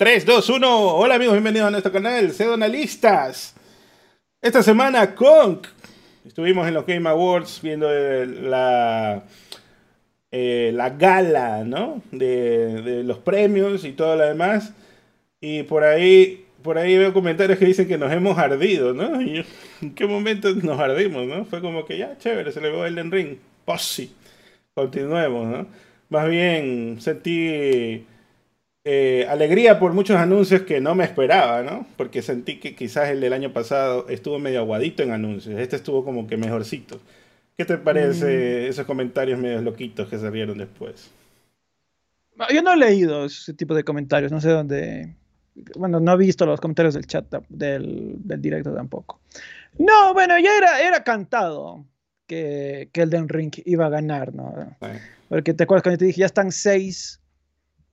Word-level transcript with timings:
3, 0.00 0.24
2, 0.24 0.48
1. 0.48 0.96
Hola 0.96 1.16
amigos, 1.16 1.34
bienvenidos 1.34 1.68
a 1.68 1.70
nuestro 1.70 1.92
canal 1.92 2.32
Sedonalistas. 2.32 3.54
Esta 4.40 4.62
semana 4.62 5.14
con... 5.14 5.60
Estuvimos 6.24 6.66
en 6.66 6.72
los 6.72 6.86
Game 6.86 7.06
Awards 7.06 7.60
viendo 7.60 7.86
la, 7.86 9.24
eh, 10.30 10.70
la 10.72 10.88
gala, 10.88 11.64
¿no? 11.64 12.00
De, 12.12 13.02
los 13.04 13.18
premios 13.18 13.84
y 13.84 13.92
todo 13.92 14.16
lo 14.16 14.24
demás. 14.24 14.72
Y 15.38 15.64
por 15.64 15.84
ahí, 15.84 16.46
por 16.62 16.78
ahí 16.78 16.96
veo 16.96 17.12
comentarios 17.12 17.58
que 17.58 17.66
dicen 17.66 17.86
que 17.86 17.98
nos 17.98 18.10
hemos 18.10 18.38
ardido, 18.38 18.94
¿no? 18.94 19.20
¿En 19.82 19.94
qué 19.94 20.06
momento 20.06 20.50
nos 20.54 20.80
ardimos, 20.80 21.26
no? 21.26 21.44
Fue 21.44 21.60
como 21.60 21.84
que 21.84 21.98
ya, 21.98 22.16
chévere, 22.16 22.52
se 22.52 22.62
le 22.62 22.70
veo 22.70 22.86
el 22.86 23.10
ring. 23.10 23.36
Sí. 23.76 24.14
Continuemos, 24.72 25.46
¿no? 25.46 25.66
Más 26.08 26.26
bien 26.26 26.96
sentí 27.02 28.06
eh, 28.84 29.26
alegría 29.28 29.78
por 29.78 29.92
muchos 29.92 30.16
anuncios 30.16 30.62
que 30.62 30.80
no 30.80 30.94
me 30.94 31.04
esperaba, 31.04 31.62
¿no? 31.62 31.86
Porque 31.96 32.22
sentí 32.22 32.58
que 32.58 32.74
quizás 32.74 33.10
el 33.10 33.20
del 33.20 33.32
año 33.32 33.52
pasado 33.52 34.08
estuvo 34.08 34.38
medio 34.38 34.60
aguadito 34.60 35.02
en 35.02 35.12
anuncios. 35.12 35.58
Este 35.60 35.76
estuvo 35.76 36.04
como 36.04 36.26
que 36.26 36.36
mejorcito. 36.36 36.98
¿Qué 37.56 37.66
te 37.66 37.76
parece 37.76 38.64
mm. 38.66 38.70
esos 38.70 38.86
comentarios 38.86 39.38
medio 39.38 39.60
loquitos 39.60 40.08
que 40.08 40.18
se 40.18 40.30
rieron 40.30 40.56
después? 40.56 41.10
Yo 42.54 42.62
no 42.62 42.72
he 42.72 42.76
leído 42.78 43.26
ese 43.26 43.52
tipo 43.52 43.74
de 43.74 43.84
comentarios, 43.84 44.32
no 44.32 44.40
sé 44.40 44.48
dónde. 44.48 45.14
Bueno, 45.76 46.00
no 46.00 46.14
he 46.14 46.16
visto 46.16 46.46
los 46.46 46.58
comentarios 46.58 46.94
del 46.94 47.06
chat 47.06 47.26
del, 47.50 48.14
del 48.16 48.40
directo 48.40 48.72
tampoco. 48.72 49.20
No, 49.78 50.14
bueno, 50.14 50.38
ya 50.38 50.56
era, 50.56 50.80
era 50.80 51.04
cantado 51.04 51.84
que, 52.26 52.88
que 52.92 53.02
Elden 53.02 53.28
Ring 53.28 53.52
iba 53.66 53.86
a 53.86 53.90
ganar, 53.90 54.34
¿no? 54.34 54.54
Porque 55.28 55.52
te 55.52 55.64
acuerdas 55.64 55.82
cuando 55.82 55.98
te 55.98 56.06
dije, 56.06 56.20
ya 56.20 56.26
están 56.26 56.50
seis 56.50 57.19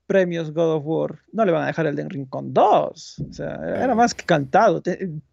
premios 0.08 0.54
God 0.54 0.76
of 0.76 0.84
War, 0.86 1.20
no 1.34 1.46
le 1.46 1.52
van 1.52 1.64
a 1.64 1.68
dejar 1.68 1.86
el 1.86 1.96
Den 1.96 2.10
Ring 2.10 2.28
con 2.28 2.54
dos. 2.54 3.22
O 3.30 3.34
sea, 3.34 3.56
era 3.84 3.94
más 3.94 4.16
que 4.16 4.26
cantado. 4.26 4.82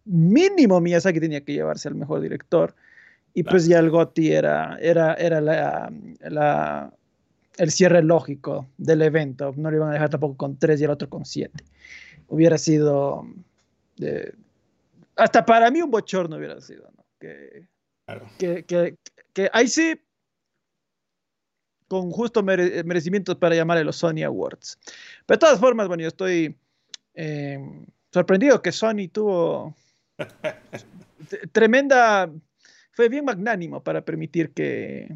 mínimo 0.03 0.79
Miyazaki 0.81 1.19
tenía 1.19 1.41
que 1.41 1.53
llevarse 1.53 1.87
al 1.87 1.95
mejor 1.95 2.19
director. 2.21 2.75
Y 3.33 3.43
pues 3.43 3.67
ya 3.67 3.79
el 3.79 3.89
Gotti 3.89 4.31
era, 4.31 4.77
era, 4.79 5.13
era 5.15 5.41
la, 5.41 6.91
el 7.57 7.71
cierre 7.71 8.03
lógico 8.03 8.67
del 8.77 9.01
evento. 9.01 9.53
No 9.57 9.71
le 9.71 9.77
iban 9.77 9.89
a 9.89 9.93
dejar 9.93 10.09
tampoco 10.09 10.37
con 10.37 10.57
tres 10.57 10.79
y 10.79 10.83
el 10.83 10.91
otro 10.91 11.09
con 11.09 11.25
siete. 11.25 11.63
Hubiera 12.27 12.57
sido. 12.57 13.25
hasta 15.15 15.45
para 15.45 15.71
mí 15.71 15.81
un 15.81 15.91
bochorno 15.91 16.37
hubiera 16.37 16.61
sido. 16.61 16.89
Que, 17.19 17.67
que, 18.37 18.63
que, 18.65 18.95
que 19.33 19.49
ahí 19.51 19.67
sí 19.67 19.99
con 21.87 22.11
justo 22.11 22.43
merecimientos 22.43 23.35
para 23.35 23.55
llamarle 23.55 23.83
los 23.83 23.97
Sony 23.97 24.23
Awards. 24.25 24.77
Pero 25.25 25.37
de 25.37 25.39
todas 25.39 25.59
formas, 25.59 25.87
bueno, 25.87 26.01
yo 26.01 26.07
estoy 26.07 26.55
eh, 27.13 27.59
sorprendido 28.11 28.61
que 28.61 28.71
Sony 28.71 29.07
tuvo 29.11 29.75
tremenda, 31.51 32.31
fue 32.91 33.09
bien 33.09 33.25
magnánimo 33.25 33.83
para 33.83 34.01
permitir 34.01 34.51
que, 34.51 35.09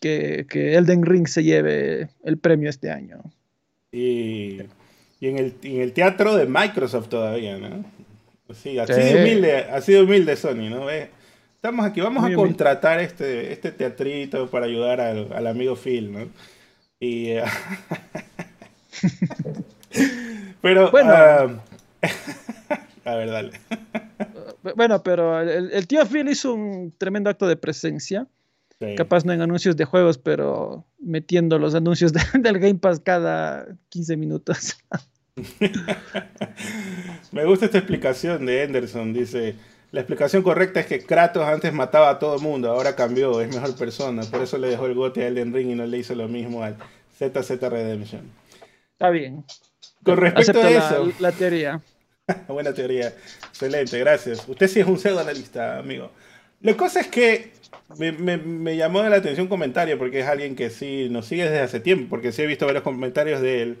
que, 0.00 0.46
Elden 0.76 1.04
Ring 1.04 1.26
se 1.26 1.44
lleve 1.44 2.08
el 2.24 2.38
premio 2.38 2.70
este 2.70 2.90
año. 2.90 3.22
Y, 3.92 4.60
y 5.20 5.28
en, 5.28 5.38
el, 5.38 5.54
en, 5.62 5.80
el, 5.80 5.92
teatro 5.92 6.36
de 6.36 6.46
Microsoft 6.46 7.08
todavía, 7.08 7.58
¿no? 7.58 7.84
Sí, 8.54 8.78
así, 8.78 8.92
De 8.92 9.20
humilde, 9.20 9.56
así 9.64 9.92
de 9.92 10.02
humilde 10.02 10.36
Sony, 10.36 10.70
¿no? 10.70 10.86
Estamos 11.58 11.84
aquí, 11.84 12.00
vamos 12.00 12.24
a 12.24 12.32
contratar 12.36 13.00
este, 13.00 13.52
este 13.52 13.72
teatrito 13.72 14.48
para 14.48 14.66
ayudar 14.66 15.00
al, 15.00 15.44
amigo 15.44 15.74
Phil, 15.74 16.12
¿no? 16.12 16.28
Y. 17.00 17.30
Eh, 17.30 17.42
pero. 20.62 20.92
Bueno. 20.92 21.12
Ah, 21.12 21.48
a 23.04 23.14
ver, 23.16 23.30
dale. 23.30 23.50
bueno, 24.76 25.02
pero 25.02 25.40
el, 25.40 25.84
tío 25.88 26.06
Phil 26.06 26.28
hizo 26.28 26.54
un 26.54 26.94
tremendo 26.96 27.28
acto 27.28 27.48
de 27.48 27.56
presencia. 27.56 28.28
Capaz 28.96 29.24
no 29.24 29.32
en 29.32 29.42
anuncios 29.42 29.76
de 29.76 29.84
juegos, 29.84 30.16
pero 30.16 30.84
metiendo 31.00 31.58
los 31.58 31.74
anuncios 31.74 32.12
del 32.34 32.60
Game 32.60 32.76
Pass 32.76 33.00
cada 33.00 33.66
15 33.88 34.16
minutos. 34.16 34.78
Me 37.32 37.44
gusta 37.44 37.64
esta 37.64 37.78
explicación 37.78 38.46
de 38.46 38.62
Henderson. 38.62 39.12
Dice: 39.12 39.56
la 39.90 40.00
explicación 40.00 40.42
correcta 40.42 40.80
es 40.80 40.86
que 40.86 41.00
Kratos 41.00 41.44
antes 41.44 41.72
mataba 41.72 42.10
a 42.10 42.18
todo 42.18 42.36
el 42.36 42.42
mundo, 42.42 42.70
ahora 42.70 42.94
cambió, 42.94 43.40
es 43.40 43.54
mejor 43.54 43.74
persona. 43.76 44.22
Por 44.22 44.42
eso 44.42 44.58
le 44.58 44.68
dejó 44.68 44.86
el 44.86 44.94
gote 44.94 45.22
a 45.22 45.28
Elden 45.28 45.54
Ring 45.54 45.70
y 45.70 45.74
no 45.74 45.86
le 45.86 45.98
hizo 45.98 46.14
lo 46.14 46.28
mismo 46.28 46.62
al 46.62 46.76
ZZ 47.18 47.50
Redemption. 47.62 48.30
Está 48.92 49.10
bien. 49.10 49.44
Con 50.04 50.18
respecto 50.18 50.60
a 50.60 50.70
eso. 50.70 51.12
La, 51.18 51.32
teoría. 51.32 51.80
Buena 52.48 52.74
teoría. 52.74 53.14
Excelente, 53.48 53.98
gracias. 53.98 54.46
Usted 54.46 54.68
sí 54.68 54.80
es 54.80 54.86
un 54.86 54.98
pseudo 54.98 55.20
analista, 55.20 55.78
amigo. 55.78 56.10
La 56.60 56.76
cosa 56.76 57.00
es 57.00 57.06
que 57.06 57.52
me, 57.98 58.12
me, 58.12 58.76
llamó 58.76 59.02
la 59.02 59.16
atención 59.16 59.44
un 59.44 59.48
comentario 59.48 59.96
porque 59.96 60.20
es 60.20 60.26
alguien 60.26 60.54
que 60.54 60.70
sí 60.70 61.08
nos 61.10 61.26
sigue 61.26 61.44
desde 61.44 61.60
hace 61.60 61.80
tiempo, 61.80 62.10
porque 62.10 62.32
sí 62.32 62.42
he 62.42 62.46
visto 62.46 62.66
varios 62.66 62.82
comentarios 62.82 63.40
de 63.40 63.62
él 63.62 63.78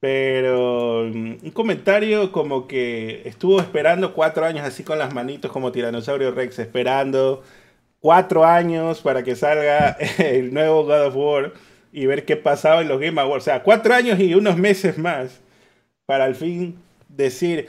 pero 0.00 1.04
mm, 1.04 1.36
un 1.42 1.50
comentario 1.52 2.32
como 2.32 2.66
que 2.66 3.22
estuvo 3.24 3.60
esperando 3.60 4.12
cuatro 4.14 4.44
años 4.44 4.66
así 4.66 4.82
con 4.82 4.98
las 4.98 5.14
manitos 5.14 5.50
como 5.50 5.72
Tiranosaurio 5.72 6.30
Rex, 6.32 6.58
esperando 6.58 7.42
cuatro 8.00 8.44
años 8.44 9.00
para 9.00 9.22
que 9.22 9.36
salga 9.36 9.96
el 10.18 10.52
nuevo 10.52 10.84
God 10.84 11.06
of 11.06 11.16
War 11.16 11.52
y 11.92 12.06
ver 12.06 12.24
qué 12.24 12.36
pasaba 12.36 12.82
en 12.82 12.88
los 12.88 13.00
Game 13.00 13.20
Awards. 13.20 13.44
O 13.44 13.46
sea, 13.46 13.62
cuatro 13.62 13.94
años 13.94 14.18
y 14.20 14.34
unos 14.34 14.56
meses 14.58 14.98
más 14.98 15.40
para 16.04 16.24
al 16.24 16.34
fin 16.34 16.76
decir, 17.08 17.66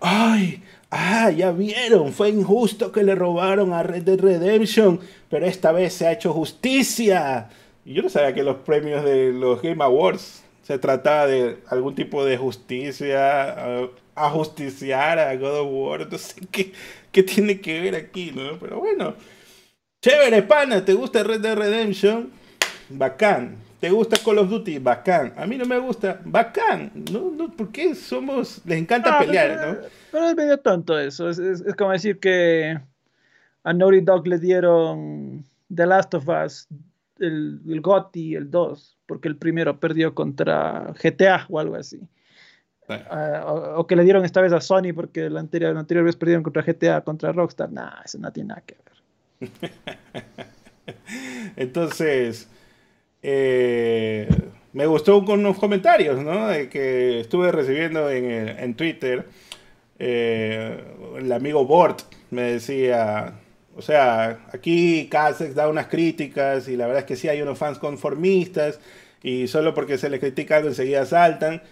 ay, 0.00 0.62
ah, 0.90 1.30
ya 1.30 1.50
vieron, 1.52 2.12
fue 2.12 2.28
injusto 2.28 2.92
que 2.92 3.02
le 3.02 3.14
robaron 3.14 3.72
a 3.72 3.82
Red 3.82 4.02
Dead 4.02 4.20
Redemption, 4.20 5.00
pero 5.28 5.46
esta 5.46 5.72
vez 5.72 5.94
se 5.94 6.06
ha 6.06 6.12
hecho 6.12 6.32
justicia. 6.32 7.48
Y 7.84 7.94
yo 7.94 8.02
no 8.02 8.08
sabía 8.08 8.34
que 8.34 8.42
los 8.42 8.56
premios 8.56 9.04
de 9.04 9.32
los 9.32 9.62
Game 9.62 9.82
Awards 9.82 10.44
se 10.70 10.78
trataba 10.78 11.26
de 11.26 11.58
algún 11.66 11.96
tipo 11.96 12.24
de 12.24 12.36
justicia, 12.36 13.88
a, 14.14 14.30
justiciar 14.30 15.18
a 15.18 15.34
God 15.34 15.62
of 15.62 15.68
War, 15.68 16.08
no 16.08 16.16
sé 16.16 16.42
qué, 16.52 16.72
qué 17.10 17.24
tiene 17.24 17.60
que 17.60 17.80
ver 17.80 17.96
aquí, 17.96 18.30
¿no? 18.30 18.56
Pero 18.60 18.78
bueno, 18.78 19.14
chévere, 20.00 20.44
pana, 20.44 20.84
¿te 20.84 20.94
gusta 20.94 21.24
Red 21.24 21.40
Dead 21.40 21.56
Redemption? 21.56 22.30
Bacán. 22.88 23.56
¿Te 23.80 23.90
gusta 23.90 24.16
Call 24.24 24.38
of 24.38 24.48
Duty? 24.48 24.78
Bacán. 24.78 25.34
A 25.36 25.44
mí 25.44 25.58
no 25.58 25.64
me 25.64 25.76
gusta. 25.76 26.20
Bacán. 26.24 26.92
¿No? 27.10 27.32
no 27.32 27.50
¿Por 27.50 27.72
qué 27.72 27.96
somos... 27.96 28.60
Les 28.64 28.78
encanta 28.78 29.16
ah, 29.16 29.18
pelear, 29.18 29.66
¿no? 29.66 29.88
Pero 30.12 30.28
es 30.28 30.36
medio 30.36 30.56
tonto 30.58 30.96
eso. 31.00 31.30
Es, 31.30 31.40
es, 31.40 31.62
es, 31.62 31.74
como 31.74 31.90
decir 31.90 32.20
que 32.20 32.78
a 33.64 33.72
Naughty 33.72 34.02
Dog 34.02 34.24
le 34.28 34.38
dieron 34.38 35.44
The 35.74 35.84
Last 35.84 36.14
of 36.14 36.28
Us 36.28 36.68
el, 37.18 37.60
el 37.68 37.80
GOTY, 37.80 38.36
el 38.36 38.52
2, 38.52 38.98
porque 39.10 39.26
el 39.26 39.34
primero 39.34 39.80
perdió 39.80 40.14
contra 40.14 40.94
GTA 41.02 41.44
o 41.48 41.58
algo 41.58 41.74
así. 41.74 41.98
Ah, 42.88 43.44
o, 43.76 43.84
que 43.88 43.96
le 43.96 44.04
dieron 44.04 44.24
esta 44.24 44.40
vez 44.40 44.52
a 44.52 44.60
Sony 44.60 44.92
porque 44.94 45.28
la 45.28 45.40
anterior, 45.40 45.74
la 45.74 45.80
anterior 45.80 46.04
vez 46.04 46.14
perdieron 46.14 46.44
contra 46.44 46.62
GTA, 46.62 47.00
contra 47.00 47.32
Rockstar. 47.32 47.72
Nah, 47.72 48.02
eso 48.04 48.18
no 48.18 48.32
tiene 48.32 48.50
nada 48.50 48.62
que 48.64 48.76
ver. 49.40 49.72
Entonces, 51.56 52.48
eh, 53.20 54.28
me 54.74 54.86
gustó 54.86 55.24
con 55.24 55.40
unos 55.40 55.58
comentarios 55.58 56.22
¿no? 56.22 56.46
de 56.46 56.68
que 56.68 57.18
estuve 57.18 57.50
recibiendo 57.50 58.08
en, 58.10 58.30
en 58.30 58.74
Twitter. 58.74 59.26
Eh, 59.98 60.84
el 61.18 61.32
amigo 61.32 61.66
Bort 61.66 62.02
me 62.30 62.42
decía, 62.42 63.40
o 63.76 63.82
sea, 63.82 64.46
aquí 64.52 65.08
Casex 65.10 65.56
da 65.56 65.68
unas 65.68 65.88
críticas 65.88 66.68
y 66.68 66.76
la 66.76 66.86
verdad 66.86 67.00
es 67.00 67.06
que 67.06 67.16
sí 67.16 67.28
hay 67.28 67.42
unos 67.42 67.58
fans 67.58 67.80
conformistas 67.80 68.78
y 69.22 69.48
solo 69.48 69.74
porque 69.74 69.98
se 69.98 70.10
les 70.10 70.20
critica 70.20 70.56
algo 70.56 70.68
enseguida 70.68 71.04
saltan. 71.06 71.62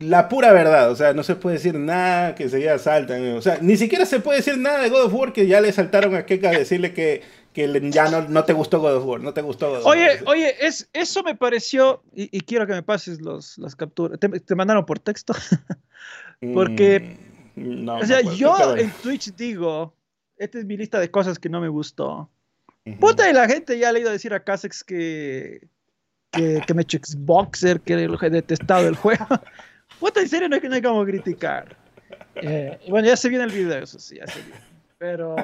La 0.00 0.28
pura 0.28 0.52
verdad, 0.52 0.92
o 0.92 0.96
sea, 0.96 1.12
no 1.12 1.24
se 1.24 1.34
puede 1.34 1.56
decir 1.56 1.74
nada 1.74 2.36
que 2.36 2.44
enseguida 2.44 2.78
saltan. 2.78 3.32
O 3.32 3.42
sea, 3.42 3.58
ni 3.60 3.76
siquiera 3.76 4.06
se 4.06 4.20
puede 4.20 4.38
decir 4.38 4.56
nada 4.56 4.80
de 4.80 4.90
God 4.90 5.06
of 5.06 5.14
War 5.14 5.32
que 5.32 5.46
ya 5.46 5.60
le 5.60 5.72
saltaron 5.72 6.14
a 6.14 6.24
Keka 6.24 6.50
a 6.50 6.58
decirle 6.58 6.94
que, 6.94 7.22
que 7.52 7.90
ya 7.90 8.08
no, 8.08 8.28
no, 8.28 8.44
te 8.44 8.52
gustó 8.52 8.78
God 8.78 8.96
of 8.96 9.04
War, 9.04 9.20
no 9.20 9.34
te 9.34 9.42
gustó 9.42 9.70
God 9.70 9.78
of 9.78 9.86
Oye, 9.86 10.20
oye, 10.26 10.54
es, 10.60 10.88
eso 10.92 11.24
me 11.24 11.34
pareció, 11.34 12.02
y, 12.14 12.40
quiero 12.42 12.66
que 12.68 12.74
me 12.74 12.84
pases 12.84 13.20
los, 13.20 13.58
las 13.58 13.74
capturas. 13.74 14.20
¿Te, 14.20 14.54
mandaron 14.54 14.86
por 14.86 15.00
texto? 15.00 15.34
porque, 16.54 17.18
mm, 17.56 17.84
no, 17.84 17.96
o 17.96 18.06
sea, 18.06 18.20
yo 18.20 18.76
en 18.76 18.90
Twitch 19.02 19.34
digo, 19.34 19.96
esta 20.36 20.60
es 20.60 20.64
mi 20.64 20.76
lista 20.76 21.00
de 21.00 21.10
cosas 21.10 21.40
que 21.40 21.48
no 21.48 21.60
me 21.60 21.68
gustó. 21.68 22.30
Puta, 23.00 23.28
y 23.28 23.34
la 23.34 23.48
gente 23.48 23.78
ya 23.78 23.92
le 23.92 23.98
ha 23.98 24.02
ido 24.02 24.10
a 24.10 24.12
decir 24.12 24.32
a 24.32 24.44
Casex 24.44 24.84
que, 24.84 25.68
que, 26.30 26.62
que 26.66 26.74
me 26.74 26.82
he 26.82 26.84
hecho 26.84 26.98
Xboxer, 26.98 27.80
que 27.80 27.94
he 27.94 28.30
detestado 28.30 28.88
el 28.88 28.96
juego. 28.96 29.26
Puta, 30.00 30.20
en 30.20 30.28
serio 30.28 30.48
no 30.48 30.56
no 30.56 30.74
hay 30.74 30.82
como 30.82 31.04
criticar. 31.04 31.76
Eh, 32.36 32.78
bueno, 32.88 33.08
ya 33.08 33.16
se 33.16 33.28
viene 33.28 33.44
el 33.44 33.50
video, 33.50 33.82
eso 33.82 33.98
sí, 33.98 34.16
ya 34.16 34.26
se 34.26 34.40
viene. 34.42 34.60
Pero 34.98 35.36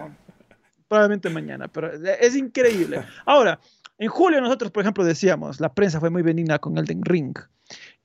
probablemente 0.89 1.29
mañana, 1.31 1.69
pero 1.69 1.93
es 1.93 2.37
increíble. 2.37 3.03
Ahora, 3.25 3.59
en 3.99 4.09
julio 4.09 4.41
nosotros, 4.41 4.71
por 4.71 4.83
ejemplo, 4.83 5.05
decíamos, 5.05 5.61
la 5.61 5.73
prensa 5.73 6.01
fue 6.01 6.11
muy 6.11 6.23
benigna 6.23 6.59
con 6.59 6.77
Elden 6.77 7.05
Ring. 7.05 7.37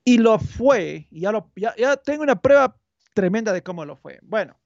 Y 0.04 0.18
lo 0.18 0.40
fue, 0.40 1.08
y 1.12 1.22
ya, 1.22 1.32
lo, 1.32 1.52
ya, 1.56 1.76
ya 1.76 1.98
tengo 1.98 2.24
una 2.24 2.42
prueba 2.42 2.76
tremenda 3.14 3.54
de 3.54 3.62
cómo 3.62 3.86
lo 3.86 3.96
fue. 3.96 4.20
Bueno, 4.24 4.58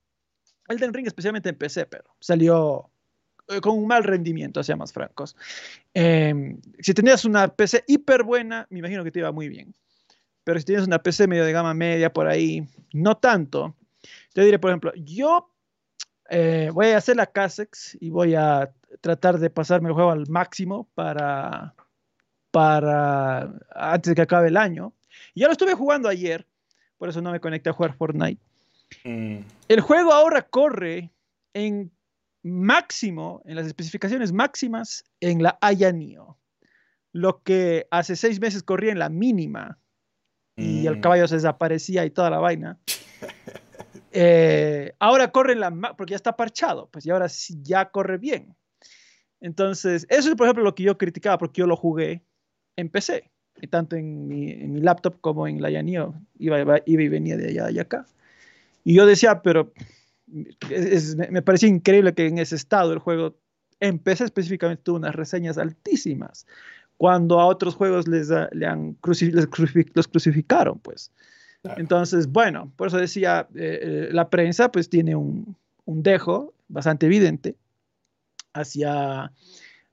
Elden 0.67 0.93
Ring 0.93 1.07
especialmente 1.07 1.49
en 1.49 1.57
PC, 1.57 1.85
pero 1.87 2.15
salió 2.19 2.89
con 3.61 3.77
un 3.77 3.87
mal 3.87 4.03
rendimiento, 4.03 4.63
seamos 4.63 4.93
francos. 4.93 5.35
Eh, 5.93 6.57
si 6.79 6.93
tenías 6.93 7.25
una 7.25 7.47
PC 7.47 7.83
hiper 7.87 8.23
buena, 8.23 8.67
me 8.69 8.79
imagino 8.79 9.03
que 9.03 9.11
te 9.11 9.19
iba 9.19 9.31
muy 9.31 9.49
bien. 9.49 9.73
Pero 10.43 10.59
si 10.59 10.65
tienes 10.65 10.85
una 10.85 10.99
PC 10.99 11.27
medio 11.27 11.45
de 11.45 11.51
gama 11.51 11.73
media 11.73 12.11
por 12.11 12.27
ahí, 12.27 12.67
no 12.93 13.15
tanto. 13.17 13.75
Te 14.33 14.43
diré, 14.43 14.59
por 14.59 14.71
ejemplo, 14.71 14.91
yo 14.95 15.49
eh, 16.29 16.69
voy 16.73 16.87
a 16.87 16.97
hacer 16.97 17.15
la 17.15 17.27
Casex 17.27 17.97
y 17.99 18.09
voy 18.09 18.35
a 18.35 18.71
tratar 19.01 19.39
de 19.39 19.49
pasarme 19.49 19.89
el 19.89 19.93
juego 19.93 20.11
al 20.11 20.27
máximo 20.27 20.89
para, 20.95 21.75
para 22.51 23.53
antes 23.73 24.11
de 24.11 24.15
que 24.15 24.21
acabe 24.21 24.49
el 24.49 24.57
año. 24.57 24.93
Ya 25.35 25.47
lo 25.47 25.53
estuve 25.53 25.73
jugando 25.73 26.09
ayer, 26.09 26.45
por 26.97 27.09
eso 27.09 27.21
no 27.21 27.31
me 27.31 27.39
conecté 27.39 27.69
a 27.69 27.73
jugar 27.73 27.95
Fortnite. 27.95 28.41
Mm. 29.03 29.39
El 29.67 29.81
juego 29.81 30.11
ahora 30.13 30.43
corre 30.43 31.11
en 31.53 31.91
máximo, 32.43 33.41
en 33.45 33.55
las 33.55 33.67
especificaciones 33.67 34.31
máximas, 34.31 35.03
en 35.19 35.41
la 35.41 35.57
Aya 35.61 35.91
Neo. 35.91 36.37
Lo 37.11 37.41
que 37.43 37.87
hace 37.91 38.15
seis 38.15 38.39
meses 38.39 38.63
corría 38.63 38.91
en 38.91 38.99
la 38.99 39.09
mínima 39.09 39.79
y 40.55 40.85
el 40.87 40.97
mm. 40.97 41.01
caballo 41.01 41.27
se 41.27 41.35
desaparecía 41.35 42.05
y 42.05 42.11
toda 42.11 42.29
la 42.29 42.39
vaina. 42.39 42.79
Eh, 44.15 44.93
ahora 44.99 45.31
corre 45.31 45.53
en 45.53 45.59
la 45.59 45.71
porque 45.97 46.11
ya 46.11 46.17
está 46.17 46.35
parchado, 46.35 46.87
pues 46.91 47.03
y 47.03 47.09
ahora 47.09 47.29
sí 47.29 47.55
ya 47.63 47.89
corre 47.89 48.19
bien. 48.19 48.55
Entonces, 49.41 50.05
eso 50.07 50.29
es 50.29 50.35
por 50.35 50.45
ejemplo 50.45 50.63
lo 50.63 50.75
que 50.75 50.83
yo 50.83 50.99
criticaba 50.99 51.39
porque 51.39 51.61
yo 51.61 51.65
lo 51.65 51.75
jugué 51.75 52.23
en 52.75 52.89
PC, 52.89 53.31
y 53.61 53.67
tanto 53.67 53.95
en 53.95 54.27
mi, 54.27 54.81
laptop 54.81 55.19
como 55.21 55.47
en 55.47 55.61
la 55.61 55.69
Neo 55.81 56.13
iba, 56.37 56.59
iba, 56.59 56.81
iba, 56.85 57.01
y 57.01 57.07
venía 57.07 57.37
de 57.37 57.49
allá 57.49 57.71
y 57.71 57.79
acá. 57.79 58.05
Y 58.83 58.95
yo 58.95 59.05
decía, 59.05 59.41
pero 59.41 59.71
me 61.29 61.41
parecía 61.41 61.69
increíble 61.69 62.13
que 62.13 62.27
en 62.27 62.39
ese 62.39 62.55
estado 62.55 62.93
el 62.93 62.99
juego 62.99 63.35
en 63.79 63.99
PC 63.99 64.23
específicamente 64.25 64.81
tuvo 64.83 64.97
unas 64.97 65.15
reseñas 65.15 65.57
altísimas, 65.57 66.45
cuando 66.97 67.39
a 67.39 67.45
otros 67.45 67.75
juegos 67.75 68.07
les, 68.07 68.29
le 68.51 68.65
han 68.65 68.97
los 69.03 70.07
crucificaron, 70.07 70.79
pues. 70.79 71.11
Entonces, 71.77 72.27
bueno, 72.27 72.71
por 72.75 72.87
eso 72.87 72.97
decía, 72.97 73.47
eh, 73.55 73.79
eh, 73.81 74.09
la 74.11 74.29
prensa 74.29 74.71
pues 74.71 74.89
tiene 74.89 75.15
un, 75.15 75.55
un, 75.85 76.03
dejo 76.03 76.53
bastante 76.67 77.05
evidente 77.05 77.55
hacia, 78.53 79.31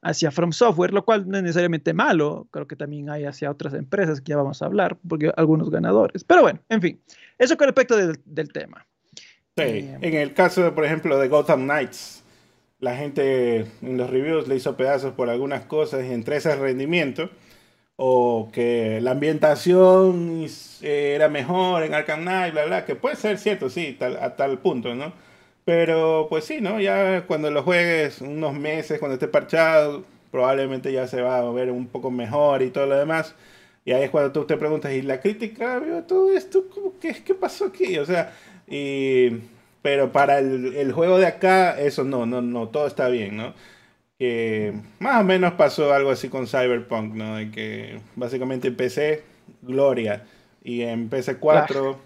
hacia 0.02 0.30
From 0.32 0.52
Software, 0.52 0.92
lo 0.92 1.04
cual 1.04 1.28
no 1.28 1.36
es 1.36 1.44
necesariamente 1.44 1.94
malo, 1.94 2.48
creo 2.50 2.66
que 2.66 2.74
también 2.74 3.08
hay 3.08 3.24
hacia 3.24 3.50
otras 3.50 3.74
empresas 3.74 4.20
que 4.20 4.30
ya 4.30 4.36
vamos 4.36 4.62
a 4.62 4.66
hablar, 4.66 4.98
porque 5.08 5.32
algunos 5.36 5.70
ganadores. 5.70 6.24
Pero 6.24 6.42
bueno, 6.42 6.60
en 6.68 6.82
fin, 6.82 7.00
eso 7.38 7.56
con 7.56 7.66
respecto 7.66 7.96
del, 7.96 8.20
del 8.24 8.52
tema. 8.52 8.84
Sí, 9.56 9.64
en 10.00 10.14
el 10.14 10.32
caso, 10.34 10.74
por 10.74 10.84
ejemplo, 10.84 11.18
de 11.18 11.28
Gotham 11.28 11.64
Knights, 11.64 12.22
la 12.80 12.96
gente 12.96 13.60
en 13.82 13.98
los 13.98 14.08
reviews 14.10 14.48
le 14.48 14.56
hizo 14.56 14.76
pedazos 14.76 15.12
por 15.14 15.28
algunas 15.30 15.64
cosas 15.66 16.04
y 16.04 16.12
entre 16.12 16.36
esas 16.36 16.58
rendimiento 16.58 17.30
o 17.96 18.50
que 18.52 19.00
la 19.02 19.12
ambientación 19.12 20.46
era 20.82 21.28
mejor 21.28 21.84
en 21.84 21.94
Arkham 21.94 22.22
Knight, 22.22 22.52
bla, 22.54 22.66
bla, 22.66 22.84
que 22.86 22.96
puede 22.96 23.16
ser 23.16 23.38
cierto, 23.38 23.70
sí, 23.70 23.98
a 24.20 24.36
tal 24.36 24.58
punto, 24.60 24.94
¿no? 24.94 25.14
Pero 25.64 26.26
pues 26.30 26.44
sí, 26.44 26.60
¿no? 26.60 26.80
Ya 26.80 27.26
cuando 27.26 27.50
lo 27.50 27.62
juegues 27.62 28.20
unos 28.22 28.54
meses, 28.54 28.98
cuando 28.98 29.14
esté 29.14 29.28
parchado, 29.28 30.04
probablemente 30.30 30.92
ya 30.92 31.06
se 31.08 31.22
va 31.22 31.38
a 31.38 31.50
ver 31.52 31.70
un 31.70 31.88
poco 31.88 32.10
mejor 32.10 32.62
y 32.62 32.70
todo 32.70 32.86
lo 32.86 32.96
demás. 32.98 33.34
Y 33.84 33.92
ahí 33.92 34.02
es 34.04 34.10
cuando 34.10 34.32
tú 34.32 34.44
te 34.46 34.56
preguntas, 34.56 34.92
¿y 34.92 35.02
la 35.02 35.20
crítica 35.20 35.78
vio 35.78 36.02
todo 36.04 36.32
esto? 36.32 36.64
¿Qué, 37.00 37.14
¿Qué 37.24 37.34
pasó 37.34 37.66
aquí? 37.66 37.98
O 37.98 38.04
sea, 38.06 38.32
y, 38.70 39.42
pero 39.82 40.12
para 40.12 40.38
el, 40.38 40.74
el, 40.76 40.92
juego 40.92 41.18
de 41.18 41.26
acá, 41.26 41.78
eso 41.78 42.04
no, 42.04 42.24
no, 42.24 42.40
no, 42.40 42.68
todo 42.68 42.86
está 42.86 43.08
bien, 43.08 43.36
¿no? 43.36 43.54
Que 44.18 44.74
más 45.00 45.20
o 45.20 45.24
menos 45.24 45.54
pasó 45.54 45.92
algo 45.92 46.10
así 46.10 46.28
con 46.28 46.46
Cyberpunk, 46.46 47.14
¿no? 47.14 47.36
De 47.36 47.50
que 47.50 48.00
básicamente 48.14 48.68
en 48.68 48.76
PC, 48.76 49.24
Gloria, 49.62 50.24
y 50.62 50.82
en 50.82 51.10
PC4, 51.10 51.96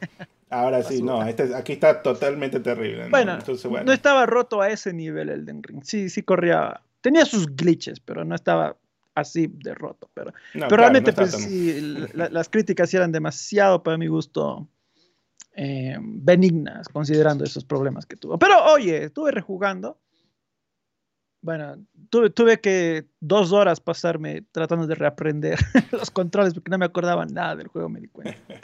ahora 0.50 0.82
sí, 0.82 1.02
no, 1.02 1.26
este, 1.26 1.54
aquí 1.54 1.74
está 1.74 2.02
totalmente 2.02 2.60
terrible. 2.60 3.04
¿no? 3.04 3.10
Bueno, 3.10 3.34
Entonces, 3.34 3.68
bueno, 3.70 3.86
no 3.86 3.92
estaba 3.92 4.24
roto 4.26 4.62
a 4.62 4.70
ese 4.70 4.92
nivel 4.92 5.28
el 5.28 5.46
Ring, 5.46 5.82
sí, 5.82 6.08
sí 6.08 6.22
corría, 6.22 6.80
tenía 7.00 7.24
sus 7.24 7.54
glitches, 7.54 8.00
pero 8.00 8.24
no 8.24 8.34
estaba 8.34 8.76
así 9.14 9.48
de 9.52 9.74
roto, 9.74 10.08
pero, 10.14 10.32
pero 10.52 10.76
realmente 10.76 11.12
pues 11.12 11.32
sí, 11.32 12.08
las 12.14 12.48
críticas 12.48 12.92
eran 12.94 13.12
demasiado 13.12 13.82
para 13.82 13.96
mi 13.96 14.06
gusto 14.06 14.66
eh, 15.56 15.96
benignas, 16.00 16.88
considerando 16.88 17.44
esos 17.44 17.64
problemas 17.64 18.06
que 18.06 18.16
tuvo. 18.16 18.38
Pero 18.38 18.64
oye, 18.72 19.04
estuve 19.04 19.30
rejugando. 19.30 19.98
Bueno, 21.40 21.76
tuve, 22.08 22.30
tuve 22.30 22.60
que 22.60 23.04
dos 23.20 23.52
horas 23.52 23.80
pasarme 23.80 24.42
tratando 24.50 24.86
de 24.86 24.94
reaprender 24.94 25.58
los 25.92 26.10
controles 26.10 26.54
porque 26.54 26.70
no 26.70 26.78
me 26.78 26.86
acordaba 26.86 27.26
nada 27.26 27.56
del 27.56 27.68
juego, 27.68 27.88
me 27.88 28.00
di 28.00 28.08
cuenta. 28.08 28.36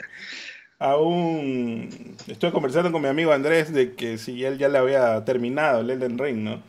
Aún 0.79 2.17
estoy 2.27 2.49
conversando 2.51 2.91
con 2.91 3.03
mi 3.03 3.07
amigo 3.07 3.31
Andrés 3.31 3.71
de 3.71 3.93
que 3.93 4.17
si 4.17 4.43
él 4.43 4.57
ya 4.57 4.67
le 4.67 4.79
había 4.79 5.23
terminado 5.23 5.81
el 5.81 5.91
Elden 5.91 6.17
Ring, 6.17 6.37
¿no? 6.39 6.63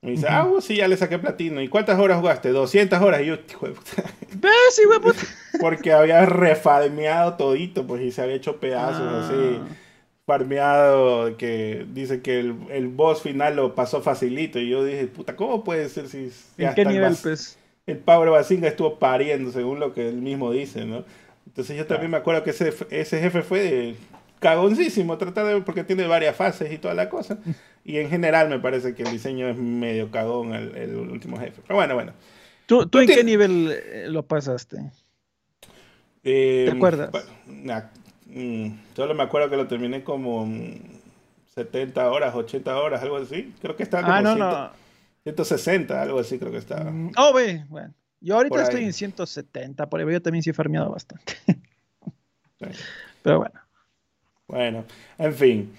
Me 0.00 0.12
dice, 0.12 0.26
ah, 0.28 0.48
sí, 0.60 0.76
ya 0.76 0.86
le 0.86 0.96
saqué 0.96 1.18
platino. 1.18 1.60
¿Y 1.60 1.68
cuántas 1.68 1.98
horas 1.98 2.20
jugaste? 2.20 2.50
200 2.50 3.00
horas. 3.00 3.20
Y 3.20 3.26
yo, 3.26 3.34
hijo 3.34 3.66
de 3.66 3.72
puta. 3.72 4.02
¿Ves, 4.32 4.80
puta? 5.02 5.18
Porque 5.60 5.92
había 5.92 6.24
refarmeado 6.24 7.34
todito, 7.34 7.86
pues, 7.86 8.02
y 8.02 8.12
se 8.12 8.22
había 8.22 8.36
hecho 8.36 8.60
pedazos 8.60 9.02
ah. 9.02 9.26
así. 9.26 9.58
Farmeado, 10.24 11.36
que 11.36 11.86
dice 11.92 12.20
que 12.20 12.38
el, 12.38 12.54
el, 12.70 12.88
boss 12.88 13.22
final 13.22 13.56
lo 13.56 13.74
pasó 13.74 14.02
facilito. 14.02 14.58
Y 14.58 14.68
yo 14.68 14.84
dije, 14.84 15.06
puta, 15.06 15.34
¿cómo 15.34 15.64
puede 15.64 15.88
ser 15.88 16.08
si. 16.08 16.30
¿En 16.58 16.74
qué 16.74 16.84
nivel, 16.84 17.16
pues? 17.20 17.58
El 17.86 17.96
Pablo 17.96 18.32
Basinga 18.32 18.68
estuvo 18.68 18.98
pariendo, 18.98 19.50
según 19.50 19.80
lo 19.80 19.94
que 19.94 20.08
él 20.10 20.16
mismo 20.16 20.52
dice, 20.52 20.84
¿no? 20.84 21.04
Entonces 21.46 21.76
yo 21.76 21.86
también 21.86 22.10
me 22.10 22.18
acuerdo 22.18 22.44
que 22.44 22.50
ese, 22.50 22.74
ese 22.90 23.20
jefe 23.20 23.42
fue 23.42 23.60
de 23.60 23.96
cagoncísimo, 24.40 25.18
tratar 25.18 25.46
de, 25.46 25.60
porque 25.62 25.84
tiene 25.84 26.06
varias 26.06 26.36
fases 26.36 26.72
y 26.72 26.78
toda 26.78 26.94
la 26.94 27.08
cosa. 27.08 27.38
Y 27.84 27.98
en 27.98 28.10
general 28.10 28.48
me 28.48 28.58
parece 28.58 28.94
que 28.94 29.02
el 29.02 29.10
diseño 29.10 29.48
es 29.48 29.56
medio 29.56 30.10
cagón 30.10 30.54
el, 30.54 30.96
último 30.96 31.38
jefe. 31.38 31.62
Pero 31.62 31.76
bueno, 31.76 31.94
bueno. 31.94 32.12
¿Tú, 32.66 32.86
tú 32.86 32.98
en 32.98 33.06
qué 33.06 33.24
nivel 33.24 33.70
eh, 33.70 34.06
lo 34.08 34.22
pasaste? 34.22 34.90
¿Te 36.22 36.66
em, 36.66 36.76
acuerdas? 36.76 37.10
Mm, 38.26 38.72
solo 38.94 39.14
me 39.14 39.22
acuerdo 39.22 39.48
que 39.48 39.56
lo 39.56 39.66
terminé 39.66 40.04
como 40.04 40.46
70 41.54 42.10
horas, 42.10 42.34
80 42.34 42.78
horas, 42.78 43.02
algo 43.02 43.16
así. 43.16 43.54
Creo 43.60 43.74
que 43.74 43.82
estaba 43.82 44.18
ah, 44.18 44.22
como 44.22 44.44
ah, 44.44 44.72
160, 45.22 46.02
algo 46.02 46.18
así 46.20 46.38
creo 46.38 46.52
que 46.52 46.58
estaba. 46.58 46.90
Mm, 46.90 47.12
oh, 47.16 47.32
ve, 47.32 47.64
bueno. 47.68 47.94
Yo 48.20 48.34
ahorita 48.34 48.62
estoy 48.62 48.84
en 48.84 48.92
170, 48.92 49.88
por 49.88 50.00
ahí 50.00 50.12
yo 50.12 50.20
también 50.20 50.42
sí 50.42 50.50
he 50.50 50.52
farmeado 50.52 50.90
bastante. 50.90 51.34
Pero 53.22 53.38
bueno. 53.38 53.67
Bueno, 54.48 54.86
en 55.18 55.34
fin. 55.34 55.72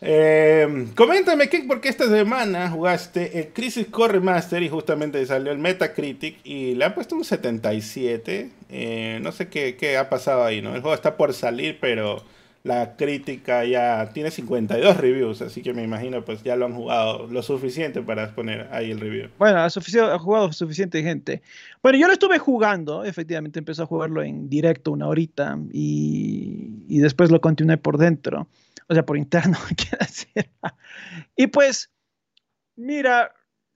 Eh, 0.00 0.88
coméntame, 0.94 1.48
¿qué, 1.48 1.64
porque 1.68 1.90
esta 1.90 2.08
semana 2.08 2.70
jugaste 2.70 3.38
el 3.38 3.48
Crisis 3.52 3.86
Core 3.88 4.20
Master 4.20 4.62
y 4.62 4.70
justamente 4.70 5.24
salió 5.26 5.52
el 5.52 5.58
Metacritic 5.58 6.38
y 6.44 6.74
le 6.74 6.86
han 6.86 6.94
puesto 6.94 7.14
un 7.14 7.24
77. 7.24 8.50
Eh, 8.70 9.18
no 9.22 9.32
sé 9.32 9.48
qué, 9.48 9.76
qué, 9.76 9.98
ha 9.98 10.08
pasado 10.08 10.44
ahí, 10.44 10.62
¿no? 10.62 10.74
El 10.74 10.80
juego 10.80 10.94
está 10.94 11.16
por 11.16 11.34
salir, 11.34 11.78
pero 11.78 12.24
la 12.66 12.96
crítica 12.96 13.64
ya 13.64 14.10
tiene 14.12 14.32
52 14.32 14.96
reviews, 14.96 15.40
así 15.40 15.62
que 15.62 15.72
me 15.72 15.84
imagino 15.84 16.24
pues 16.24 16.42
ya 16.42 16.56
lo 16.56 16.66
han 16.66 16.74
jugado 16.74 17.28
lo 17.28 17.40
suficiente 17.40 18.02
para 18.02 18.34
poner 18.34 18.68
ahí 18.72 18.90
el 18.90 18.98
review. 18.98 19.30
Bueno, 19.38 19.58
ha, 19.58 19.66
ha 19.66 20.18
jugado 20.18 20.52
suficiente 20.52 21.00
gente. 21.00 21.42
Bueno, 21.80 21.96
yo 21.96 22.08
lo 22.08 22.12
estuve 22.12 22.40
jugando, 22.40 23.04
efectivamente 23.04 23.60
empezó 23.60 23.84
a 23.84 23.86
jugarlo 23.86 24.20
en 24.20 24.48
directo 24.48 24.90
una 24.90 25.06
horita 25.06 25.56
y, 25.72 26.82
y 26.88 26.98
después 26.98 27.30
lo 27.30 27.40
continué 27.40 27.76
por 27.76 27.98
dentro, 27.98 28.48
o 28.88 28.94
sea, 28.94 29.06
por 29.06 29.16
interno, 29.16 29.56
decir. 30.00 30.50
Y 31.36 31.46
pues, 31.46 31.88
mira, 32.74 33.32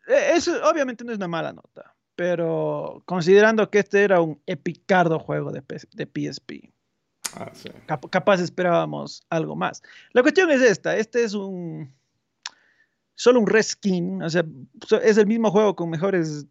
e, 0.08 0.32
eso 0.34 0.52
obviamente 0.68 1.04
no 1.04 1.12
es 1.12 1.18
una 1.18 1.28
mala 1.28 1.52
nota, 1.52 1.94
pero 2.16 3.04
considerando 3.06 3.70
que 3.70 3.78
este 3.78 4.02
era 4.02 4.20
un 4.20 4.40
epicardo 4.46 5.20
juego 5.20 5.52
de, 5.52 5.62
de 5.92 6.06
PSP 6.06 6.72
Ah, 7.36 7.52
capaz 8.10 8.40
esperábamos 8.40 9.22
algo 9.30 9.56
más. 9.56 9.82
La 10.12 10.22
cuestión 10.22 10.50
es 10.50 10.60
esta, 10.60 10.96
este 10.96 11.22
es 11.22 11.34
un 11.34 11.92
solo 13.14 13.40
un 13.40 13.46
reskin, 13.46 14.22
o 14.22 14.30
sea, 14.30 14.44
es 15.02 15.18
el 15.18 15.26
mismo 15.26 15.50
juego 15.50 15.76
con 15.76 15.90
mejores 15.90 16.46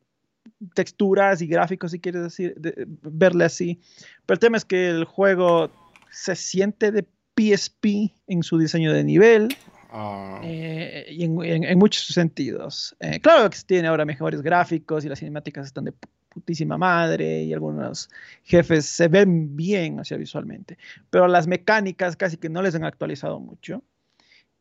texturas 0.76 1.42
y 1.42 1.48
gráficos, 1.48 1.92
si 1.92 2.00
quieres 2.00 2.22
decir, 2.22 2.56
verle 3.02 3.46
así. 3.46 3.80
Pero 4.26 4.36
el 4.36 4.40
tema 4.40 4.58
es 4.58 4.66
que 4.66 4.90
el 4.90 5.06
juego 5.06 5.72
se 6.12 6.36
siente 6.36 6.92
de 6.92 7.08
PSP 7.36 8.14
en 8.28 8.44
su 8.44 8.58
diseño 8.58 8.94
de 8.94 9.04
nivel. 9.04 9.50
Ah. 9.92 10.42
Eh, 10.44 11.08
y 11.10 11.24
en, 11.24 11.80
muchos 11.80 12.06
sentidos. 12.06 12.96
Eh, 13.00 13.20
claro 13.20 13.50
que 13.50 13.58
tiene 13.66 13.88
ahora 13.88 14.06
mejores 14.06 14.42
gráficos 14.42 15.04
y 15.04 15.10
las 15.10 15.20
cinemáticas 15.20 15.66
están 15.66 15.86
de 15.86 15.94
putísima 16.30 16.78
madre 16.78 17.44
y 17.44 17.54
algunos 17.54 18.10
jefes 18.44 18.86
se 18.86 19.08
ven 19.08 19.56
bien, 19.56 20.00
o 20.00 20.06
sea, 20.06 20.18
visualmente, 20.18 20.78
pero 21.10 21.28
las 21.28 21.48
mecánicas 21.48 22.16
casi 22.16 22.38
que 22.38 22.50
no 22.50 22.62
les 22.62 22.76
han 22.76 22.86
actualizado 22.86 23.40
mucho. 23.40 23.84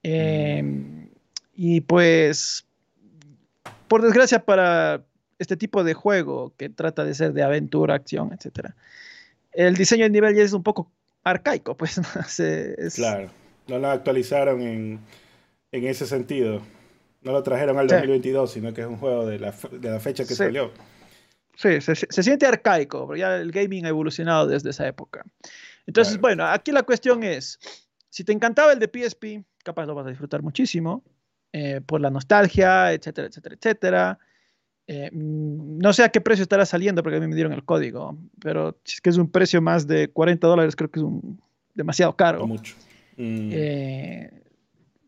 Em, 0.03 1.09
y 1.55 1.81
pues, 1.83 2.67
por 3.89 4.03
desgracia 4.03 4.45
para 4.45 5.05
este 5.39 5.57
tipo 5.57 5.85
de 5.85 5.95
juego 5.95 6.55
que 6.57 6.69
trata 6.69 7.05
de 7.05 7.15
ser 7.15 7.33
de 7.33 7.43
aventura, 7.43 7.95
acción, 7.95 8.33
etc. 8.33 8.71
El 9.53 9.77
diseño 9.77 10.05
de 10.05 10.11
nivel 10.11 10.37
ya 10.37 10.43
es 10.43 10.53
un 10.53 10.63
poco 10.63 10.91
arcaico, 11.25 11.77
pues. 11.77 12.01
Claro, 12.95 13.31
no 13.67 13.79
lo 13.79 13.89
actualizaron 13.89 14.63
en, 14.63 15.01
ese 15.73 16.07
sentido. 16.07 16.63
No 17.23 17.33
lo 17.33 17.43
trajeron 17.43 17.79
al 17.79 17.89
2022, 17.89 18.53
sino 18.53 18.73
que 18.73 18.83
es 18.83 18.87
un 18.87 18.97
juego 18.97 19.27
de 19.27 19.39
la, 19.39 19.53
fecha 19.53 20.25
que 20.25 20.35
salió. 20.35 20.71
Sí, 21.59 21.81
se, 21.81 22.23
siente 22.23 22.47
arcaico, 22.47 23.09
pero 23.09 23.17
ya 23.17 23.37
el 23.37 23.51
gaming 23.51 23.85
ha 23.85 23.89
evolucionado 23.89 24.47
desde 24.47 24.71
esa 24.71 24.87
época. 24.87 25.25
Entonces, 25.89 26.21
bueno, 26.21 26.47
aquí 26.47 26.71
la 26.71 26.85
cuestión 26.85 27.25
es, 27.25 27.59
si 28.09 28.23
te 28.23 28.31
encantaba 28.33 28.73
el 28.73 28.79
de 28.79 28.87
PSP, 28.87 29.45
capaz 29.65 29.87
lo 29.87 29.97
vas 29.97 30.07
a 30.07 30.11
disfrutar 30.11 30.41
muchísimo, 30.41 31.03
eh, 31.53 31.81
por 31.85 32.01
la 32.01 32.11
nostalgia, 32.11 32.93
etcétera, 32.93 33.27
etcétera, 33.27 33.57
etcétera. 33.57 34.19
Eh, 34.87 35.11
mm, 35.13 35.79
no 35.79 35.93
sé 35.93 36.05
a 36.05 36.11
qué 36.11 36.21
precio 36.21 36.45
estará 36.45 36.65
saliendo 36.65 37.03
porque 37.03 37.17
a 37.17 37.21
mí 37.21 37.27
me 37.27 37.35
dieron 37.35 37.53
el 37.53 37.65
código, 37.65 38.17
pero 38.41 38.79
si 38.85 38.95
es 38.95 39.01
que 39.01 39.11
es 39.11 39.17
un 39.17 39.29
precio 39.29 39.61
más 39.61 39.89
de 39.89 40.09
40 40.11 40.47
dólares, 40.47 40.77
creo 40.77 40.93
que 40.93 41.01
es 41.01 41.05
un, 41.05 41.41
demasiado 41.75 42.15
caro. 42.15 42.47
mucho. 42.47 42.77
Mm. 43.17 43.51
Eh, 43.53 44.43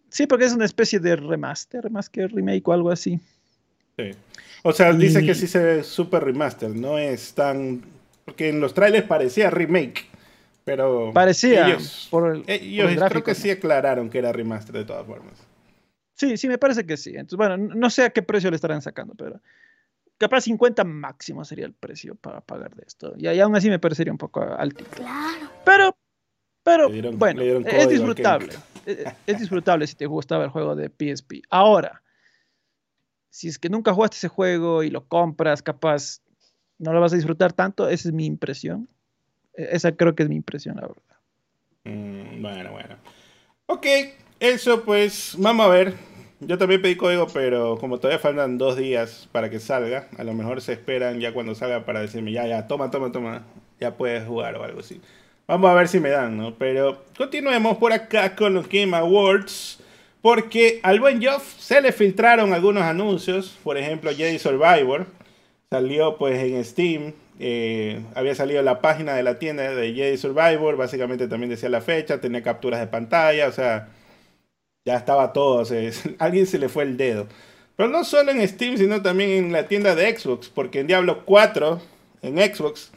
sí, 0.08 0.26
porque 0.26 0.46
es 0.46 0.52
una 0.52 0.64
especie 0.64 0.98
de 0.98 1.14
remaster, 1.14 1.88
más 1.92 2.10
que 2.10 2.26
remake 2.26 2.66
o 2.66 2.72
algo 2.72 2.90
así. 2.90 3.20
Sí. 4.02 4.18
O 4.62 4.72
sea, 4.72 4.92
dice 4.92 5.24
que 5.24 5.34
sí 5.34 5.46
se 5.46 5.58
ve 5.58 5.82
super 5.82 6.24
remaster, 6.24 6.70
no 6.70 6.98
es 6.98 7.34
tan... 7.34 7.82
Porque 8.24 8.50
en 8.50 8.60
los 8.60 8.74
trailers 8.74 9.06
parecía 9.06 9.50
remake, 9.50 10.06
pero... 10.64 11.12
Parecía, 11.12 11.68
ellos, 11.68 12.08
por 12.10 12.36
el, 12.36 12.44
creo 12.44 13.24
que 13.24 13.34
sí 13.34 13.50
aclararon 13.50 14.10
que 14.10 14.18
era 14.18 14.32
remaster 14.32 14.76
de 14.76 14.84
todas 14.84 15.06
formas. 15.06 15.34
Sí, 16.14 16.36
sí, 16.36 16.48
me 16.48 16.58
parece 16.58 16.84
que 16.84 16.98
sí. 16.98 17.10
Entonces, 17.10 17.38
bueno, 17.38 17.56
no 17.56 17.88
sé 17.88 18.04
a 18.04 18.10
qué 18.10 18.22
precio 18.22 18.50
le 18.50 18.56
estarán 18.56 18.82
sacando, 18.82 19.14
pero 19.14 19.40
capaz 20.18 20.42
50 20.42 20.84
máximo 20.84 21.46
sería 21.46 21.64
el 21.64 21.72
precio 21.72 22.14
para 22.14 22.42
pagar 22.42 22.74
de 22.74 22.84
esto. 22.86 23.14
Y, 23.16 23.26
aún 23.40 23.56
así 23.56 23.70
me 23.70 23.78
parecería 23.78 24.12
un 24.12 24.18
poco 24.18 24.42
alto. 24.42 24.84
Claro. 24.90 25.50
Pero, 25.64 25.96
pero 26.62 27.12
bueno, 27.12 27.40
es 27.40 27.88
disfrutable. 27.88 28.52
Es, 29.26 29.38
disfrutable 29.38 29.86
si 29.86 29.94
te 29.94 30.04
gustaba 30.04 30.44
el 30.44 30.50
juego 30.50 30.76
de 30.76 30.90
PSP. 30.90 31.42
Ahora, 31.48 32.02
si 33.30 33.48
es 33.48 33.58
que 33.58 33.68
nunca 33.68 33.94
jugaste 33.94 34.16
ese 34.16 34.28
juego 34.28 34.82
y 34.82 34.90
lo 34.90 35.06
compras, 35.06 35.62
capaz 35.62 36.20
no 36.78 36.92
lo 36.92 37.00
vas 37.00 37.12
a 37.12 37.16
disfrutar 37.16 37.52
tanto, 37.52 37.88
esa 37.88 38.08
es 38.08 38.14
mi 38.14 38.26
impresión. 38.26 38.88
E, 39.54 39.68
esa 39.72 39.92
creo 39.92 40.14
que 40.14 40.24
es 40.24 40.28
mi 40.28 40.36
impresión, 40.36 40.76
la 40.76 40.82
verdad. 40.82 41.02
Mm, 41.84 42.42
bueno, 42.42 42.72
bueno. 42.72 42.96
Ok, 43.66 43.86
eso 44.38 44.84
pues, 44.84 45.34
vamos 45.38 45.66
a 45.66 45.68
ver 45.70 46.10
yo 46.40 46.56
también 46.56 46.80
pedí 46.80 46.96
código, 46.96 47.26
pero 47.26 47.76
como 47.78 47.98
todavía 47.98 48.18
faltan 48.18 48.56
dos 48.56 48.76
días 48.76 49.28
para 49.30 49.50
que 49.50 49.60
salga, 49.60 50.08
a 50.16 50.24
lo 50.24 50.32
mejor 50.32 50.62
se 50.62 50.72
esperan 50.72 51.20
ya 51.20 51.34
cuando 51.34 51.54
salga 51.54 51.84
para 51.84 52.00
decirme, 52.00 52.32
ya, 52.32 52.46
ya, 52.46 52.66
toma, 52.66 52.90
toma, 52.90 53.12
toma, 53.12 53.42
ya 53.78 53.94
puedes 53.94 54.26
jugar 54.26 54.56
o 54.56 54.64
algo 54.64 54.80
así. 54.80 55.00
Vamos 55.46 55.70
a 55.70 55.74
ver 55.74 55.88
si 55.88 56.00
me 56.00 56.08
dan, 56.08 56.38
¿no? 56.38 56.54
Pero 56.54 57.04
continuemos 57.16 57.76
por 57.76 57.92
acá 57.92 58.34
con 58.34 58.54
los 58.54 58.68
Game 58.68 58.96
Awards. 58.96 59.80
Porque 60.22 60.80
al 60.82 61.00
buen 61.00 61.20
Geoff 61.20 61.58
se 61.58 61.80
le 61.80 61.92
filtraron 61.92 62.52
algunos 62.52 62.82
anuncios. 62.82 63.58
Por 63.62 63.78
ejemplo, 63.78 64.10
Jedi 64.14 64.38
Survivor. 64.38 65.06
Salió 65.70 66.16
pues 66.18 66.38
en 66.38 66.64
Steam. 66.64 67.14
Eh, 67.38 68.02
había 68.14 68.34
salido 68.34 68.62
la 68.62 68.80
página 68.80 69.14
de 69.14 69.22
la 69.22 69.38
tienda 69.38 69.62
de 69.74 69.94
Jedi 69.94 70.16
Survivor. 70.18 70.76
Básicamente 70.76 71.28
también 71.28 71.50
decía 71.50 71.68
la 71.68 71.80
fecha. 71.80 72.20
Tenía 72.20 72.42
capturas 72.42 72.80
de 72.80 72.86
pantalla. 72.86 73.48
O 73.48 73.52
sea, 73.52 73.88
ya 74.84 74.96
estaba 74.96 75.32
todo, 75.32 75.62
o 75.62 75.66
alguien 76.18 76.46
se 76.46 76.58
le 76.58 76.68
fue 76.68 76.84
el 76.84 76.96
dedo. 76.96 77.26
Pero 77.76 77.88
no 77.88 78.04
solo 78.04 78.30
en 78.30 78.46
Steam, 78.46 78.76
sino 78.76 79.02
también 79.02 79.30
en 79.30 79.52
la 79.52 79.68
tienda 79.68 79.94
de 79.94 80.16
Xbox, 80.16 80.48
porque 80.48 80.80
en 80.80 80.86
Diablo 80.86 81.24
4, 81.24 81.80
en 82.22 82.36
Xbox, 82.36 82.90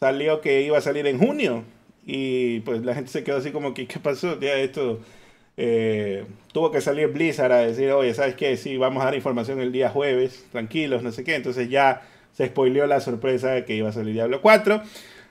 salió 0.00 0.40
que 0.40 0.62
iba 0.62 0.78
a 0.78 0.82
salir 0.82 1.06
en 1.06 1.18
junio. 1.18 1.64
Y 2.04 2.60
pues 2.60 2.84
la 2.84 2.94
gente 2.94 3.10
se 3.10 3.24
quedó 3.24 3.38
así 3.38 3.52
como 3.52 3.74
que, 3.74 3.86
¿qué 3.86 3.98
pasó? 3.98 4.38
Ya 4.40 4.54
esto 4.54 5.00
eh, 5.60 6.24
tuvo 6.52 6.70
que 6.70 6.80
salir 6.80 7.08
Blizzard 7.08 7.50
a 7.50 7.58
decir, 7.58 7.90
oye, 7.90 8.14
¿sabes 8.14 8.36
qué? 8.36 8.56
Sí, 8.56 8.76
vamos 8.76 9.02
a 9.02 9.06
dar 9.06 9.16
información 9.16 9.60
el 9.60 9.72
día 9.72 9.90
jueves, 9.90 10.46
tranquilos, 10.52 11.02
no 11.02 11.10
sé 11.10 11.24
qué. 11.24 11.34
Entonces 11.34 11.68
ya 11.68 12.02
se 12.32 12.46
spoileó 12.46 12.86
la 12.86 13.00
sorpresa 13.00 13.50
de 13.50 13.64
que 13.64 13.74
iba 13.74 13.88
a 13.88 13.92
salir 13.92 14.14
Diablo 14.14 14.40
4. 14.40 14.80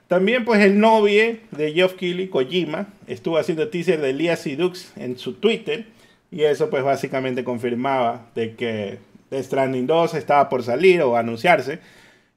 También 0.10 0.44
pues 0.44 0.62
el 0.62 0.80
novio 0.80 1.38
de 1.52 1.72
Geoff 1.72 1.94
Keighley, 1.94 2.28
Kojima, 2.28 2.88
estuvo 3.08 3.38
haciendo 3.38 3.70
teaser 3.70 4.02
de 4.02 4.10
Elias 4.10 4.46
y 4.48 4.58
Dux 4.58 4.92
en 4.98 5.18
su 5.18 5.34
Twitter 5.34 5.86
y 6.30 6.44
eso 6.44 6.70
pues 6.70 6.84
básicamente 6.84 7.46
confirmaba 7.46 8.28
de 8.36 8.56
que 8.56 8.98
The 9.30 9.42
Stranding 9.42 9.88
2 9.88 10.14
estaba 10.14 10.50
por 10.50 10.62
salir 10.62 11.02
o 11.04 11.16
anunciarse. 11.16 11.80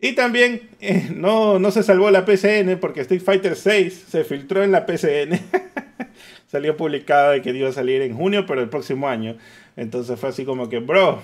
Y 0.00 0.12
también 0.12 0.70
eh, 0.80 1.08
no, 1.12 1.58
no 1.58 1.72
se 1.72 1.82
salvó 1.82 2.08
la 2.12 2.24
PCN 2.24 2.78
porque 2.80 3.00
Street 3.00 3.22
Fighter 3.22 3.56
6 3.56 4.06
se 4.08 4.22
filtró 4.22 4.62
en 4.62 4.70
la 4.70 4.86
PCN. 4.86 5.40
Salió 6.50 6.76
publicado 6.76 7.30
de 7.30 7.42
que 7.42 7.50
iba 7.50 7.68
a 7.68 7.72
salir 7.72 8.02
en 8.02 8.16
junio, 8.16 8.44
pero 8.44 8.60
el 8.60 8.68
próximo 8.68 9.08
año. 9.08 9.36
Entonces 9.76 10.18
fue 10.18 10.30
así 10.30 10.44
como 10.44 10.68
que, 10.68 10.80
bro, 10.80 11.22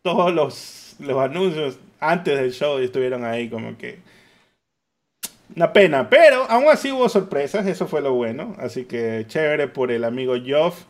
todos 0.00 0.32
los, 0.32 0.96
los 0.98 1.18
anuncios 1.18 1.78
antes 2.00 2.38
del 2.38 2.52
show 2.52 2.78
estuvieron 2.78 3.22
ahí 3.22 3.50
como 3.50 3.76
que 3.76 3.98
una 5.54 5.72
pena, 5.74 6.08
pero 6.08 6.44
aún 6.48 6.68
así 6.70 6.90
hubo 6.90 7.06
sorpresas, 7.10 7.66
eso 7.66 7.86
fue 7.86 8.00
lo 8.00 8.14
bueno. 8.14 8.56
Así 8.58 8.84
que 8.86 9.26
chévere 9.28 9.68
por 9.68 9.90
el 9.92 10.04
amigo 10.04 10.34
Joff. 10.46 10.84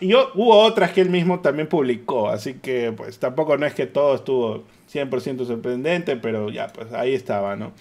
y 0.00 0.14
hubo 0.14 0.58
otras 0.58 0.90
que 0.92 1.00
él 1.00 1.10
mismo 1.10 1.40
también 1.40 1.68
publicó, 1.68 2.28
así 2.28 2.54
que 2.54 2.92
pues 2.92 3.20
tampoco 3.20 3.56
no 3.56 3.66
es 3.66 3.74
que 3.74 3.86
todo 3.86 4.16
estuvo 4.16 4.64
100% 4.92 5.46
sorprendente, 5.46 6.16
pero 6.16 6.50
ya, 6.50 6.68
pues 6.68 6.92
ahí 6.92 7.14
estaba, 7.14 7.54
¿no? 7.54 7.72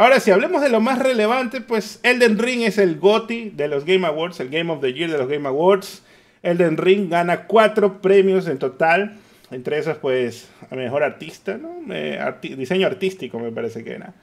Ahora, 0.00 0.18
si 0.18 0.30
hablemos 0.30 0.62
de 0.62 0.70
lo 0.70 0.80
más 0.80 0.98
relevante, 0.98 1.60
pues 1.60 2.00
Elden 2.02 2.38
Ring 2.38 2.62
es 2.62 2.78
el 2.78 2.98
GOTY 2.98 3.50
de 3.50 3.68
los 3.68 3.84
Game 3.84 4.06
Awards, 4.06 4.40
el 4.40 4.48
Game 4.48 4.72
of 4.72 4.80
the 4.80 4.94
Year 4.94 5.10
de 5.10 5.18
los 5.18 5.28
Game 5.28 5.46
Awards. 5.46 6.02
Elden 6.42 6.78
Ring 6.78 7.10
gana 7.10 7.46
cuatro 7.46 8.00
premios 8.00 8.48
en 8.48 8.58
total, 8.58 9.18
entre 9.50 9.76
esos 9.76 9.98
pues 9.98 10.48
a 10.70 10.74
mejor 10.74 11.02
artista, 11.02 11.58
¿no? 11.58 11.82
Eh, 11.94 12.18
diseño 12.56 12.86
artístico 12.86 13.38
me 13.38 13.52
parece 13.52 13.84
que 13.84 13.92
era. 13.92 14.14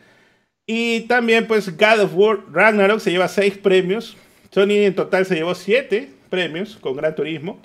Y 0.65 1.01
también, 1.01 1.45
pues, 1.45 1.77
God 1.77 1.99
of 1.99 2.15
War 2.15 2.39
Ragnarok 2.51 2.99
se 2.99 3.11
lleva 3.11 3.27
6 3.27 3.59
premios. 3.59 4.17
Sony 4.49 4.83
en 4.83 4.95
total 4.95 5.27
se 5.27 5.35
llevó 5.35 5.53
7 5.53 6.09
premios 6.31 6.77
con 6.77 6.97
Gran 6.97 7.13
Turismo. 7.13 7.61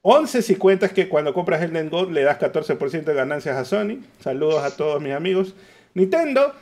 11 0.00 0.42
si 0.42 0.56
cuentas 0.56 0.92
que 0.92 1.08
cuando 1.08 1.32
compras 1.32 1.62
Elden 1.62 1.90
God 1.90 2.10
le 2.10 2.24
das 2.24 2.40
14% 2.40 3.04
de 3.04 3.14
ganancias 3.14 3.56
a 3.56 3.64
Sony. 3.64 3.98
Saludos 4.18 4.64
a 4.64 4.76
todos 4.76 5.00
mis 5.00 5.12
amigos. 5.12 5.54
Nintendo, 5.94 6.54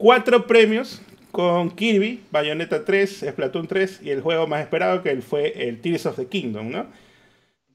4 0.00 0.46
premios 0.46 1.02
con 1.30 1.70
Kirby, 1.72 2.22
Bayonetta 2.30 2.86
3, 2.86 3.26
Splatoon 3.28 3.66
3 3.66 4.00
y 4.02 4.08
el 4.08 4.22
juego 4.22 4.46
más 4.46 4.62
esperado 4.62 5.02
que 5.02 5.14
fue 5.20 5.68
el 5.68 5.78
Tears 5.82 6.06
of 6.06 6.16
the 6.16 6.24
Kingdom, 6.24 6.70
¿no? 6.70 6.86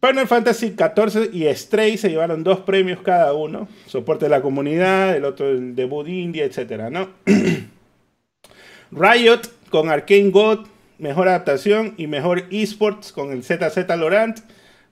Final 0.02 0.28
Fantasy 0.28 0.76
XIV 0.76 1.30
y 1.32 1.46
Stray 1.54 2.00
se 2.00 2.10
llevaron 2.10 2.44
dos 2.44 2.62
premios 2.62 3.02
cada 3.04 3.32
uno. 3.34 3.68
Soporte 3.86 4.26
de 4.26 4.30
la 4.30 4.42
comunidad, 4.42 5.16
el 5.16 5.24
otro 5.24 5.52
el 5.52 5.76
debut 5.76 6.08
indie, 6.08 6.44
etc. 6.44 6.90
¿no? 6.90 7.10
Riot 8.92 9.42
con 9.70 9.90
Arcane 9.92 10.32
God, 10.32 10.66
mejor 10.98 11.28
adaptación 11.28 11.94
y 11.96 12.08
mejor 12.08 12.46
esports 12.50 13.12
con 13.12 13.34
el 13.34 13.44
ZZ 13.44 13.88
Laurent. 13.88 14.40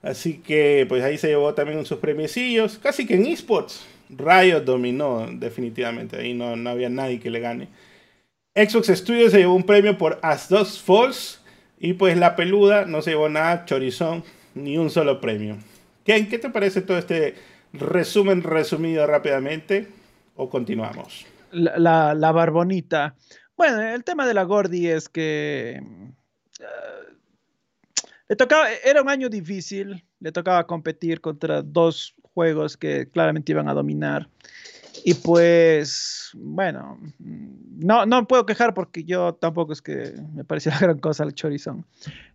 Así 0.04 0.36
que 0.36 0.86
pues 0.88 1.04
ahí 1.04 1.18
se 1.18 1.30
llevó 1.30 1.56
también 1.56 1.84
sus 1.88 1.98
premiecillos. 1.98 2.78
Casi 2.78 3.08
que 3.08 3.16
en 3.16 3.26
esports 3.26 3.84
Riot 4.18 4.62
dominó 4.62 5.28
definitivamente. 5.32 6.18
Ahí 6.18 6.34
no, 6.34 6.56
no 6.56 6.70
había 6.70 6.90
nadie 6.90 7.20
que 7.20 7.30
le 7.30 7.40
gane. 7.40 7.68
Xbox 8.56 8.88
Studios 8.88 9.32
se 9.32 9.40
llevó 9.40 9.56
un 9.56 9.64
premio 9.64 9.98
por 9.98 10.20
As 10.22 10.50
Dos 10.50 10.82
Falls. 10.82 11.42
Y 11.80 11.94
pues 11.94 12.18
la 12.18 12.36
peluda 12.36 12.86
no 12.86 13.02
se 13.02 13.12
llevó 13.12 13.28
nada, 13.28 13.66
Chorizón 13.66 14.24
ni 14.56 14.78
un 14.78 14.90
solo 14.90 15.20
premio. 15.20 15.58
¿Qué, 16.04 16.28
¿Qué 16.28 16.40
te 16.40 16.50
parece 16.50 16.82
todo 16.82 16.98
este 16.98 17.36
resumen 17.74 18.44
resumido 18.44 19.06
rápidamente? 19.08 19.88
¿O 20.36 20.50
continuamos? 20.50 21.26
La, 21.52 22.14
la, 22.14 22.32
barbonita. 22.32 23.16
Bueno, 23.56 23.82
el 23.82 24.04
tema 24.04 24.26
de 24.26 24.34
la 24.34 24.44
Gordi 24.44 24.88
es 24.88 25.10
que 25.10 25.82
eh, 26.60 27.14
le 28.28 28.36
tocaba, 28.36 28.68
era 28.84 29.02
un 29.02 29.10
año 29.10 29.30
difícil, 29.30 30.04
le 30.20 30.32
tocaba 30.32 30.66
competir 30.66 31.22
contra 31.22 31.62
dos 31.62 32.16
juegos 32.34 32.78
que 32.78 33.08
claramente 33.08 33.52
iban 33.52 33.70
a 33.70 33.74
dominar. 33.74 34.28
Y 35.06 35.16
pues, 35.16 36.30
bueno, 36.34 36.98
no, 37.20 38.06
no 38.06 38.28
puedo 38.28 38.46
quejar 38.46 38.74
porque 38.74 39.04
yo 39.04 39.34
tampoco 39.34 39.74
es 39.74 39.82
que 39.82 40.14
me 40.34 40.44
parecía 40.44 40.78
gran 40.80 41.00
cosa 41.00 41.24
el 41.24 41.34
chorizón. 41.34 41.86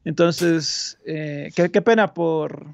Entonces, 0.04 0.98
eh, 1.06 1.50
qué, 1.54 1.82
pena 1.82 2.12
por, 2.12 2.66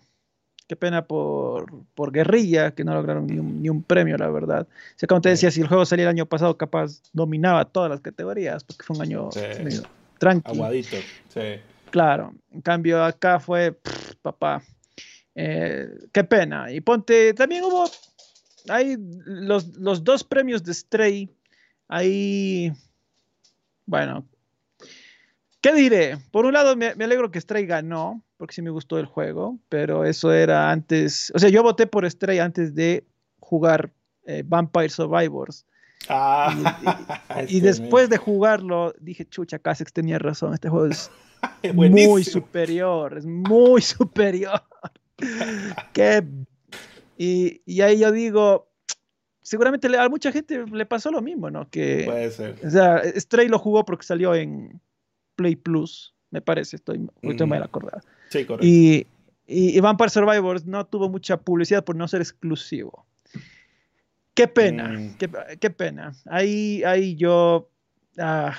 qué 0.66 0.74
pena 0.74 1.06
por, 1.06 1.84
por 1.94 2.12
Guerrilla, 2.12 2.72
que 2.72 2.84
no 2.84 2.94
lograron 2.94 3.26
ni 3.26 3.38
un, 3.38 3.62
ni 3.62 3.68
un 3.68 3.82
premio, 3.82 4.16
la 4.16 4.30
verdad. 4.30 4.66
O 4.70 4.98
sea, 4.98 5.06
como 5.06 5.20
te 5.20 5.28
decía, 5.28 5.50
si 5.50 5.60
el 5.60 5.68
juego 5.68 5.84
salía 5.84 6.06
el 6.06 6.10
año 6.10 6.26
pasado, 6.26 6.56
capaz 6.56 7.02
dominaba 7.12 7.64
todas 7.64 7.90
las 7.90 8.00
categorías, 8.00 8.64
porque 8.64 8.82
fue 8.82 8.96
un 8.96 9.02
año 9.02 9.28
tranquilo. 10.18 10.54
Aguadito, 10.64 10.96
sí. 11.28 11.60
Claro, 11.90 12.34
en 12.50 12.60
cambio 12.60 13.04
acá 13.04 13.38
fue, 13.38 13.78
papá, 14.20 14.62
eh, 15.34 15.88
qué 16.12 16.24
pena. 16.24 16.70
Y 16.70 16.80
ponte, 16.80 17.34
también 17.34 17.64
hubo, 17.64 17.90
hay 18.68 18.96
los, 18.98 19.76
los 19.76 20.04
dos 20.04 20.24
premios 20.24 20.62
de 20.62 20.74
Stray, 20.74 21.30
ahí, 21.88 22.72
bueno, 23.86 24.26
¿Qué 25.64 25.72
diré? 25.72 26.18
Por 26.30 26.44
un 26.44 26.52
lado, 26.52 26.76
me, 26.76 26.88
alegro 26.88 27.30
que 27.30 27.40
Stray 27.40 27.64
ganó, 27.64 28.22
porque 28.36 28.52
sí 28.52 28.60
me 28.60 28.68
gustó 28.68 28.98
el 28.98 29.06
juego, 29.06 29.58
pero 29.70 30.04
eso 30.04 30.30
era 30.30 30.70
antes. 30.70 31.32
O 31.34 31.38
sea, 31.38 31.48
yo 31.48 31.62
voté 31.62 31.86
por 31.86 32.04
Stray 32.04 32.38
antes 32.38 32.74
de 32.74 33.06
jugar 33.40 33.90
eh, 34.26 34.42
Vampire 34.44 34.90
Survivors. 34.90 35.64
Ah, 36.10 36.54
y, 37.48 37.60
después 37.60 38.10
de 38.10 38.18
jugarlo, 38.18 38.92
dije, 39.00 39.24
chucha, 39.24 39.58
Casex 39.58 39.90
tenía 39.90 40.18
razón, 40.18 40.52
este 40.52 40.68
juego 40.68 40.84
es 40.84 41.10
muy 41.72 42.24
superior, 42.24 43.16
es 43.16 43.24
muy 43.24 43.80
superior. 43.80 44.62
y, 47.18 47.60
y 47.64 47.80
ahí 47.80 48.00
yo 48.00 48.12
digo, 48.12 48.68
seguramente 49.42 49.88
a 49.96 50.08
mucha 50.08 50.32
gente 50.32 50.64
le 50.66 50.86
pasó 50.86 51.10
lo 51.10 51.22
mismo, 51.22 51.50
¿no? 51.50 51.68
Que, 51.70 52.04
Puede 52.06 52.30
ser. 52.30 52.56
O 52.64 52.70
sea, 52.70 53.02
Stray 53.16 53.48
lo 53.48 53.58
jugó 53.58 53.84
porque 53.84 54.04
salió 54.04 54.34
en, 54.34 54.80
Play 55.36 55.56
Plus, 55.56 56.14
me 56.30 56.40
parece, 56.40 56.76
estoy, 56.76 57.08
estoy 57.22 57.46
mal 57.46 57.62
acordado. 57.62 58.00
Sí, 58.30 58.44
correcto. 58.44 58.66
Y, 58.66 59.06
y, 59.46 59.78
Vampire 59.80 60.10
Survivors 60.10 60.64
no 60.64 60.86
tuvo 60.86 61.08
mucha 61.08 61.36
publicidad 61.36 61.84
por 61.84 61.96
no 61.96 62.08
ser 62.08 62.20
exclusivo. 62.20 63.04
Qué 64.34 64.48
pena, 64.48 64.88
mm. 64.88 65.16
qué, 65.60 65.70
pena. 65.70 66.12
Ahí, 66.26 66.82
ahí 66.84 67.14
yo 67.14 67.68
ah, 68.18 68.56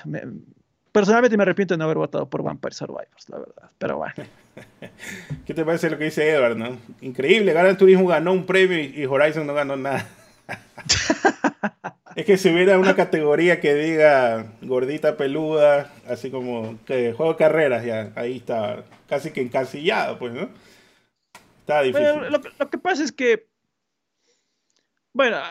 personalmente 0.96 1.36
me 1.36 1.44
arrepiento 1.44 1.74
de 1.74 1.78
no 1.78 1.84
haber 1.84 1.98
votado 1.98 2.30
por 2.30 2.42
Vampire 2.42 2.74
Survivors, 2.74 3.28
la 3.28 3.40
verdad. 3.40 3.70
Pero 3.78 3.98
bueno. 3.98 4.14
¿Qué 5.46 5.54
te 5.54 5.66
parece 5.66 5.90
lo 5.90 5.98
que 5.98 6.06
dice 6.06 6.30
Edward, 6.30 6.56
no? 6.56 6.78
Increíble, 7.02 7.52
Gran 7.52 7.78
Turismo 7.78 8.08
ganó 8.08 8.32
un 8.32 8.46
premio 8.46 8.80
y 8.80 9.06
Horizon 9.06 9.46
no 9.46 9.54
ganó 9.54 9.76
nada. 9.76 10.08
Es 12.16 12.26
que 12.26 12.38
si 12.38 12.50
hubiera 12.50 12.80
una 12.80 12.96
categoría 12.96 13.60
que 13.60 13.76
diga 13.76 14.54
gordita 14.62 15.18
peluda, 15.18 15.92
así 16.08 16.32
como 16.32 16.80
que 16.86 17.12
juego 17.12 17.34
de 17.34 17.38
carreras, 17.38 17.84
ya 17.84 18.14
ahí 18.16 18.38
está 18.38 18.86
casi 19.10 19.32
que 19.32 19.42
encasillado, 19.42 20.18
pues, 20.18 20.32
¿no? 20.32 20.50
Está 21.60 21.82
difícil. 21.82 22.32
lo, 22.32 22.70
que 22.70 22.78
pasa 22.78 23.04
es 23.04 23.12
que, 23.12 23.50
bueno, 25.12 25.42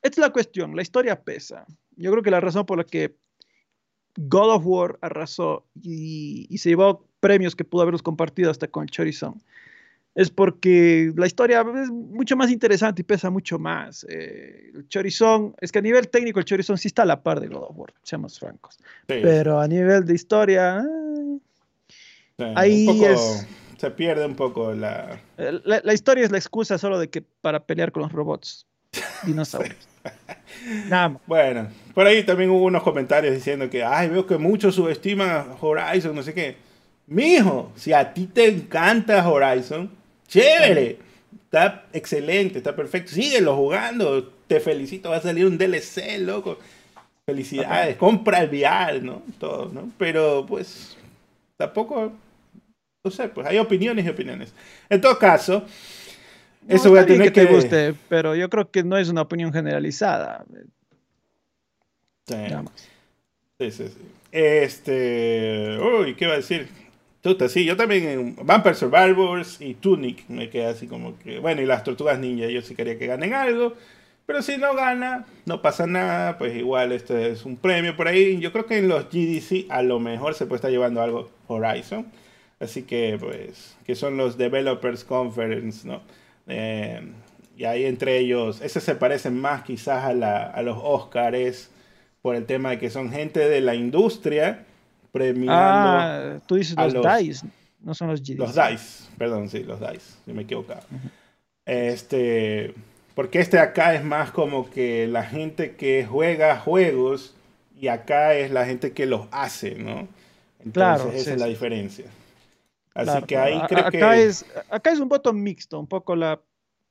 esta 0.00 0.08
es 0.14 0.18
la 0.18 0.30
cuestión, 0.30 0.76
la 0.76 0.82
historia 0.82 1.20
pesa. 1.20 1.66
Yo 1.96 2.12
creo 2.12 2.22
que 2.22 2.30
la 2.30 2.40
razón 2.40 2.64
por 2.64 2.78
la 2.78 2.84
que 2.84 3.16
God 4.16 4.56
of 4.56 4.66
War 4.66 4.98
arrasó 5.00 5.64
y, 5.80 6.46
y 6.50 6.58
se 6.58 6.70
llevó 6.70 7.06
premios 7.20 7.56
que 7.56 7.64
pudo 7.64 7.82
haberlos 7.82 8.02
compartido 8.02 8.50
hasta 8.50 8.68
con 8.68 8.86
Chorizon 8.86 9.42
es 10.14 10.30
porque 10.30 11.12
la 11.16 11.26
historia 11.26 11.64
es 11.82 11.90
mucho 11.90 12.36
más 12.36 12.50
interesante 12.50 13.00
y 13.02 13.04
pesa 13.04 13.30
mucho 13.30 13.58
más. 13.58 14.04
Eh, 14.08 14.70
el 14.74 14.88
Chorizón, 14.88 15.54
es 15.60 15.72
que 15.72 15.78
a 15.78 15.82
nivel 15.82 16.08
técnico 16.08 16.38
el 16.38 16.44
Chorizón 16.44 16.76
sí 16.76 16.88
está 16.88 17.02
a 17.02 17.06
la 17.06 17.22
par 17.22 17.40
de 17.40 17.48
God 17.48 17.64
of 17.70 17.78
War, 17.78 17.94
seamos 18.02 18.38
francos. 18.38 18.78
Pero 19.06 19.60
a 19.60 19.66
nivel 19.66 20.04
de 20.04 20.14
historia, 20.14 20.84
eh, 22.38 22.52
ahí 22.56 23.04
es, 23.04 23.46
se 23.78 23.90
pierde 23.90 24.26
un 24.26 24.36
poco 24.36 24.74
la... 24.74 25.18
la... 25.36 25.94
historia 25.94 26.24
es 26.24 26.30
la 26.30 26.38
excusa 26.38 26.76
solo 26.76 26.98
de 26.98 27.08
que 27.08 27.22
para 27.22 27.64
pelear 27.64 27.90
con 27.90 28.02
los 28.02 28.12
robots 28.12 28.66
dinosaurios. 29.24 29.88
Nada 30.88 31.08
más. 31.10 31.22
Bueno, 31.26 31.68
por 31.94 32.06
ahí 32.06 32.22
también 32.22 32.50
hubo 32.50 32.64
unos 32.64 32.82
comentarios 32.82 33.34
diciendo 33.34 33.68
que, 33.68 33.82
ay, 33.84 34.08
veo 34.08 34.26
que 34.26 34.38
muchos 34.38 34.74
subestiman 34.74 35.56
Horizon, 35.60 36.14
no 36.14 36.22
sé 36.22 36.34
qué. 36.34 36.56
Mijo, 37.06 37.72
si 37.76 37.92
a 37.92 38.12
ti 38.12 38.26
te 38.26 38.46
encanta 38.46 39.28
Horizon, 39.28 39.90
Chévere. 40.32 40.98
Está 41.44 41.84
excelente, 41.92 42.58
está 42.58 42.74
perfecto. 42.74 43.12
Síguelo 43.12 43.54
jugando. 43.54 44.32
Te 44.46 44.60
felicito. 44.60 45.10
Va 45.10 45.16
a 45.16 45.20
salir 45.20 45.44
un 45.44 45.58
DLC, 45.58 46.18
loco. 46.20 46.58
Felicidades. 47.26 47.96
Compra 47.96 48.40
el 48.42 48.48
VR, 48.48 49.02
¿no? 49.02 49.22
Todo, 49.38 49.70
¿no? 49.72 49.90
Pero 49.98 50.46
pues 50.48 50.96
tampoco, 51.58 52.12
no 53.04 53.10
sé, 53.10 53.28
pues 53.28 53.46
hay 53.46 53.58
opiniones 53.58 54.06
y 54.06 54.08
opiniones. 54.08 54.54
En 54.88 55.02
todo 55.02 55.18
caso, 55.18 55.66
eso 56.68 56.90
voy 56.90 57.00
a 57.00 57.06
tener 57.06 57.32
que, 57.32 57.40
que... 57.40 57.46
te 57.46 57.54
guste, 57.54 57.94
pero 58.08 58.34
yo 58.34 58.48
creo 58.50 58.70
que 58.70 58.82
no 58.82 58.96
es 58.98 59.08
una 59.08 59.22
opinión 59.22 59.52
generalizada. 59.52 60.44
Sí. 62.26 62.36
Sí, 63.58 63.70
sí, 63.70 63.88
sí. 63.88 64.00
Este, 64.32 65.78
uy, 65.78 66.14
¿qué 66.14 66.26
va 66.26 66.34
a 66.34 66.36
decir? 66.36 66.68
Tuta, 67.20 67.48
sí, 67.48 67.64
yo 67.64 67.76
también 67.76 68.08
en 68.08 68.36
Vampire 68.46 68.74
Survivors 68.74 69.60
y 69.60 69.74
Tunic 69.74 70.28
me 70.28 70.50
quedé 70.50 70.66
así 70.66 70.88
como 70.88 71.18
que, 71.18 71.38
bueno, 71.38 71.62
y 71.62 71.66
las 71.66 71.84
Tortugas 71.84 72.18
Ninja, 72.18 72.46
yo 72.46 72.62
sí 72.62 72.74
quería 72.74 72.98
que 72.98 73.06
ganen 73.06 73.34
algo, 73.34 73.74
pero 74.26 74.42
si 74.42 74.56
no 74.56 74.74
gana, 74.74 75.26
no 75.46 75.62
pasa 75.62 75.86
nada, 75.86 76.38
pues 76.38 76.56
igual 76.56 76.90
este 76.90 77.30
es 77.30 77.44
un 77.44 77.56
premio 77.56 77.96
por 77.96 78.08
ahí. 78.08 78.40
Yo 78.40 78.52
creo 78.52 78.66
que 78.66 78.78
en 78.78 78.88
los 78.88 79.04
GDC 79.10 79.70
a 79.70 79.82
lo 79.82 80.00
mejor 80.00 80.34
se 80.34 80.46
puede 80.46 80.56
estar 80.56 80.70
llevando 80.70 81.00
algo 81.02 81.30
Horizon, 81.46 82.06
así 82.58 82.82
que 82.82 83.16
pues, 83.20 83.76
que 83.84 83.94
son 83.94 84.16
los 84.16 84.36
Developers 84.36 85.04
Conference, 85.04 85.86
¿no? 85.86 86.02
Eh, 86.46 87.12
y 87.56 87.64
ahí 87.64 87.84
entre 87.84 88.18
ellos, 88.18 88.60
ese 88.60 88.80
se 88.80 88.94
parecen 88.94 89.38
más 89.38 89.62
quizás 89.62 90.04
a, 90.04 90.12
la, 90.14 90.44
a 90.44 90.62
los 90.62 90.78
Oscars 90.82 91.70
por 92.22 92.36
el 92.36 92.46
tema 92.46 92.70
de 92.70 92.78
que 92.78 92.90
son 92.90 93.10
gente 93.10 93.40
de 93.48 93.60
la 93.60 93.74
industria 93.74 94.64
premiando. 95.12 95.60
Ah, 95.60 96.40
tú 96.46 96.56
dices 96.56 96.76
los, 96.76 96.94
DICE, 96.94 97.46
no 97.80 97.94
son 97.94 98.08
los 98.08 98.22
GDC. 98.22 98.38
Los 98.38 98.54
DICE, 98.54 99.10
perdón, 99.18 99.48
sí, 99.48 99.62
los 99.64 99.80
DICE, 99.80 100.16
si 100.24 100.32
me 100.32 100.42
equivoco. 100.42 100.74
Este, 101.66 102.74
porque 103.14 103.40
este 103.40 103.58
acá 103.58 103.94
es 103.94 104.04
más 104.04 104.30
como 104.30 104.70
que 104.70 105.06
la 105.06 105.22
gente 105.22 105.76
que 105.76 106.06
juega 106.06 106.58
juegos 106.58 107.34
y 107.78 107.88
acá 107.88 108.34
es 108.34 108.50
la 108.50 108.64
gente 108.64 108.92
que 108.92 109.06
los 109.06 109.26
hace, 109.30 109.74
¿no? 109.74 110.08
Entonces 110.64 110.72
claro, 110.72 111.12
esa 111.12 111.32
es 111.32 111.40
la 111.40 111.46
diferencia. 111.46 112.06
Así 112.94 113.22
que 113.22 113.36
ahí 113.36 113.60
creo 113.68 113.86
acá 113.86 113.90
que... 113.90 114.24
Es, 114.24 114.44
acá 114.70 114.90
es 114.90 115.00
un 115.00 115.08
voto 115.08 115.32
mixto, 115.32 115.78
un 115.78 115.86
poco 115.86 116.14
la, 116.14 116.40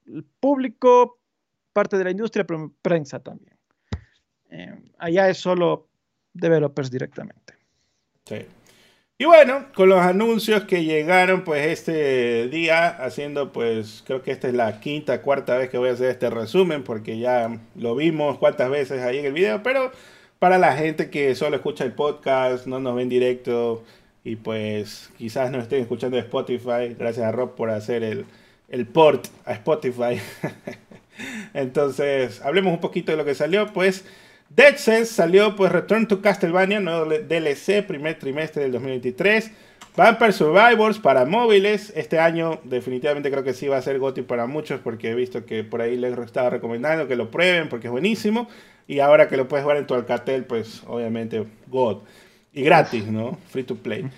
el 0.07 0.23
público, 0.39 1.19
parte 1.73 1.97
de 1.97 2.03
la 2.03 2.11
industria, 2.11 2.45
pero 2.45 2.71
prensa 2.81 3.19
también. 3.19 3.57
Eh, 4.49 4.91
allá 4.97 5.29
es 5.29 5.37
solo 5.37 5.87
developers 6.33 6.91
directamente. 6.91 7.53
Y 9.17 9.25
bueno, 9.25 9.67
con 9.75 9.89
los 9.89 9.99
anuncios 9.99 10.63
que 10.63 10.83
llegaron 10.83 11.43
pues 11.43 11.67
este 11.67 12.47
día, 12.47 12.87
haciendo 12.87 13.51
pues, 13.51 14.03
creo 14.05 14.23
que 14.23 14.31
esta 14.31 14.47
es 14.47 14.53
la 14.53 14.79
quinta, 14.79 15.21
cuarta 15.21 15.57
vez 15.57 15.69
que 15.69 15.77
voy 15.77 15.89
a 15.89 15.93
hacer 15.93 16.09
este 16.09 16.29
resumen, 16.29 16.83
porque 16.83 17.19
ya 17.19 17.59
lo 17.75 17.95
vimos 17.95 18.39
cuantas 18.39 18.69
veces 18.69 19.01
ahí 19.03 19.19
en 19.19 19.25
el 19.25 19.33
video, 19.33 19.61
pero 19.61 19.91
para 20.39 20.57
la 20.57 20.75
gente 20.75 21.11
que 21.11 21.35
solo 21.35 21.57
escucha 21.57 21.83
el 21.83 21.93
podcast, 21.93 22.65
no 22.65 22.79
nos 22.79 22.95
ven 22.95 23.09
directo 23.09 23.83
y 24.23 24.35
pues 24.35 25.09
quizás 25.17 25.51
no 25.51 25.59
estén 25.59 25.81
escuchando 25.81 26.17
Spotify, 26.17 26.95
gracias 26.97 27.25
a 27.25 27.31
Rob 27.31 27.55
por 27.55 27.69
hacer 27.69 28.03
el, 28.03 28.25
el 28.69 28.85
port 28.85 29.27
a 29.45 29.53
Spotify. 29.53 30.19
Entonces, 31.53 32.41
hablemos 32.41 32.73
un 32.73 32.79
poquito 32.79 33.11
de 33.11 33.17
lo 33.17 33.25
que 33.25 33.35
salió, 33.35 33.71
pues... 33.73 34.05
Dead 34.53 34.75
Cells 34.75 35.07
salió 35.07 35.55
pues 35.55 35.71
Return 35.71 36.09
to 36.09 36.21
Castlevania, 36.21 36.81
nuevo 36.81 37.05
DLC, 37.05 37.87
primer 37.87 38.19
trimestre 38.19 38.63
del 38.63 38.73
2023. 38.73 39.49
Vampire 39.95 40.33
Survivors 40.33 40.99
para 40.99 41.25
móviles. 41.25 41.91
Este 41.95 42.19
año 42.19 42.59
definitivamente 42.63 43.31
creo 43.31 43.43
que 43.43 43.53
sí 43.53 43.67
va 43.67 43.77
a 43.77 43.81
ser 43.81 43.99
GOTY 43.99 44.23
para 44.23 44.47
muchos 44.47 44.79
porque 44.79 45.11
he 45.11 45.15
visto 45.15 45.45
que 45.45 45.63
por 45.63 45.81
ahí 45.81 45.95
les 45.95 46.17
estaba 46.17 46.49
recomendando 46.49 47.07
que 47.07 47.15
lo 47.15 47.31
prueben 47.31 47.69
porque 47.69 47.87
es 47.87 47.91
buenísimo. 47.91 48.49
Y 48.87 48.99
ahora 48.99 49.29
que 49.29 49.37
lo 49.37 49.47
puedes 49.47 49.63
jugar 49.63 49.77
en 49.77 49.87
tu 49.87 49.93
Alcatel, 49.93 50.43
pues 50.43 50.83
obviamente 50.85 51.45
God. 51.67 51.99
Y 52.53 52.63
gratis, 52.63 53.05
¿no? 53.07 53.37
Free 53.49 53.63
to 53.63 53.75
play. 53.75 54.09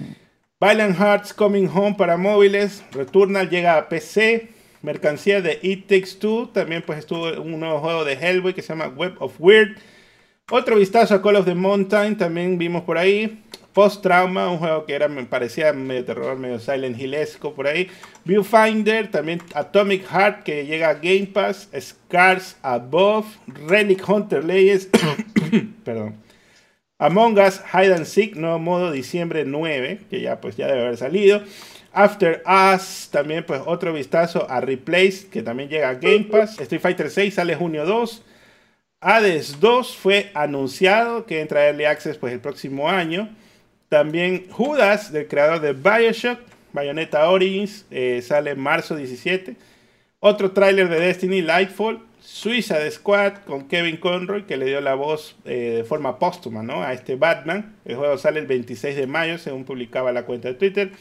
Violent 0.60 0.98
Hearts 0.98 1.34
Coming 1.34 1.68
Home 1.68 1.96
para 1.96 2.18
móviles. 2.18 2.84
Returnal 2.92 3.50
llega 3.50 3.78
a 3.78 3.90
PC. 3.90 4.50
Mercancía 4.82 5.42
de 5.42 5.60
It 5.62 5.88
Takes 5.88 6.20
Two. 6.20 6.50
También 6.54 6.84
pues 6.86 7.00
estuvo 7.00 7.32
un 7.42 7.60
nuevo 7.60 7.80
juego 7.80 8.06
de 8.06 8.14
Hellboy 8.14 8.54
que 8.54 8.62
se 8.62 8.70
llama 8.70 8.88
Web 8.88 9.16
of 9.20 9.36
Weird. 9.40 9.78
Otro 10.52 10.76
vistazo 10.76 11.16
a 11.16 11.22
Call 11.22 11.38
of 11.38 11.46
the 11.46 11.56
Mountain, 11.56 12.18
también 12.18 12.58
vimos 12.58 12.84
por 12.84 12.98
ahí. 12.98 13.42
Post 13.72 14.04
Trauma, 14.04 14.50
un 14.52 14.60
juego 14.60 14.86
que 14.86 14.94
era, 14.94 15.08
me 15.08 15.24
parecía 15.24 15.74
medio 15.74 16.06
terror, 16.06 16.38
medio 16.38 16.60
Silent 16.60 17.00
Hillesco 17.00 17.54
por 17.54 17.66
ahí. 17.66 17.90
Viewfinder, 18.26 19.10
también 19.10 19.42
Atomic 19.56 20.06
Heart 20.06 20.44
que 20.44 20.66
llega 20.66 20.90
a 20.90 20.94
Game 20.96 21.28
Pass. 21.28 21.70
Scars 21.80 22.58
Above, 22.62 23.26
Relic 23.68 24.08
Hunter 24.08 24.44
Legends, 24.44 24.90
perdón. 25.84 26.23
Among 27.04 27.38
Us 27.38 27.60
Hide 27.74 27.94
and 27.94 28.06
Seek, 28.06 28.38
nuevo 28.38 28.60
modo 28.60 28.90
diciembre 28.90 29.44
9, 29.44 30.00
que 30.10 30.22
ya 30.22 30.40
pues 30.40 30.56
ya 30.56 30.68
debe 30.68 30.84
haber 30.84 30.96
salido. 30.96 31.42
After 31.92 32.42
Us, 32.48 33.10
también 33.12 33.46
pues 33.46 33.62
otro 33.66 33.92
vistazo 33.92 34.50
a 34.50 34.62
Replace, 34.62 35.28
que 35.30 35.44
también 35.44 35.68
llega 35.68 35.90
a 35.90 35.96
Game 35.96 36.24
Pass. 36.32 36.58
Street 36.62 36.82
Fighter 36.82 37.10
6 37.10 37.34
sale 37.34 37.56
junio 37.56 37.86
2. 37.86 38.24
Hades 39.02 39.60
2 39.60 39.98
fue 39.98 40.32
anunciado 40.34 41.26
que 41.26 41.42
entra 41.42 41.60
a 41.60 41.66
Early 41.66 41.84
Access 41.84 42.18
pues 42.18 42.32
el 42.32 42.40
próximo 42.40 42.90
año. 42.90 43.28
También 43.90 44.50
Judas, 44.50 45.12
del 45.12 45.28
creador 45.28 45.60
de 45.60 45.74
Bioshock, 45.74 46.40
Bayonetta 46.72 47.30
Origins, 47.30 47.86
eh, 47.92 48.22
sale 48.26 48.52
en 48.52 48.62
marzo 48.62 48.96
17. 48.96 49.58
Otro 50.22 50.52
tráiler 50.52 50.88
de 50.88 51.02
Destiny, 51.02 51.42
Lightfall. 51.42 52.00
Suicide 52.26 52.90
Squad 52.90 53.40
con 53.46 53.68
Kevin 53.68 53.98
Conroy, 53.98 54.44
que 54.44 54.56
le 54.56 54.66
dio 54.66 54.80
la 54.80 54.96
voz 54.96 55.36
eh, 55.44 55.74
de 55.78 55.84
forma 55.84 56.20
póstuma 56.20 56.64
¿no? 56.64 56.82
a 56.82 56.94
este 56.94 57.16
Batman. 57.18 57.76
El 57.84 57.98
juego 57.98 58.18
sale 58.18 58.40
el 58.40 58.48
26 58.48 58.96
de 58.96 59.08
mayo, 59.08 59.38
según 59.38 59.66
publicaba 59.66 60.14
la 60.14 60.26
cuenta 60.26 60.48
de 60.48 60.54
Twitter. 60.54 60.92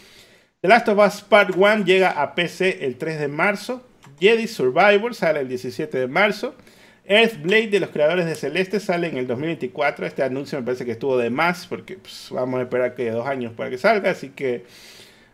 The 0.60 0.68
Last 0.68 0.88
of 0.88 0.98
Us 0.98 1.22
Part 1.22 1.56
1 1.56 1.84
llega 1.84 2.10
a 2.10 2.34
PC 2.34 2.84
el 2.84 2.96
3 2.96 3.20
de 3.20 3.28
marzo. 3.28 3.86
Jedi 4.18 4.48
Survivor 4.48 5.14
sale 5.14 5.40
el 5.40 5.48
17 5.48 5.96
de 5.96 6.08
marzo. 6.08 6.56
Earthblade 7.04 7.68
de 7.68 7.80
los 7.80 7.90
creadores 7.90 8.26
de 8.26 8.34
Celeste 8.34 8.80
sale 8.80 9.06
en 9.06 9.16
el 9.16 9.28
2024. 9.28 10.06
Este 10.06 10.24
anuncio 10.24 10.58
me 10.58 10.64
parece 10.64 10.84
que 10.84 10.92
estuvo 10.92 11.16
de 11.18 11.30
más 11.30 11.66
porque 11.68 11.98
pues, 11.98 12.28
vamos 12.32 12.58
a 12.58 12.62
esperar 12.62 12.94
que 12.94 13.10
dos 13.10 13.26
años 13.26 13.52
para 13.52 13.70
que 13.70 13.78
salga. 13.78 14.10
Así 14.10 14.30
que 14.30 14.64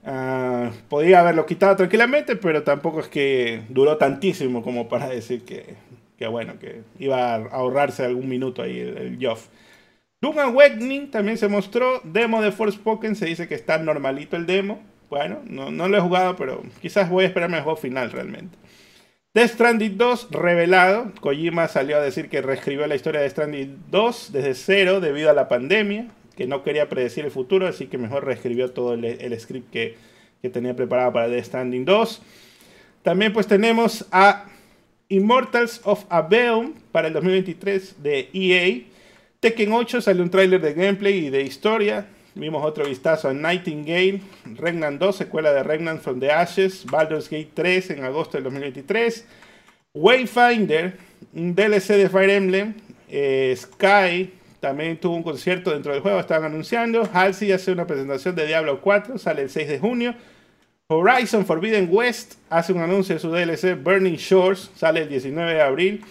uh, 0.08 0.70
podía 0.88 1.20
haberlo 1.20 1.46
quitado 1.46 1.76
tranquilamente, 1.76 2.36
pero 2.36 2.62
tampoco 2.62 3.00
es 3.00 3.08
que 3.08 3.62
duró 3.68 3.96
tantísimo 3.96 4.62
como 4.62 4.88
para 4.88 5.08
decir 5.08 5.44
que, 5.44 6.26
bueno, 6.26 6.58
que 6.58 6.82
iba 6.98 7.34
a 7.34 7.36
ahorrarse 7.36 8.04
algún 8.04 8.28
minuto 8.28 8.62
ahí 8.62 8.80
el, 8.80 8.98
el 8.98 9.18
Joff. 9.20 9.48
Doom 10.20 10.38
Awakening 10.40 11.10
también 11.10 11.38
se 11.38 11.48
mostró. 11.48 12.00
Demo 12.02 12.42
de 12.42 12.50
Forspoken. 12.50 13.14
Se 13.14 13.26
dice 13.26 13.46
que 13.46 13.54
está 13.54 13.78
normalito 13.78 14.36
el 14.36 14.46
demo. 14.46 14.82
Bueno, 15.10 15.40
no, 15.46 15.88
lo 15.88 15.96
he 15.96 16.00
jugado, 16.00 16.36
pero 16.36 16.62
quizás 16.82 17.08
voy 17.08 17.24
a 17.24 17.28
esperarme 17.28 17.56
al 17.56 17.62
juego 17.62 17.78
final 17.78 18.10
realmente. 18.10 18.58
Death 19.32 19.52
Stranding 19.52 19.96
2 19.96 20.28
revelado. 20.32 21.12
Kojima 21.20 21.68
salió 21.68 21.96
a 21.96 22.00
decir 22.00 22.28
que 22.28 22.42
reescribió 22.42 22.86
la 22.86 22.96
historia 22.96 23.20
de 23.20 23.30
Stranding 23.30 23.84
2 23.90 24.32
desde 24.32 24.54
cero 24.54 25.00
debido 25.00 25.30
a 25.30 25.34
la 25.34 25.48
pandemia, 25.48 26.08
que 26.38 26.46
no 26.46 26.62
quería 26.62 26.88
predecir 26.88 27.24
el 27.24 27.32
futuro, 27.32 27.66
así 27.66 27.88
que 27.88 27.98
mejor 27.98 28.24
reescribió 28.24 28.70
todo 28.70 28.94
el, 28.94 29.40
script 29.40 29.72
que, 29.72 29.96
que, 30.40 30.48
tenía 30.48 30.76
preparado 30.76 31.12
para 31.12 31.26
Death 31.26 31.46
Stranding 31.46 31.84
2. 31.84 32.22
También 33.02 33.32
pues 33.32 33.48
tenemos 33.48 34.06
a 34.12 34.44
Immortals 35.08 35.80
of 35.82 36.04
Aveum 36.08 36.74
para 36.92 37.08
el 37.08 37.14
2023 37.14 38.00
de 38.04 38.28
EA. 38.32 38.84
Tekken 39.40 39.72
8 39.72 40.00
salió 40.00 40.22
un 40.22 40.30
tráiler 40.30 40.60
de 40.60 40.74
gameplay 40.74 41.26
y 41.26 41.30
de 41.30 41.42
historia. 41.42 42.06
Vimos 42.36 42.64
otro 42.64 42.86
vistazo 42.86 43.30
a 43.30 43.34
Nightingale, 43.34 44.20
Regnan 44.44 45.00
2, 45.00 45.16
secuela 45.16 45.52
de 45.52 45.64
Regnan 45.64 45.98
from 45.98 46.20
the 46.20 46.30
Ashes, 46.30 46.86
Baldur's 46.86 47.28
Gate 47.28 47.50
3 47.52 47.90
en 47.90 48.04
agosto 48.04 48.36
del 48.36 48.44
2023, 48.44 49.26
Wayfinder, 49.92 50.96
un 51.34 51.56
DLC 51.56 51.96
de 51.96 52.08
Fire 52.08 52.30
Emblem, 52.30 52.74
eh, 53.08 53.56
Sky 53.56 54.37
también 54.60 54.98
tuvo 54.98 55.16
un 55.16 55.22
concierto 55.22 55.70
dentro 55.70 55.92
del 55.92 56.00
juego, 56.02 56.20
estaban 56.20 56.44
anunciando, 56.44 57.08
Halsey 57.12 57.52
hace 57.52 57.72
una 57.72 57.86
presentación 57.86 58.34
de 58.34 58.46
Diablo 58.46 58.80
4, 58.80 59.18
sale 59.18 59.42
el 59.42 59.50
6 59.50 59.68
de 59.68 59.78
junio, 59.78 60.14
Horizon 60.88 61.44
Forbidden 61.44 61.88
West 61.90 62.34
hace 62.48 62.72
un 62.72 62.80
anuncio 62.80 63.14
de 63.14 63.20
su 63.20 63.30
DLC 63.30 63.82
Burning 63.82 64.16
Shores, 64.16 64.70
sale 64.74 65.02
el 65.02 65.08
19 65.08 65.54
de 65.54 65.62
abril, 65.62 66.04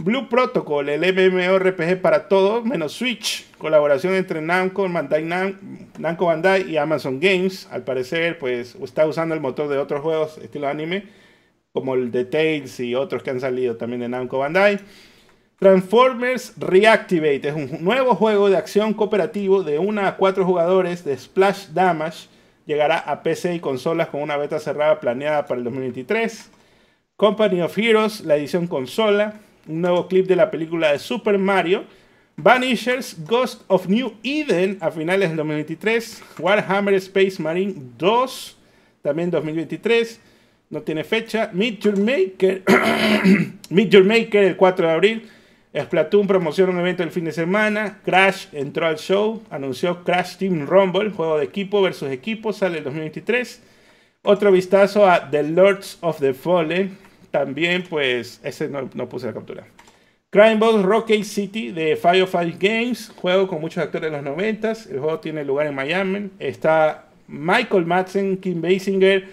Blue 0.00 0.28
Protocol, 0.28 0.88
el 0.88 1.00
MMORPG 1.00 2.00
para 2.00 2.28
todos, 2.28 2.64
menos 2.64 2.92
Switch, 2.92 3.46
colaboración 3.58 4.14
entre 4.14 4.40
Namco, 4.40 4.88
Bandai, 4.88 5.24
Namco 5.98 6.26
Bandai 6.26 6.70
y 6.70 6.76
Amazon 6.76 7.18
Games. 7.18 7.66
Al 7.72 7.82
parecer, 7.82 8.38
pues 8.38 8.76
está 8.76 9.06
usando 9.06 9.34
el 9.34 9.40
motor 9.40 9.68
de 9.68 9.76
otros 9.76 10.00
juegos 10.00 10.38
estilo 10.38 10.68
anime, 10.68 11.06
como 11.72 11.94
el 11.94 12.12
de 12.12 12.24
Tales 12.24 12.78
y 12.78 12.94
otros 12.94 13.24
que 13.24 13.30
han 13.30 13.40
salido 13.40 13.76
también 13.76 14.00
de 14.00 14.08
Namco 14.08 14.38
Bandai. 14.38 14.78
Transformers 15.58 16.52
Reactivate 16.56 17.48
es 17.48 17.54
un 17.54 17.82
nuevo 17.82 18.14
juego 18.14 18.48
de 18.48 18.56
acción 18.56 18.94
cooperativo 18.94 19.64
de 19.64 19.80
1 19.80 20.06
a 20.06 20.16
4 20.16 20.44
jugadores 20.44 21.04
de 21.04 21.18
Splash 21.18 21.68
Damage. 21.74 22.28
Llegará 22.64 22.98
a 22.98 23.22
PC 23.24 23.56
y 23.56 23.60
consolas 23.60 24.08
con 24.08 24.22
una 24.22 24.36
beta 24.36 24.60
cerrada 24.60 25.00
planeada 25.00 25.46
para 25.46 25.58
el 25.58 25.64
2023. 25.64 26.50
Company 27.16 27.60
of 27.60 27.76
Heroes, 27.76 28.20
la 28.20 28.36
edición 28.36 28.68
consola 28.68 29.40
un 29.68 29.82
nuevo 29.82 30.08
clip 30.08 30.26
de 30.26 30.36
la 30.36 30.50
película 30.50 30.92
de 30.92 30.98
Super 30.98 31.38
Mario. 31.38 31.84
Vanishers, 32.36 33.16
Ghost 33.26 33.62
of 33.66 33.88
New 33.88 34.14
Eden 34.22 34.78
a 34.80 34.92
finales 34.92 35.28
del 35.28 35.38
2023. 35.38 36.22
Warhammer 36.38 36.94
Space 36.94 37.42
Marine 37.42 37.74
2, 37.98 38.56
también 39.02 39.30
2023. 39.30 40.20
No 40.70 40.82
tiene 40.82 41.02
fecha. 41.02 41.50
Meet 41.52 41.80
Your 41.80 41.98
Maker, 41.98 42.62
Meet 43.70 43.90
Your 43.90 44.04
Maker 44.04 44.44
el 44.44 44.56
4 44.56 44.86
de 44.86 44.92
abril. 44.92 45.28
Splatoon 45.74 46.26
promociona 46.26 46.72
un 46.72 46.80
evento 46.80 47.02
el 47.02 47.10
fin 47.10 47.24
de 47.24 47.32
semana. 47.32 47.98
Crash 48.04 48.46
entró 48.52 48.86
al 48.86 48.96
show. 48.96 49.42
Anunció 49.50 50.04
Crash 50.04 50.36
Team 50.36 50.66
Rumble, 50.66 51.10
juego 51.10 51.38
de 51.38 51.44
equipo 51.44 51.82
versus 51.82 52.10
equipo, 52.10 52.52
sale 52.52 52.78
el 52.78 52.84
2023. 52.84 53.62
Otro 54.22 54.50
vistazo 54.50 55.08
a 55.08 55.30
The 55.30 55.42
Lords 55.42 55.98
of 56.00 56.18
the 56.18 56.34
Fallen, 56.34 56.98
también, 57.30 57.84
pues, 57.88 58.40
ese 58.42 58.68
no, 58.68 58.88
no 58.94 59.08
puse 59.08 59.26
la 59.26 59.34
captura. 59.34 59.66
Crime 60.30 60.56
Boss 60.56 60.82
Rocket 60.82 61.22
City 61.24 61.70
de 61.70 61.96
Five 61.96 62.56
Games, 62.58 63.10
juego 63.16 63.48
con 63.48 63.60
muchos 63.60 63.82
actores 63.82 64.10
de 64.10 64.16
los 64.16 64.24
90. 64.24 64.72
El 64.90 64.98
juego 64.98 65.20
tiene 65.20 65.44
lugar 65.44 65.66
en 65.66 65.74
Miami. 65.74 66.30
Está 66.38 67.06
Michael 67.28 67.86
Madsen, 67.86 68.36
Kim 68.36 68.60
Basinger, 68.60 69.26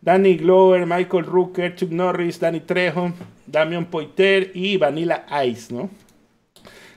Danny 0.00 0.36
Glover, 0.36 0.86
Michael 0.86 1.24
Rooker, 1.24 1.74
Chuck 1.74 1.90
Norris, 1.90 2.38
Danny 2.38 2.60
Trejo, 2.60 3.12
Damian 3.46 3.86
Poiter 3.86 4.50
y 4.54 4.76
Vanilla 4.76 5.26
Ice, 5.44 5.74
¿no? 5.74 5.90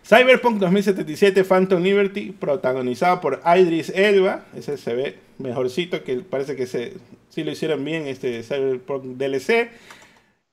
Cyberpunk 0.10 0.58
2077 0.58 1.44
Phantom 1.44 1.84
Liberty, 1.84 2.32
protagonizado 2.32 3.22
por 3.22 3.42
Idris 3.46 3.90
Elba. 3.90 4.46
Ese 4.56 4.78
se 4.78 4.96
ve 4.96 5.18
mejorcito, 5.38 6.04
que 6.04 6.18
parece 6.22 6.56
que 6.56 6.66
se, 6.66 6.94
sí 7.30 7.44
lo 7.44 7.52
hicieron 7.52 7.86
bien 7.86 8.08
este 8.08 8.42
Cyberpunk 8.42 9.04
DLC. 9.18 9.70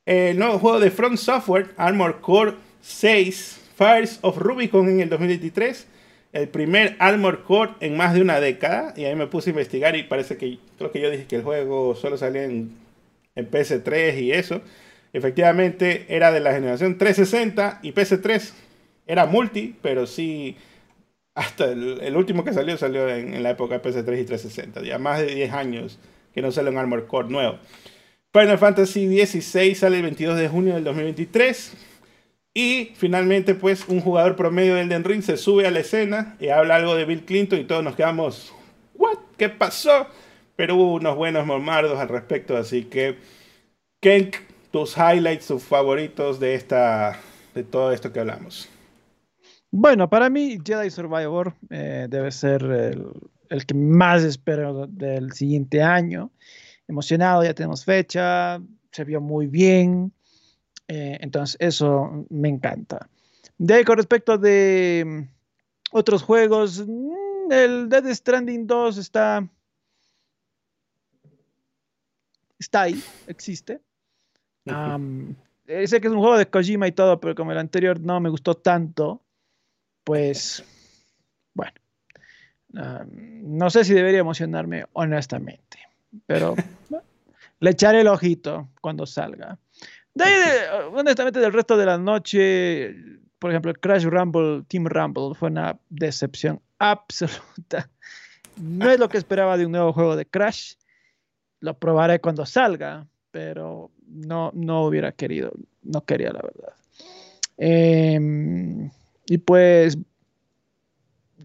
El 0.04 0.38
nuevo 0.38 0.58
juego 0.58 0.78
de 0.78 0.90
Front 0.90 1.16
Software, 1.16 1.70
Armor 1.78 2.20
Core 2.20 2.52
6, 2.82 3.60
Fires 3.76 4.18
of 4.20 4.36
Rubicon 4.36 4.88
en 4.88 5.00
el 5.00 5.08
2023. 5.08 5.86
El 6.36 6.48
primer 6.48 6.96
Armor 6.98 7.44
Core 7.44 7.72
en 7.80 7.96
más 7.96 8.14
de 8.14 8.20
una 8.20 8.40
década. 8.40 8.92
Y 8.96 9.04
ahí 9.04 9.14
me 9.14 9.26
puse 9.26 9.50
a 9.50 9.52
investigar 9.52 9.96
y 9.96 10.02
parece 10.02 10.36
que 10.36 10.58
creo 10.76 10.92
que 10.92 11.00
yo 11.00 11.10
dije 11.10 11.26
que 11.26 11.36
el 11.36 11.42
juego 11.42 11.94
solo 11.94 12.16
salía 12.18 12.44
en, 12.44 12.72
en 13.34 13.50
PS3 13.50 14.20
y 14.20 14.32
eso. 14.32 14.60
Efectivamente 15.12 16.04
era 16.08 16.32
de 16.32 16.40
la 16.40 16.52
generación 16.52 16.98
360 16.98 17.80
y 17.82 17.92
PS3 17.92 18.52
era 19.06 19.24
multi, 19.26 19.74
pero 19.80 20.06
sí 20.06 20.56
hasta 21.34 21.70
el, 21.70 22.16
último 22.16 22.44
que 22.44 22.52
salió 22.52 22.76
salió 22.76 23.08
en, 23.08 23.42
la 23.42 23.50
época 23.50 23.78
de 23.78 23.82
PS3 23.82 24.20
y 24.20 24.24
360. 24.24 24.82
Ya 24.82 24.98
más 24.98 25.20
de 25.20 25.34
10 25.34 25.52
años 25.52 25.98
que 26.34 26.42
no 26.42 26.50
sale 26.50 26.70
un 26.70 26.78
Armor 26.78 27.06
Core 27.06 27.28
nuevo. 27.28 27.58
Final 28.32 28.58
Fantasy 28.58 29.06
XVI 29.24 29.74
sale 29.74 29.96
el 29.96 30.02
22 30.02 30.38
de 30.38 30.48
junio 30.48 30.74
del 30.74 30.84
2023. 30.84 31.85
Y 32.58 32.92
finalmente, 32.94 33.54
pues, 33.54 33.86
un 33.86 34.00
jugador 34.00 34.34
promedio 34.34 34.76
del 34.76 34.88
Den 34.88 35.04
Ring 35.04 35.20
se 35.20 35.36
sube 35.36 35.66
a 35.66 35.70
la 35.70 35.80
escena 35.80 36.36
y 36.40 36.48
habla 36.48 36.76
algo 36.76 36.94
de 36.94 37.04
Bill 37.04 37.26
Clinton 37.26 37.60
y 37.60 37.64
todos 37.64 37.84
nos 37.84 37.96
quedamos, 37.96 38.50
¿what? 38.94 39.18
¿Qué 39.36 39.50
pasó? 39.50 40.06
Pero 40.56 40.76
hubo 40.76 40.94
unos 40.94 41.16
buenos 41.16 41.44
mormardos 41.44 41.98
al 41.98 42.08
respecto, 42.08 42.56
así 42.56 42.84
que, 42.84 43.18
Kenk, 44.00 44.36
tus 44.70 44.96
highlights, 44.96 45.48
tus 45.48 45.64
favoritos 45.64 46.40
de, 46.40 46.54
esta, 46.54 47.20
de 47.54 47.62
todo 47.62 47.92
esto 47.92 48.10
que 48.10 48.20
hablamos. 48.20 48.70
Bueno, 49.70 50.08
para 50.08 50.30
mí 50.30 50.56
Jedi 50.64 50.88
Survivor 50.88 51.52
eh, 51.68 52.06
debe 52.08 52.32
ser 52.32 52.62
el, 52.62 53.04
el, 53.50 53.66
que 53.66 53.74
más 53.74 54.24
espero 54.24 54.86
del 54.86 55.30
siguiente 55.32 55.82
año 55.82 56.30
emocionado, 56.88 57.44
ya 57.44 57.52
tenemos 57.52 57.84
fecha, 57.84 58.62
se 58.92 59.04
vio 59.04 59.20
muy 59.20 59.46
bien, 59.46 60.10
eh, 60.88 61.18
entonces 61.20 61.56
eso 61.60 62.26
me 62.30 62.48
encanta. 62.48 63.08
De 63.58 63.74
ahí 63.74 63.84
con 63.84 63.96
respecto 63.96 64.38
de 64.38 65.04
mm, 65.06 65.96
otros 65.96 66.22
juegos, 66.22 66.84
mm, 66.86 67.52
el 67.52 67.88
Dead 67.88 68.12
Stranding 68.14 68.66
2 68.66 68.98
está, 68.98 69.48
está 72.58 72.82
ahí, 72.82 73.02
existe. 73.26 73.80
sé 75.86 76.00
que 76.00 76.06
es 76.06 76.12
un 76.12 76.20
juego 76.20 76.38
de 76.38 76.46
Kojima 76.46 76.88
y 76.88 76.92
todo, 76.92 77.20
pero 77.20 77.34
como 77.34 77.52
el 77.52 77.58
anterior 77.58 78.00
no 78.00 78.20
me 78.20 78.30
gustó 78.30 78.54
tanto, 78.54 79.22
pues 80.04 80.64
bueno, 81.54 81.74
no 82.68 83.70
sé 83.70 83.84
si 83.84 83.94
debería 83.94 84.20
emocionarme 84.20 84.84
honestamente 84.92 85.78
pero 86.26 86.54
le 87.60 87.70
echaré 87.70 88.00
el 88.00 88.08
ojito 88.08 88.68
cuando 88.80 89.06
salga. 89.06 89.58
De 90.16 90.24
honestamente, 90.94 91.40
del 91.40 91.52
resto 91.52 91.76
de 91.76 91.84
la 91.84 91.98
noche, 91.98 92.96
por 93.38 93.50
ejemplo, 93.50 93.74
Crash 93.74 94.04
Rumble, 94.04 94.64
Team 94.66 94.86
Rumble 94.86 95.34
fue 95.34 95.50
una 95.50 95.78
decepción 95.90 96.60
absoluta. 96.78 97.90
No 98.56 98.90
es 98.90 98.98
lo 98.98 99.10
que 99.10 99.18
esperaba 99.18 99.58
de 99.58 99.66
un 99.66 99.72
nuevo 99.72 99.92
juego 99.92 100.16
de 100.16 100.24
Crash. 100.24 100.76
Lo 101.60 101.78
probaré 101.78 102.18
cuando 102.18 102.46
salga, 102.46 103.06
pero 103.30 103.90
no, 104.06 104.50
no 104.54 104.86
hubiera 104.86 105.12
querido, 105.12 105.52
no 105.82 106.02
quería 106.06 106.32
la 106.32 106.40
verdad. 106.40 106.72
Em, 107.58 108.90
y 109.26 109.36
pues 109.36 109.98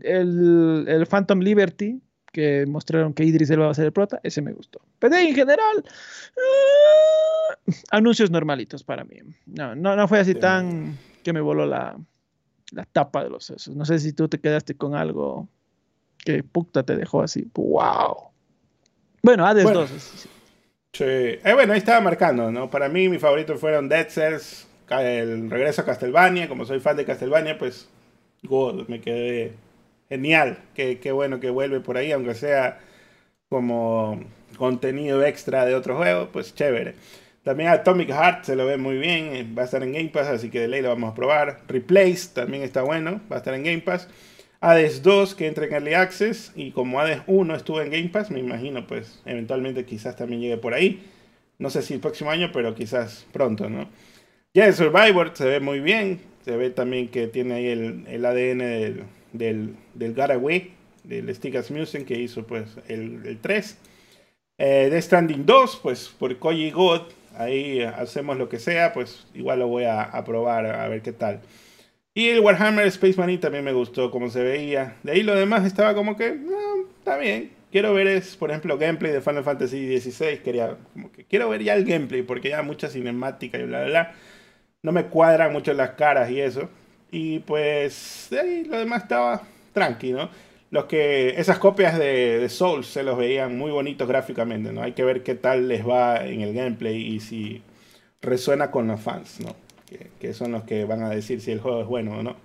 el, 0.01 0.85
el, 0.87 1.05
Phantom 1.07 1.39
Liberty, 1.39 2.01
que 2.31 2.65
mostraron 2.65 3.13
que 3.13 3.23
Idris 3.23 3.49
Elba 3.49 3.65
va 3.65 3.71
a 3.71 3.75
ser 3.75 3.85
el 3.85 3.91
prota, 3.91 4.19
ese 4.23 4.41
me 4.41 4.53
gustó. 4.53 4.81
Pero 4.99 5.15
en 5.15 5.35
general, 5.35 5.83
uh, 6.37 7.71
anuncios 7.91 8.31
normalitos 8.31 8.83
para 8.83 9.03
mí. 9.03 9.17
No, 9.45 9.75
no, 9.75 9.95
no 9.95 10.07
fue 10.07 10.19
así 10.19 10.35
tan 10.35 10.97
que 11.23 11.33
me 11.33 11.41
voló 11.41 11.65
la, 11.65 11.97
la 12.71 12.85
tapa 12.85 13.23
de 13.23 13.29
los 13.29 13.45
sesos. 13.45 13.75
No 13.75 13.85
sé 13.85 13.99
si 13.99 14.13
tú 14.13 14.27
te 14.27 14.39
quedaste 14.39 14.75
con 14.75 14.95
algo 14.95 15.47
que 16.23 16.43
puta 16.43 16.83
te 16.83 16.95
dejó 16.95 17.21
así. 17.21 17.49
¡Wow! 17.53 18.31
Bueno, 19.21 19.45
Hades 19.45 19.71
2. 19.71 19.89
Sí. 20.93 21.03
Eh, 21.03 21.53
bueno, 21.53 21.73
ahí 21.73 21.79
estaba 21.79 22.01
marcando, 22.01 22.51
¿no? 22.51 22.69
Para 22.69 22.89
mí, 22.89 23.07
mis 23.07 23.21
favoritos 23.21 23.59
fueron 23.59 23.87
Dead 23.87 24.09
Cells, 24.09 24.67
el 24.89 25.49
regreso 25.49 25.81
a 25.81 25.85
Castlevania. 25.85 26.49
Como 26.49 26.65
soy 26.65 26.79
fan 26.79 26.97
de 26.97 27.05
Castlevania, 27.05 27.57
pues 27.57 27.87
God, 28.43 28.87
me 28.87 28.99
quedé 28.99 29.53
genial. 30.11 30.57
Qué, 30.75 30.99
qué 30.99 31.13
bueno 31.13 31.39
que 31.39 31.49
vuelve 31.49 31.79
por 31.79 31.95
ahí, 31.95 32.11
aunque 32.11 32.35
sea 32.35 32.79
como 33.49 34.19
contenido 34.57 35.23
extra 35.25 35.65
de 35.65 35.73
otro 35.73 35.95
juego, 35.95 36.29
pues 36.33 36.53
chévere. 36.53 36.95
También 37.43 37.69
Atomic 37.69 38.09
Heart 38.09 38.43
se 38.43 38.55
lo 38.57 38.65
ve 38.65 38.77
muy 38.77 38.97
bien, 38.97 39.33
eh, 39.33 39.47
va 39.57 39.63
a 39.63 39.65
estar 39.65 39.81
en 39.83 39.93
Game 39.93 40.09
Pass, 40.09 40.27
así 40.27 40.49
que 40.49 40.59
de 40.59 40.67
ley 40.67 40.81
lo 40.81 40.89
vamos 40.89 41.11
a 41.11 41.15
probar. 41.15 41.61
Replace 41.67 42.27
también 42.33 42.61
está 42.61 42.81
bueno, 42.81 43.21
va 43.31 43.37
a 43.37 43.39
estar 43.39 43.53
en 43.53 43.63
Game 43.63 43.79
Pass. 43.79 44.09
Hades 44.59 45.01
2 45.01 45.33
que 45.33 45.47
entra 45.47 45.65
en 45.65 45.73
Early 45.73 45.93
Access 45.93 46.51
y 46.55 46.71
como 46.71 46.99
Hades 46.99 47.21
1 47.27 47.55
estuvo 47.55 47.81
en 47.81 47.89
Game 47.89 48.09
Pass, 48.09 48.31
me 48.31 48.39
imagino 48.39 48.85
pues 48.85 49.21
eventualmente 49.25 49.85
quizás 49.85 50.17
también 50.17 50.41
llegue 50.41 50.57
por 50.57 50.73
ahí. 50.73 51.01
No 51.57 51.69
sé 51.69 51.81
si 51.83 51.93
el 51.93 52.01
próximo 52.01 52.31
año, 52.31 52.51
pero 52.51 52.75
quizás 52.75 53.25
pronto, 53.31 53.69
¿no? 53.69 53.87
Ya 54.53 54.71
Survivor 54.73 55.31
se 55.35 55.45
ve 55.45 55.61
muy 55.61 55.79
bien, 55.79 56.19
se 56.43 56.57
ve 56.57 56.69
también 56.69 57.07
que 57.07 57.27
tiene 57.27 57.53
ahí 57.55 57.67
el, 57.67 58.05
el 58.07 58.25
ADN 58.25 58.59
del, 58.59 59.03
del, 59.33 59.75
del 59.93 60.13
del 61.03 61.35
Stickers 61.35 61.71
Music 61.71 62.05
que 62.05 62.19
hizo 62.19 62.45
pues 62.45 62.77
el, 62.87 63.21
el 63.25 63.39
3. 63.39 63.77
Eh, 64.57 64.87
The 64.91 65.01
Stranding 65.01 65.45
2, 65.45 65.79
pues 65.81 66.09
por 66.09 66.37
Koji 66.37 66.69
God, 66.71 67.01
ahí 67.35 67.81
hacemos 67.81 68.37
lo 68.37 68.47
que 68.47 68.59
sea, 68.59 68.93
pues 68.93 69.25
igual 69.33 69.59
lo 69.59 69.67
voy 69.67 69.85
a, 69.85 70.11
probar 70.23 70.65
a 70.67 70.87
ver 70.87 71.01
qué 71.01 71.11
tal. 71.11 71.41
Y 72.13 72.29
el 72.29 72.41
Warhammer 72.41 72.85
Space 72.87 73.15
Marine 73.17 73.39
también 73.39 73.63
me 73.63 73.73
gustó 73.73 74.11
como 74.11 74.29
se 74.29 74.43
veía. 74.43 74.97
De 75.01 75.13
ahí 75.13 75.23
lo 75.23 75.33
demás 75.33 75.65
estaba 75.65 75.95
como 75.95 76.17
que, 76.17 76.33
no, 76.33 76.87
está 76.99 77.17
bien. 77.17 77.51
Quiero 77.71 77.93
ver 77.93 78.05
es, 78.07 78.35
por 78.35 78.49
ejemplo, 78.51 78.77
gameplay 78.77 79.13
de 79.13 79.21
Final 79.21 79.43
Fantasy 79.45 79.99
XVI. 79.99 80.39
Quería, 80.43 80.77
como 80.93 81.11
que 81.11 81.23
quiero 81.23 81.47
ver 81.49 81.63
ya 81.63 81.73
el 81.73 81.85
gameplay 81.85 82.21
porque 82.21 82.49
ya 82.49 82.61
mucha 82.63 82.89
cinemática 82.89 83.57
y 83.57 83.63
bla, 83.63 83.79
bla, 83.79 83.89
bla. 83.89 84.13
No 84.83 84.91
me 84.91 85.05
cuadran 85.05 85.53
mucho 85.53 85.73
las 85.73 85.91
caras 85.91 86.29
y 86.29 86.41
eso. 86.41 86.69
Y 87.11 87.39
pues, 87.39 88.29
lo 88.31 88.77
demás 88.77 89.03
estaba 89.03 89.43
tranqui, 89.73 90.13
¿no? 90.13 90.29
Los 90.69 90.85
que, 90.85 91.29
esas 91.39 91.59
copias 91.59 91.99
de, 91.99 92.39
de 92.39 92.49
Souls 92.49 92.87
se 92.87 93.03
los 93.03 93.17
veían 93.17 93.57
muy 93.57 93.71
bonitos 93.71 94.07
gráficamente, 94.07 94.71
¿no? 94.71 94.81
Hay 94.81 94.93
que 94.93 95.03
ver 95.03 95.21
qué 95.21 95.35
tal 95.35 95.67
les 95.67 95.87
va 95.87 96.25
en 96.25 96.41
el 96.41 96.53
gameplay 96.53 97.15
y 97.15 97.19
si 97.19 97.61
resuena 98.21 98.71
con 98.71 98.87
los 98.87 99.01
fans, 99.01 99.41
¿no? 99.41 99.55
que, 100.19 100.33
son 100.33 100.51
los 100.51 100.63
que 100.63 100.85
van 100.85 101.03
a 101.03 101.09
decir 101.09 101.41
si 101.41 101.51
el 101.51 101.59
juego 101.59 101.81
es 101.81 101.87
bueno 101.87 102.19
o 102.19 102.23
no. 102.23 102.35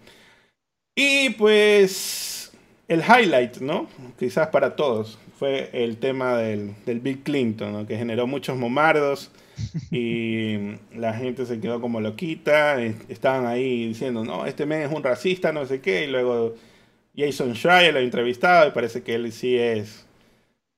Y 0.95 1.31
pues 1.31 2.53
el 2.89 3.01
highlight, 3.01 3.59
¿no? 3.59 3.89
Quizás 4.19 4.49
para 4.49 4.77
todos, 4.77 5.19
fue 5.39 5.71
el 5.73 5.99
tema 5.99 6.39
del, 6.39 6.75
Bill 6.87 7.23
Clinton, 7.23 7.87
que 7.87 7.97
generó 7.97 8.27
muchos 8.27 8.57
momardos 8.57 9.31
y 9.91 10.77
la 10.95 11.15
gente 11.15 11.47
se 11.47 11.61
quedó 11.61 11.81
como 11.81 12.01
loquita, 12.01 12.83
estaban 12.83 13.47
ahí 13.47 13.89
diciendo, 13.89 14.25
no, 14.25 14.47
este 14.47 14.67
men 14.67 14.83
es 14.83 14.93
un 14.93 15.03
racista, 15.03 15.53
no 15.53 15.67
sé 15.67 15.81
qué, 15.81 16.05
y 16.05 16.07
luego 16.09 16.55
Jason 17.17 17.55
Schreier 17.55 17.95
lo 17.95 18.01
entrevistaba 18.01 18.67
y 18.67 18.73
parece 18.73 19.03
que 19.03 19.15
él 19.15 19.33
sí 19.33 19.57
es, 19.57 20.07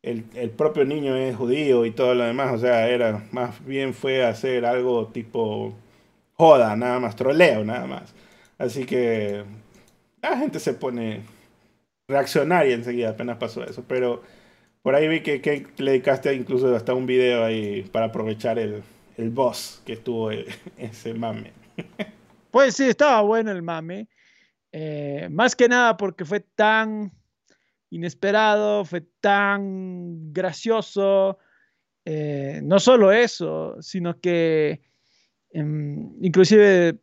el, 0.03 0.25
el, 0.35 0.51
propio 0.51 0.85
niño 0.85 1.17
es 1.17 1.37
judío 1.37 1.85
y 1.85 1.91
todo 1.91 2.15
lo 2.15 2.25
demás, 2.25 2.55
o 2.55 2.59
sea, 2.59 2.89
era, 2.89 3.27
más 3.33 3.65
bien 3.67 3.95
fue 3.95 4.25
hacer 4.25 4.65
algo 4.65 5.09
tipo 5.09 5.75
joda, 6.35 6.77
nada 6.77 7.01
más, 7.01 7.17
troleo, 7.17 7.65
nada 7.65 7.87
más. 7.87 8.15
Así 8.59 8.85
que 8.87 9.45
la 10.23 10.37
gente 10.39 10.61
se 10.61 10.75
pone 10.75 11.23
reaccionaria 12.09 12.75
enseguida, 12.75 13.11
apenas 13.11 13.39
pasó 13.39 13.65
eso. 13.65 13.85
Pero 13.87 14.23
por 14.89 14.95
ahí 14.95 15.07
vi 15.07 15.21
que, 15.21 15.67
le 15.77 15.91
dedicaste 15.91 16.33
incluso 16.33 16.75
hasta 16.75 16.95
un 16.95 17.05
video 17.05 17.45
ahí 17.45 17.83
para 17.93 18.07
aprovechar 18.07 18.59
el, 18.59 18.83
el 19.19 19.29
boss 19.29 19.83
que 19.85 19.93
estuvo 19.93 20.31
ese 20.79 21.13
mame. 21.13 21.53
Pues 22.51 22.77
sí, 22.77 22.85
estaba 22.85 23.21
bueno 23.21 23.53
el 23.53 23.63
mame. 23.63 24.09
Eh, 24.73 25.29
más 25.31 25.55
que 25.55 25.69
nada 25.69 25.97
porque 25.99 26.25
fue 26.25 26.41
tan 26.41 27.13
inesperado, 27.91 28.85
fue 28.85 29.03
tan 29.21 30.33
gracioso. 30.33 31.39
Eh, 32.05 32.61
no 32.63 32.79
solo 32.79 33.13
eso, 33.13 33.77
sino 33.81 34.19
que 34.19 34.81
Em, 35.51 36.13
inclusive 36.23 36.99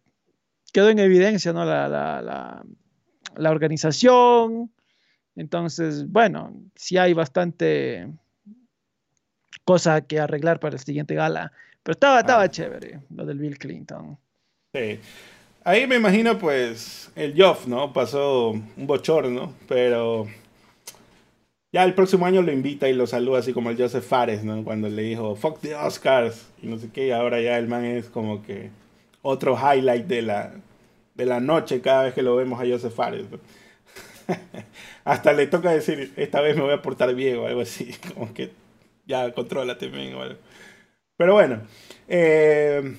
quedó 0.71 0.89
en 0.89 0.99
evidencia 0.99 1.51
¿no? 1.53 1.65
la, 1.65 1.87
la, 1.87 2.63
la, 3.35 3.51
organización. 3.51 4.71
Entonces, 5.35 6.09
bueno, 6.09 6.53
sí 6.75 6.97
hay 6.97 7.13
bastante 7.13 8.07
cosa 9.63 10.01
que 10.01 10.19
arreglar 10.19 10.59
para 10.59 10.75
el 10.75 10.81
siguiente 10.81 11.15
gala. 11.15 11.51
Pero 11.83 11.93
estaba, 11.93 12.19
estaba 12.19 12.43
ah. 12.43 12.49
chévere 12.49 13.01
lo 13.09 13.25
del 13.25 13.39
Bill 13.39 13.57
Clinton. 13.57 14.17
Sí. 14.73 14.99
Ahí 15.63 15.87
me 15.87 15.95
imagino, 15.95 16.37
pues, 16.37 17.11
el 17.15 17.33
Joff, 17.35 17.67
¿no? 17.67 17.91
Pasó 17.91 18.51
un 18.51 18.87
bochorno, 18.87 19.53
pero 19.67 20.27
ya 21.71 21.83
el 21.83 21.93
próximo 21.93 22.25
año 22.25 22.41
lo 22.41 22.51
invita 22.51 22.87
y 22.87 22.93
lo 22.93 23.07
saluda 23.07 23.39
así 23.39 23.51
como 23.51 23.69
el 23.69 23.77
Joseph 23.77 24.05
Fares, 24.05 24.43
¿no? 24.43 24.63
Cuando 24.63 24.87
le 24.89 25.01
dijo, 25.01 25.35
fuck 25.35 25.59
the 25.59 25.75
Oscars, 25.75 26.47
y 26.61 26.67
no 26.67 26.77
sé 26.77 26.89
qué, 26.93 27.07
y 27.07 27.11
ahora 27.11 27.41
ya 27.41 27.57
el 27.57 27.67
man 27.67 27.83
es 27.83 28.05
como 28.09 28.43
que 28.43 28.69
otro 29.23 29.57
highlight 29.57 30.05
de 30.05 30.21
la, 30.21 30.53
de 31.15 31.25
la 31.25 31.39
noche 31.39 31.81
cada 31.81 32.03
vez 32.03 32.13
que 32.13 32.21
lo 32.21 32.35
vemos 32.35 32.61
a 32.61 32.65
Joseph 32.65 32.93
Fares. 32.93 33.25
Hasta 35.05 35.33
le 35.33 35.47
toca 35.47 35.71
decir, 35.71 36.11
esta 36.17 36.41
vez 36.41 36.55
me 36.57 36.63
voy 36.63 36.73
a 36.73 36.81
portar 36.81 37.13
bien 37.15 37.37
o 37.37 37.45
algo 37.47 37.61
así, 37.61 37.95
como 38.13 38.33
que 38.33 38.51
ya 39.05 39.31
contrólate 39.33 39.87
bien 39.87 40.15
o 40.15 40.21
algo. 40.23 40.39
Pero 41.15 41.33
bueno, 41.33 41.61
eh, 42.07 42.95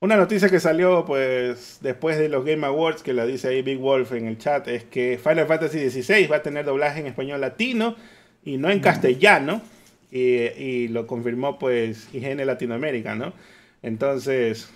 una 0.00 0.16
noticia 0.16 0.48
que 0.48 0.60
salió 0.60 1.04
pues 1.04 1.78
después 1.82 2.18
de 2.18 2.28
los 2.28 2.44
Game 2.44 2.66
Awards, 2.66 3.02
que 3.02 3.12
la 3.12 3.26
dice 3.26 3.48
ahí 3.48 3.62
Big 3.62 3.78
Wolf 3.78 4.12
en 4.12 4.26
el 4.26 4.38
chat, 4.38 4.66
es 4.68 4.84
que 4.84 5.18
Final 5.22 5.46
Fantasy 5.46 5.90
XVI 5.90 6.26
va 6.26 6.36
a 6.36 6.42
tener 6.42 6.64
doblaje 6.64 7.00
en 7.00 7.06
español 7.06 7.40
latino 7.40 7.96
y 8.44 8.56
no 8.56 8.70
en 8.70 8.80
castellano. 8.80 9.62
Y, 10.10 10.88
lo 10.88 11.06
confirmó 11.06 11.58
pues 11.58 12.08
IGN 12.14 12.46
Latinoamérica, 12.46 13.14
¿no? 13.14 13.34
Entonces, 13.82 14.70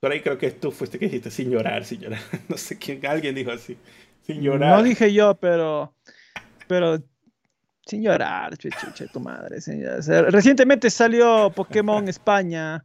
por 0.00 0.12
ahí 0.12 0.20
creo 0.20 0.36
que 0.36 0.50
tú 0.50 0.70
fuiste 0.72 0.98
que 0.98 1.06
dijiste 1.06 1.30
sin 1.30 1.50
llorar, 1.50 1.84
sin 1.86 2.00
llorar. 2.00 2.20
No 2.48 2.58
sé 2.58 2.78
quién, 2.78 3.04
alguien 3.06 3.34
dijo 3.34 3.50
así, 3.50 3.78
sin 4.26 4.40
llorar. 4.40 4.76
No 4.76 4.82
dije 4.82 5.12
yo, 5.12 5.34
pero, 5.34 5.94
pero 6.66 7.02
sin 7.86 8.02
llorar, 8.02 8.56
chucha, 8.56 9.06
tu 9.12 9.20
madre. 9.20 9.58
Recientemente 10.30 10.88
salió 10.88 11.50
Pokémon 11.50 12.08
España 12.08 12.84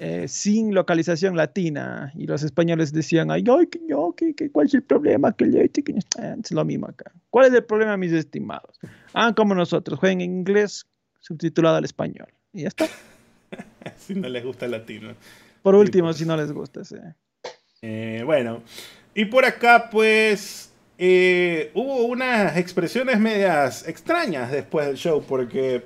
eh, 0.00 0.26
sin 0.26 0.74
localización 0.74 1.36
latina 1.36 2.12
y 2.14 2.26
los 2.26 2.42
españoles 2.42 2.92
decían, 2.92 3.30
ay, 3.30 3.44
ay, 3.48 3.66
que 3.66 3.80
yo, 3.88 4.14
que, 4.16 4.34
¿cuál 4.50 4.66
es 4.66 4.74
el 4.74 4.82
problema? 4.82 5.32
Que 5.32 5.44
es 5.44 6.50
lo 6.50 6.64
mismo 6.64 6.86
acá. 6.88 7.12
¿Cuál 7.30 7.46
es 7.46 7.54
el 7.54 7.64
problema, 7.64 7.96
mis 7.96 8.12
estimados? 8.12 8.78
Hagan 9.12 9.34
como 9.34 9.54
nosotros, 9.54 9.98
jueguen 10.00 10.20
en 10.20 10.32
inglés 10.38 10.86
subtitulado 11.20 11.76
al 11.76 11.84
español. 11.84 12.28
Y 12.52 12.62
ya 12.62 12.68
está. 12.68 12.86
si 13.96 14.14
no 14.14 14.28
les 14.28 14.44
gusta 14.44 14.64
el 14.64 14.72
latino. 14.72 15.14
Por 15.62 15.74
último, 15.74 16.12
si 16.12 16.24
no 16.24 16.36
les 16.36 16.50
gusta, 16.50 16.84
sí. 16.84 16.96
Eh, 17.82 18.22
bueno, 18.24 18.62
y 19.16 19.24
por 19.24 19.46
acá, 19.46 19.88
pues 19.90 20.70
eh, 20.98 21.70
hubo 21.72 22.02
unas 22.02 22.58
expresiones 22.58 23.18
medias 23.18 23.88
extrañas 23.88 24.52
después 24.52 24.86
del 24.86 24.98
show, 24.98 25.24
porque 25.26 25.84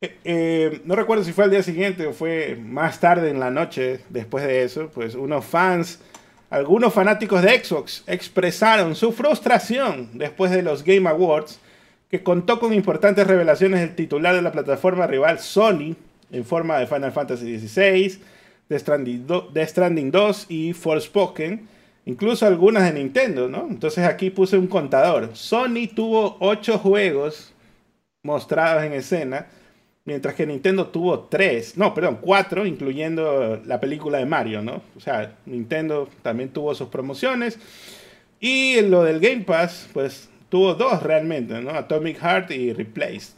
eh, 0.00 0.16
eh, 0.22 0.80
no 0.84 0.94
recuerdo 0.94 1.24
si 1.24 1.32
fue 1.32 1.42
al 1.42 1.50
día 1.50 1.64
siguiente 1.64 2.06
o 2.06 2.12
fue 2.12 2.56
más 2.56 3.00
tarde 3.00 3.30
en 3.30 3.40
la 3.40 3.50
noche 3.50 3.98
después 4.10 4.46
de 4.46 4.62
eso, 4.62 4.88
pues 4.94 5.16
unos 5.16 5.44
fans, 5.44 5.98
algunos 6.48 6.94
fanáticos 6.94 7.42
de 7.42 7.64
Xbox 7.64 8.04
expresaron 8.06 8.94
su 8.94 9.10
frustración 9.10 10.10
después 10.14 10.52
de 10.52 10.62
los 10.62 10.84
Game 10.84 11.10
Awards, 11.10 11.58
que 12.08 12.22
contó 12.22 12.60
con 12.60 12.72
importantes 12.72 13.26
revelaciones 13.26 13.80
del 13.80 13.96
titular 13.96 14.36
de 14.36 14.42
la 14.42 14.52
plataforma 14.52 15.08
rival 15.08 15.40
Sony, 15.40 15.96
en 16.30 16.44
forma 16.44 16.78
de 16.78 16.86
Final 16.86 17.10
Fantasy 17.10 17.58
XVI, 17.58 18.20
The 18.68 18.78
Stranding, 19.66 20.10
2 20.12 20.46
y 20.48 20.74
Forspoken 20.74 21.74
Incluso 22.06 22.46
algunas 22.46 22.84
de 22.84 22.98
Nintendo, 22.98 23.48
¿no? 23.48 23.66
Entonces 23.68 24.04
aquí 24.04 24.30
puse 24.30 24.56
un 24.56 24.68
contador. 24.68 25.30
Sony 25.34 25.88
tuvo 25.94 26.36
8 26.40 26.78
juegos 26.78 27.52
mostrados 28.22 28.84
en 28.84 28.92
escena, 28.92 29.48
mientras 30.04 30.36
que 30.36 30.46
Nintendo 30.46 30.86
tuvo 30.86 31.24
3, 31.24 31.76
no, 31.76 31.92
perdón, 31.94 32.18
4, 32.20 32.64
incluyendo 32.64 33.60
la 33.66 33.80
película 33.80 34.18
de 34.18 34.26
Mario, 34.26 34.62
¿no? 34.62 34.82
O 34.96 35.00
sea, 35.00 35.36
Nintendo 35.46 36.08
también 36.22 36.50
tuvo 36.50 36.74
sus 36.76 36.88
promociones. 36.88 37.58
Y 38.38 38.80
lo 38.82 39.02
del 39.02 39.18
Game 39.18 39.42
Pass, 39.42 39.88
pues 39.92 40.28
tuvo 40.48 40.74
dos 40.74 41.02
realmente, 41.02 41.60
¿no? 41.60 41.70
Atomic 41.70 42.18
Heart 42.20 42.52
y 42.52 42.72
Replaced. 42.72 43.34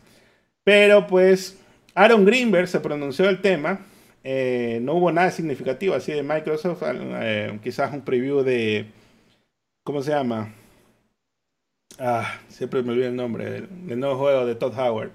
Pero 0.63 1.07
pues 1.07 1.59
Aaron 1.95 2.27
Greenberg 2.27 2.69
se 2.69 2.81
pronunció 2.81 3.31
el 3.31 3.41
tema. 3.41 3.81
Eh, 4.25 4.81
no 4.83 4.95
hubo 4.95 5.13
nada 5.13 5.31
significativo 5.31 5.95
así 5.95 6.13
de 6.13 6.23
Microsoft. 6.23 6.83
Eh, 6.85 7.59
quizás 7.63 7.93
un 7.93 8.03
preview 8.03 8.43
de. 8.43 8.87
¿Cómo 9.85 10.03
se 10.03 10.11
llama? 10.11 10.53
Ah, 11.99 12.39
siempre 12.49 12.83
me 12.83 12.93
olvido 12.93 13.09
el 13.09 13.17
nombre. 13.17 13.51
Del, 13.51 13.99
nuevo 13.99 14.17
juego 14.17 14.47
de 14.47 14.55
Todd 14.55 14.79
Howard. 14.79 15.11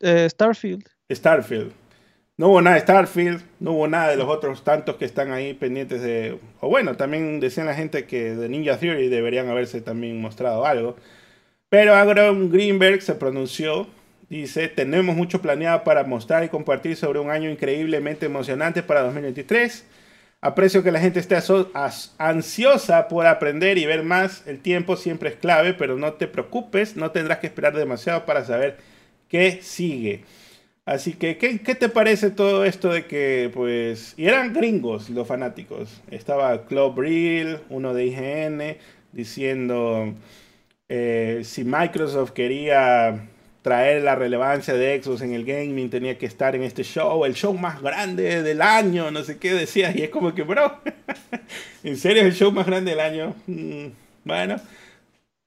Eh, 0.00 0.28
Starfield. 0.28 0.86
Starfield. 1.10 1.72
No 2.36 2.48
hubo 2.48 2.62
nada 2.62 2.76
de 2.76 2.82
Starfield, 2.82 3.42
no 3.60 3.72
hubo 3.72 3.86
nada 3.86 4.08
de 4.08 4.16
los 4.16 4.26
otros 4.26 4.64
tantos 4.64 4.96
que 4.96 5.04
están 5.04 5.30
ahí 5.30 5.52
pendientes 5.52 6.00
de... 6.00 6.38
O 6.60 6.70
bueno, 6.70 6.96
también 6.96 7.38
decían 7.38 7.66
la 7.66 7.74
gente 7.74 8.06
que 8.06 8.34
de 8.34 8.48
Ninja 8.48 8.78
Theory 8.78 9.08
deberían 9.08 9.48
haberse 9.48 9.82
también 9.82 10.18
mostrado 10.20 10.64
algo. 10.64 10.96
Pero 11.68 11.94
Aaron 11.94 12.50
Greenberg 12.50 13.02
se 13.02 13.14
pronunció, 13.14 13.88
dice, 14.36 14.68
tenemos 14.68 15.16
mucho 15.16 15.42
planeado 15.42 15.84
para 15.84 16.04
mostrar 16.04 16.44
y 16.44 16.48
compartir 16.48 16.96
sobre 16.96 17.18
un 17.18 17.30
año 17.30 17.50
increíblemente 17.50 18.26
emocionante 18.26 18.82
para 18.82 19.02
2023. 19.02 19.84
Aprecio 20.40 20.82
que 20.82 20.92
la 20.92 21.00
gente 21.00 21.20
esté 21.20 21.36
ansiosa 22.18 23.08
por 23.08 23.26
aprender 23.26 23.76
y 23.76 23.86
ver 23.86 24.04
más. 24.04 24.46
El 24.46 24.60
tiempo 24.60 24.96
siempre 24.96 25.30
es 25.30 25.36
clave, 25.36 25.74
pero 25.74 25.96
no 25.96 26.14
te 26.14 26.28
preocupes, 26.28 26.96
no 26.96 27.10
tendrás 27.10 27.38
que 27.38 27.48
esperar 27.48 27.76
demasiado 27.76 28.24
para 28.24 28.44
saber 28.44 28.78
qué 29.28 29.58
sigue. 29.62 30.24
Así 30.86 31.12
que, 31.12 31.36
¿qué, 31.36 31.74
te 31.74 31.88
parece 31.88 32.30
todo 32.30 32.64
esto 32.64 32.90
de 32.90 33.06
que, 33.06 33.50
pues, 33.52 34.14
y 34.16 34.26
eran 34.26 34.52
gringos 34.52 35.10
los 35.10 35.28
fanáticos? 35.28 36.00
Estaba 36.10 36.66
Club 36.66 36.94
Brill, 36.94 37.58
uno 37.68 37.94
de 37.94 38.06
IGN, 38.06 38.76
diciendo 39.12 40.14
eh, 40.88 41.42
si 41.44 41.64
Microsoft 41.64 42.32
quería 42.32 43.28
traer 43.62 44.02
la 44.02 44.14
relevancia 44.14 44.74
de 44.74 45.02
Xbox 45.02 45.22
en 45.22 45.34
el 45.34 45.44
gaming, 45.44 45.90
tenía 45.90 46.16
que 46.16 46.26
estar 46.26 46.54
en 46.54 46.62
este 46.62 46.82
show, 46.82 47.24
el 47.24 47.34
show 47.34 47.52
más 47.54 47.82
grande 47.82 48.42
del 48.42 48.62
año, 48.62 49.10
no 49.10 49.22
sé 49.22 49.38
qué 49.38 49.52
decía, 49.52 49.92
y 49.94 50.02
es 50.02 50.10
como 50.10 50.34
que, 50.34 50.42
bro, 50.42 50.80
¿en 51.84 51.96
serio 51.96 52.22
es 52.22 52.28
el 52.28 52.34
show 52.34 52.52
más 52.52 52.66
grande 52.66 52.92
del 52.92 53.00
año? 53.00 53.34
Mm, 53.46 53.86
bueno, 54.24 54.56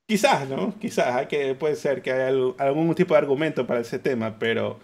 quizás, 0.06 0.48
¿no? 0.48 0.78
Quizás, 0.80 1.26
que, 1.28 1.56
puede 1.56 1.76
ser 1.76 2.02
que 2.02 2.12
haya 2.12 2.28
algún 2.28 2.94
tipo 2.96 3.14
de 3.14 3.20
argumento 3.20 3.66
para 3.66 3.80
ese 3.80 4.00
tema, 4.00 4.38
pero 4.38 4.80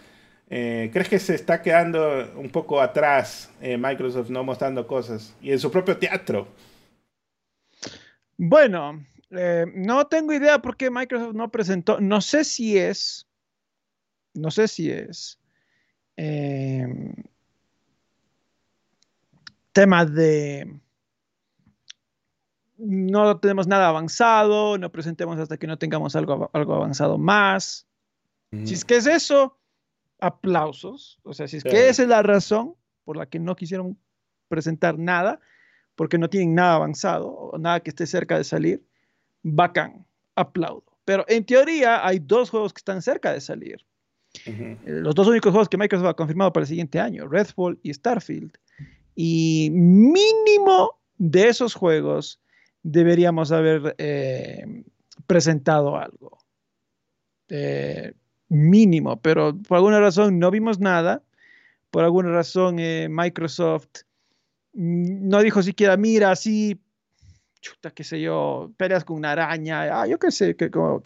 eh, 0.49 0.89
¿crees 0.91 1.09
que 1.09 1.19
se 1.19 1.35
está 1.35 1.61
quedando 1.61 2.31
un 2.35 2.49
poco 2.49 2.81
atrás 2.81 3.51
eh, 3.61 3.77
Microsoft 3.77 4.29
no 4.29 4.43
mostrando 4.43 4.87
cosas? 4.87 5.35
Y 5.41 5.51
en 5.51 5.59
su 5.59 5.69
propio 5.71 5.97
teatro. 5.97 6.47
Bueno, 8.37 9.05
eh, 9.31 9.65
no 9.75 10.07
tengo 10.07 10.33
idea 10.33 10.61
por 10.61 10.75
qué 10.75 10.89
Microsoft 10.89 11.35
no 11.35 11.51
presentó. 11.51 11.99
No 11.99 12.21
sé 12.21 12.43
si 12.43 12.77
es. 12.77 13.27
No 14.33 14.51
sé 14.51 14.67
si 14.67 14.89
es. 14.89 15.39
Em, 16.15 17.13
tema 19.71 20.05
de. 20.05 20.79
No 22.77 23.39
tenemos 23.39 23.67
nada 23.67 23.89
avanzado, 23.89 24.77
no 24.77 24.91
presentemos 24.91 25.37
hasta 25.37 25.57
que 25.57 25.67
no 25.67 25.77
tengamos 25.77 26.15
algo, 26.15 26.49
algo 26.53 26.75
avanzado 26.75 27.17
más. 27.17 27.85
Si 28.63 28.73
es 28.73 28.83
que 28.83 28.95
es 28.95 29.05
eso, 29.05 29.59
aplausos. 30.19 31.19
O 31.23 31.33
sea, 31.33 31.47
si 31.47 31.57
es 31.57 31.63
que 31.63 31.89
esa 31.89 32.03
es 32.03 32.09
la 32.09 32.23
razón 32.23 32.75
por 33.03 33.17
la 33.17 33.27
que 33.27 33.37
no 33.37 33.55
quisieron 33.55 33.99
presentar 34.47 34.97
nada, 34.97 35.39
porque 35.95 36.17
no 36.17 36.29
tienen 36.29 36.55
nada 36.55 36.75
avanzado 36.75 37.29
o 37.29 37.57
nada 37.57 37.81
que 37.81 37.89
esté 37.89 38.07
cerca 38.07 38.37
de 38.37 38.43
salir, 38.43 38.88
bacán, 39.43 40.05
aplaudo. 40.35 40.89
Pero 41.05 41.25
en 41.27 41.43
teoría 41.43 42.05
hay 42.05 42.19
dos 42.19 42.49
juegos 42.49 42.73
que 42.73 42.79
están 42.79 43.01
cerca 43.01 43.33
de 43.33 43.41
salir. 43.41 43.83
Eh, 44.45 44.77
los 44.85 45.15
dos 45.15 45.27
únicos 45.27 45.51
juegos 45.51 45.69
que 45.69 45.77
Microsoft 45.77 46.09
ha 46.09 46.13
confirmado 46.13 46.53
para 46.53 46.63
el 46.63 46.67
siguiente 46.67 46.99
año, 46.99 47.27
Redfall 47.27 47.79
y 47.81 47.93
Starfield. 47.93 48.51
Y 49.15 49.69
mínimo 49.71 50.99
de 51.17 51.49
esos 51.49 51.73
juegos 51.73 52.39
deberíamos 52.83 53.51
haber 53.51 53.95
eh, 53.97 54.83
presentado 55.25 55.97
algo. 55.97 56.37
Eh, 57.49 58.13
mínimo, 58.47 59.19
pero 59.21 59.57
por 59.67 59.77
alguna 59.77 59.99
razón 59.99 60.39
no 60.39 60.51
vimos 60.51 60.79
nada. 60.79 61.23
Por 61.89 62.03
alguna 62.03 62.29
razón 62.29 62.75
Microsoft 63.09 64.03
mm, 64.73 65.27
no 65.27 65.41
dijo 65.41 65.63
siquiera, 65.63 65.97
mira, 65.97 66.35
sí, 66.35 66.79
chuta, 67.61 67.91
qué 67.91 68.03
sé 68.03 68.21
yo, 68.21 68.71
peleas 68.77 69.03
con 69.03 69.17
una 69.17 69.31
araña, 69.31 70.01
ah, 70.01 70.07
yo 70.07 70.17
qué 70.19 70.31
sé, 70.31 70.55
que, 70.55 70.69
no 70.69 71.01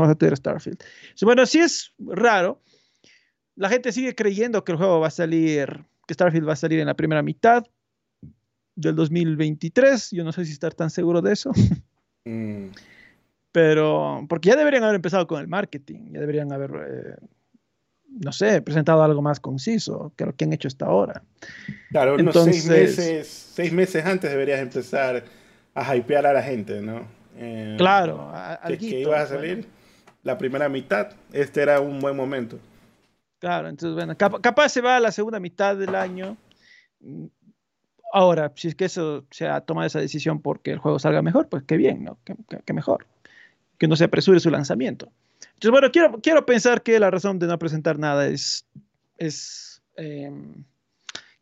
vas 0.00 0.10
a 0.10 0.14
tener 0.14 0.36
Starfield. 0.36 0.82
Bueno, 1.22 1.46
sí 1.46 1.60
es 1.60 1.92
raro. 1.98 2.62
La 3.56 3.68
gente 3.68 3.92
sigue 3.92 4.14
creyendo 4.14 4.64
que 4.64 4.72
el 4.72 4.78
juego 4.78 5.00
va 5.00 5.08
a 5.08 5.10
salir, 5.10 5.84
que 6.06 6.14
Starfield 6.14 6.48
va 6.48 6.52
a 6.52 6.56
salir 6.56 6.80
en 6.80 6.86
la 6.86 6.94
primera 6.94 7.22
mitad 7.22 7.64
del 8.74 8.94
2023. 8.94 10.10
Yo 10.12 10.24
no 10.24 10.32
sé 10.32 10.44
si 10.44 10.52
estar 10.52 10.74
tan 10.74 10.90
seguro 10.90 11.22
de 11.22 11.32
eso. 11.32 11.52
Mm. 12.28 12.70
Pero, 13.52 14.26
porque 14.28 14.48
ya 14.48 14.56
deberían 14.56 14.82
haber 14.82 14.96
empezado 14.96 15.28
con 15.28 15.40
el 15.40 15.46
marketing, 15.46 16.10
ya 16.10 16.18
deberían 16.18 16.52
haber, 16.52 16.72
eh, 16.90 17.26
no 18.08 18.32
sé, 18.32 18.60
presentado 18.62 19.00
algo 19.04 19.22
más 19.22 19.38
conciso 19.38 20.12
que 20.16 20.26
lo 20.26 20.34
que 20.34 20.44
han 20.44 20.52
hecho 20.52 20.66
hasta 20.66 20.86
ahora. 20.86 21.22
Claro, 21.90 22.16
unos 22.16 22.34
seis 22.34 22.66
meses, 22.66 23.28
seis 23.28 23.72
meses 23.72 24.04
antes 24.04 24.28
deberías 24.28 24.58
empezar 24.58 25.24
a 25.76 25.94
hypear 25.96 26.26
a 26.26 26.32
la 26.32 26.42
gente, 26.42 26.80
¿no? 26.80 27.06
Eh, 27.36 27.74
claro, 27.76 28.32
que, 28.66 28.78
que 28.78 29.00
ibas 29.00 29.30
a 29.30 29.34
salir 29.36 29.68
la 30.22 30.38
primera 30.38 30.68
mitad, 30.68 31.12
este 31.32 31.62
era 31.62 31.80
un 31.80 32.00
buen 32.00 32.16
momento. 32.16 32.58
Claro, 33.38 33.68
entonces, 33.68 33.94
bueno, 33.94 34.16
capaz 34.16 34.70
se 34.70 34.80
va 34.80 34.96
a 34.96 35.00
la 35.00 35.12
segunda 35.12 35.38
mitad 35.38 35.76
del 35.76 35.94
año. 35.94 36.36
Ahora, 38.12 38.50
si 38.56 38.68
es 38.68 38.74
que 38.74 38.86
eso 38.86 39.26
se 39.30 39.46
ha 39.46 39.60
tomado 39.60 39.86
esa 39.86 40.00
decisión 40.00 40.40
porque 40.40 40.72
el 40.72 40.78
juego 40.78 40.98
salga 40.98 41.20
mejor, 41.20 41.48
pues 41.48 41.62
qué 41.64 41.76
bien, 41.76 42.04
¿no? 42.04 42.18
Qué, 42.24 42.72
mejor. 42.72 43.06
Que 43.78 43.86
no 43.86 43.94
se 43.94 44.04
apresure 44.04 44.40
su 44.40 44.50
lanzamiento. 44.50 45.12
Entonces, 45.40 45.70
bueno, 45.70 45.90
quiero, 45.92 46.20
quiero 46.22 46.46
pensar 46.46 46.82
que 46.82 46.98
la 46.98 47.10
razón 47.10 47.38
de 47.38 47.46
no 47.46 47.58
presentar 47.58 47.98
nada 47.98 48.26
es, 48.26 48.66
es 49.18 49.82
em, 49.96 50.64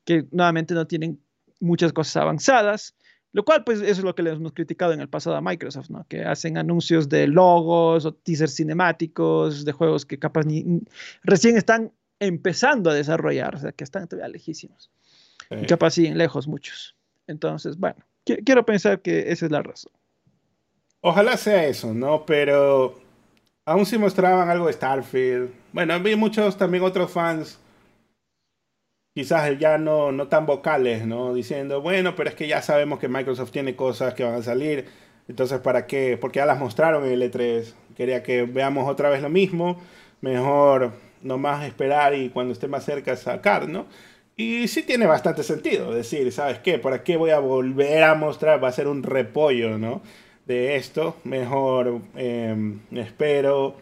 que 0.05 0.27
nuevamente 0.33 0.75
no 0.75 0.87
tienen 0.87 1.21
muchas 1.61 1.93
cosas 1.93 2.17
avanzadas. 2.17 2.97
Lo 3.35 3.45
cual, 3.45 3.65
pues, 3.65 3.81
eso 3.81 3.91
es 3.91 4.05
lo 4.05 4.15
que 4.15 4.23
les 4.23 4.35
hemos 4.35 4.53
criticado 4.53 4.93
en 4.93 5.01
el 5.01 5.09
pasado 5.09 5.35
a 5.35 5.41
Microsoft, 5.41 5.91
¿no? 5.91 6.07
Que 6.09 6.25
hacen 6.25 6.57
anuncios 6.57 7.09
de 7.09 7.27
logos 7.27 8.07
o 8.07 8.15
teasers 8.15 8.55
cinemáticos 8.55 9.65
de 9.65 9.73
juegos 9.73 10.07
que 10.07 10.21
capaz 10.21 10.47
ni, 10.47 10.83
recién 11.25 11.57
están 11.57 11.93
empezando 12.21 12.91
a 12.91 12.95
desarrollar, 12.95 13.57
o 13.57 13.59
sea, 13.59 13.73
que 13.73 13.83
están 13.83 14.07
todavía 14.07 14.29
lejísimos. 14.29 14.93
Y 15.51 15.67
capaz 15.67 15.91
siguen 15.91 16.17
lejos 16.17 16.47
muchos. 16.47 16.95
Entonces, 17.27 17.77
bueno, 17.77 17.97
quiero 18.25 18.65
pensar 18.65 19.03
que 19.03 19.33
esa 19.33 19.47
es 19.47 19.51
la 19.51 19.63
razón. 19.63 19.93
Ojalá 21.01 21.37
sea 21.37 21.67
eso, 21.67 21.93
¿no? 21.93 22.25
Pero 22.25 22.95
aún 23.65 23.85
si 23.85 23.99
mostraban 23.99 24.49
algo 24.49 24.69
de 24.69 24.75
Starfield. 24.75 25.51
Bueno, 25.73 25.95
había 25.95 26.17
muchos 26.17 26.57
también 26.57 26.85
otros 26.85 27.11
fans 27.11 27.59
quizás 29.15 29.59
ya 29.59 29.79
no, 29.79 30.13
no 30.13 30.29
tan 30.29 30.45
vocales, 30.47 31.07
¿no? 31.07 31.33
Diciendo, 31.35 31.81
bueno, 31.81 32.15
pero 32.17 32.31
es 32.31 32.35
que 32.35 32.49
ya 32.49 32.63
sabemos 32.63 32.99
que 32.99 33.09
Microsoft 33.09 33.53
tiene 33.53 33.77
cosas 33.77 34.15
que 34.15 34.25
van 34.25 34.35
a 34.35 34.43
salir, 34.43 34.87
entonces 35.29 35.61
¿para 35.61 35.87
qué? 35.87 36.19
Porque 36.21 36.39
ya 36.39 36.47
las 36.47 36.59
mostraron 36.59 37.05
en 37.07 37.13
el 37.13 37.23
E3. 37.33 37.73
Quería 37.97 38.23
que 38.23 38.43
veamos 38.43 38.89
otra 38.91 39.09
vez 39.11 39.23
lo 39.23 39.31
mismo, 39.31 39.81
mejor 40.21 40.93
nomás 41.23 41.65
esperar 41.65 42.15
y 42.15 42.29
cuando 42.31 42.53
esté 42.53 42.69
más 42.69 42.85
cerca 42.85 43.17
sacar, 43.17 43.69
¿no? 43.69 43.87
Y 44.37 44.67
sí 44.69 44.83
tiene 44.83 45.07
bastante 45.07 45.45
sentido 45.45 45.93
decir, 45.95 46.31
¿sabes 46.33 46.59
qué? 46.59 46.79
¿Para 46.79 47.05
qué 47.05 47.17
voy 47.17 47.31
a 47.31 47.39
volver 47.39 48.03
a 48.03 48.15
mostrar? 48.17 48.63
Va 48.63 48.69
a 48.69 48.73
ser 48.73 48.89
un 48.89 49.03
repollo, 49.05 49.79
¿no? 49.79 50.03
De 50.47 50.77
esto, 50.77 51.17
mejor 51.25 52.01
em, 52.17 52.81
espero, 52.93 53.77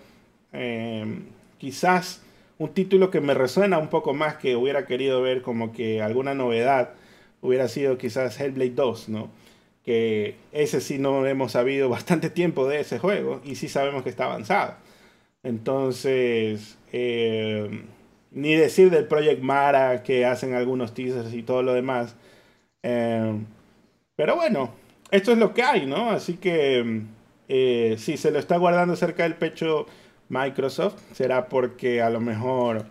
em, 0.52 1.24
quizás 1.58 2.22
un 2.62 2.74
título 2.74 3.10
que 3.10 3.20
me 3.20 3.34
resuena 3.34 3.78
un 3.78 3.88
poco 3.88 4.14
más, 4.14 4.36
que 4.36 4.56
hubiera 4.56 4.86
querido 4.86 5.22
ver 5.22 5.42
como 5.42 5.72
que 5.72 6.00
alguna 6.02 6.34
novedad, 6.34 6.90
hubiera 7.40 7.68
sido 7.68 7.98
quizás 7.98 8.40
Hellblade 8.40 8.70
2, 8.70 9.08
¿no? 9.08 9.30
Que 9.84 10.36
ese 10.52 10.80
sí 10.80 10.98
no 10.98 11.26
hemos 11.26 11.52
sabido 11.52 11.88
bastante 11.90 12.30
tiempo 12.30 12.68
de 12.68 12.80
ese 12.80 12.98
juego 12.98 13.40
y 13.44 13.56
sí 13.56 13.68
sabemos 13.68 14.02
que 14.04 14.10
está 14.10 14.26
avanzado. 14.26 14.76
Entonces, 15.42 16.78
eh, 16.92 17.84
ni 18.30 18.54
decir 18.54 18.90
del 18.90 19.06
Project 19.08 19.42
Mara 19.42 20.02
que 20.04 20.24
hacen 20.26 20.54
algunos 20.54 20.94
teasers 20.94 21.34
y 21.34 21.42
todo 21.42 21.62
lo 21.62 21.74
demás. 21.74 22.16
Eh, 22.82 23.40
Pero 24.16 24.36
bueno, 24.36 24.74
esto 25.10 25.32
es 25.32 25.38
lo 25.38 25.54
que 25.54 25.62
hay, 25.62 25.86
¿no? 25.86 26.10
Así 26.10 26.34
que 26.38 27.02
eh, 27.48 27.96
si 27.98 28.16
se 28.16 28.30
lo 28.30 28.38
está 28.38 28.56
guardando 28.58 28.96
cerca 28.96 29.24
del 29.24 29.34
pecho 29.36 29.86
Microsoft, 30.32 30.98
será 31.12 31.46
porque 31.46 32.00
a 32.00 32.08
lo 32.08 32.20
mejor 32.20 32.86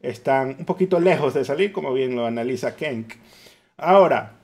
están 0.00 0.56
un 0.60 0.64
poquito 0.64 1.00
lejos 1.00 1.34
de 1.34 1.44
salir, 1.44 1.72
como 1.72 1.92
bien 1.92 2.14
lo 2.14 2.24
analiza 2.24 2.76
Kenk. 2.76 3.14
Ahora, 3.76 4.36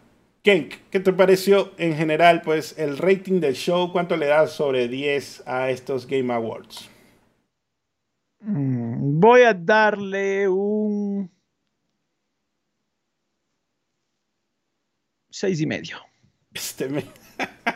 Kenk, 0.43 0.75
¿qué 0.91 0.99
te 0.99 1.13
pareció 1.13 1.73
en 1.79 1.95
general 1.97 2.43
pues 2.43 2.77
el 2.77 2.99
rating 2.99 3.41
del 3.41 3.55
show? 3.55 3.93
¿Cuánto 3.93 4.17
le 4.17 4.27
das 4.27 4.51
sobre 4.51 4.89
10 4.89 5.45
a 5.47 5.71
estos 5.71 6.07
Game 6.09 6.33
Awards? 6.33 6.91
Mm, 8.41 9.21
voy 9.21 9.43
a 9.43 9.55
darle 9.55 10.49
un 10.49 11.31
seis 15.31 15.61
y 15.61 15.67
medio. 15.67 15.99
Este 16.53 16.89
me... 16.89 17.05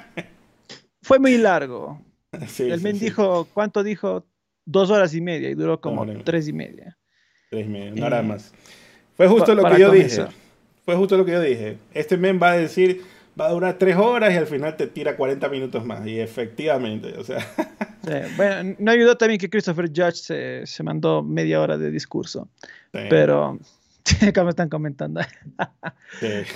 Fue 1.03 1.21
muy 1.21 1.39
largo. 1.39 2.03
el 2.59 2.81
men 2.81 2.99
dijo, 2.99 3.47
¿cuánto 3.55 3.85
dijo? 3.85 4.27
Dos 4.67 4.91
horas 4.91 5.15
y 5.15 5.21
media 5.21 5.51
y 5.51 5.55
duró 5.55 5.81
como 5.81 6.07
tres 6.23 6.49
y 6.49 6.53
media. 6.53 6.97
Tres 7.51 7.67
y 7.67 7.69
media, 7.69 8.21
eh, 8.21 8.23
más. 8.23 8.53
Fue 9.17 9.29
justo 9.29 9.55
lo 9.55 9.65
que 9.65 9.81
yo 9.81 9.91
dije. 9.91 10.27
Fue 10.85 10.97
justo 10.97 11.17
lo 11.17 11.25
que 11.25 11.33
yo 11.33 11.41
dije. 11.41 11.79
Este 11.93 12.17
men 12.17 12.39
va 12.43 12.53
a 12.53 12.57
decir, 12.57 13.03
va 13.39 13.47
a 13.47 13.51
durar 13.51 13.79
tres 13.79 13.97
horas 13.97 14.33
y 14.33 14.37
al 14.37 14.47
final 14.47 14.77
te 14.77 14.87
tira 14.87 15.17
40 15.17 15.49
minutos 15.49 15.85
más. 15.85 16.07
Y 16.07 16.21
efectivamente, 16.21 17.15
o 17.19 17.25
sea. 17.25 17.39
bueno, 18.37 18.77
no 18.79 18.91
ayudó 18.91 19.17
también 19.17 19.39
que 19.39 19.49
Christopher 19.49 19.89
Judge 19.89 20.65
se, 20.67 20.83
mandó 20.83 21.23
media 21.23 21.61
hora 21.61 21.79
de 21.79 21.91
discurso. 21.91 22.49
Pero, 22.91 23.59
como 24.35 24.51
están 24.51 24.69
comentando. 24.69 25.21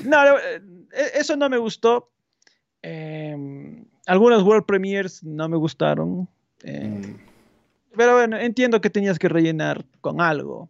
no, 0.05 0.39
eh, 0.39 0.61
eso 1.15 1.37
no 1.37 1.49
me 1.49 1.59
gustó. 1.59 2.11
Em, 2.83 3.85
algunos 4.07 4.43
World 4.43 4.67
Premiers 4.67 5.23
no 5.25 5.49
me 5.49 5.57
gustaron. 5.57 6.29
Eh, 6.63 6.89
mm. 6.89 7.28
Pero 7.97 8.15
bueno, 8.15 8.39
entiendo 8.39 8.81
que 8.81 8.91
tenías 8.91 9.19
que 9.19 9.29
rellenar 9.29 9.85
con 10.01 10.21
algo. 10.21 10.69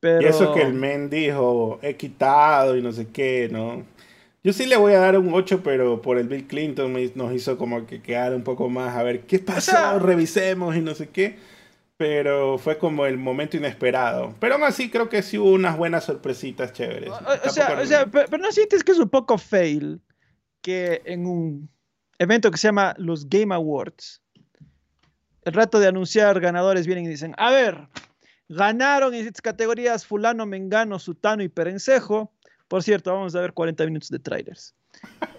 Pero... 0.00 0.22
Y 0.22 0.26
eso 0.26 0.54
que 0.54 0.62
el 0.62 0.74
men 0.74 1.10
dijo, 1.10 1.78
he 1.82 1.96
quitado 1.96 2.76
y 2.76 2.82
no 2.82 2.92
sé 2.92 3.08
qué, 3.08 3.48
¿no? 3.50 3.84
Yo 4.44 4.52
sí 4.52 4.66
le 4.66 4.76
voy 4.76 4.92
a 4.94 5.00
dar 5.00 5.18
un 5.18 5.34
8, 5.34 5.62
pero 5.62 6.00
por 6.00 6.16
el 6.16 6.28
Bill 6.28 6.46
Clinton 6.46 6.94
nos 7.14 7.34
hizo 7.34 7.58
como 7.58 7.86
que 7.86 8.00
quedar 8.00 8.34
un 8.34 8.44
poco 8.44 8.68
más 8.68 8.96
a 8.96 9.02
ver 9.02 9.22
qué 9.22 9.40
pasó, 9.40 9.98
revisemos 9.98 10.76
y 10.76 10.80
no 10.80 10.94
sé 10.94 11.08
qué. 11.08 11.36
Pero 11.96 12.58
fue 12.58 12.78
como 12.78 13.06
el 13.06 13.18
momento 13.18 13.56
inesperado. 13.56 14.32
Pero 14.38 14.54
aún 14.54 14.62
así 14.62 14.88
creo 14.88 15.08
que 15.08 15.20
sí 15.20 15.36
hubo 15.36 15.50
unas 15.50 15.76
buenas 15.76 16.04
sorpresitas 16.04 16.72
chéveres. 16.72 17.10
O, 17.10 17.50
sea, 17.50 17.76
o 17.82 17.84
sea 17.84 18.06
pero, 18.06 18.38
no 18.38 18.52
sientes 18.52 18.84
que 18.84 18.92
es 18.92 18.98
un 18.98 19.08
poco 19.08 19.36
fail 19.36 20.00
que 20.62 21.02
en 21.04 21.26
un 21.26 21.68
evento 22.20 22.52
que 22.52 22.56
se 22.56 22.68
llama 22.68 22.94
los 22.98 23.28
Game 23.28 23.52
Awards, 23.52 24.22
el 25.48 25.54
rato 25.54 25.80
de 25.80 25.88
anunciar 25.88 26.40
ganadores 26.40 26.86
vienen 26.86 27.06
y 27.06 27.08
dicen, 27.08 27.34
a 27.38 27.50
ver, 27.50 27.88
ganaron 28.50 29.14
en 29.14 29.26
estas 29.26 29.40
categorías 29.40 30.04
fulano, 30.04 30.44
mengano, 30.44 30.98
sutano 30.98 31.42
y 31.42 31.48
perencejo. 31.48 32.30
Por 32.68 32.82
cierto, 32.82 33.14
vamos 33.14 33.34
a 33.34 33.40
ver 33.40 33.54
40 33.54 33.86
minutos 33.86 34.10
de 34.10 34.18
trailers. 34.18 34.74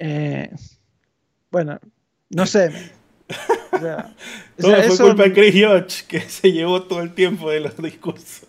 Eh, 0.01 0.49
bueno, 1.51 1.77
no 2.29 2.45
sé. 2.45 2.71
todo 4.57 4.83
fue 4.83 4.97
culpa 4.97 5.23
de 5.23 5.33
Chris 5.33 5.65
Hodge, 5.65 6.07
que 6.07 6.21
se 6.21 6.53
llevó 6.53 6.83
todo 6.83 7.01
el 7.01 7.13
tiempo 7.13 7.49
de 7.49 7.59
los 7.59 7.75
discursos. 7.75 8.47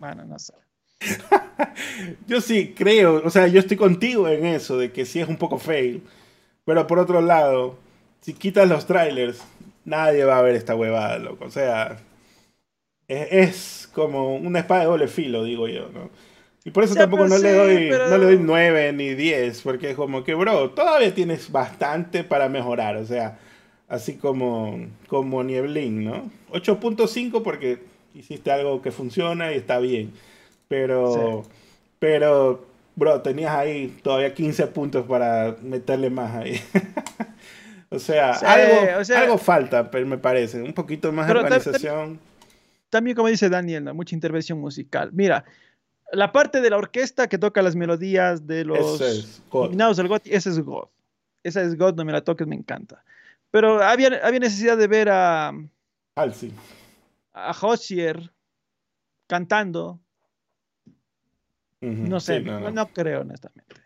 bueno, 0.00 0.24
no 0.24 0.36
sé. 0.38 0.54
yo 2.26 2.40
sí 2.40 2.74
creo, 2.76 3.22
o 3.24 3.30
sea, 3.30 3.46
yo 3.46 3.60
estoy 3.60 3.76
contigo 3.76 4.28
en 4.28 4.46
eso, 4.46 4.76
de 4.76 4.90
que 4.90 5.06
sí 5.06 5.20
es 5.20 5.28
un 5.28 5.36
poco 5.36 5.58
fail. 5.58 6.02
Pero 6.64 6.86
por 6.88 6.98
otro 6.98 7.20
lado, 7.20 7.78
si 8.20 8.32
quitas 8.32 8.68
los 8.68 8.86
trailers, 8.86 9.40
nadie 9.84 10.24
va 10.24 10.38
a 10.38 10.42
ver 10.42 10.54
esta 10.54 10.74
huevada, 10.74 11.18
loco. 11.18 11.44
O 11.44 11.50
sea, 11.50 11.98
es, 13.08 13.88
como 13.92 14.36
una 14.36 14.60
espada 14.60 14.82
de 14.82 14.86
doble 14.86 15.08
filo, 15.08 15.44
digo 15.44 15.68
yo, 15.68 15.88
¿no? 15.90 16.10
Y 16.64 16.70
por 16.70 16.82
eso 16.82 16.94
tampoco 16.94 17.28
no, 17.28 17.36
le 17.36 17.52
doy, 17.52 17.90
no 17.90 18.16
le 18.16 18.24
doy 18.24 18.38
9 18.40 18.92
ni 18.94 19.14
10, 19.14 19.60
porque 19.60 19.90
es 19.90 19.96
como 19.96 20.24
que, 20.24 20.32
bro, 20.32 20.70
todavía 20.70 21.14
tienes 21.14 21.52
bastante 21.52 22.24
para 22.24 22.48
mejorar, 22.48 22.96
o 22.96 23.04
sea, 23.04 23.38
así 23.86 24.16
como, 24.16 24.86
como 25.06 25.44
Nieblin, 25.44 26.04
¿no? 26.04 26.30
8.5 26.52 27.42
porque 27.42 27.80
hiciste 28.14 28.50
algo 28.50 28.80
que 28.80 28.92
funciona 28.92 29.52
y 29.52 29.56
está 29.56 29.78
bien, 29.78 30.14
pero, 30.66 31.44
pero, 31.98 32.64
bro, 32.96 33.20
tenías 33.20 33.54
ahí 33.54 33.94
todavía 34.02 34.32
15 34.32 34.66
puntos 34.68 35.04
para 35.04 35.56
meterle 35.62 36.08
más 36.08 36.34
ahí. 36.34 36.58
o, 37.96 37.98
sea, 37.98 38.32
algo, 39.22 39.38
falta, 39.38 39.90
me 39.92 40.18
parece, 40.18 40.62
un 40.62 40.72
poquito 40.72 41.12
más 41.12 41.26
de 41.26 41.32
organización. 41.32 42.18
También, 42.90 43.16
como 43.16 43.28
dice 43.28 43.48
Daniel, 43.48 43.92
mucha 43.94 44.14
intervención 44.14 44.60
musical. 44.60 45.10
Mira, 45.12 45.44
la 46.12 46.32
parte 46.32 46.60
de 46.60 46.70
la 46.70 46.76
orquesta 46.76 47.28
que 47.28 47.38
toca 47.38 47.62
las 47.62 47.76
melodías 47.76 48.46
de 48.46 48.64
los 48.64 49.00
nominados 49.52 49.96
del 49.96 50.08
GOT, 50.08 50.26
esa 50.26 50.50
es 50.50 50.60
God. 50.60 50.88
Esa 51.42 51.62
es 51.62 51.76
God, 51.76 51.94
no 51.94 52.04
me 52.04 52.12
la 52.12 52.22
toques, 52.22 52.46
me 52.46 52.54
encanta. 52.54 53.04
Pero 53.50 53.82
había, 53.82 54.20
había 54.22 54.40
necesidad 54.40 54.76
de 54.76 54.86
ver 54.86 55.08
a. 55.10 55.52
Halsey. 56.16 56.52
A 57.32 57.50
Hosier 57.50 58.32
cantando. 59.26 60.00
no 61.80 62.20
sé, 62.20 62.40
no, 62.40 62.86
creo, 62.88 63.22
honestamente. 63.22 63.76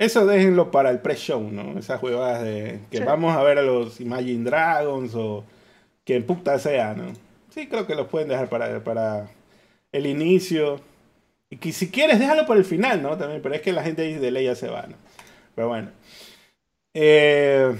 Eso 0.00 0.24
déjenlo 0.24 0.70
para 0.70 0.88
el 0.88 1.00
pre-show, 1.00 1.42
¿no? 1.52 1.78
Esas 1.78 2.00
juegadas 2.00 2.42
de 2.42 2.80
que 2.90 3.00
vamos 3.00 3.36
a 3.36 3.42
ver 3.42 3.58
a 3.58 3.62
los 3.62 4.00
Imagine 4.00 4.48
Dragons 4.48 5.14
o 5.14 5.44
quien 6.06 6.24
puta 6.24 6.58
sea, 6.58 6.94
¿no? 6.94 7.12
Sí, 7.50 7.66
creo 7.68 7.86
que 7.86 7.94
los 7.94 8.08
pueden 8.08 8.28
dejar 8.30 8.48
para, 8.48 8.82
para 8.82 9.28
el 9.92 10.06
inicio 10.06 10.80
y 11.50 11.58
que 11.58 11.70
si 11.72 11.90
quieres, 11.90 12.18
déjalo 12.18 12.46
por 12.46 12.56
el 12.56 12.64
final, 12.64 13.02
¿no? 13.02 13.18
También, 13.18 13.42
pero 13.42 13.54
es 13.54 13.60
que 13.60 13.74
la 13.74 13.82
gente 13.82 14.18
de 14.18 14.30
ley 14.30 14.46
ya 14.46 14.54
se 14.54 14.68
va, 14.68 14.86
¿no? 14.86 14.96
Pero 15.54 15.68
bueno. 15.68 15.90
Eh, 16.94 17.76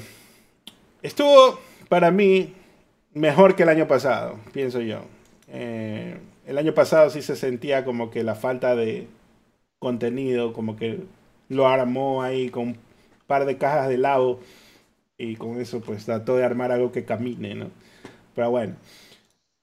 estuvo 1.00 1.58
para 1.88 2.10
mí 2.10 2.52
mejor 3.14 3.56
que 3.56 3.62
el 3.62 3.70
año 3.70 3.88
pasado, 3.88 4.38
pienso 4.52 4.82
yo. 4.82 5.06
Eh, 5.48 6.18
el 6.46 6.58
año 6.58 6.74
pasado 6.74 7.08
sí 7.08 7.22
se 7.22 7.34
sentía 7.34 7.86
como 7.86 8.10
que 8.10 8.24
la 8.24 8.34
falta 8.34 8.76
de 8.76 9.08
contenido, 9.78 10.52
como 10.52 10.76
que 10.76 10.98
lo 11.50 11.68
armó 11.68 12.22
ahí 12.22 12.48
con 12.48 12.68
un 12.68 12.78
par 13.26 13.44
de 13.44 13.58
cajas 13.58 13.88
de 13.88 13.98
lado 13.98 14.40
y 15.18 15.36
con 15.36 15.60
eso 15.60 15.80
pues 15.82 16.06
trató 16.06 16.36
de 16.36 16.44
armar 16.44 16.72
algo 16.72 16.90
que 16.92 17.04
camine, 17.04 17.54
¿no? 17.54 17.70
Pero 18.34 18.50
bueno. 18.50 18.76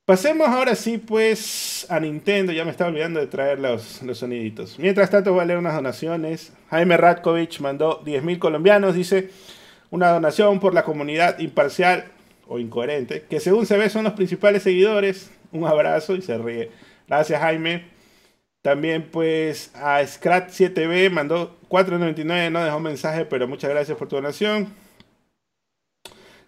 Pasemos 0.06 0.48
ahora 0.48 0.76
sí, 0.76 1.00
pues, 1.00 1.86
a 1.90 2.00
Nintendo. 2.00 2.54
Ya 2.54 2.64
me 2.64 2.72
estaba 2.72 2.90
olvidando 2.90 3.20
de 3.20 3.28
traer 3.28 3.60
los, 3.60 4.02
los 4.04 4.20
soniditos. 4.20 4.80
Mientras 4.80 5.10
tanto, 5.10 5.34
voy 5.34 5.42
a 5.42 5.46
leer 5.46 5.60
unas 5.60 5.76
donaciones. 5.76 6.54
Jaime 6.70 6.96
Radkovich 6.96 7.60
mandó 7.60 8.02
10.000 8.06 8.40
colombianos. 8.40 8.96
Dice, 8.96 9.32
una 9.90 10.10
donación 10.12 10.62
por 10.62 10.74
la 10.74 10.84
comunidad 10.84 11.40
imparcial 11.40 12.06
o 12.48 12.58
incoherente, 12.58 13.26
que 13.30 13.42
según 13.42 13.66
se 13.66 13.76
ve 13.76 13.90
son 13.90 14.06
los 14.06 14.14
principales 14.14 14.64
seguidores. 14.64 15.30
Un 15.52 15.68
abrazo 15.68 16.16
y 16.16 16.22
se 16.22 16.38
ríe. 16.38 16.72
Gracias, 17.08 17.42
Jaime. 17.42 17.97
También, 18.68 19.04
pues, 19.04 19.72
a 19.76 20.02
Scrat7B 20.02 21.10
mandó 21.10 21.58
4.99. 21.70 22.52
No 22.52 22.62
dejó 22.62 22.82
mensaje, 22.82 23.24
pero 23.24 23.48
muchas 23.48 23.70
gracias 23.70 23.98
por 23.98 24.10
tu 24.10 24.18
donación. 24.18 24.68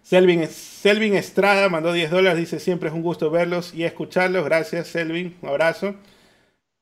Selvin, 0.02 0.46
Selvin 0.46 1.14
Estrada 1.14 1.70
mandó 1.70 1.94
10 1.94 2.10
dólares, 2.10 2.38
dice 2.38 2.60
siempre 2.60 2.90
es 2.90 2.94
un 2.94 3.00
gusto 3.00 3.30
verlos 3.30 3.72
y 3.72 3.84
escucharlos. 3.84 4.44
Gracias, 4.44 4.88
Selvin. 4.88 5.34
Un 5.40 5.48
abrazo. 5.48 5.94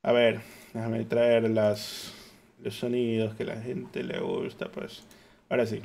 A 0.03 0.11
ver, 0.11 0.41
déjame 0.75 1.05
traer 1.05 1.49
las, 1.49 2.13
los 2.61 2.75
sonidos 2.75 3.37
que 3.37 3.45
la 3.45 3.63
gente 3.63 4.03
le 4.03 4.19
gusta. 4.19 4.67
Pues 4.73 5.05
ahora 5.49 5.67
sí. 5.67 5.81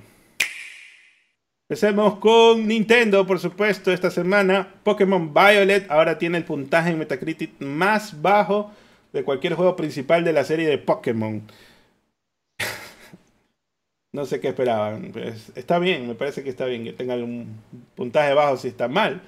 Empecemos 1.69 2.17
con 2.17 2.67
Nintendo, 2.67 3.27
por 3.27 3.37
supuesto, 3.37 3.91
esta 3.91 4.09
semana. 4.09 4.73
Pokémon 4.83 5.31
Violet 5.31 5.85
ahora 5.91 6.17
tiene 6.17 6.39
el 6.39 6.43
puntaje 6.43 6.89
en 6.89 6.97
Metacritic 6.97 7.61
más 7.61 8.19
bajo 8.19 8.71
de 9.13 9.23
cualquier 9.23 9.53
juego 9.53 9.75
principal 9.75 10.23
de 10.23 10.33
la 10.33 10.43
serie 10.43 10.67
de 10.67 10.77
Pokémon. 10.77 11.43
No 14.11 14.25
sé 14.25 14.39
qué 14.39 14.49
esperaban. 14.49 15.11
Pues, 15.11 15.51
está 15.55 15.79
bien, 15.79 16.07
me 16.07 16.13
parece 16.13 16.43
que 16.43 16.49
está 16.49 16.65
bien 16.65 16.83
que 16.83 16.93
tengan 16.93 17.23
un 17.23 17.61
puntaje 17.95 18.33
bajo 18.35 18.57
si 18.57 18.67
está 18.67 18.87
mal. 18.87 19.21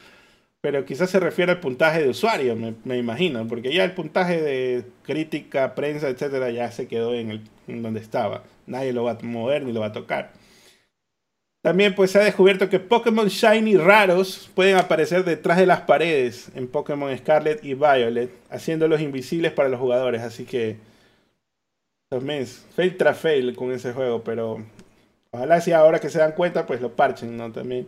Pero 0.62 0.86
quizás 0.86 1.10
se 1.10 1.20
refiere 1.20 1.52
al 1.54 1.60
puntaje 1.60 2.04
de 2.04 2.10
usuario, 2.10 2.56
me, 2.56 2.98
imagino. 2.98 3.48
Porque 3.48 3.74
ya 3.74 3.84
el 3.84 3.94
puntaje 3.94 4.42
de 4.42 4.86
crítica, 5.04 5.76
prensa, 5.76 6.08
etcétera, 6.10 6.52
ya 6.52 6.72
se 6.72 6.88
quedó 6.88 7.14
en, 7.16 7.32
el, 7.32 7.42
donde 7.68 8.00
estaba. 8.00 8.44
Nadie 8.68 8.94
lo 8.94 9.04
va 9.04 9.12
a 9.14 9.18
mover 9.24 9.64
ni 9.64 9.74
lo 9.74 9.82
va 9.82 9.88
a 9.88 9.92
tocar. 9.92 10.32
También 11.66 11.96
pues 11.96 12.12
se 12.12 12.20
ha 12.20 12.24
descubierto 12.24 12.70
que 12.70 12.80
Pokémon 12.80 13.28
Shiny 13.28 13.76
raros 13.76 14.52
pueden 14.54 14.78
aparecer 14.78 15.26
detrás 15.26 15.58
de 15.58 15.66
las 15.66 15.82
paredes 15.82 16.52
en 16.54 16.68
Pokémon 16.68 17.18
Scarlet 17.18 17.66
y 17.66 17.74
Violet, 17.74 18.30
haciéndolos 18.52 19.02
invisibles 19.02 19.52
para 19.52 19.68
los 19.68 19.80
jugadores. 19.80 20.22
Así 20.22 20.46
que 20.46 20.78
También 22.08 22.46
fail 22.46 22.96
tras 22.98 23.18
fail 23.18 23.56
con 23.56 23.72
ese 23.72 23.94
juego, 23.94 24.24
pero 24.24 24.64
ojalá 25.32 25.60
si 25.60 25.72
ahora 25.72 25.98
que 25.98 26.12
se 26.12 26.20
dan 26.20 26.34
cuenta, 26.34 26.68
pues 26.68 26.82
lo 26.82 26.92
parchen, 26.96 27.36
¿no? 27.36 27.52
También. 27.52 27.88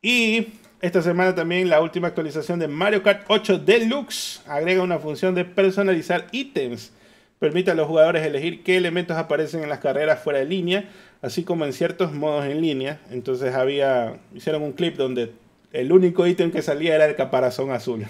Y 0.00 0.52
esta 0.80 1.02
semana 1.02 1.34
también 1.34 1.68
la 1.68 1.80
última 1.80 2.06
actualización 2.06 2.60
de 2.60 2.68
Mario 2.68 3.02
Kart 3.02 3.24
8 3.26 3.58
Deluxe 3.58 4.42
agrega 4.46 4.80
una 4.80 5.00
función 5.00 5.34
de 5.34 5.44
personalizar 5.44 6.28
ítems. 6.30 6.92
Permite 7.38 7.70
a 7.70 7.74
los 7.74 7.86
jugadores 7.86 8.26
elegir 8.26 8.62
qué 8.64 8.76
elementos 8.76 9.16
aparecen 9.16 9.62
en 9.62 9.68
las 9.68 9.78
carreras 9.78 10.20
fuera 10.20 10.40
de 10.40 10.44
línea, 10.44 10.88
así 11.22 11.44
como 11.44 11.64
en 11.64 11.72
ciertos 11.72 12.12
modos 12.12 12.46
en 12.46 12.60
línea. 12.60 13.00
Entonces 13.10 13.54
había, 13.54 14.18
hicieron 14.34 14.62
un 14.62 14.72
clip 14.72 14.96
donde 14.96 15.32
el 15.72 15.92
único 15.92 16.26
ítem 16.26 16.50
que 16.50 16.62
salía 16.62 16.94
era 16.94 17.06
el 17.06 17.14
caparazón 17.14 17.70
azul. 17.70 18.06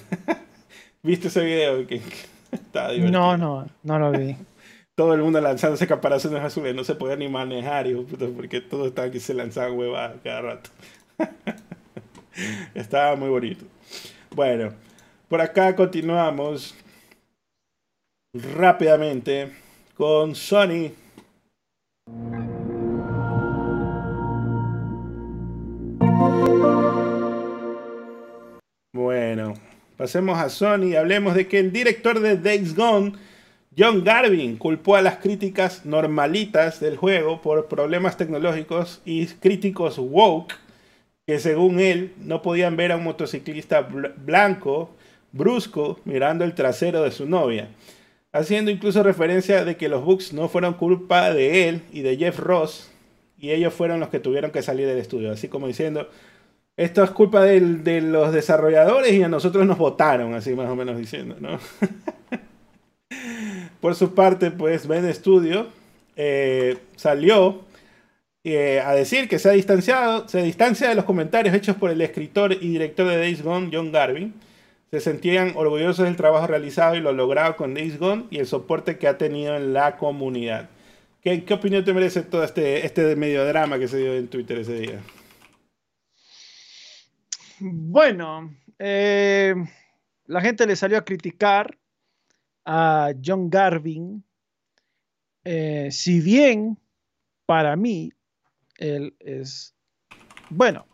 ¿Viste 1.02 1.28
ese 1.28 1.44
video? 1.44 1.86
Que, 1.86 2.00
no, 3.10 3.36
no, 3.36 3.66
no 3.82 3.98
lo 3.98 4.12
vi. 4.12 4.36
Todo 4.94 5.14
el 5.14 5.22
mundo 5.22 5.40
lanzándose 5.40 5.86
caparazones 5.86 6.42
azules, 6.42 6.74
no 6.74 6.82
se 6.82 6.96
podía 6.96 7.14
ni 7.14 7.28
manejar, 7.28 7.86
hijo, 7.86 8.04
porque 8.34 8.60
todos 8.60 8.88
estaban 8.88 9.12
que 9.12 9.20
se 9.20 9.32
lanzaban 9.32 9.78
huevadas 9.78 10.16
cada 10.24 10.40
rato. 10.42 10.70
Estaba 12.74 13.14
muy 13.14 13.28
bonito. 13.28 13.64
Bueno, 14.34 14.70
por 15.28 15.40
acá 15.40 15.76
continuamos 15.76 16.74
rápidamente 18.34 19.52
con 19.94 20.34
Sony. 20.34 20.92
Bueno, 28.92 29.54
pasemos 29.96 30.38
a 30.38 30.48
Sony 30.48 30.96
hablemos 30.98 31.34
de 31.34 31.48
que 31.48 31.58
el 31.58 31.72
director 31.72 32.20
de 32.20 32.36
Days 32.36 32.74
Gone, 32.74 33.12
John 33.76 34.04
Garvin, 34.04 34.56
culpó 34.56 34.96
a 34.96 35.02
las 35.02 35.18
críticas 35.18 35.86
normalitas 35.86 36.80
del 36.80 36.96
juego 36.96 37.40
por 37.40 37.68
problemas 37.68 38.16
tecnológicos 38.16 39.00
y 39.04 39.26
críticos 39.26 39.98
woke 39.98 40.54
que 41.26 41.38
según 41.38 41.78
él 41.78 42.14
no 42.18 42.40
podían 42.40 42.76
ver 42.76 42.90
a 42.90 42.96
un 42.96 43.04
motociclista 43.04 43.82
blanco, 43.82 44.96
brusco, 45.32 46.00
mirando 46.06 46.44
el 46.44 46.54
trasero 46.54 47.02
de 47.02 47.10
su 47.10 47.26
novia, 47.26 47.68
haciendo 48.32 48.70
incluso 48.70 49.02
referencia 49.02 49.64
de 49.64 49.76
que 49.76 49.88
los 49.88 50.04
bugs 50.04 50.32
no 50.32 50.48
fueron 50.48 50.74
culpa 50.74 51.32
de 51.32 51.68
él 51.68 51.82
y 51.92 52.02
de 52.02 52.16
Jeff 52.16 52.38
Ross, 52.38 52.90
y 53.38 53.50
ellos 53.50 53.72
fueron 53.72 54.00
los 54.00 54.08
que 54.08 54.20
tuvieron 54.20 54.50
que 54.50 54.62
salir 54.62 54.86
del 54.86 54.98
estudio, 54.98 55.30
así 55.32 55.48
como 55.48 55.66
diciendo, 55.66 56.08
esto 56.76 57.02
es 57.02 57.10
culpa 57.10 57.42
de 57.42 58.00
los 58.00 58.32
desarrolladores 58.32 59.12
y 59.12 59.22
a 59.22 59.28
nosotros 59.28 59.66
nos 59.66 59.78
votaron, 59.78 60.34
así 60.34 60.54
más 60.54 60.68
o 60.70 60.76
menos 60.76 60.96
diciendo, 60.96 61.36
¿no? 61.40 61.58
Por 63.80 63.94
su 63.94 64.14
parte, 64.14 64.50
pues 64.50 64.86
Ben 64.86 65.12
Studio 65.12 65.68
eh, 66.16 66.78
salió 66.96 67.62
eh, 68.44 68.80
a 68.84 68.92
decir 68.94 69.28
que 69.28 69.38
se 69.38 69.48
ha 69.48 69.52
distanciado, 69.52 70.28
se 70.28 70.42
distancia 70.42 70.88
de 70.88 70.94
los 70.94 71.04
comentarios 71.04 71.54
hechos 71.54 71.76
por 71.76 71.90
el 71.90 72.00
escritor 72.00 72.52
y 72.52 72.68
director 72.68 73.06
de 73.06 73.16
Days 73.16 73.42
Gone, 73.42 73.70
John 73.72 73.92
Garvin. 73.92 74.34
Se 74.90 75.00
sentían 75.00 75.52
orgullosos 75.54 76.06
del 76.06 76.16
trabajo 76.16 76.46
realizado 76.46 76.94
y 76.94 77.00
lo 77.00 77.12
logrado 77.12 77.56
con 77.56 77.74
Days 77.74 77.98
Gone 77.98 78.26
y 78.30 78.38
el 78.38 78.46
soporte 78.46 78.98
que 78.98 79.06
ha 79.06 79.18
tenido 79.18 79.54
en 79.56 79.72
la 79.72 79.96
comunidad. 79.96 80.70
¿Qué, 81.20 81.44
qué 81.44 81.54
opinión 81.54 81.84
te 81.84 81.92
merece 81.92 82.22
todo 82.22 82.44
este, 82.44 82.86
este 82.86 83.14
medio 83.16 83.44
drama 83.44 83.78
que 83.78 83.88
se 83.88 83.98
dio 83.98 84.14
en 84.14 84.28
Twitter 84.28 84.58
ese 84.58 84.80
día? 84.80 85.00
Bueno, 87.60 88.54
eh, 88.78 89.54
la 90.26 90.40
gente 90.40 90.66
le 90.66 90.76
salió 90.76 90.96
a 90.96 91.04
criticar 91.04 91.76
a 92.64 93.12
John 93.24 93.50
Garvin. 93.50 94.24
Eh, 95.44 95.88
si 95.90 96.20
bien 96.20 96.78
para 97.46 97.74
mí 97.76 98.12
él 98.76 99.16
es, 99.18 99.74
bueno, 100.50 100.86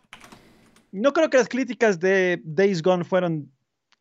no 0.92 1.12
creo 1.12 1.28
que 1.28 1.38
las 1.38 1.48
críticas 1.48 1.98
de 2.00 2.40
Days 2.44 2.82
Gone 2.82 3.04
fueron 3.04 3.52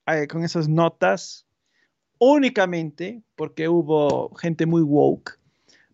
eh, 0.08 0.28
con 0.28 0.44
esas 0.44 0.68
notas 0.68 1.46
únicamente 2.20 3.22
porque 3.36 3.68
hubo 3.68 4.34
gente 4.36 4.66
muy 4.66 4.82
woke, 4.82 5.38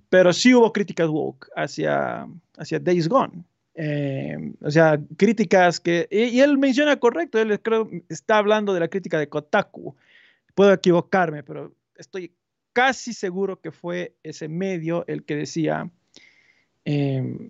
pero 0.09 0.31
sí 0.33 0.53
hubo 0.53 0.71
críticas 0.71 1.09
woke 1.09 1.47
hacia, 1.55 2.27
hacia 2.57 2.79
Days 2.79 3.07
Gone. 3.07 3.43
Eh, 3.75 4.37
o 4.61 4.69
sea, 4.69 4.99
críticas 5.17 5.79
que, 5.79 6.07
y, 6.11 6.39
él 6.41 6.57
menciona 6.57 6.97
correcto, 6.97 7.39
él 7.39 7.59
creo 7.61 7.89
está 8.09 8.37
hablando 8.37 8.73
de 8.73 8.81
la 8.81 8.89
crítica 8.89 9.17
de 9.17 9.29
Kotaku. 9.29 9.95
Puedo 10.53 10.73
equivocarme, 10.73 11.43
pero 11.43 11.73
estoy 11.95 12.33
casi 12.73 13.13
seguro 13.13 13.61
que 13.61 13.71
fue 13.71 14.15
ese 14.23 14.49
medio 14.49 15.05
el 15.07 15.23
que 15.23 15.35
decía 15.35 15.89
eh, 16.85 17.49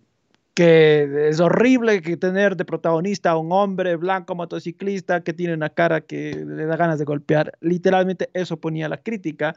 que 0.60 1.30
es 1.30 1.40
horrible 1.40 2.02
que 2.02 2.18
tener 2.18 2.58
de 2.58 2.66
protagonista 2.66 3.30
a 3.30 3.38
un 3.38 3.50
hombre 3.54 3.96
blanco 3.96 4.36
motociclista 4.36 5.24
que 5.24 5.32
tiene 5.32 5.54
una 5.54 5.70
cara 5.70 6.02
que 6.02 6.36
le 6.36 6.66
da 6.66 6.76
ganas 6.76 7.00
de 7.00 7.06
golpear. 7.06 7.54
Literalmente 7.62 8.30
eso 8.34 8.58
ponía 8.58 8.90
la 8.90 8.98
crítica. 9.02 9.56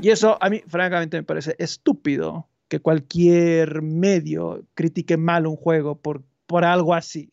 Y 0.00 0.10
eso 0.10 0.38
a 0.40 0.48
mí, 0.50 0.62
francamente, 0.68 1.16
me 1.16 1.24
parece 1.24 1.56
estúpido 1.58 2.46
que 2.68 2.78
cualquier 2.78 3.82
medio 3.82 4.62
critique 4.74 5.16
mal 5.16 5.48
un 5.48 5.56
juego 5.56 5.96
por, 5.96 6.22
por 6.46 6.64
algo 6.64 6.94
así. 6.94 7.32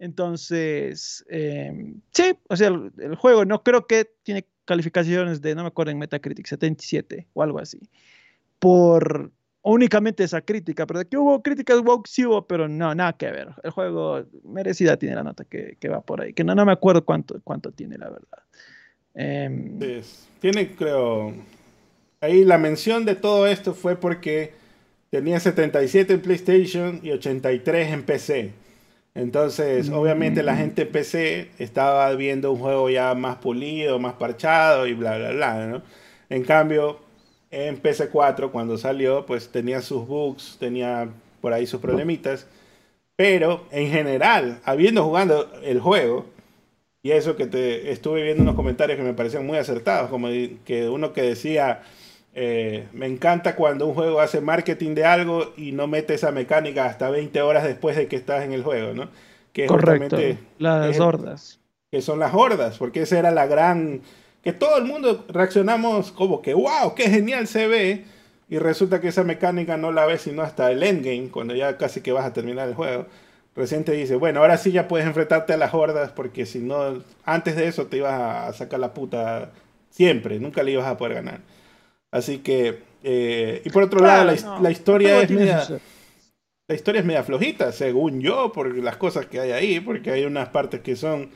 Entonces, 0.00 1.24
em, 1.28 2.00
sí, 2.10 2.36
o 2.48 2.56
sea, 2.56 2.66
el, 2.66 2.90
el, 2.98 3.14
juego 3.14 3.44
no 3.44 3.62
creo 3.62 3.86
que 3.86 4.10
tiene 4.24 4.44
calificaciones 4.64 5.40
de, 5.40 5.54
no 5.54 5.62
me 5.62 5.68
acuerdo 5.68 5.92
en 5.92 5.98
Metacritic, 5.98 6.48
77 6.48 7.28
o 7.32 7.44
algo 7.44 7.60
así, 7.60 7.78
por 8.58 9.30
únicamente 9.62 10.24
esa 10.24 10.40
crítica, 10.40 10.86
pero 10.86 11.00
de 11.00 11.06
que 11.06 11.16
hubo 11.16 11.42
críticas 11.42 11.80
woke 11.80 12.08
sí 12.08 12.24
hubo, 12.24 12.46
pero 12.46 12.68
no, 12.68 12.94
nada 12.94 13.12
que 13.12 13.30
ver. 13.30 13.48
El 13.62 13.70
juego 13.70 14.24
merecida 14.44 14.96
tiene 14.96 15.14
la 15.14 15.22
nota 15.22 15.44
que, 15.44 15.76
que 15.78 15.88
va 15.88 16.00
por 16.00 16.20
ahí, 16.20 16.32
que 16.32 16.44
no, 16.44 16.54
no 16.54 16.64
me 16.64 16.72
acuerdo 16.72 17.04
cuánto, 17.04 17.40
cuánto 17.42 17.72
tiene, 17.72 17.98
la 17.98 18.10
verdad. 18.10 18.38
Eh, 19.14 20.02
tiene, 20.40 20.74
creo, 20.74 21.34
ahí 22.20 22.44
la 22.44 22.58
mención 22.58 23.04
de 23.04 23.16
todo 23.16 23.46
esto 23.46 23.74
fue 23.74 23.96
porque 23.96 24.52
tenía 25.10 25.40
77 25.40 26.14
en 26.14 26.22
PlayStation 26.22 27.00
y 27.02 27.10
83 27.10 27.92
en 27.92 28.02
PC. 28.04 28.52
Entonces, 29.14 29.90
obviamente 29.90 30.42
la 30.42 30.54
mm. 30.54 30.56
gente 30.56 30.86
PC 30.86 31.50
estaba 31.58 32.12
viendo 32.14 32.52
un 32.52 32.60
juego 32.60 32.88
ya 32.88 33.14
más 33.14 33.36
pulido, 33.38 33.98
más 33.98 34.14
parchado 34.14 34.86
y 34.86 34.94
bla, 34.94 35.18
bla, 35.18 35.32
bla, 35.32 35.66
¿no? 35.66 35.82
En 36.28 36.44
cambio, 36.44 37.00
en 37.50 37.82
PC4 37.82 38.50
cuando 38.50 38.78
salió, 38.78 39.26
pues 39.26 39.50
tenía 39.50 39.80
sus 39.80 40.06
bugs, 40.06 40.56
tenía 40.58 41.08
por 41.40 41.52
ahí 41.52 41.66
sus 41.66 41.80
problemitas. 41.80 42.46
Pero 43.16 43.66
en 43.70 43.90
general, 43.90 44.60
habiendo 44.64 45.04
jugado 45.04 45.50
el 45.62 45.80
juego, 45.80 46.26
y 47.02 47.12
eso 47.12 47.36
que 47.36 47.46
te 47.46 47.90
estuve 47.90 48.22
viendo 48.22 48.42
unos 48.42 48.54
comentarios 48.54 48.96
que 48.96 49.04
me 49.04 49.14
parecían 49.14 49.46
muy 49.46 49.58
acertados, 49.58 50.10
como 50.10 50.28
que 50.64 50.88
uno 50.88 51.12
que 51.12 51.22
decía, 51.22 51.82
eh, 52.34 52.86
me 52.92 53.06
encanta 53.06 53.56
cuando 53.56 53.86
un 53.86 53.94
juego 53.94 54.20
hace 54.20 54.40
marketing 54.40 54.94
de 54.94 55.04
algo 55.04 55.52
y 55.56 55.72
no 55.72 55.86
mete 55.86 56.14
esa 56.14 56.30
mecánica 56.30 56.86
hasta 56.86 57.10
20 57.10 57.42
horas 57.42 57.64
después 57.64 57.96
de 57.96 58.06
que 58.06 58.16
estás 58.16 58.44
en 58.44 58.52
el 58.52 58.62
juego, 58.62 58.94
¿no? 58.94 59.08
Que 59.52 59.66
Correcto, 59.66 60.16
las 60.58 61.00
hordas. 61.00 61.58
Que 61.90 62.02
son 62.02 62.20
las 62.20 62.32
hordas, 62.34 62.78
porque 62.78 63.02
esa 63.02 63.18
era 63.18 63.32
la 63.32 63.46
gran 63.46 64.02
que 64.42 64.52
todo 64.52 64.78
el 64.78 64.84
mundo 64.84 65.24
reaccionamos 65.28 66.12
como 66.12 66.42
que, 66.42 66.54
wow, 66.54 66.94
qué 66.94 67.10
genial 67.10 67.46
se 67.46 67.66
ve. 67.66 68.04
Y 68.48 68.58
resulta 68.58 69.00
que 69.00 69.08
esa 69.08 69.22
mecánica 69.22 69.76
no 69.76 69.92
la 69.92 70.06
ves 70.06 70.22
sino 70.22 70.42
hasta 70.42 70.72
el 70.72 70.82
endgame, 70.82 71.28
cuando 71.30 71.54
ya 71.54 71.76
casi 71.76 72.00
que 72.00 72.12
vas 72.12 72.24
a 72.24 72.32
terminar 72.32 72.68
el 72.68 72.74
juego. 72.74 73.06
Recién 73.54 73.84
te 73.84 73.92
dice, 73.92 74.16
bueno, 74.16 74.40
ahora 74.40 74.56
sí 74.56 74.72
ya 74.72 74.88
puedes 74.88 75.06
enfrentarte 75.06 75.52
a 75.52 75.56
las 75.56 75.74
hordas, 75.74 76.10
porque 76.12 76.46
si 76.46 76.58
no, 76.58 77.02
antes 77.24 77.56
de 77.56 77.68
eso 77.68 77.86
te 77.86 77.98
ibas 77.98 78.14
a 78.14 78.52
sacar 78.52 78.80
la 78.80 78.94
puta 78.94 79.52
siempre, 79.90 80.40
nunca 80.40 80.62
le 80.62 80.72
ibas 80.72 80.86
a 80.86 80.96
poder 80.96 81.14
ganar. 81.14 81.40
Así 82.10 82.38
que, 82.38 82.82
eh, 83.02 83.62
y 83.64 83.70
por 83.70 83.84
otro 83.84 84.00
lado, 84.00 84.24
la, 84.60 84.70
historia 84.70 85.20
es 85.20 85.30
media, 85.30 85.66
la 86.66 86.74
historia 86.74 87.00
es 87.00 87.06
media 87.06 87.22
flojita, 87.22 87.72
según 87.72 88.20
yo, 88.20 88.52
por 88.52 88.76
las 88.76 88.96
cosas 88.96 89.26
que 89.26 89.40
hay 89.40 89.52
ahí, 89.52 89.80
porque 89.80 90.10
hay 90.10 90.24
unas 90.24 90.48
partes 90.48 90.80
que 90.80 90.96
son 90.96 91.30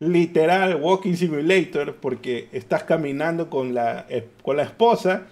literal 0.00 0.76
Walking 0.76 1.14
Simulator 1.14 1.96
porque 1.96 2.48
estás 2.52 2.84
caminando 2.84 3.48
con 3.50 3.74
la, 3.74 4.06
eh, 4.08 4.26
con 4.42 4.56
la 4.56 4.64
esposa 4.64 5.22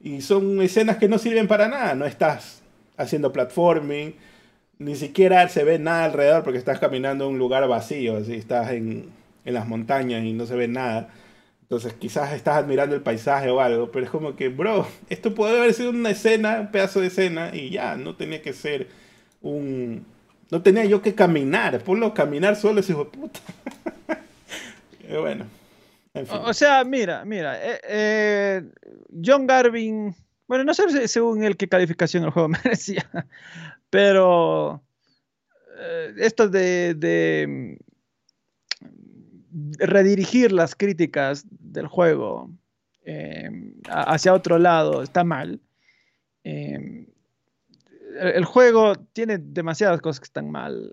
y 0.00 0.20
son 0.22 0.60
escenas 0.62 0.96
que 0.96 1.08
no 1.08 1.18
sirven 1.18 1.48
para 1.48 1.68
nada. 1.68 1.94
No 1.94 2.06
estás 2.06 2.62
haciendo 2.96 3.32
platforming, 3.32 4.14
ni 4.78 4.96
siquiera 4.96 5.48
se 5.48 5.64
ve 5.64 5.78
nada 5.78 6.04
alrededor 6.04 6.42
porque 6.42 6.58
estás 6.58 6.78
caminando 6.78 7.26
en 7.26 7.32
un 7.32 7.38
lugar 7.38 7.66
vacío, 7.68 8.16
así 8.16 8.34
estás 8.34 8.70
en, 8.72 9.10
en 9.44 9.54
las 9.54 9.66
montañas 9.66 10.24
y 10.24 10.32
no 10.32 10.46
se 10.46 10.56
ve 10.56 10.68
nada. 10.68 11.08
Entonces 11.62 11.92
quizás 11.94 12.32
estás 12.32 12.56
admirando 12.56 12.96
el 12.96 13.02
paisaje 13.02 13.48
o 13.48 13.60
algo, 13.60 13.92
pero 13.92 14.04
es 14.04 14.10
como 14.10 14.34
que, 14.34 14.48
bro, 14.48 14.86
esto 15.08 15.34
puede 15.34 15.56
haber 15.56 15.72
sido 15.72 15.90
una 15.90 16.10
escena, 16.10 16.60
un 16.60 16.72
pedazo 16.72 17.00
de 17.00 17.06
escena 17.06 17.54
y 17.54 17.70
ya, 17.70 17.96
no 17.96 18.16
tenía 18.16 18.42
que 18.42 18.52
ser 18.52 18.88
un... 19.40 20.04
No 20.50 20.62
tenía 20.62 20.84
yo 20.84 21.00
que 21.00 21.14
caminar, 21.14 21.80
ponlo 21.82 22.12
caminar 22.12 22.56
solo 22.56 22.80
ese 22.80 22.92
hijo 22.92 23.04
de 23.04 23.10
puta. 23.10 23.40
Eh, 25.12 25.18
bueno. 25.18 25.44
o, 26.28 26.54
sea, 26.54 26.84
mira, 26.84 27.24
mira, 27.24 27.58
eh, 27.60 27.80
eh, 27.82 28.62
John 29.24 29.44
Garvin 29.44 30.14
Bueno, 30.46 30.62
no 30.62 30.72
sé 30.72 31.08
según 31.08 31.42
él 31.42 31.56
qué 31.56 31.68
calificación 31.68 32.22
el 32.22 32.30
juego 32.30 32.48
merecía, 32.64 33.10
pero 33.90 34.84
esto 36.16 36.48
de, 36.48 37.76
mm, 39.50 39.74
redirigir 39.78 40.52
las 40.52 40.76
críticas 40.76 41.44
del 41.50 41.88
juego 41.88 42.48
hacia 43.88 44.32
otro 44.32 44.60
lado 44.60 45.02
está 45.02 45.24
mal. 45.24 45.60
El 48.18 48.44
juego 48.44 48.94
tiene 49.12 49.38
demasiadas 49.38 50.00
cosas 50.00 50.20
que 50.20 50.24
están 50.24 50.50
mal. 50.50 50.92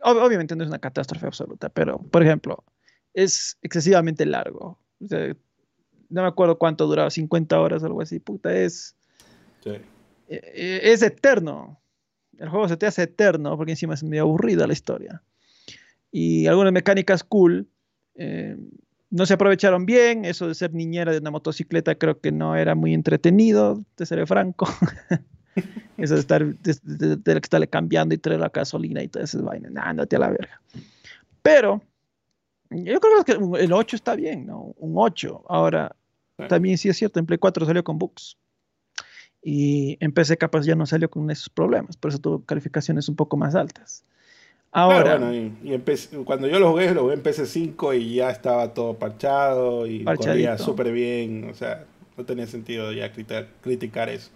obviamente 0.00 0.56
no 0.56 0.62
es 0.62 0.68
una 0.68 0.78
catástrofe 0.78 1.26
absoluta, 1.26 1.68
pero 1.68 1.98
por 1.98 2.22
ejemplo, 2.22 2.64
es 3.12 3.58
excesivamente 3.62 4.26
largo. 4.26 4.78
no 5.00 6.22
me 6.22 6.28
acuerdo 6.28 6.58
cuánto 6.58 6.86
duraba, 6.86 7.10
50 7.10 7.60
horas 7.60 7.82
o 7.82 7.86
algo 7.86 8.02
así. 8.02 8.18
Puta, 8.18 8.54
es. 8.54 8.96
E, 9.64 9.82
e, 10.28 10.92
es 10.92 11.02
eterno. 11.02 11.80
El 12.38 12.48
juego 12.48 12.68
se 12.68 12.76
te 12.76 12.86
hace 12.86 13.02
eterno 13.02 13.56
porque 13.56 13.72
encima 13.72 13.94
es 13.94 14.02
medio 14.02 14.22
aburrida 14.22 14.66
la 14.66 14.72
historia. 14.72 15.22
Y 16.10 16.46
algunas 16.46 16.72
mecánicas 16.72 17.24
cool 17.24 17.68
eh, 18.14 18.56
no 19.10 19.26
se 19.26 19.34
aprovecharon 19.34 19.86
bien. 19.86 20.24
Eso 20.24 20.48
de 20.48 20.54
ser 20.54 20.74
niñera 20.74 21.12
de 21.12 21.18
una 21.18 21.30
motocicleta 21.30 21.94
creo 21.94 22.20
que 22.20 22.32
no 22.32 22.56
era 22.56 22.74
muy 22.74 22.94
entretenido, 22.94 23.84
te 23.94 24.06
seré 24.06 24.26
franco. 24.26 24.66
Eso 25.96 26.14
de 26.14 26.20
estar, 26.20 26.44
de, 26.44 26.76
de, 26.82 27.32
estarle 27.38 27.68
cambiando 27.68 28.14
y 28.14 28.18
traer 28.18 28.40
la 28.40 28.48
gasolina 28.48 29.02
y 29.02 29.08
todas 29.08 29.30
esas 29.30 29.42
vainas. 29.42 29.72
Ándate 29.76 30.16
a 30.16 30.18
la 30.18 30.30
verga. 30.30 30.60
Pero 31.42 31.82
yo 32.70 33.00
creo 33.00 33.24
que 33.24 33.62
el 33.62 33.72
8 33.72 33.96
está 33.96 34.16
bien, 34.16 34.46
¿no? 34.46 34.74
Un 34.78 34.94
8. 34.96 35.44
Ahora, 35.48 35.94
también 36.48 36.78
sí 36.78 36.88
es 36.88 36.96
cierto, 36.96 37.18
en 37.18 37.26
Play 37.26 37.38
4 37.38 37.66
salió 37.66 37.84
con 37.84 37.98
bugs. 37.98 38.36
Y 39.42 39.98
en 40.00 40.12
PC 40.12 40.38
capaz 40.38 40.64
ya 40.64 40.74
no 40.74 40.86
salió 40.86 41.10
con 41.10 41.30
esos 41.30 41.50
problemas, 41.50 41.96
por 41.98 42.10
eso 42.10 42.18
tuvo 42.18 42.42
calificaciones 42.44 43.08
un 43.10 43.16
poco 43.16 43.36
más 43.36 43.54
altas. 43.54 44.02
Ahora, 44.72 45.18
bueno, 45.18 45.32
y, 45.32 46.24
cuando 46.24 46.48
yo 46.48 46.58
lo 46.58 46.72
jugué, 46.72 46.92
lo 46.92 47.02
jugué 47.02 47.14
en 47.14 47.22
PC5 47.22 48.00
y 48.00 48.14
ya 48.16 48.30
estaba 48.30 48.74
todo 48.74 48.94
parchado 48.94 49.86
y 49.86 50.02
corría 50.02 50.58
súper 50.58 50.90
bien. 50.90 51.48
O 51.48 51.54
sea, 51.54 51.84
no 52.16 52.24
tenía 52.24 52.46
sentido 52.48 52.90
ya 52.92 53.12
criticar 53.62 54.08
eso. 54.08 54.30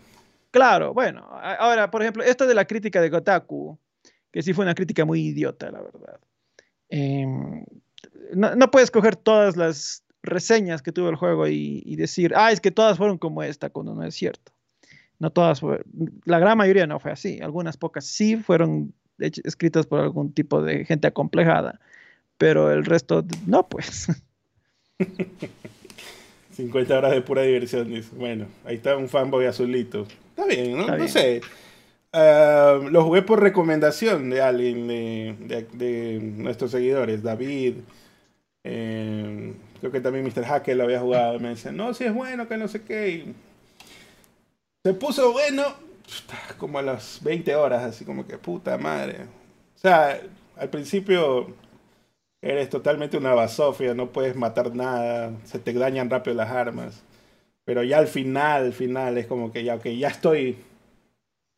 Claro, 0.51 0.95
bueno, 0.95 1.29
ahora, 1.31 1.91
por 1.91 2.03
ejemplo, 2.03 2.23
esto 2.23 2.47
de 2.47 2.55
la 2.55 2.65
crítica 2.65 3.01
de 3.01 3.11
Gotaku, 3.11 3.79
que 4.33 4.43
sí 4.43 4.53
fue 4.53 4.65
una 4.65 4.75
crítica 4.75 5.05
muy 5.05 5.21
idiota, 5.21 5.71
la 5.71 5.83
verdad. 5.83 6.21
Eh, 6.89 7.27
no, 8.35 8.71
puedes 8.71 8.91
coger 8.91 9.17
todas 9.17 9.57
las 9.57 10.05
reseñas 10.23 10.83
que 10.83 10.93
tuvo 10.93 11.11
el 11.11 11.17
juego 11.17 11.47
y, 11.49 11.97
decir, 11.97 12.33
ah, 12.35 12.51
es 12.51 12.61
que 12.61 12.71
todas 12.71 12.97
fueron 12.97 13.19
como 13.19 13.43
esta, 13.43 13.71
cuando 13.71 13.95
no 13.95 14.05
es 14.05 14.15
cierto. 14.15 14.53
No 15.19 15.31
todas 15.31 15.61
fueron, 15.61 15.85
la 16.25 16.39
gran 16.39 16.57
mayoría 16.57 16.87
no 16.87 17.01
fue 17.01 17.11
así, 17.11 17.41
algunas 17.43 17.77
pocas 17.77 18.07
sí 18.07 18.37
fueron 18.37 18.95
escritas 19.19 19.87
por 19.87 20.01
algún 20.01 20.33
tipo 20.33 20.63
de 20.63 20.85
gente 20.85 21.09
acomplejada, 21.09 21.81
pero 22.39 22.71
el 22.71 22.85
resto 22.85 23.25
no, 23.47 23.69
pues. 23.69 24.09
50 26.59 26.99
horas 26.99 27.13
de 27.13 27.23
pura 27.23 27.43
diversión, 27.43 27.89
Bueno, 28.17 28.47
ahí 28.65 28.77
está 28.77 28.97
un 28.97 29.09
fanboy 29.09 29.47
azulito. 29.47 30.07
Está 30.31 30.45
bien, 30.45 30.77
¿no? 30.77 30.87
no 30.97 31.09
sé. 31.09 31.41
Ah, 32.13 32.81
lo 32.91 33.05
jugué 33.05 33.23
por 33.23 33.41
recomendación 33.41 34.29
de 34.29 34.43
alguien 34.43 34.89
de 34.89 36.19
nuestros 36.21 36.73
seguidores, 36.73 37.23
David, 37.23 37.75
eh, 38.65 39.55
creo 39.81 39.93
que 39.93 40.01
también 40.01 40.25
Mr. 40.27 40.45
Hacker 40.45 40.77
lo 40.77 40.85
había 40.85 41.01
jugado. 41.01 41.39
Me 41.39 41.51
dice, 41.51 41.73
no, 41.73 41.95
si 41.95 42.05
es 42.05 42.13
bueno, 42.13 42.49
que 42.49 42.57
no 42.57 42.69
sé 42.69 42.83
qué. 42.83 43.33
se 44.85 44.95
puso 44.95 45.33
bueno 45.33 45.63
como 46.59 46.79
a 46.79 46.83
las 46.83 47.21
20 47.23 47.55
horas, 47.55 47.85
así 47.85 48.05
como 48.05 48.27
que 48.27 48.37
puta 48.37 48.77
madre. 48.79 49.23
O 49.77 49.79
sea, 49.79 50.21
al 50.57 50.69
principio 50.71 51.55
eres 52.43 52.69
totalmente 52.71 53.17
una 53.17 53.35
basofia, 53.35 53.95
no 53.95 54.11
puedes 54.11 54.37
matar 54.37 54.75
nada, 54.75 55.33
se 55.45 55.59
te 55.59 55.73
dañan 55.73 56.11
rápido 56.11 56.37
las 56.37 56.51
armas. 56.51 57.05
Pero 57.65 57.83
ya 57.83 57.99
al 57.99 58.09
final, 58.09 58.67
al 58.67 58.73
final 58.73 59.19
es 59.19 59.27
como 59.27 59.53
que 59.53 59.65
ya, 59.65 59.75
ok, 59.77 59.87
ya 59.89 60.09
estoy 60.09 60.57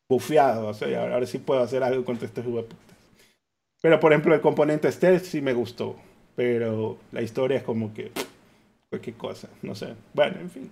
bufeado, 0.09 0.67
o 0.67 0.73
sea, 0.73 1.13
ahora 1.13 1.25
sí 1.25 1.37
puedo 1.37 1.61
hacer 1.61 1.83
algo 1.83 2.03
contra 2.05 2.27
estos 2.27 2.43
jugadores. 2.45 2.75
Pero 3.81 3.99
por 3.99 4.11
ejemplo, 4.11 4.35
el 4.35 4.41
componente 4.41 4.91
stealth 4.91 5.23
sí 5.23 5.41
me 5.41 5.53
gustó 5.53 5.95
pero 6.35 6.97
la 7.11 7.21
historia 7.21 7.57
es 7.57 7.63
como 7.63 7.93
que 7.93 8.11
cualquier 8.89 9.15
cosa, 9.15 9.49
no 9.61 9.75
sé. 9.75 9.93
Bueno, 10.13 10.39
en 10.39 10.49
fin. 10.49 10.71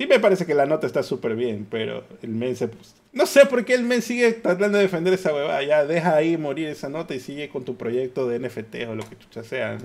Sí 0.00 0.06
me 0.06 0.18
parece 0.18 0.46
que 0.46 0.54
la 0.54 0.66
nota 0.66 0.86
está 0.86 1.02
súper 1.02 1.36
bien, 1.36 1.66
pero 1.70 2.04
el 2.22 2.30
men 2.30 2.56
se... 2.56 2.70
No 3.12 3.26
sé 3.26 3.44
por 3.44 3.64
qué 3.64 3.74
el 3.74 3.82
men 3.82 4.00
sigue 4.00 4.32
tratando 4.32 4.78
de 4.78 4.84
defender 4.84 5.12
esa 5.12 5.34
huevada. 5.34 5.62
Ya 5.62 5.84
deja 5.84 6.16
ahí 6.16 6.36
morir 6.38 6.68
esa 6.68 6.88
nota 6.88 7.14
y 7.14 7.20
sigue 7.20 7.50
con 7.50 7.64
tu 7.64 7.76
proyecto 7.76 8.26
de 8.26 8.38
NFT 8.38 8.88
o 8.88 8.94
lo 8.94 9.08
que 9.08 9.18
chucha 9.18 9.44
sea, 9.44 9.74
¿no? 9.74 9.84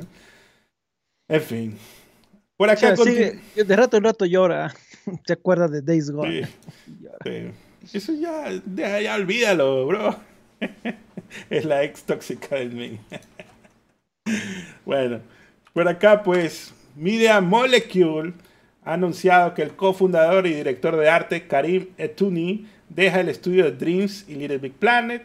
En 1.27 1.41
fin. 1.41 1.77
Por 2.55 2.69
acá... 2.69 2.93
de 2.95 3.75
rato 3.75 3.97
en 3.97 4.03
rato 4.03 4.25
llora. 4.25 4.73
¿Te 5.25 5.33
acuerdas 5.33 5.71
de 5.71 5.81
Days 5.81 6.09
Gone? 6.09 6.47
Sí, 7.23 7.51
Eso 7.97 8.13
ya, 8.13 8.49
ya, 8.75 8.99
ya 8.99 9.15
olvídalo, 9.15 9.85
bro. 9.85 10.15
es 11.49 11.65
la 11.65 11.83
ex 11.83 12.03
tóxica 12.03 12.55
del 12.55 12.71
men. 12.71 12.99
bueno, 14.85 15.21
por 15.73 15.87
acá 15.87 16.23
pues 16.23 16.73
Media 16.95 17.39
Molecule 17.39 18.33
ha 18.83 18.93
anunciado 18.93 19.53
que 19.53 19.61
el 19.61 19.75
cofundador 19.75 20.47
y 20.47 20.53
director 20.53 20.97
de 20.97 21.09
arte 21.09 21.47
Karim 21.47 21.89
Etuni 21.97 22.67
deja 22.89 23.19
el 23.19 23.29
estudio 23.29 23.65
de 23.65 23.71
Dreams 23.71 24.25
y 24.27 24.35
Little 24.35 24.57
Big 24.57 24.73
Planet. 24.73 25.23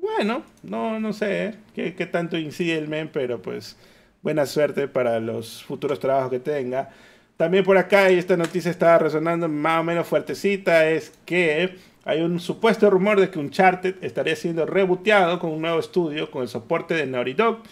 Bueno, 0.00 0.42
no, 0.62 1.00
no 1.00 1.12
sé 1.12 1.44
¿eh? 1.44 1.54
qué, 1.74 1.94
qué, 1.94 2.06
tanto 2.06 2.38
incide 2.38 2.78
el 2.78 2.88
men, 2.88 3.10
pero 3.12 3.42
pues 3.42 3.76
buena 4.22 4.46
suerte 4.46 4.88
para 4.88 5.20
los 5.20 5.64
futuros 5.64 5.98
trabajos 5.98 6.30
que 6.30 6.40
tenga. 6.40 6.90
También 7.36 7.64
por 7.64 7.78
acá, 7.78 8.10
y 8.10 8.18
esta 8.18 8.36
noticia 8.36 8.70
está 8.70 8.98
resonando 8.98 9.48
más 9.48 9.80
o 9.80 9.84
menos 9.84 10.06
fuertecita, 10.06 10.88
es 10.88 11.12
que 11.24 11.76
hay 12.04 12.20
un 12.22 12.40
supuesto 12.40 12.90
rumor 12.90 13.20
de 13.20 13.30
que 13.30 13.38
Uncharted 13.38 13.96
estaría 14.02 14.34
siendo 14.34 14.66
reboteado 14.66 15.38
con 15.38 15.50
un 15.50 15.60
nuevo 15.60 15.78
estudio 15.78 16.30
con 16.30 16.42
el 16.42 16.48
soporte 16.48 16.94
de 16.94 17.06
Naughty 17.06 17.34
Dog 17.34 17.62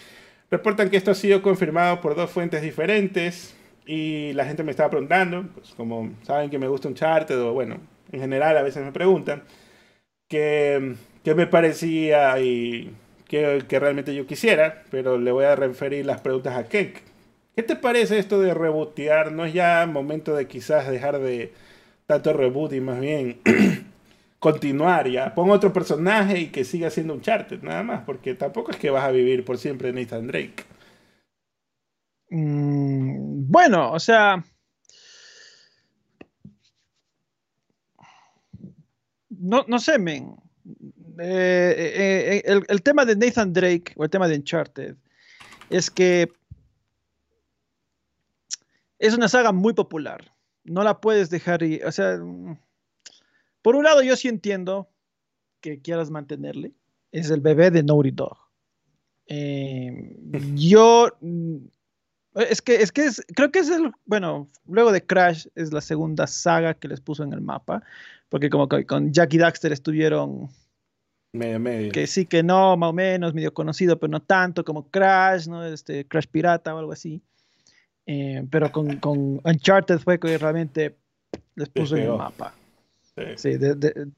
Reportan 0.49 0.89
que 0.89 0.95
esto 0.95 1.11
ha 1.11 1.15
sido 1.15 1.41
confirmado 1.41 1.99
por 1.99 2.15
dos 2.15 2.31
fuentes 2.31 2.61
diferentes 2.61 3.53
y 3.85 4.31
la 4.33 4.45
gente 4.45 4.63
me 4.63 4.71
estaba 4.71 4.89
preguntando, 4.89 5.45
pues 5.53 5.73
como 5.75 6.11
saben 6.23 6.49
que 6.49 6.57
me 6.57 6.69
gusta 6.69 6.87
un 6.87 6.95
charter 6.95 7.37
o 7.37 7.53
bueno, 7.53 7.77
en 8.11 8.19
general 8.19 8.57
a 8.57 8.63
veces 8.63 8.83
me 8.83 8.91
preguntan, 8.91 9.43
qué, 10.27 10.95
me 11.25 11.47
parecía 11.47 12.39
y 12.39 12.93
qué, 13.27 13.63
realmente 13.69 14.15
yo 14.15 14.27
quisiera, 14.27 14.83
pero 14.91 15.17
le 15.17 15.31
voy 15.31 15.45
a 15.45 15.55
referir 15.55 16.05
las 16.05 16.21
preguntas 16.21 16.55
a 16.57 16.65
Kek. 16.65 17.03
¿Qué 17.55 17.63
te 17.63 17.75
parece 17.75 18.19
esto 18.19 18.39
de 18.39 18.53
rebotear? 18.53 19.31
¿No 19.31 19.45
es 19.45 19.53
ya 19.53 19.87
momento 19.87 20.35
de 20.35 20.47
quizás 20.47 20.87
dejar 20.87 21.19
de 21.19 21.51
tanto 22.05 22.33
reboot 22.33 22.73
y 22.73 22.81
más 22.81 22.99
bien 22.99 23.41
continuar 24.39 25.09
ya. 25.09 25.35
Pon 25.35 25.49
otro 25.51 25.73
personaje 25.73 26.39
y 26.39 26.47
que 26.47 26.63
siga 26.63 26.89
siendo 26.89 27.13
un 27.13 27.21
charter, 27.21 27.63
nada 27.63 27.83
más, 27.83 28.03
porque 28.05 28.33
tampoco 28.33 28.71
es 28.71 28.77
que 28.77 28.89
vas 28.89 29.03
a 29.03 29.11
vivir 29.11 29.43
por 29.45 29.57
siempre 29.57 29.93
Nathan 29.93 30.27
Drake. 30.27 30.63
Mm, 32.29 33.49
bueno, 33.51 33.91
o 33.91 33.99
sea. 33.99 34.43
No, 39.39 39.65
no 39.67 39.79
sé, 39.79 39.99
men. 39.99 40.35
Eh, 41.19 41.75
eh, 41.77 42.43
eh, 42.45 42.61
el, 42.67 42.83
tema 42.83 43.05
de 43.05 43.15
Nathan 43.15 43.53
Drake 43.53 43.93
o 43.95 44.03
el 44.03 44.09
tema 44.09 44.27
de 44.27 44.35
Uncharted 44.35 44.95
es 45.69 45.89
que 45.89 46.31
es 48.99 49.15
una 49.15 49.27
saga 49.27 49.51
muy 49.51 49.73
popular. 49.73 50.33
No 50.63 50.83
la 50.83 50.99
puedes 50.99 51.29
dejar 51.29 51.63
ir. 51.63 51.85
O 51.85 51.91
sea, 51.91 52.19
por 53.61 53.75
un 53.75 53.83
lado, 53.83 54.01
yo 54.03 54.15
sí 54.15 54.27
entiendo 54.27 54.89
que 55.61 55.81
quieras 55.81 56.09
mantenerle. 56.09 56.73
Es 57.11 57.29
el 57.29 57.41
bebé 57.41 57.71
de 57.71 57.83
Naughty 57.83 58.11
Dog. 58.11 58.37
Yo. 60.55 61.09
Es 62.37 62.61
que, 62.61 62.75
es 62.75 62.91
que 62.91 63.09
creo 63.35 63.51
que 63.51 63.59
es 63.59 63.69
el. 63.69 63.91
Bueno, 64.05 64.47
luego 64.67 64.91
de 64.91 65.03
Crash 65.03 65.47
es 65.55 65.73
la 65.73 65.81
segunda 65.81 66.27
saga 66.27 66.75
que 66.75 66.87
les 66.87 67.01
puso 67.01 67.23
en 67.23 67.33
el 67.33 67.41
mapa. 67.41 67.83
Porque 68.29 68.49
como 68.49 68.67
que 68.67 68.85
con 68.85 69.11
Jackie 69.11 69.37
Daxter 69.37 69.71
estuvieron. 69.71 70.49
Medio, 71.33 71.59
medio. 71.59 71.91
Que 71.91 72.05
sí, 72.07 72.25
que 72.25 72.43
no, 72.43 72.77
más 72.77 72.89
o 72.89 72.93
menos, 72.93 73.33
medio 73.33 73.53
conocido, 73.53 73.99
pero 73.99 74.11
no 74.11 74.21
tanto 74.21 74.63
como 74.63 74.89
Crash, 74.89 75.47
¿no? 75.47 75.65
Este, 75.65 76.05
Crash 76.07 76.27
Pirata 76.27 76.75
o 76.75 76.77
algo 76.77 76.91
así. 76.91 77.21
Eh, 78.05 78.45
pero 78.49 78.71
con, 78.71 78.97
con 78.97 79.41
Uncharted 79.43 79.99
fue 79.99 80.19
que 80.19 80.37
realmente 80.37 80.95
les 81.55 81.69
puso 81.69 81.97
en 81.97 82.03
el 82.03 82.13
mapa. 82.13 82.53
Sí, 83.35 83.51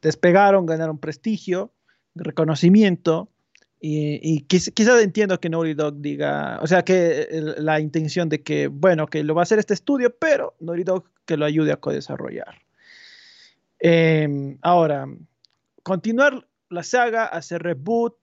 despegaron, 0.01 0.65
ganaron 0.65 0.97
prestigio, 0.97 1.71
reconocimiento. 2.15 3.29
Y, 3.81 4.41
quizás 4.41 5.01
entiendo 5.01 5.39
que 5.39 5.49
Naughty 5.49 5.73
Dog 5.73 6.01
diga, 6.01 6.59
o 6.61 6.67
sea, 6.67 6.83
que 6.83 7.27
la 7.57 7.79
intención 7.79 8.27
de 8.27 8.41
que, 8.41 8.67
bueno, 8.67 9.07
que 9.07 9.23
lo 9.23 9.33
va 9.33 9.41
a 9.41 9.43
hacer 9.43 9.59
este 9.59 9.73
estudio, 9.73 10.13
pero 10.17 10.55
Naughty 10.59 10.83
Dog 10.83 11.05
que 11.25 11.37
lo 11.37 11.45
ayude 11.45 11.71
a 11.71 11.77
co-desarrollar. 11.77 12.61
Em, 13.79 14.57
ahora, 14.61 15.07
continuar 15.83 16.45
la 16.69 16.83
saga, 16.83 17.25
hacer 17.25 17.63
reboot. 17.63 18.17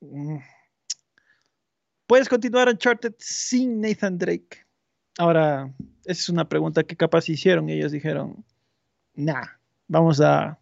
Mm. 0.00 0.38
¿Puedes 2.06 2.28
continuar 2.28 2.68
Uncharted 2.68 3.14
sin 3.18 3.80
Nathan 3.80 4.18
Drake? 4.18 4.64
Ahora, 5.18 5.72
esa 6.04 6.20
es 6.20 6.28
una 6.28 6.48
pregunta 6.48 6.84
que 6.84 6.96
capaz 6.96 7.28
hicieron 7.28 7.68
y 7.68 7.72
ellos 7.72 7.92
dijeron, 7.92 8.44
nah, 9.14 9.46
vamos 9.88 10.20
a... 10.20 10.58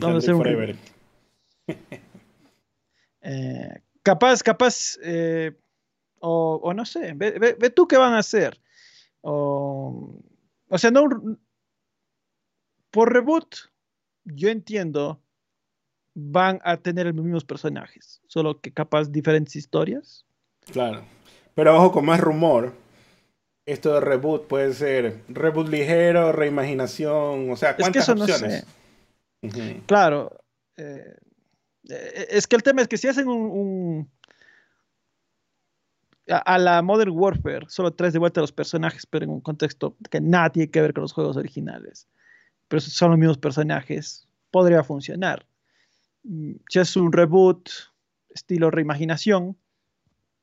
Vamos 0.00 0.16
a 0.16 0.18
hacer 0.18 0.34
un... 0.34 0.78
eh, 3.22 3.82
capaz, 4.02 4.42
capaz, 4.42 4.98
eh, 5.02 5.52
o, 6.20 6.72
no 6.74 6.84
sé, 6.84 7.12
ve, 7.14 7.56
ve, 7.58 7.70
tú 7.70 7.86
qué 7.86 7.96
van 7.96 8.14
a 8.14 8.18
hacer. 8.18 8.60
O, 9.20 10.20
o 10.68 10.78
sea, 10.78 10.90
no... 10.90 11.08
Por 12.90 13.12
reboot, 13.12 13.56
yo 14.24 14.50
entiendo, 14.50 15.22
van 16.14 16.60
a 16.62 16.76
tener 16.76 17.06
los 17.06 17.24
mismos 17.24 17.44
personajes, 17.44 18.20
solo 18.26 18.60
que 18.60 18.72
capaz 18.72 19.10
diferentes 19.10 19.56
historias. 19.56 20.26
Claro. 20.70 21.02
Pero 21.54 21.76
ojo, 21.76 21.92
con 21.92 22.04
más 22.04 22.20
rumor, 22.20 22.74
esto 23.66 23.94
de 23.94 24.00
reboot 24.00 24.46
puede 24.46 24.74
ser 24.74 25.22
reboot 25.28 25.68
ligero, 25.68 26.32
reimaginación, 26.32 27.50
o 27.50 27.56
sea, 27.56 27.76
¿cuántas 27.76 28.08
es 28.08 28.14
que 28.14 28.22
eso 28.22 28.22
opciones? 28.22 28.64
No 28.64 28.70
sé. 28.70 28.81
Claro. 29.86 30.44
Eh, 30.76 31.16
eh, 31.88 32.26
es 32.30 32.46
que 32.46 32.56
el 32.56 32.62
tema 32.62 32.82
es 32.82 32.88
que 32.88 32.96
si 32.96 33.08
hacen 33.08 33.28
un, 33.28 34.08
a, 36.28 36.58
la 36.58 36.82
Modern 36.82 37.12
Warfare, 37.12 37.66
solo 37.68 37.92
traes 37.92 38.12
de 38.12 38.18
vuelta 38.18 38.40
a 38.40 38.42
los 38.42 38.52
personajes, 38.52 39.06
pero 39.06 39.24
en 39.24 39.30
un 39.30 39.40
contexto 39.40 39.96
que 40.10 40.20
nada 40.20 40.50
tiene 40.50 40.70
que 40.70 40.80
ver 40.80 40.94
con 40.94 41.02
los 41.02 41.12
juegos 41.12 41.36
originales. 41.36 42.06
Pero 42.68 42.80
son 42.80 43.10
los 43.10 43.18
mismos 43.18 43.38
personajes. 43.38 44.26
Podría 44.50 44.84
funcionar. 44.84 45.46
Mm, 46.22 46.52
si 46.68 46.78
es 46.78 46.96
un 46.96 47.12
reboot 47.12 47.68
estilo 48.34 48.70
reimaginación, 48.70 49.56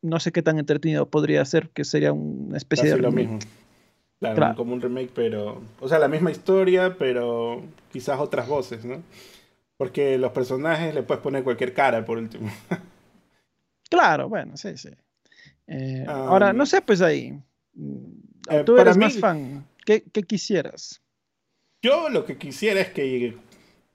no 0.01 0.19
sé 0.19 0.31
qué 0.31 0.41
tan 0.41 0.59
entretenido 0.59 1.09
podría 1.09 1.43
ser, 1.45 1.69
que 1.69 1.83
sería 1.83 2.13
una 2.13 2.57
especie 2.57 2.89
de... 2.89 2.97
lo 2.97 3.11
mismo. 3.11 3.39
Claro, 4.19 4.55
como 4.55 4.73
un 4.73 4.81
remake, 4.81 5.11
pero... 5.13 5.61
O 5.79 5.87
sea, 5.87 5.97
la 5.97 6.09
misma 6.09 6.31
historia, 6.31 6.95
pero 6.97 7.61
quizás 7.91 8.19
otras 8.19 8.47
voces, 8.47 8.83
¿no? 8.83 9.01
Porque 9.77 10.17
los 10.17 10.31
personajes 10.33 10.93
le 10.93 11.03
puedes 11.03 11.23
poner 11.23 11.43
cualquier 11.43 11.73
cara, 11.73 12.03
por 12.03 12.17
último. 12.17 12.51
claro, 13.89 14.27
bueno, 14.27 14.57
sí, 14.57 14.75
sí. 14.77 14.89
Eh, 15.67 16.03
ahora, 16.07 16.51
no 16.51 16.65
sé, 16.65 16.81
pues 16.81 17.01
ahí. 17.01 17.39
Eh, 18.49 18.63
tú 18.65 18.77
eres 18.77 18.97
más 18.97 19.17
fan. 19.17 19.65
¿Qué, 19.85 20.03
¿Qué 20.11 20.23
quisieras? 20.23 21.01
Yo 21.81 22.09
lo 22.09 22.25
que 22.25 22.37
quisiera 22.37 22.81
es 22.81 22.89
que 22.89 23.37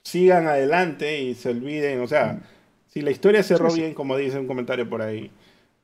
sigan 0.02 0.46
adelante 0.46 1.20
y 1.20 1.34
se 1.34 1.50
olviden, 1.50 2.00
o 2.00 2.06
sea, 2.06 2.34
mm. 2.34 2.42
si 2.88 3.02
la 3.02 3.10
historia 3.10 3.42
cerró 3.42 3.72
bien, 3.72 3.94
como 3.94 4.16
dice 4.16 4.38
un 4.38 4.46
comentario 4.46 4.88
por 4.88 5.02
ahí, 5.02 5.30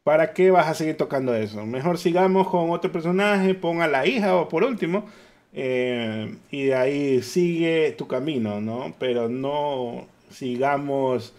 ¿Para 0.03 0.33
qué 0.33 0.51
vas 0.51 0.67
a 0.69 0.75
seguir 0.75 0.97
tocando 0.97 1.35
eso? 1.35 1.67
Mejor 1.67 1.99
sigamos 1.99 2.49
con 2.49 2.71
otro 2.71 2.91
personaje, 2.91 3.55
ponga 3.55 3.87
la 3.87 4.07
hija 4.07 4.37
o 4.37 4.49
por 4.49 4.65
último, 4.65 5.05
eh, 5.53 6.37
y 6.51 6.67
de 6.67 6.75
ahí 6.75 7.23
sigue 7.23 7.93
tu 7.93 8.07
camino, 8.09 8.61
¿no? 8.61 8.95
Pero 8.99 9.29
no 9.29 10.07
sigamos 10.31 11.35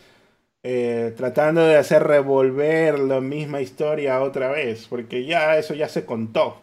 eh, 0.63 1.13
tratando 1.17 1.65
de 1.65 1.77
hacer 1.77 2.03
revolver 2.03 2.99
la 2.99 3.19
misma 3.21 3.61
historia 3.61 4.21
otra 4.21 4.49
vez, 4.51 4.87
porque 4.87 5.25
ya 5.25 5.57
eso 5.57 5.73
ya 5.73 5.89
se 5.89 6.05
contó. 6.05 6.61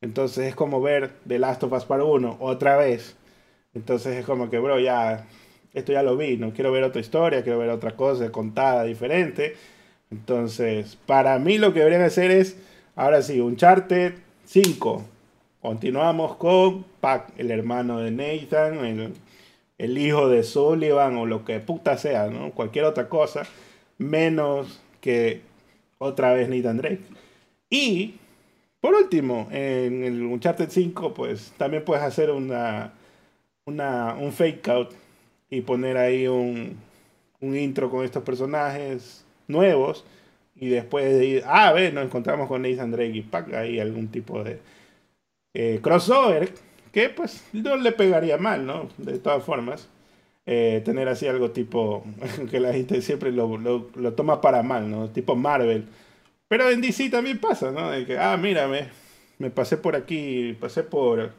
Entonces 0.00 0.46
es 0.48 0.54
como 0.54 0.80
ver 0.82 1.12
The 1.26 1.38
Last 1.38 1.64
of 1.64 1.72
Us 1.72 1.84
Part 1.84 2.04
1 2.04 2.36
otra 2.40 2.76
vez. 2.76 3.16
Entonces 3.74 4.16
es 4.16 4.26
como 4.26 4.50
que, 4.50 4.58
bro, 4.58 4.78
ya, 4.80 5.26
esto 5.74 5.92
ya 5.92 6.02
lo 6.02 6.16
vi, 6.16 6.36
no 6.36 6.52
quiero 6.52 6.72
ver 6.72 6.84
otra 6.84 7.00
historia, 7.00 7.42
quiero 7.42 7.58
ver 7.58 7.70
otra 7.70 7.96
cosa 7.96 8.30
contada 8.32 8.84
diferente 8.84 9.56
entonces, 10.14 10.96
para 11.06 11.40
mí 11.40 11.58
lo 11.58 11.72
que 11.72 11.80
deberían 11.80 12.02
hacer 12.02 12.30
es, 12.30 12.56
ahora 12.94 13.20
sí, 13.20 13.40
un 13.40 13.52
Uncharted 13.52 14.14
5. 14.44 15.04
Continuamos 15.60 16.36
con 16.36 16.84
Pac, 17.00 17.32
el 17.36 17.50
hermano 17.50 17.98
de 17.98 18.12
Nathan, 18.12 19.12
el, 19.76 19.98
hijo 19.98 20.28
de 20.28 20.44
Sullivan 20.44 21.16
o 21.16 21.26
lo 21.26 21.44
que 21.44 21.58
puta 21.58 21.98
sea, 21.98 22.28
¿no? 22.28 22.52
Cualquier 22.52 22.84
otra 22.84 23.08
cosa, 23.08 23.42
menos 23.98 24.80
que 25.00 25.40
otra 25.98 26.32
vez 26.32 26.48
Nathan 26.48 26.76
Drake. 26.76 27.02
Y, 27.68 28.14
por 28.80 28.94
último, 28.94 29.48
en 29.50 30.04
el 30.04 30.22
Uncharted 30.22 30.70
5, 30.70 31.12
pues 31.12 31.52
también 31.56 31.84
puedes 31.84 32.04
hacer 32.04 32.30
una, 32.30 32.92
una 33.64 34.14
un 34.14 34.32
fake 34.32 34.68
out 34.68 34.92
y 35.50 35.62
poner 35.62 35.96
ahí 35.96 36.28
un, 36.28 36.76
un 37.40 37.56
intro 37.56 37.90
con 37.90 38.04
estos 38.04 38.22
personajes 38.22 39.23
nuevos 39.48 40.04
y 40.56 40.68
después 40.68 41.04
de 41.04 41.26
ir, 41.26 41.42
ah, 41.46 41.68
a 41.68 41.72
ver, 41.72 41.92
nos 41.94 42.04
encontramos 42.04 42.48
con 42.48 42.62
Nathan 42.62 42.90
Drake 42.90 43.16
y 43.16 43.22
Pac, 43.22 43.52
ahí 43.54 43.80
algún 43.80 44.08
tipo 44.08 44.42
de 44.44 44.60
eh, 45.54 45.80
crossover 45.82 46.52
que 46.92 47.10
pues 47.10 47.44
no 47.52 47.76
le 47.76 47.92
pegaría 47.92 48.38
mal, 48.38 48.64
¿no? 48.66 48.88
De 48.98 49.18
todas 49.18 49.42
formas, 49.42 49.88
eh, 50.46 50.82
tener 50.84 51.08
así 51.08 51.26
algo 51.26 51.50
tipo 51.50 52.04
que 52.50 52.60
la 52.60 52.72
gente 52.72 53.02
siempre 53.02 53.32
lo, 53.32 53.56
lo, 53.58 53.90
lo, 53.96 54.12
toma 54.14 54.40
para 54.40 54.62
mal, 54.62 54.90
¿no? 54.90 55.10
Tipo 55.10 55.34
Marvel. 55.36 55.86
Pero 56.48 56.70
en 56.70 56.80
DC 56.80 57.10
también 57.10 57.40
pasa, 57.40 57.72
¿no? 57.72 57.90
De 57.90 58.06
que, 58.06 58.18
ah, 58.18 58.36
mírame, 58.36 58.88
me 59.38 59.50
pasé 59.50 59.76
por 59.76 59.96
aquí, 59.96 60.56
pasé 60.60 60.84
por, 60.84 61.32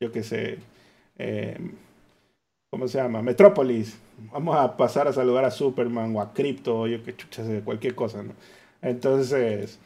yo 0.00 0.12
qué 0.12 0.22
sé, 0.22 0.58
eh, 1.18 1.58
¿cómo 2.72 2.88
se 2.88 2.96
llama? 2.96 3.20
Metrópolis 3.20 3.98
vamos 4.32 4.56
a 4.56 4.78
pasar 4.78 5.06
a 5.06 5.12
saludar 5.12 5.44
a 5.44 5.50
Superman 5.50 6.16
o 6.16 6.22
a 6.22 6.32
Crypto 6.32 6.80
o 6.80 6.86
yo 6.86 7.02
que 7.04 7.14
chucha 7.14 7.44
sé, 7.44 7.60
cualquier 7.60 7.94
cosa, 7.94 8.22
¿no? 8.22 8.32
Entonces, 8.80 9.78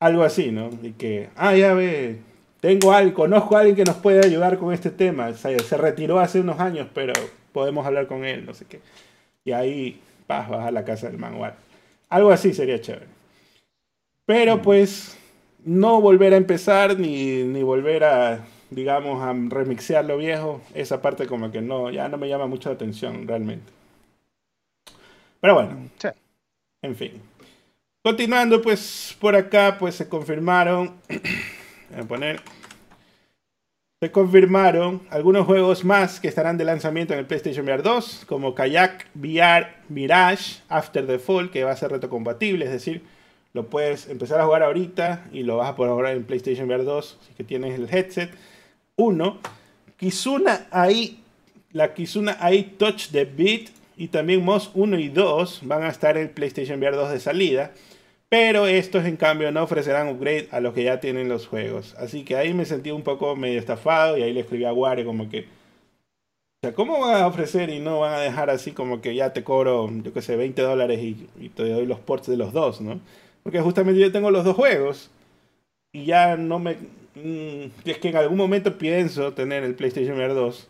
algo 0.00 0.24
así, 0.24 0.50
¿no? 0.50 0.70
Y 0.82 0.90
que, 0.92 1.28
ah, 1.36 1.54
ya 1.54 1.72
ve, 1.72 2.18
tengo 2.60 2.92
algo, 2.92 3.14
conozco 3.14 3.56
a 3.56 3.60
alguien 3.60 3.76
que 3.76 3.84
nos 3.84 3.94
puede 3.98 4.26
ayudar 4.26 4.58
con 4.58 4.74
este 4.74 4.90
tema. 4.90 5.32
se 5.34 5.76
retiró 5.76 6.18
hace 6.18 6.40
unos 6.40 6.58
años, 6.58 6.88
pero 6.92 7.12
podemos 7.52 7.86
hablar 7.86 8.08
con 8.08 8.24
él, 8.24 8.44
no 8.44 8.54
sé 8.54 8.64
qué. 8.64 8.80
Y 9.44 9.52
ahí, 9.52 10.00
vas, 10.26 10.48
vas 10.48 10.66
a 10.66 10.72
la 10.72 10.84
casa 10.84 11.06
del 11.06 11.18
manual. 11.18 11.54
Algo 12.08 12.32
así 12.32 12.52
sería 12.52 12.80
chévere. 12.80 13.06
Pero 14.24 14.56
mm. 14.56 14.62
pues, 14.62 15.16
no 15.64 16.00
volver 16.00 16.34
a 16.34 16.38
empezar 16.38 16.98
ni, 16.98 17.44
ni 17.44 17.62
volver 17.62 18.02
a 18.02 18.44
digamos, 18.70 19.22
a 19.22 19.32
remixear 19.32 20.04
lo 20.04 20.16
viejo, 20.16 20.60
esa 20.74 21.00
parte 21.02 21.26
como 21.26 21.50
que 21.50 21.60
no, 21.60 21.90
ya 21.90 22.08
no 22.08 22.18
me 22.18 22.28
llama 22.28 22.46
mucho 22.46 22.68
la 22.68 22.74
atención 22.74 23.26
realmente. 23.26 23.72
Pero 25.40 25.54
bueno, 25.54 25.88
en 26.82 26.96
fin. 26.96 27.22
Continuando, 28.02 28.62
pues 28.62 29.16
por 29.20 29.34
acá, 29.34 29.76
pues 29.78 29.96
se 29.96 30.08
confirmaron, 30.08 30.94
voy 31.90 32.00
a 32.00 32.04
poner, 32.04 32.40
se 34.00 34.12
confirmaron 34.12 35.02
algunos 35.10 35.46
juegos 35.46 35.84
más 35.84 36.20
que 36.20 36.28
estarán 36.28 36.58
de 36.58 36.64
lanzamiento 36.64 37.14
en 37.14 37.18
el 37.18 37.26
PlayStation 37.26 37.66
VR 37.66 37.82
2, 37.82 38.24
como 38.28 38.54
Kayak 38.54 39.06
VR 39.14 39.68
Mirage 39.88 40.60
After 40.68 41.06
the 41.06 41.18
Fall, 41.18 41.50
que 41.50 41.64
va 41.64 41.72
a 41.72 41.76
ser 41.76 41.90
retrocompatible, 41.90 42.64
es 42.64 42.70
decir, 42.70 43.02
lo 43.54 43.70
puedes 43.70 44.08
empezar 44.08 44.40
a 44.40 44.44
jugar 44.44 44.62
ahorita 44.62 45.24
y 45.32 45.42
lo 45.42 45.56
vas 45.56 45.70
a 45.70 45.76
poder 45.76 45.92
jugar 45.92 46.14
en 46.14 46.24
PlayStation 46.24 46.68
VR 46.68 46.84
2 46.84 47.18
si 47.26 47.34
que 47.34 47.42
tienes 47.42 47.74
el 47.74 47.88
headset 47.92 48.30
1, 48.96 49.38
Kizuna 49.96 50.66
AI, 50.70 51.18
la 51.72 51.94
Kizuna 51.94 52.36
AI 52.40 52.74
Touch 52.78 53.08
the 53.10 53.24
Beat 53.24 53.68
y 53.96 54.08
también 54.08 54.44
MOS 54.44 54.70
1 54.74 54.98
y 54.98 55.08
2 55.08 55.60
van 55.64 55.82
a 55.82 55.88
estar 55.88 56.16
en 56.16 56.28
PlayStation 56.28 56.78
VR 56.78 56.96
2 56.96 57.10
de 57.10 57.20
salida. 57.20 57.72
Pero 58.28 58.66
estos 58.66 59.04
en 59.04 59.16
cambio 59.16 59.52
no 59.52 59.62
ofrecerán 59.62 60.08
upgrade 60.08 60.48
a 60.50 60.60
los 60.60 60.74
que 60.74 60.82
ya 60.82 60.98
tienen 60.98 61.28
los 61.28 61.46
juegos. 61.46 61.94
Así 61.94 62.24
que 62.24 62.36
ahí 62.36 62.54
me 62.54 62.64
sentí 62.64 62.90
un 62.90 63.02
poco 63.02 63.36
medio 63.36 63.60
estafado 63.60 64.18
y 64.18 64.22
ahí 64.22 64.32
le 64.32 64.40
escribí 64.40 64.64
a 64.64 64.72
Wario 64.72 65.06
como 65.06 65.28
que... 65.28 65.40
O 65.40 66.66
sea, 66.66 66.74
¿cómo 66.74 66.98
van 67.00 67.22
a 67.22 67.26
ofrecer 67.26 67.70
y 67.70 67.78
no 67.78 68.00
van 68.00 68.14
a 68.14 68.20
dejar 68.20 68.50
así 68.50 68.72
como 68.72 69.00
que 69.00 69.14
ya 69.14 69.32
te 69.32 69.44
cobro, 69.44 69.88
yo 70.02 70.12
que 70.12 70.22
sé, 70.22 70.36
20 70.36 70.60
dólares 70.62 71.00
y, 71.00 71.28
y 71.38 71.50
te 71.50 71.68
doy 71.68 71.86
los 71.86 72.00
ports 72.00 72.26
de 72.26 72.36
los 72.36 72.52
dos, 72.52 72.80
¿no? 72.80 72.98
Porque 73.42 73.60
justamente 73.60 74.00
yo 74.00 74.10
tengo 74.10 74.30
los 74.30 74.44
dos 74.44 74.56
juegos 74.56 75.10
y 75.92 76.06
ya 76.06 76.36
no 76.36 76.58
me 76.58 76.76
Mm, 77.16 77.70
es 77.86 77.98
que 77.98 78.08
en 78.10 78.16
algún 78.16 78.36
momento 78.36 78.76
pienso 78.78 79.32
tener 79.32 79.64
el 79.64 79.74
PlayStation 79.74 80.16
VR 80.18 80.34
2. 80.34 80.68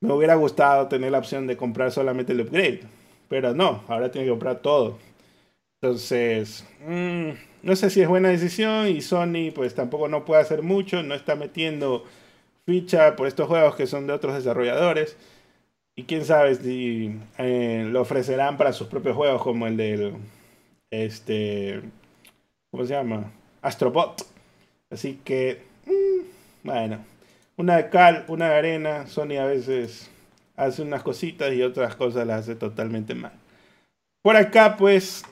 Me 0.00 0.12
hubiera 0.14 0.34
gustado 0.36 0.88
tener 0.88 1.12
la 1.12 1.18
opción 1.18 1.46
de 1.46 1.56
comprar 1.56 1.92
solamente 1.92 2.32
el 2.32 2.40
upgrade. 2.40 2.82
Pero 3.28 3.54
no, 3.54 3.84
ahora 3.88 4.10
tengo 4.10 4.24
que 4.24 4.30
comprar 4.30 4.60
todo. 4.62 4.98
Entonces, 5.80 6.64
mm, 6.86 7.30
no 7.62 7.76
sé 7.76 7.90
si 7.90 8.00
es 8.02 8.08
buena 8.08 8.30
decisión 8.30 8.88
y 8.88 9.00
Sony 9.02 9.52
pues 9.54 9.74
tampoco 9.74 10.08
no 10.08 10.24
puede 10.24 10.42
hacer 10.42 10.62
mucho. 10.62 11.02
No 11.02 11.14
está 11.14 11.36
metiendo 11.36 12.04
ficha 12.66 13.16
por 13.16 13.28
estos 13.28 13.48
juegos 13.48 13.76
que 13.76 13.86
son 13.86 14.06
de 14.06 14.14
otros 14.14 14.34
desarrolladores. 14.34 15.16
Y 15.96 16.04
quién 16.04 16.24
sabe 16.24 16.54
si 16.54 17.18
eh, 17.38 17.86
lo 17.90 18.02
ofrecerán 18.02 18.56
para 18.56 18.72
sus 18.72 18.88
propios 18.88 19.16
juegos 19.16 19.42
como 19.42 19.66
el 19.66 19.76
del... 19.76 20.14
Este... 20.90 21.82
¿Cómo 22.70 22.84
se 22.84 22.94
llama? 22.94 23.32
Astrobot 23.62 24.37
Así 24.90 25.20
que, 25.24 25.62
mm, 25.86 26.66
bueno, 26.66 26.98
una 27.56 27.76
de 27.76 27.90
cal, 27.90 28.24
una 28.28 28.48
de 28.48 28.54
arena. 28.54 29.06
Sony 29.06 29.36
a 29.40 29.46
veces 29.46 30.10
hace 30.56 30.82
unas 30.82 31.02
cositas 31.02 31.52
y 31.52 31.62
otras 31.62 31.94
cosas 31.96 32.26
las 32.26 32.40
hace 32.40 32.54
totalmente 32.54 33.14
mal. 33.14 33.32
Por 34.22 34.36
acá, 34.36 34.76
pues, 34.76 35.24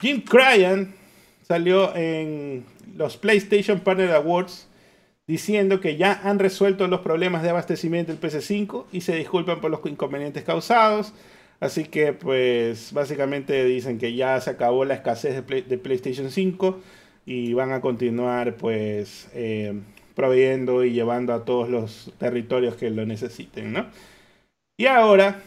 Jim 0.00 0.22
Cryan 0.22 0.94
salió 1.42 1.94
en 1.94 2.64
los 2.96 3.16
PlayStation 3.16 3.80
Partner 3.80 4.12
Awards 4.12 4.68
diciendo 5.26 5.80
que 5.80 5.96
ya 5.96 6.20
han 6.24 6.38
resuelto 6.38 6.86
los 6.88 7.00
problemas 7.00 7.42
de 7.42 7.50
abastecimiento 7.50 8.12
del 8.12 8.20
PC5 8.20 8.86
y 8.92 9.02
se 9.02 9.16
disculpan 9.16 9.60
por 9.60 9.70
los 9.70 9.80
inconvenientes 9.86 10.42
causados. 10.44 11.12
Así 11.60 11.84
que 11.84 12.12
pues 12.12 12.92
básicamente 12.92 13.64
dicen 13.64 13.98
que 13.98 14.14
ya 14.14 14.40
se 14.40 14.50
acabó 14.50 14.84
la 14.84 14.94
escasez 14.94 15.46
de, 15.46 15.78
PlayStation 15.78 16.30
5 16.30 16.80
y 17.24 17.52
van 17.54 17.72
a 17.72 17.80
continuar 17.80 18.56
pues 18.56 19.28
eh, 19.34 19.80
proveyendo 20.14 20.84
y 20.84 20.92
llevando 20.92 21.32
a 21.32 21.44
todos 21.44 21.68
los 21.68 22.12
territorios 22.18 22.76
que 22.76 22.90
lo 22.90 23.06
necesiten, 23.06 23.72
¿no? 23.72 23.86
Y 24.76 24.86
ahora, 24.86 25.40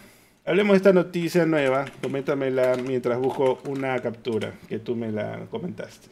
hablemos 0.46 0.74
de 0.74 0.78
esta 0.78 0.94
noticia 0.94 1.46
nueva. 1.46 1.86
Coméntamela 2.02 2.76
mientras 2.78 3.20
busco 3.20 3.60
una 3.68 4.00
captura 4.00 4.54
que 4.70 4.80
tú 4.80 4.96
me 4.96 5.12
la 5.12 5.46
comentaste. 5.50 6.08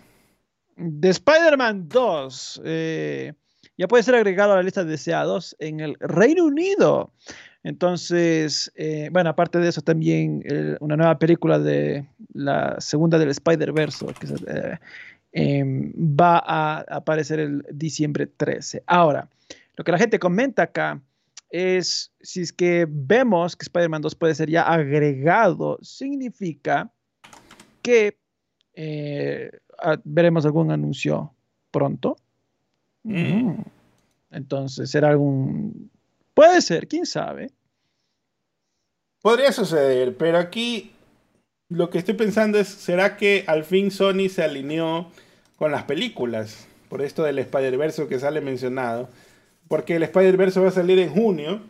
De 0.75 1.09
Spider-Man 1.09 1.87
2. 1.87 2.61
Eh, 2.65 3.33
ya 3.77 3.87
puede 3.87 4.03
ser 4.03 4.15
agregado 4.15 4.53
a 4.53 4.57
la 4.57 4.63
lista 4.63 4.83
de 4.83 4.91
deseados 4.91 5.55
en 5.59 5.79
el 5.79 5.95
Reino 5.99 6.45
Unido. 6.45 7.11
Entonces, 7.63 8.71
eh, 8.75 9.09
bueno, 9.11 9.29
aparte 9.29 9.57
de 9.59 9.69
eso, 9.69 9.81
también 9.81 10.43
eh, 10.45 10.75
una 10.81 10.97
nueva 10.97 11.17
película 11.17 11.59
de 11.59 12.05
la 12.33 12.75
segunda 12.79 13.17
del 13.17 13.29
Spider-Verse 13.29 14.05
que 14.19 14.27
em, 15.33 15.91
va 15.97 16.37
a 16.37 16.85
aparecer 16.89 17.39
el 17.39 17.65
diciembre 17.71 18.27
13. 18.27 18.83
Ahora, 18.85 19.27
lo 19.75 19.83
que 19.83 19.91
la 19.91 19.97
gente 19.97 20.19
comenta 20.19 20.63
acá 20.63 21.01
es 21.49 22.11
si 22.21 22.41
es 22.41 22.53
que 22.53 22.87
vemos 22.89 23.55
que 23.55 23.63
Spider-Man 23.63 24.01
2 24.01 24.15
puede 24.15 24.35
ser 24.35 24.49
ya 24.49 24.63
agregado, 24.63 25.77
significa 25.81 26.91
que 27.81 28.17
eh, 28.75 29.51
veremos 30.03 30.45
algún 30.45 30.71
anuncio 30.71 31.33
pronto. 31.71 32.15
Mm. 33.03 33.61
Entonces, 34.31 34.89
será 34.89 35.09
algún... 35.09 35.91
Puede 36.33 36.61
ser, 36.61 36.87
quién 36.87 37.05
sabe. 37.05 37.51
Podría 39.21 39.51
suceder, 39.51 40.17
pero 40.17 40.37
aquí 40.37 40.93
lo 41.73 41.89
que 41.89 41.97
estoy 41.97 42.13
pensando 42.13 42.59
es, 42.59 42.67
¿será 42.67 43.17
que 43.17 43.43
al 43.47 43.63
fin 43.63 43.91
Sony 43.91 44.29
se 44.29 44.43
alineó 44.43 45.11
con 45.57 45.71
las 45.71 45.83
películas? 45.83 46.67
Por 46.89 47.01
esto 47.01 47.23
del 47.23 47.39
Spider-Verse 47.39 48.07
que 48.07 48.19
sale 48.19 48.41
mencionado 48.41 49.09
porque 49.67 49.95
el 49.95 50.03
Spider-Verse 50.03 50.59
va 50.59 50.67
a 50.67 50.71
salir 50.71 50.99
en 50.99 51.09
junio 51.09 51.61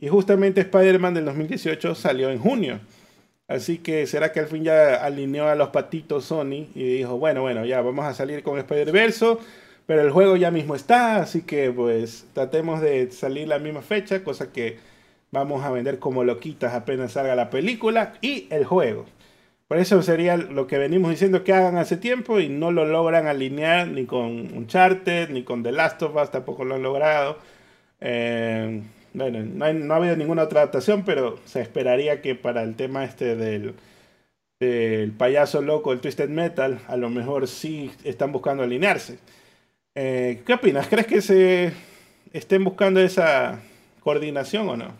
y 0.00 0.08
justamente 0.08 0.62
Spider-Man 0.62 1.14
del 1.14 1.24
2018 1.26 1.94
salió 1.94 2.30
en 2.30 2.38
junio. 2.38 2.80
Así 3.46 3.78
que 3.78 4.06
será 4.06 4.32
que 4.32 4.40
al 4.40 4.46
fin 4.46 4.64
ya 4.64 4.96
alineó 4.96 5.46
a 5.46 5.54
los 5.54 5.68
patitos 5.68 6.24
Sony 6.24 6.66
y 6.74 6.96
dijo, 6.96 7.18
bueno, 7.18 7.42
bueno, 7.42 7.64
ya 7.64 7.80
vamos 7.80 8.06
a 8.06 8.14
salir 8.14 8.42
con 8.42 8.58
Spider-Verse, 8.58 9.36
pero 9.86 10.00
el 10.00 10.10
juego 10.10 10.34
ya 10.36 10.50
mismo 10.50 10.74
está, 10.74 11.16
así 11.16 11.42
que 11.42 11.70
pues 11.70 12.26
tratemos 12.32 12.80
de 12.80 13.10
salir 13.12 13.46
la 13.46 13.60
misma 13.60 13.82
fecha, 13.82 14.24
cosa 14.24 14.50
que 14.50 14.78
vamos 15.30 15.64
a 15.64 15.70
vender 15.70 15.98
como 15.98 16.24
loquitas 16.24 16.74
apenas 16.74 17.12
salga 17.12 17.36
la 17.36 17.50
película 17.50 18.14
y 18.20 18.48
el 18.50 18.64
juego. 18.64 19.04
Por 19.68 19.78
eso 19.78 20.02
sería 20.02 20.36
lo 20.36 20.66
que 20.66 20.78
venimos 20.78 21.10
diciendo 21.10 21.42
que 21.42 21.52
hagan 21.54 21.78
hace 21.78 21.96
tiempo 21.96 22.38
y 22.38 22.48
no 22.48 22.70
lo 22.70 22.84
logran 22.84 23.26
alinear 23.26 23.88
ni 23.88 24.04
con 24.04 24.54
Uncharted, 24.54 25.30
ni 25.30 25.42
con 25.42 25.62
The 25.62 25.72
Last 25.72 26.02
of 26.02 26.14
Us, 26.16 26.30
tampoco 26.30 26.64
lo 26.64 26.74
han 26.74 26.82
logrado. 26.82 27.38
Eh, 28.00 28.82
bueno, 29.14 29.42
no, 29.42 29.94
ha 29.94 29.96
habido 29.96 30.16
ninguna 30.16 30.42
otra 30.42 30.60
adaptación, 30.60 31.04
pero 31.04 31.38
se 31.46 31.62
esperaría 31.62 32.20
que 32.20 32.34
para 32.34 32.62
el 32.62 32.74
tema 32.76 33.04
este 33.04 33.36
del, 33.36 33.74
del 34.60 35.12
payaso 35.12 35.62
loco, 35.62 35.92
el 35.92 36.00
Twisted 36.00 36.28
Metal, 36.28 36.80
a 36.86 36.96
lo 36.96 37.08
mejor 37.08 37.48
sí 37.48 37.90
están 38.04 38.32
buscando 38.32 38.64
alinearse. 38.64 39.18
Eh, 39.94 40.42
¿Qué 40.44 40.54
opinas? 40.54 40.88
¿Crees 40.88 41.06
que 41.06 41.22
se 41.22 41.72
estén 42.32 42.64
buscando 42.64 43.00
esa 43.00 43.60
coordinación 44.00 44.68
o 44.68 44.76
no? 44.76 44.92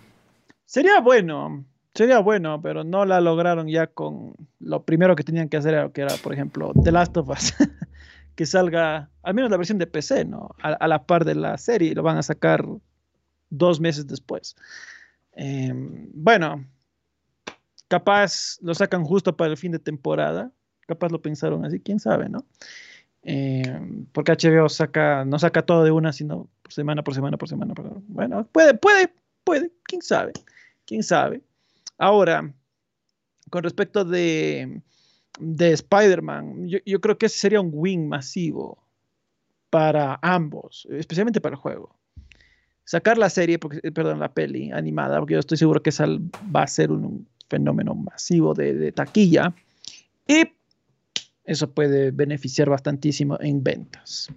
Sería 0.65 1.01
bueno, 1.01 1.65
Sería 1.95 2.19
bueno, 2.19 2.61
pero 2.61 2.83
no 2.83 3.05
la 3.05 3.21
lograron 3.21 3.69
ya 3.69 3.87
con 3.87 4.35
lo 4.59 4.83
primero 4.85 5.15
que 5.15 5.23
tenían 5.23 5.49
que 5.49 5.59
hacer, 5.59 5.93
que 5.93 6.03
era, 6.03 6.17
por 6.17 6.33
ejemplo, 6.33 6.73
The 6.83 6.91
Last 6.91 7.17
of 7.17 7.29
Us, 7.29 7.55
que 8.35 8.47
salga, 8.47 9.11
al 9.23 9.35
menos 9.35 9.49
la 9.49 9.57
versión 9.57 9.79
de 9.79 9.87
PC, 9.87 10.25
¿no? 10.25 10.51
A, 10.61 10.89
la 10.89 11.07
par 11.07 11.25
de 11.25 11.37
la 11.37 11.57
serie, 11.57 11.95
lo 11.95 12.03
van 12.03 12.17
a 12.17 12.25
sacar 12.25 12.67
dos 13.49 13.79
meses 13.79 14.09
después. 14.09 14.57
Em, 15.35 16.11
bueno, 16.13 16.65
capaz 17.87 18.59
lo 18.61 18.75
sacan 18.75 19.05
justo 19.05 19.37
para 19.37 19.53
el 19.53 19.57
fin 19.57 19.71
de 19.71 19.79
temporada, 19.79 20.51
capaz 20.89 21.13
lo 21.13 21.23
pensaron 21.23 21.65
así, 21.65 21.79
quién 21.79 22.01
sabe, 22.01 22.29
¿no? 22.29 22.45
Em, 23.23 24.07
porque 24.07 24.33
HBO 24.33 24.69
saca, 24.69 25.25
no 25.25 25.39
saca 25.39 25.63
todo 25.63 25.85
de 25.85 25.93
una, 25.93 26.13
sino 26.13 26.49
por 26.63 26.73
semana, 26.73 27.05
por 27.05 27.15
semana, 27.15 27.37
por 27.37 27.49
semana. 27.49 27.75
Bueno, 28.09 28.49
puede, 28.51 28.75
puede, 28.75 29.15
puede, 29.45 29.71
quién 29.85 30.03
sabe, 30.03 30.33
quién 30.87 31.05
sabe. 31.05 31.41
Ahora, 31.99 32.55
con 33.51 33.63
respecto 33.63 34.05
de, 34.05 34.83
de 35.39 35.73
Spider-Man, 35.73 36.69
yo, 36.69 37.01
creo 37.01 37.19
que 37.19 37.27
ese 37.27 37.39
sería 37.39 37.61
un 37.61 37.71
win 37.73 38.09
masivo 38.09 38.83
para 39.71 40.19
ambos, 40.23 40.87
especialmente 40.91 41.41
para 41.41 41.55
el 41.55 41.61
juego. 41.61 41.97
Sacar 42.85 43.17
la 43.17 43.31
serie, 43.31 43.59
porque, 43.59 43.81
eh, 43.83 43.93
perdón, 43.93 44.21
la 44.21 44.33
peli 44.33 44.71
animada, 44.71 45.19
porque 45.19 45.35
yo 45.35 45.41
estoy 45.41 45.57
seguro 45.57 45.83
que 45.83 45.91
esa 45.91 46.07
va 46.55 46.63
a 46.63 46.67
ser 46.67 46.91
un, 46.93 47.27
fenómeno 47.49 47.95
masivo 47.95 48.55
de, 48.55 48.93
taquilla. 48.93 49.55
Y 50.27 50.49
eso 51.45 51.71
puede 51.71 52.11
beneficiar 52.11 52.71
bastantísimo 52.71 53.39
en 53.41 53.63
ventas. 53.63 54.29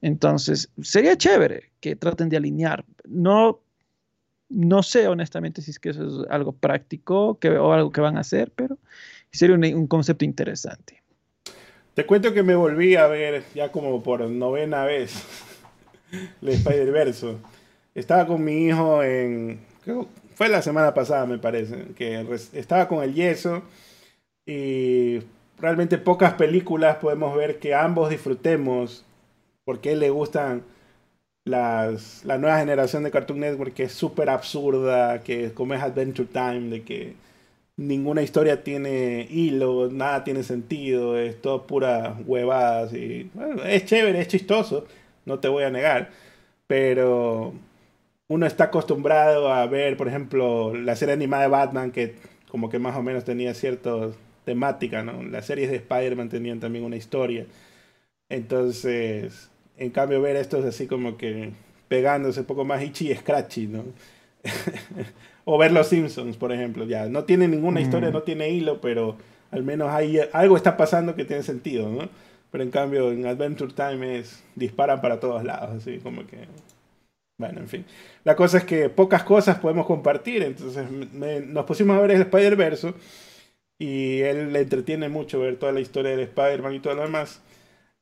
Entonces, 0.00 0.70
sería 0.82 1.16
chévere 1.16 1.72
que 1.80 1.96
traten 1.96 2.28
de 2.28 2.38
alinear. 2.38 2.84
No 3.04 3.60
no 4.48 4.82
sé 4.82 5.08
honestamente 5.08 5.62
si 5.62 5.70
es 5.70 5.78
que 5.78 5.90
eso 5.90 6.24
es 6.24 6.30
algo 6.30 6.52
práctico 6.52 7.38
que, 7.38 7.50
o 7.50 7.72
algo 7.72 7.90
que 7.90 8.00
van 8.00 8.16
a 8.16 8.20
hacer, 8.20 8.52
pero 8.54 8.78
sería 9.36 9.54
un, 9.54 9.86
concepto 9.86 10.24
interesante. 10.24 11.02
Te 11.94 12.04
cuento 12.04 12.32
que 12.32 12.42
me 12.42 12.54
volví 12.54 12.96
a 12.96 13.06
ver 13.06 13.44
ya 13.54 13.72
como 13.72 14.02
por 14.02 14.28
novena 14.28 14.84
vez 14.84 15.24
el 16.42 16.48
Spider-Verse. 16.48 17.36
Estaba 17.94 18.26
con 18.26 18.44
mi 18.44 18.66
hijo 18.66 19.02
en... 19.02 19.60
fue 20.34 20.48
la 20.48 20.62
semana 20.62 20.92
pasada, 20.92 21.26
me 21.26 21.38
parece, 21.38 21.86
que 21.96 22.24
estaba 22.52 22.88
con 22.88 23.02
el 23.02 23.14
yeso 23.14 23.62
y 24.44 25.20
realmente 25.58 25.98
pocas 25.98 26.34
películas 26.34 26.96
podemos 26.96 27.34
ver 27.36 27.58
que 27.58 27.74
ambos 27.74 28.10
disfrutemos 28.10 29.04
porque 29.64 29.92
él 29.92 30.00
le 30.00 30.10
gustan 30.10 30.62
las, 31.46 32.24
la 32.24 32.38
nueva 32.38 32.58
generación 32.58 33.04
de 33.04 33.10
Cartoon 33.12 33.40
Network 33.40 33.74
que 33.74 33.84
es 33.84 33.92
súper 33.92 34.30
absurda, 34.30 35.22
que 35.22 35.52
como 35.54 35.74
es 35.74 35.82
Adventure 35.82 36.28
Time, 36.32 36.70
de 36.70 36.82
que 36.84 37.14
ninguna 37.76 38.22
historia 38.22 38.64
tiene 38.64 39.26
hilo, 39.30 39.90
nada 39.90 40.24
tiene 40.24 40.42
sentido, 40.42 41.18
es 41.18 41.40
todo 41.42 41.66
pura 41.66 42.16
huevadas 42.26 42.92
y 42.94 43.30
es 43.66 43.84
chévere, 43.86 44.20
es 44.20 44.28
chistoso, 44.28 44.86
no 45.26 45.38
te 45.40 45.48
voy 45.48 45.64
a 45.64 45.70
negar, 45.70 46.10
pero 46.66 47.54
uno 48.28 48.46
está 48.46 48.64
acostumbrado 48.64 49.52
a 49.52 49.66
ver, 49.66 49.96
por 49.96 50.08
ejemplo, 50.08 50.74
la 50.74 50.96
serie 50.96 51.14
animada 51.14 51.44
de 51.44 51.48
Batman 51.50 51.92
que 51.92 52.16
como 52.50 52.70
que 52.70 52.78
más 52.78 52.96
o 52.96 53.02
menos 53.02 53.24
tenía 53.24 53.54
cierta 53.54 54.10
temática, 54.44 55.02
¿no? 55.04 55.22
Las 55.24 55.46
series 55.46 55.70
de 55.70 55.76
Spider-Man 55.76 56.28
tenían 56.28 56.60
también 56.60 56.84
una 56.84 56.96
historia. 56.96 57.46
Entonces, 58.28 59.50
en 59.78 59.90
cambio, 59.90 60.20
ver 60.20 60.36
esto 60.36 60.58
es 60.58 60.64
así 60.64 60.86
como 60.86 61.16
que 61.16 61.52
pegándose 61.88 62.40
un 62.40 62.46
poco 62.46 62.64
más 62.64 62.82
itchy 62.82 63.10
y 63.10 63.14
scratchy, 63.14 63.66
¿no? 63.66 63.84
o 65.44 65.58
ver 65.58 65.72
Los 65.72 65.88
Simpsons, 65.88 66.36
por 66.36 66.52
ejemplo, 66.52 66.84
ya. 66.84 67.06
No 67.06 67.24
tiene 67.24 67.48
ninguna 67.48 67.80
historia, 67.80 68.10
mm. 68.10 68.12
no 68.12 68.22
tiene 68.22 68.50
hilo, 68.50 68.80
pero 68.80 69.16
al 69.50 69.62
menos 69.62 69.90
hay, 69.90 70.20
algo 70.32 70.56
está 70.56 70.76
pasando 70.76 71.14
que 71.14 71.24
tiene 71.24 71.42
sentido, 71.42 71.88
¿no? 71.88 72.08
Pero 72.50 72.64
en 72.64 72.70
cambio, 72.70 73.12
en 73.12 73.26
Adventure 73.26 73.72
Time 73.72 74.18
es 74.18 74.42
disparan 74.54 75.00
para 75.00 75.20
todos 75.20 75.44
lados, 75.44 75.70
así 75.76 75.98
como 75.98 76.26
que. 76.26 76.46
Bueno, 77.38 77.60
en 77.60 77.68
fin. 77.68 77.84
La 78.24 78.34
cosa 78.34 78.58
es 78.58 78.64
que 78.64 78.88
pocas 78.88 79.22
cosas 79.22 79.58
podemos 79.58 79.86
compartir, 79.86 80.42
entonces 80.42 80.86
nos 80.90 81.64
pusimos 81.66 81.96
a 81.96 82.00
ver 82.00 82.12
el 82.12 82.22
Spider-Verse 82.22 82.94
y 83.78 84.20
él 84.20 84.54
le 84.54 84.60
entretiene 84.60 85.10
mucho 85.10 85.40
ver 85.40 85.58
toda 85.58 85.72
la 85.72 85.80
historia 85.80 86.12
del 86.12 86.20
Spider-Man 86.20 86.74
y 86.74 86.80
todo 86.80 86.94
lo 86.94 87.02
demás. 87.02 87.42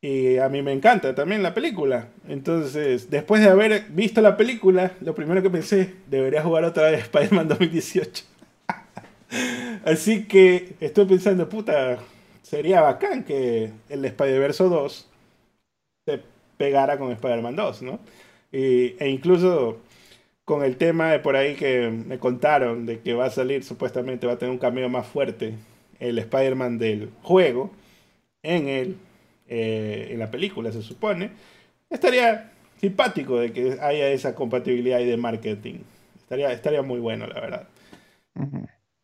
Y 0.05 0.37
a 0.37 0.51
mí 0.51 0.61
me 0.61 0.73
encanta 0.73 1.15
también 1.15 1.43
la 1.43 1.55
película. 1.55 2.09
Entonces, 2.29 3.09
después 3.09 3.41
de 3.41 3.49
haber 3.49 3.87
visto 3.89 4.21
la 4.21 4.37
película, 4.37 4.93
lo 5.01 5.15
primero 5.15 5.41
que 5.41 5.49
pensé, 5.49 5.95
debería 6.09 6.43
jugar 6.43 6.65
otra 6.65 6.91
vez 6.91 7.01
Spider-Man 7.05 7.49
2018. 7.49 8.23
Así 9.87 10.27
que 10.27 10.75
estoy 10.81 11.07
pensando, 11.07 11.49
puta, 11.49 12.01
sería 12.43 12.83
bacán 12.83 13.25
que 13.25 13.71
el 13.89 14.05
Spider-Verse 14.05 14.65
2 14.65 15.11
se 16.05 16.21
pegara 16.59 16.99
con 16.99 17.11
Spider-Man 17.11 17.57
2, 17.57 17.81
¿no? 17.81 17.99
e 18.53 19.09
incluso 19.09 19.79
con 20.45 20.65
el 20.65 20.77
tema 20.77 21.13
de 21.13 21.19
por 21.19 21.35
ahí 21.35 21.55
que 21.55 21.89
me 21.89 22.19
contaron 22.19 22.85
de 22.85 23.01
que 23.01 23.15
va 23.15 23.25
a 23.25 23.31
salir, 23.31 23.65
supuestamente 23.65 24.27
va 24.27 24.35
a 24.35 24.39
tener 24.39 24.53
un 24.53 24.59
cameo 24.59 24.91
más 24.91 25.07
fuerte 25.07 25.55
el 25.99 26.19
Spider-Man 26.19 26.77
del 26.77 27.11
juego 27.23 27.71
en, 28.43 28.69
el, 28.69 28.99
eh, 29.47 30.09
en 30.11 30.19
la 30.19 30.31
película, 30.31 30.73
se 30.73 30.83
supone. 30.83 31.31
Estaría 31.91 32.53
simpático 32.81 33.39
de 33.39 33.53
que 33.53 33.79
haya 33.81 34.09
esa 34.09 34.35
compatibilidad 34.35 35.01
y 35.01 35.07
de 35.07 35.17
marketing. 35.17 35.81
Estaría, 36.19 36.53
estaría 36.53 36.83
muy 36.83 37.01
bueno, 37.01 37.27
la 37.27 37.41
verdad. 37.41 37.69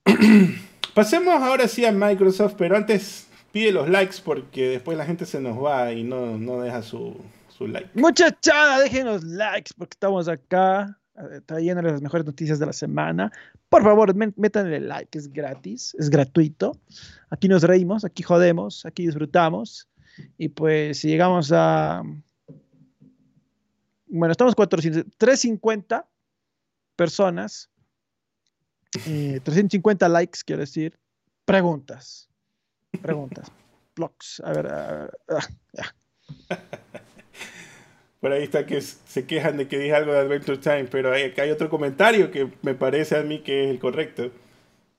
Pasemos 0.94 1.42
ahora 1.42 1.68
sí 1.68 1.84
a 1.84 1.92
Microsoft, 1.92 2.54
pero 2.58 2.76
antes 2.76 3.28
pide 3.52 3.72
los 3.72 3.88
likes 3.88 4.16
porque 4.24 4.68
después 4.68 4.96
la 4.96 5.04
gente 5.04 5.26
se 5.26 5.40
nos 5.40 5.62
va 5.62 5.92
y 5.92 6.02
no, 6.02 6.38
no 6.38 6.60
deja 6.60 6.82
su, 6.82 7.16
su 7.48 7.66
like. 7.66 7.90
Muchachada, 7.94 8.80
dejen 8.80 9.06
los 9.06 9.22
likes 9.22 9.72
porque 9.76 9.94
estamos 9.94 10.28
acá 10.28 10.98
eh, 11.16 11.40
trayéndoles 11.44 11.92
las 11.92 12.02
mejores 12.02 12.26
noticias 12.26 12.58
de 12.58 12.66
la 12.66 12.72
semana. 12.72 13.30
Por 13.68 13.82
favor, 13.82 14.14
métanle 14.14 14.80
like, 14.80 15.16
es 15.16 15.32
gratis, 15.32 15.94
es 15.98 16.10
gratuito. 16.10 16.72
Aquí 17.30 17.48
nos 17.48 17.62
reímos, 17.62 18.04
aquí 18.04 18.22
jodemos, 18.22 18.84
aquí 18.86 19.06
disfrutamos. 19.06 19.89
Y 20.38 20.48
pues 20.48 20.98
si 20.98 21.08
llegamos 21.08 21.52
a... 21.52 22.02
Bueno, 24.06 24.32
estamos 24.32 24.54
400, 24.54 25.04
350 25.18 26.08
personas, 26.96 27.70
350 28.92 30.04
eh, 30.04 30.08
likes, 30.08 30.40
quiero 30.44 30.60
decir, 30.60 30.98
preguntas, 31.44 32.28
preguntas, 33.00 33.50
blogs. 33.96 34.42
A 34.44 34.52
ver, 34.52 34.66
ah, 34.66 35.08
Por 38.20 38.32
ahí 38.32 38.42
está 38.42 38.66
que 38.66 38.80
se 38.82 39.24
quejan 39.24 39.56
de 39.56 39.66
que 39.66 39.78
dije 39.78 39.94
algo 39.94 40.12
de 40.12 40.18
Adventure 40.18 40.58
Time, 40.58 40.84
pero 40.84 41.12
hay, 41.12 41.32
hay 41.38 41.50
otro 41.50 41.70
comentario 41.70 42.30
que 42.30 42.50
me 42.62 42.74
parece 42.74 43.16
a 43.16 43.22
mí 43.22 43.38
que 43.38 43.64
es 43.64 43.70
el 43.70 43.78
correcto, 43.78 44.30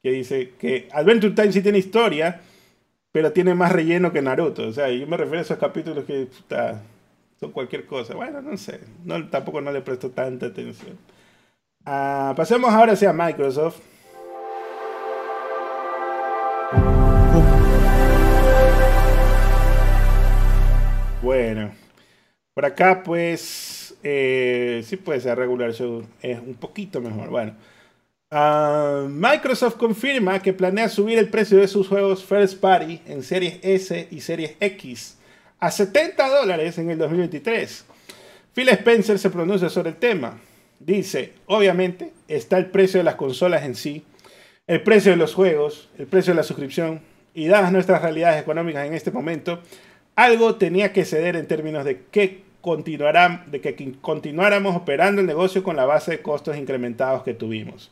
que 0.02 0.12
dice 0.12 0.54
que 0.58 0.90
Adventure 0.92 1.36
Time 1.36 1.52
sí 1.52 1.62
tiene 1.62 1.78
historia, 1.78 2.42
pero 3.12 3.32
tiene 3.32 3.54
más 3.56 3.72
relleno 3.72 4.12
que 4.12 4.22
Naruto. 4.22 4.68
O 4.68 4.72
sea, 4.72 4.90
yo 4.90 5.06
me 5.08 5.18
refiero 5.18 5.40
a 5.40 5.44
esos 5.44 5.58
capítulos 5.58 6.06
que 6.06 6.28
son 7.40 7.52
cualquier 7.52 7.86
cosa. 7.86 8.16
Bueno, 8.16 8.42
no 8.42 8.58
sé, 8.58 8.80
tampoco 9.30 9.62
no 9.62 9.72
le 9.72 9.82
presto 9.82 10.12
tanta 10.12 10.48
atención. 10.48 10.98
Ah, 11.86 12.34
pasemos 12.36 12.72
ahora 12.72 12.94
hacia 12.94 13.12
Microsoft. 13.14 13.80
Bueno, 21.22 21.72
por 22.54 22.66
acá, 22.66 23.04
pues, 23.04 23.96
eh, 24.04 24.82
sí 24.84 24.98
puede 24.98 25.22
ser 25.22 25.38
regular 25.38 25.72
show, 25.72 26.04
es 26.22 26.40
un 26.40 26.56
poquito 26.56 27.00
mejor. 27.00 27.30
Bueno, 27.30 27.54
ah, 28.32 29.06
Microsoft 29.08 29.76
confirma 29.76 30.42
que 30.42 30.54
planea 30.54 30.90
subir 30.90 31.18
el 31.18 31.30
precio 31.30 31.60
de 31.60 31.68
sus 31.68 31.88
juegos 31.88 32.24
First 32.26 32.60
Party 32.60 33.02
en 33.06 33.24
Series 33.24 33.60
S 33.62 34.08
y 34.10 34.22
Series 34.22 34.56
X 34.60 35.18
a 35.60 35.70
70 35.70 36.28
dólares 36.28 36.78
en 36.80 36.90
el 36.90 36.98
2023. 36.98 37.86
Phil 38.54 38.70
Spencer 38.70 39.20
se 39.20 39.30
pronuncia 39.30 39.70
sobre 39.70 39.92
el 39.92 39.96
tema. 39.96 40.40
Dice, 40.80 41.34
obviamente, 41.46 42.12
está 42.28 42.58
el 42.58 42.66
precio 42.66 43.00
de 43.00 43.04
las 43.04 43.16
consolas 43.16 43.64
en 43.64 43.76
sí, 43.76 44.04
el 44.66 44.82
precio 44.82 45.12
de 45.12 45.18
los 45.18 45.36
juegos, 45.36 45.90
el 46.00 46.08
precio 46.08 46.34
de 46.34 46.38
la 46.38 46.44
suscripción, 46.44 47.02
y 47.34 47.48
dadas 47.48 47.72
nuestras 47.72 48.02
realidades 48.02 48.42
económicas 48.42 48.88
en 48.88 48.94
este 48.94 49.12
momento, 49.12 49.62
algo 50.16 50.56
tenía 50.56 50.92
que 50.92 51.06
ceder 51.06 51.36
en 51.36 51.48
términos 51.48 51.86
de 51.86 52.02
que, 52.12 52.44
de 53.48 53.62
que 53.62 53.94
continuáramos 54.02 54.76
operando 54.76 55.22
el 55.22 55.28
negocio 55.28 55.64
con 55.64 55.76
la 55.76 55.86
base 55.86 56.12
de 56.12 56.22
costos 56.22 56.58
incrementados 56.58 57.24
que 57.24 57.36
tuvimos. 57.36 57.92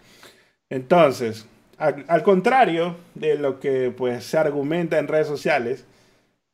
Entonces, 0.70 1.48
al, 1.78 2.24
contrario 2.24 2.96
de 3.16 3.38
lo 3.38 3.60
que 3.60 3.92
pues, 3.96 4.24
se 4.26 4.38
argumenta 4.38 5.00
en 5.00 5.08
redes 5.08 5.28
sociales, 5.28 5.86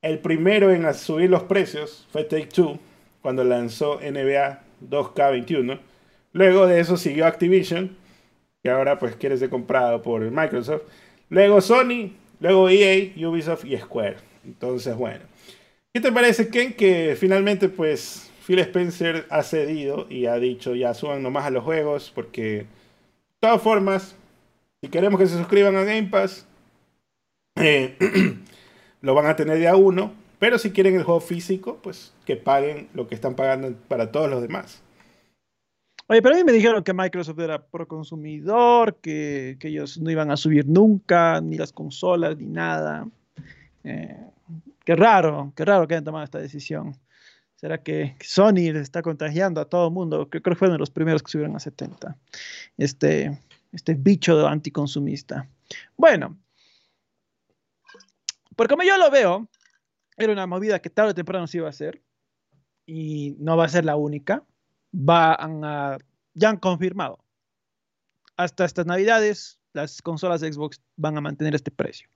el 0.01 0.19
primero 0.19 0.71
en 0.71 0.93
subir 0.93 1.29
los 1.29 1.43
precios 1.43 2.07
fue 2.11 2.23
Take 2.23 2.47
Two 2.47 2.79
cuando 3.21 3.43
lanzó 3.43 3.99
NBA 3.99 4.61
2K21. 4.87 5.79
Luego 6.31 6.67
de 6.67 6.79
eso 6.79 6.95
siguió 6.95 7.25
Activision, 7.25 7.97
que 8.61 8.69
ahora 8.69 8.99
pues 8.99 9.15
quiere 9.15 9.37
ser 9.37 9.49
comprado 9.49 10.01
por 10.01 10.21
Microsoft. 10.29 10.83
Luego 11.29 11.59
Sony, 11.59 12.11
luego 12.39 12.69
EA, 12.69 13.11
Ubisoft 13.27 13.65
y 13.65 13.77
Square. 13.77 14.17
Entonces, 14.45 14.95
bueno. 14.95 15.21
¿Qué 15.91 16.01
te 16.01 16.11
parece, 16.11 16.49
Ken, 16.49 16.73
que 16.73 17.15
finalmente 17.17 17.69
pues 17.69 18.29
Phil 18.45 18.59
Spencer 18.59 19.25
ha 19.29 19.41
cedido 19.43 20.07
y 20.09 20.27
ha 20.27 20.35
dicho 20.35 20.75
ya 20.75 20.93
suban 20.93 21.23
nomás 21.23 21.45
a 21.45 21.49
los 21.49 21.63
juegos 21.63 22.11
porque 22.13 22.65
todas 23.39 23.61
formas, 23.61 24.15
si 24.81 24.89
queremos 24.89 25.19
que 25.19 25.27
se 25.27 25.37
suscriban 25.37 25.75
a 25.75 25.83
Game 25.83 26.07
Pass, 26.09 26.45
eh, 27.55 27.97
lo 29.01 29.13
van 29.13 29.27
a 29.27 29.35
tener 29.35 29.59
de 29.59 29.67
a 29.67 29.75
uno, 29.75 30.13
pero 30.39 30.57
si 30.57 30.71
quieren 30.71 30.95
el 30.95 31.03
juego 31.03 31.21
físico, 31.21 31.79
pues 31.81 32.13
que 32.25 32.35
paguen 32.35 32.89
lo 32.93 33.07
que 33.07 33.15
están 33.15 33.35
pagando 33.35 33.73
para 33.87 34.11
todos 34.11 34.29
los 34.29 34.41
demás. 34.41 34.81
Oye, 36.07 36.21
pero 36.21 36.35
a 36.35 36.37
mí 36.37 36.43
me 36.43 36.51
dijeron 36.51 36.83
que 36.83 36.93
Microsoft 36.93 37.39
era 37.39 37.65
pro 37.65 37.87
consumidor, 37.87 38.97
que, 39.01 39.57
ellos 39.61 39.97
no 39.97 40.11
iban 40.11 40.29
a 40.29 40.37
subir 40.37 40.67
nunca, 40.67 41.41
ni 41.41 41.57
las 41.57 41.71
consolas, 41.71 42.37
ni 42.37 42.45
nada. 42.45 43.07
Eh, 43.83 44.15
Qué 44.85 44.95
raro, 44.95 45.51
qué 45.55 45.65
raro 45.65 45.87
que 45.87 45.95
hayan 45.95 46.03
tomado 46.03 46.23
esta 46.23 46.37
decisión. 46.37 46.95
¿Será 47.55 47.81
que 47.81 48.15
Sony 48.21 48.71
le 48.73 48.81
está 48.81 49.01
contagiando 49.01 49.61
a 49.61 49.65
todo 49.65 49.87
el 49.87 49.93
mundo? 49.93 50.29
Creo 50.29 50.41
que 50.41 50.55
fue 50.55 50.67
uno 50.67 50.73
de 50.73 50.79
los 50.79 50.91
primeros 50.91 51.23
que 51.23 51.31
subieron 51.31 51.55
a 51.55 51.59
70. 51.59 52.17
Este, 52.77 53.39
este 53.71 53.93
bicho 53.93 54.45
anticonsumista. 54.45 55.47
Bueno, 55.97 56.37
porque 58.55 58.73
como 58.73 58.83
yo 58.83 58.97
lo 58.97 59.09
veo, 59.09 59.47
era 60.17 60.33
una 60.33 60.47
movida 60.47 60.79
que 60.79 60.89
tarde 60.89 61.11
o 61.11 61.15
temprano 61.15 61.47
se 61.47 61.57
iba 61.57 61.67
a 61.67 61.71
hacer 61.71 62.01
y 62.85 63.35
no 63.39 63.57
va 63.57 63.65
a 63.65 63.69
ser 63.69 63.85
la 63.85 63.95
única. 63.95 64.43
Van 64.91 65.63
a, 65.63 65.97
ya 66.33 66.49
han 66.49 66.57
confirmado. 66.57 67.19
Hasta 68.37 68.65
estas 68.65 68.85
navidades, 68.85 69.59
las 69.73 70.01
consolas 70.01 70.41
de 70.41 70.51
Xbox 70.51 70.81
van 70.97 71.17
a 71.17 71.21
mantener 71.21 71.55
este 71.55 71.71
precio. 71.71 72.09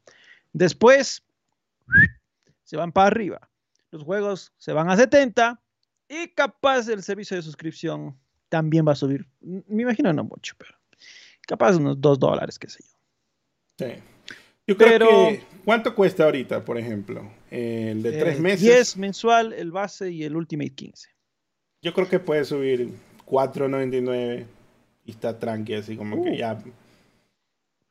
Después, 0.53 1.23
se 2.63 2.77
van 2.77 2.91
para 2.91 3.07
arriba. 3.07 3.49
Los 3.91 4.03
juegos 4.03 4.53
se 4.57 4.73
van 4.73 4.89
a 4.89 4.95
70 4.97 5.61
y 6.07 6.27
capaz 6.29 6.87
el 6.89 7.03
servicio 7.03 7.37
de 7.37 7.43
suscripción 7.43 8.17
también 8.49 8.87
va 8.87 8.93
a 8.93 8.95
subir. 8.95 9.27
Me 9.41 9.83
imagino 9.83 10.11
no 10.13 10.23
mucho, 10.23 10.55
pero 10.57 10.73
capaz 11.47 11.75
unos 11.77 11.99
2 11.99 12.19
dólares, 12.19 12.59
qué 12.59 12.69
sé 12.69 12.83
yo. 12.83 13.85
Sí. 13.85 13.93
Yo 14.67 14.77
creo 14.77 14.99
que, 14.99 15.43
¿cuánto 15.65 15.95
cuesta 15.95 16.25
ahorita, 16.25 16.63
por 16.63 16.77
ejemplo? 16.77 17.31
El 17.49 18.03
de 18.03 18.19
3 18.19 18.39
meses. 18.39 18.61
10 18.61 18.97
mensual, 18.97 19.53
el 19.53 19.71
base 19.71 20.11
y 20.11 20.23
el 20.23 20.35
Ultimate 20.35 20.75
15. 20.75 21.09
Yo 21.81 21.93
creo 21.93 22.07
que 22.07 22.19
puede 22.19 22.45
subir 22.45 22.91
4.99 23.25 24.45
y 25.05 25.11
está 25.11 25.39
tranqui, 25.39 25.73
así 25.73 25.97
como 25.97 26.23
que 26.23 26.31
uh. 26.31 26.35
ya. 26.35 26.63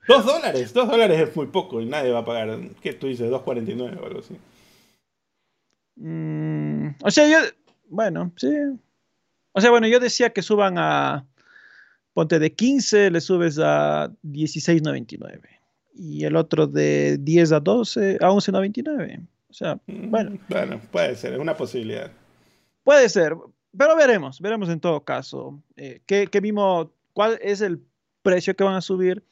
2 0.07 0.25
dólares, 0.25 0.73
2 0.73 0.89
dólares 0.89 1.21
es 1.21 1.35
muy 1.35 1.47
poco 1.47 1.81
y 1.81 1.87
nadie 1.87 2.13
va 2.13 2.21
a 2.21 2.25
pagar. 2.25 2.61
¿Qué 2.81 2.93
tú 2.93 3.09
dices? 3.09 3.29
2.49 3.29 4.01
o 4.01 4.07
algo 4.07 4.21
así. 4.21 4.37
Mm, 5.99 6.91
o 7.03 7.11
sea, 7.11 7.29
yo, 7.29 7.39
bueno, 7.89 8.33
sí. 8.37 8.55
O 9.53 9.61
sea, 9.61 9.71
bueno, 9.71 9.89
yo 9.89 9.99
decía 9.99 10.31
que 10.31 10.43
suban 10.43 10.79
a, 10.79 11.27
ponte 12.15 12.39
de 12.39 12.55
15, 12.55 13.11
le 13.11 13.21
subes 13.21 13.59
a 13.59 14.11
16.99. 14.25 15.41
Y 15.95 16.25
el 16.25 16.37
otro 16.37 16.67
de 16.67 17.19
10 17.19 17.53
a 17.53 17.61
12 17.61 18.19
a 18.21 18.29
11.99. 18.29 19.27
O 19.49 19.53
sea, 19.53 19.81
mm, 19.87 20.11
bueno. 20.11 20.39
Bueno, 20.49 20.81
puede 20.93 21.17
ser, 21.17 21.35
es 21.35 21.41
una 21.41 21.57
posibilidad. 21.57 22.11
Puede 22.85 23.09
ser, 23.09 23.35
pero 23.77 23.97
veremos, 23.97 24.41
veremos 24.41 24.69
en 24.69 24.81
todo 24.81 25.05
caso. 25.05 25.61
Eh, 25.77 26.01
¿qué, 26.07 26.29
¿Qué 26.29 26.41
mismo, 26.41 26.93
cuál 27.13 27.39
es 27.43 27.61
el 27.61 27.83
precio 28.23 28.55
que 28.55 28.65
van 28.65 28.77
a 28.77 28.81
subir? 28.81 29.25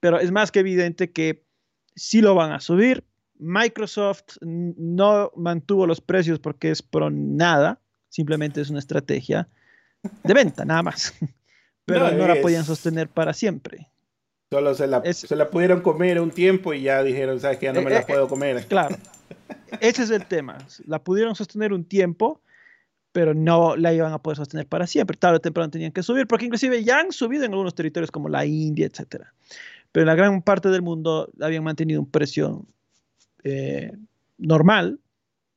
Pero 0.00 0.18
es 0.18 0.32
más 0.32 0.50
que 0.50 0.60
evidente 0.60 1.12
que 1.12 1.44
sí 1.94 2.20
lo 2.20 2.34
van 2.34 2.52
a 2.52 2.60
subir 2.60 3.04
Microsoft 3.38 4.36
no 4.40 5.32
mantuvo 5.36 5.86
los 5.86 6.00
precios 6.00 6.38
porque 6.38 6.70
es 6.70 6.82
pro 6.82 7.10
nada, 7.10 7.80
simplemente 8.08 8.60
es 8.60 8.70
una 8.70 8.78
estrategia 8.78 9.48
de 10.24 10.34
venta, 10.34 10.64
nada 10.64 10.82
más. 10.82 11.14
Pero 11.84 12.10
no, 12.10 12.28
la 12.28 12.40
podían 12.40 12.64
sostener 12.64 13.08
para 13.08 13.32
siempre. 13.32 13.88
Solo 14.50 14.74
se 14.74 14.86
la, 14.86 15.02
se 15.12 15.36
la, 15.36 15.50
pudieron 15.50 15.80
comer 15.80 16.20
un 16.20 16.30
tiempo 16.30 16.74
y 16.74 16.82
ya 16.82 17.02
dijeron, 17.02 17.40
sabes 17.40 17.58
que 17.58 17.66
ya 17.66 17.72
no 17.72 17.82
me 17.82 17.90
la 17.90 17.98
eh, 17.98 18.00
eh, 18.00 18.04
puedo 18.06 18.28
comer. 18.28 18.66
Claro, 18.66 18.96
ese 19.80 20.02
es 20.02 20.10
el 20.10 20.26
tema. 20.26 20.58
La 20.86 21.02
pudieron 21.02 21.34
sostener 21.34 21.72
un 21.72 21.84
tiempo, 21.84 22.40
pero 23.12 23.34
no 23.34 23.76
la 23.76 23.92
iban 23.92 24.12
a 24.12 24.18
poder 24.22 24.36
sostener 24.36 24.66
para 24.66 24.86
siempre. 24.86 25.16
Tarde 25.16 25.36
o 25.36 25.40
temprano 25.40 25.70
tenían 25.70 25.92
que 25.92 26.02
subir, 26.02 26.26
porque 26.26 26.46
inclusive 26.46 26.82
ya 26.84 27.00
han 27.00 27.12
subido 27.12 27.44
en 27.44 27.52
algunos 27.52 27.74
territorios 27.74 28.10
como 28.10 28.28
la 28.28 28.44
India, 28.44 28.86
etc. 28.86 29.24
Pero 29.92 30.02
en 30.02 30.06
la 30.06 30.14
gran 30.14 30.42
parte 30.42 30.68
del 30.68 30.82
mundo 30.82 31.30
habían 31.40 31.64
mantenido 31.64 32.00
un 32.00 32.10
precio 32.10 32.66
eh, 33.44 33.92
normal 34.38 35.00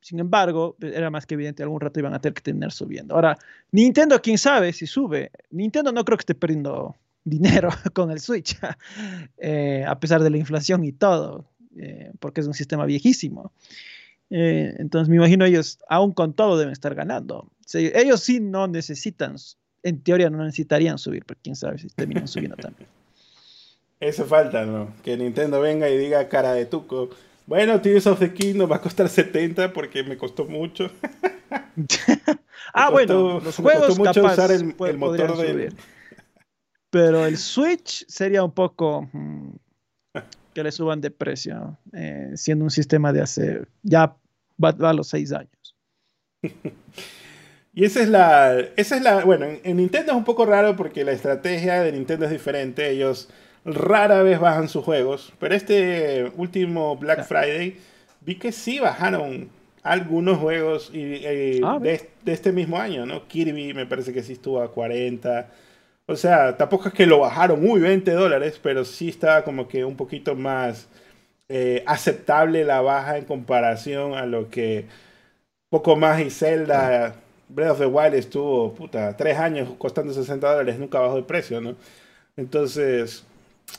Sin 0.00 0.18
embargo, 0.18 0.76
era 0.80 1.10
más 1.10 1.26
que 1.26 1.34
evidente, 1.34 1.62
algún 1.62 1.80
rato 1.80 2.00
iban 2.00 2.14
a 2.14 2.20
tener 2.20 2.34
que 2.34 2.42
tener 2.42 2.72
subiendo. 2.72 3.14
Ahora, 3.14 3.38
Nintendo, 3.70 4.20
quién 4.20 4.36
sabe 4.36 4.72
si 4.72 4.86
sube. 4.86 5.30
Nintendo 5.50 5.92
no 5.92 6.04
creo 6.04 6.18
que 6.18 6.22
esté 6.22 6.34
perdiendo 6.34 6.96
dinero 7.24 7.70
con 7.92 8.10
el 8.10 8.18
Switch, 8.18 8.58
eh, 9.38 9.84
a 9.86 9.98
pesar 10.00 10.22
de 10.22 10.30
la 10.30 10.38
inflación 10.38 10.84
y 10.84 10.92
todo, 10.92 11.44
eh, 11.76 12.10
porque 12.18 12.40
es 12.40 12.48
un 12.48 12.54
sistema 12.54 12.84
viejísimo. 12.84 13.52
Entonces 14.34 15.10
me 15.10 15.16
imagino 15.16 15.44
ellos, 15.44 15.78
aún 15.90 16.12
con 16.12 16.32
todo, 16.32 16.56
deben 16.56 16.72
estar 16.72 16.94
ganando. 16.94 17.50
ellos 17.74 18.20
sí 18.20 18.40
no 18.40 18.66
necesitan, 18.66 19.36
en 19.82 20.00
teoría 20.00 20.30
no 20.30 20.38
necesitarían 20.42 20.96
subir, 20.96 21.22
pero 21.26 21.38
quién 21.44 21.54
sabe 21.54 21.76
si 21.76 21.88
terminan 21.88 22.26
subiendo 22.26 22.56
también. 22.56 22.88
Eso 24.00 24.24
falta, 24.24 24.64
¿no? 24.64 24.92
Que 25.04 25.16
Nintendo 25.16 25.60
venga 25.60 25.88
y 25.88 25.96
diga 25.96 26.28
cara 26.28 26.54
de 26.54 26.66
tuco 26.66 27.10
bueno, 27.46 27.80
Tears 27.80 28.06
of 28.06 28.18
the 28.18 28.32
Kingdom 28.32 28.70
va 28.70 28.76
a 28.76 28.80
costar 28.80 29.08
70 29.08 29.72
porque 29.72 30.02
me 30.02 30.16
costó 30.16 30.44
mucho. 30.44 30.90
ah, 32.74 32.90
bueno, 32.90 33.40
los 33.40 33.56
juegos 33.56 33.98
me 33.98 34.04
costó 34.04 34.22
mucho 34.22 34.32
usar 34.32 34.50
el, 34.52 34.74
motor 34.96 35.36
de... 35.36 35.72
Pero 36.90 37.26
el 37.26 37.38
Switch 37.38 38.04
sería 38.06 38.44
un 38.44 38.52
poco 38.52 39.08
mm, 39.12 39.52
que 40.54 40.62
le 40.62 40.72
suban 40.72 41.00
de 41.00 41.10
precio, 41.10 41.78
eh, 41.92 42.32
siendo 42.34 42.64
un 42.64 42.70
sistema 42.70 43.12
de 43.12 43.22
hace 43.22 43.62
ya 43.82 44.14
va, 44.62 44.74
a 44.88 44.92
los 44.92 45.08
6 45.08 45.32
años. 45.32 45.76
Y 47.74 47.86
esa 47.86 48.02
es 48.02 48.08
la, 48.10 48.58
esa 48.76 48.96
es 48.96 49.02
la, 49.02 49.24
bueno, 49.24 49.46
en 49.62 49.76
Nintendo 49.78 50.12
es 50.12 50.18
un 50.18 50.24
poco 50.24 50.44
raro 50.44 50.76
porque 50.76 51.04
la 51.04 51.12
estrategia 51.12 51.80
de 51.80 51.92
Nintendo 51.92 52.26
es 52.26 52.30
diferente. 52.30 52.90
Ellos 52.90 53.30
rara 53.64 54.22
vez 54.22 54.40
bajan 54.40 54.68
sus 54.68 54.84
juegos, 54.84 55.32
pero 55.38 55.54
este 55.54 56.32
último 56.36 56.96
Black 56.96 57.24
Friday 57.24 57.76
vi 58.20 58.36
que 58.36 58.52
sí 58.52 58.78
bajaron 58.78 59.50
algunos 59.82 60.38
juegos 60.38 60.90
y, 60.92 61.60
ah, 61.64 61.78
de, 61.80 62.08
este 62.26 62.52
mismo 62.52 62.78
año, 62.78 63.04
¿no? 63.06 63.26
Kirby 63.26 63.74
me 63.74 63.86
parece 63.86 64.12
que 64.12 64.22
sí 64.22 64.34
estuvo 64.34 64.62
a 64.62 64.70
40. 64.70 65.48
O 66.06 66.16
sea, 66.16 66.56
tampoco 66.56 66.88
es 66.88 66.94
que 66.94 67.06
lo 67.06 67.20
bajaron 67.20 67.60
muy 67.60 67.80
20 67.80 68.10
dólares, 68.12 68.60
pero 68.62 68.84
sí 68.84 69.08
estaba 69.08 69.42
como 69.44 69.68
que 69.68 69.84
un 69.84 69.96
poquito 69.96 70.34
más 70.34 70.88
eh, 71.48 71.82
aceptable 71.86 72.64
la 72.64 72.80
baja 72.80 73.18
en 73.18 73.24
comparación 73.24 74.14
a 74.14 74.26
lo 74.26 74.48
que 74.50 74.86
poco 75.68 75.96
más 75.96 76.20
y 76.20 76.30
Zelda 76.30 77.14
Breath 77.48 77.72
of 77.72 77.78
the 77.78 77.86
Wild 77.86 78.14
estuvo, 78.14 78.74
puta, 78.74 79.16
tres 79.16 79.38
años 79.38 79.68
costando 79.78 80.12
60 80.12 80.50
dólares, 80.50 80.78
nunca 80.78 81.00
bajó 81.00 81.18
el 81.18 81.24
precio, 81.24 81.60
¿no? 81.60 81.76
Entonces, 82.36 83.24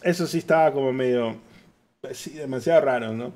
eso 0.01 0.27
sí 0.27 0.39
estaba 0.39 0.71
como 0.71 0.91
medio, 0.93 1.35
pues 2.01 2.17
sí, 2.17 2.31
demasiado 2.31 2.81
raro, 2.81 3.13
¿no? 3.13 3.33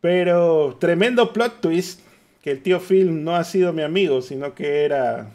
Pero 0.00 0.76
tremendo 0.78 1.32
plot 1.32 1.60
twist, 1.60 2.00
que 2.42 2.52
el 2.52 2.62
tío 2.62 2.80
Phil 2.80 3.24
no 3.24 3.34
ha 3.34 3.44
sido 3.44 3.72
mi 3.72 3.82
amigo, 3.82 4.22
sino 4.22 4.54
que 4.54 4.84
era 4.84 5.30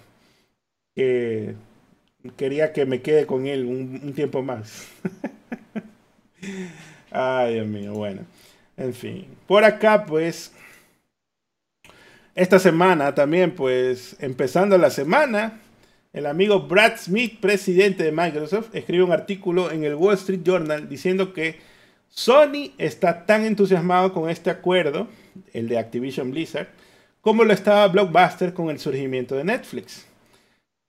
que 0.95 1.55
quería 2.37 2.73
que 2.73 2.85
me 2.85 3.01
quede 3.01 3.25
con 3.25 3.47
él 3.47 3.65
un, 3.65 4.13
tiempo 4.13 4.41
más. 4.41 4.87
Ay, 7.11 7.55
Dios 7.55 7.67
mío, 7.67 7.93
bueno. 7.93 8.21
En 8.77 8.93
fin, 8.93 9.27
por 9.47 9.63
acá 9.63 10.05
pues, 10.05 10.53
esta 12.35 12.59
semana 12.59 13.13
también 13.13 13.51
pues, 13.51 14.15
empezando 14.19 14.77
la 14.77 14.89
semana, 14.89 15.60
el 16.13 16.25
amigo 16.25 16.61
Brad 16.61 16.97
Smith, 16.97 17.39
presidente 17.39 18.03
de 18.03 18.11
Microsoft, 18.11 18.75
escribe 18.75 19.03
un 19.03 19.11
artículo 19.11 19.71
en 19.71 19.83
el 19.83 19.95
Wall 19.95 20.15
Street 20.15 20.41
Journal 20.43 20.89
diciendo 20.89 21.33
que 21.33 21.59
Sony 22.09 22.73
está 22.77 23.25
tan 23.25 23.45
entusiasmado 23.45 24.13
con 24.13 24.29
este 24.29 24.49
acuerdo, 24.49 25.07
el 25.53 25.69
de 25.69 25.77
Activision 25.77 26.31
Blizzard, 26.31 26.67
como 27.21 27.45
lo 27.45 27.53
estaba 27.53 27.87
Blockbuster 27.87 28.53
con 28.53 28.69
el 28.69 28.79
surgimiento 28.79 29.35
de 29.35 29.45
Netflix. 29.45 30.05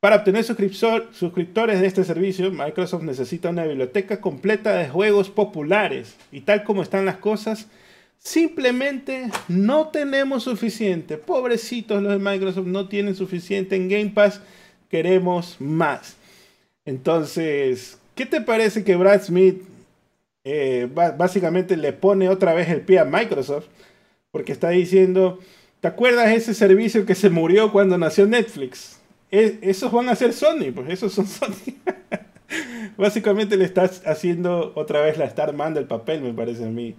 Para 0.00 0.16
obtener 0.16 0.42
suscriptores 0.42 1.80
de 1.80 1.86
este 1.86 2.02
servicio, 2.02 2.50
Microsoft 2.50 3.04
necesita 3.04 3.50
una 3.50 3.64
biblioteca 3.64 4.20
completa 4.20 4.74
de 4.74 4.88
juegos 4.88 5.30
populares. 5.30 6.16
Y 6.32 6.40
tal 6.40 6.64
como 6.64 6.82
están 6.82 7.04
las 7.04 7.18
cosas, 7.18 7.68
simplemente 8.18 9.30
no 9.46 9.90
tenemos 9.90 10.42
suficiente. 10.42 11.18
Pobrecitos 11.18 12.02
los 12.02 12.12
de 12.14 12.18
Microsoft 12.18 12.66
no 12.66 12.88
tienen 12.88 13.14
suficiente 13.14 13.76
en 13.76 13.88
Game 13.88 14.10
Pass 14.10 14.40
queremos 14.92 15.56
más. 15.58 16.16
Entonces, 16.84 17.98
¿qué 18.14 18.26
te 18.26 18.42
parece 18.42 18.84
que 18.84 18.94
Brad 18.94 19.22
Smith 19.22 19.62
eh, 20.44 20.86
básicamente 21.16 21.78
le 21.78 21.94
pone 21.94 22.28
otra 22.28 22.52
vez 22.52 22.68
el 22.68 22.82
pie 22.82 22.98
a 22.98 23.06
Microsoft? 23.06 23.64
Porque 24.30 24.52
está 24.52 24.68
diciendo, 24.68 25.38
¿te 25.80 25.88
acuerdas 25.88 26.28
ese 26.28 26.52
servicio 26.52 27.06
que 27.06 27.14
se 27.14 27.30
murió 27.30 27.72
cuando 27.72 27.96
nació 27.96 28.26
Netflix? 28.26 29.00
E, 29.30 29.58
esos 29.62 29.90
van 29.90 30.10
a 30.10 30.14
ser 30.14 30.34
Sony, 30.34 30.72
pues 30.74 30.90
esos 30.90 31.14
son 31.14 31.26
Sony. 31.26 31.74
básicamente 32.98 33.56
le 33.56 33.64
estás 33.64 34.02
haciendo 34.04 34.72
otra 34.74 35.00
vez 35.00 35.16
la 35.16 35.24
estar 35.24 35.48
armando 35.48 35.80
el 35.80 35.86
papel, 35.86 36.20
me 36.20 36.34
parece 36.34 36.64
a 36.64 36.68
mí. 36.68 36.96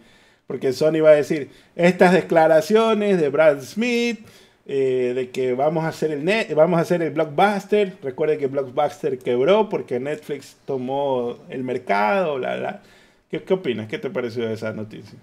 Porque 0.48 0.74
Sony 0.74 1.02
va 1.04 1.12
a 1.12 1.16
decir, 1.16 1.52
estas 1.76 2.12
declaraciones 2.12 3.22
de 3.22 3.30
Brad 3.30 3.62
Smith 3.62 4.20
eh, 4.66 5.12
de 5.14 5.30
que 5.32 5.54
vamos 5.54 5.84
a 5.84 5.90
hacer 5.90 6.12
el 6.12 6.24
net, 6.24 6.54
vamos 6.54 6.78
a 6.78 6.82
hacer 6.84 7.02
el 7.02 7.12
blockbuster. 7.12 7.98
Recuerde 8.02 8.38
que 8.38 8.48
blockbuster 8.48 9.20
quebró 9.20 9.68
porque 9.68 10.00
Netflix 10.00 10.58
tomó 10.66 11.38
el 11.50 11.64
mercado. 11.64 12.40
La, 12.40 12.82
¿Qué, 13.30 13.44
¿Qué, 13.44 13.54
opinas? 13.54 13.88
¿Qué 13.88 14.00
te 14.00 14.10
pareció 14.10 14.50
esa 14.50 14.72
noticia? 14.72 15.20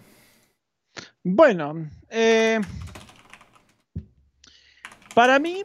Bueno, 1.23 1.89
eh, 2.11 2.61
para 5.15 5.39
mí, 5.39 5.63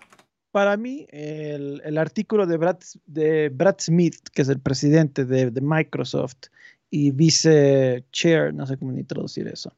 para 0.51 0.77
mí, 0.77 1.05
el, 1.09 1.97
artículo 1.97 2.45
de 2.45 2.57
Brad, 2.57 2.77
de 3.05 3.49
Brad 3.49 3.75
Smith, 3.79 4.29
que 4.33 4.41
es 4.41 4.49
el 4.49 4.59
presidente 4.59 5.25
de, 5.25 5.51
de 5.51 5.61
Microsoft 5.61 6.47
y 6.89 7.11
vice 7.11 8.05
chair, 8.11 8.53
no 8.53 8.65
sé 8.65 8.77
cómo 8.77 8.91
ni 8.93 9.03
traducir 9.03 9.47
eso, 9.47 9.73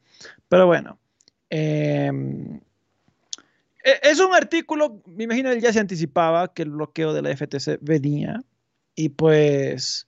pero 0.50 0.68
bueno, 0.68 1.00
eh, 1.50 2.12
es 4.02 4.20
un 4.20 4.34
artículo, 4.34 5.02
me 5.06 5.24
imagino 5.24 5.52
él 5.52 5.62
ya 5.62 5.72
se 5.72 5.80
anticipaba 5.80 6.54
que 6.54 6.64
el 6.64 6.72
bloqueo 6.72 7.14
de 7.14 7.22
la 7.22 7.36
FTC 7.36 7.80
venía 7.82 8.44
y 8.96 9.10
pues 9.10 10.08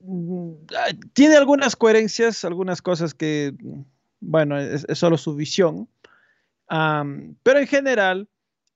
mm, 0.00 0.52
tiene 1.12 1.36
algunas 1.36 1.76
coherencias, 1.76 2.44
algunas 2.44 2.82
cosas 2.82 3.14
que, 3.14 3.54
bueno, 4.20 4.58
es, 4.58 4.86
solo 4.94 5.16
su 5.16 5.34
visión, 5.34 5.88
pero 6.68 7.58
en 7.60 7.66
general 7.66 8.28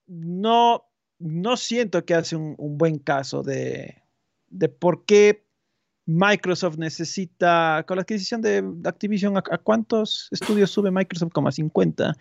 no, 0.07 0.85
no 1.19 1.57
siento 1.57 2.05
que 2.05 2.15
hace 2.15 2.37
un, 2.37 2.57
buen 2.79 2.99
caso 2.99 3.43
de, 3.43 4.03
de 4.49 4.69
por 4.69 5.05
qué 5.05 5.45
Microsoft 6.07 6.79
necesita, 6.79 7.85
con 7.87 7.97
la 7.97 8.03
adquisición 8.03 8.41
de 8.43 8.65
Activision, 8.85 9.37
¿a, 9.37 9.43
cuántos 9.43 10.29
estudios 10.31 10.71
sube 10.71 10.91
Microsoft? 10.91 11.33
Como 11.33 11.49
a 11.49 11.53
50. 11.53 12.17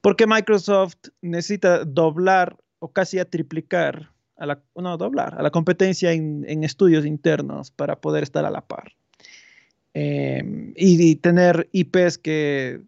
Porque 0.00 0.26
Microsoft 0.26 0.96
necesita 1.22 1.84
doblar 1.84 2.56
o 2.78 2.92
casi 2.92 3.18
a 3.18 3.24
triplicar, 3.24 4.10
a 4.36 4.46
la, 4.46 4.62
no, 4.76 4.96
doblar, 4.96 5.34
a 5.38 5.42
la 5.42 5.50
competencia 5.50 6.12
en, 6.12 6.62
estudios 6.62 7.06
internos 7.06 7.70
para 7.70 8.00
poder 8.00 8.22
estar 8.22 8.44
a 8.44 8.50
la 8.50 8.60
par. 8.60 8.92
Em, 9.94 10.74
y, 10.76 11.16
tener 11.16 11.68
IPs 11.72 12.18
que, 12.18 12.82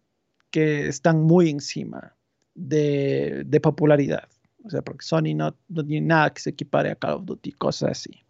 que 0.51 0.89
están 0.89 1.23
muy 1.23 1.49
encima 1.49 2.15
de, 2.55 3.61
popularidad. 3.63 4.29
O 4.65 4.71
sea, 4.71 4.83
porque 4.83 5.05
Sony 5.05 5.35
no, 5.35 5.57
no 5.69 5.85
tiene 5.85 6.07
nada 6.07 6.33
que 6.33 6.41
se 6.41 6.51
equipare 6.51 6.91
a 6.91 6.97
Call 6.97 7.15
of 7.15 7.25
Duty, 7.25 7.53
cosas 7.53 7.93
así. 7.93 8.23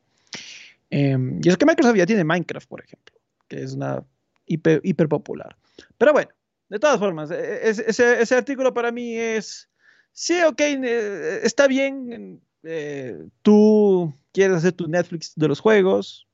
Em, 0.90 1.40
y 1.42 1.48
es 1.48 1.56
que 1.56 1.66
Microsoft 1.66 1.96
ya 1.96 2.06
tiene 2.06 2.24
Minecraft, 2.24 2.68
por 2.68 2.82
ejemplo, 2.82 3.14
que 3.46 3.62
es 3.62 3.74
una 3.74 4.04
hiper, 4.46 5.08
popular. 5.08 5.56
Pero 5.98 6.12
bueno, 6.12 6.30
de 6.68 6.78
todas 6.78 6.98
formas, 6.98 7.30
e, 7.30 7.68
e, 7.68 7.70
ese, 7.70 8.34
artículo 8.34 8.72
para 8.72 8.90
mí 8.90 9.14
es, 9.16 9.68
sí, 10.12 10.40
ok, 10.42 10.60
eh, 10.60 11.40
está 11.42 11.66
bien, 11.66 12.40
eh, 12.62 13.22
tú 13.42 14.14
quieres 14.32 14.58
hacer 14.58 14.72
tu 14.72 14.88
Netflix 14.88 15.34
de 15.36 15.48
los 15.48 15.60
juegos, 15.60 16.26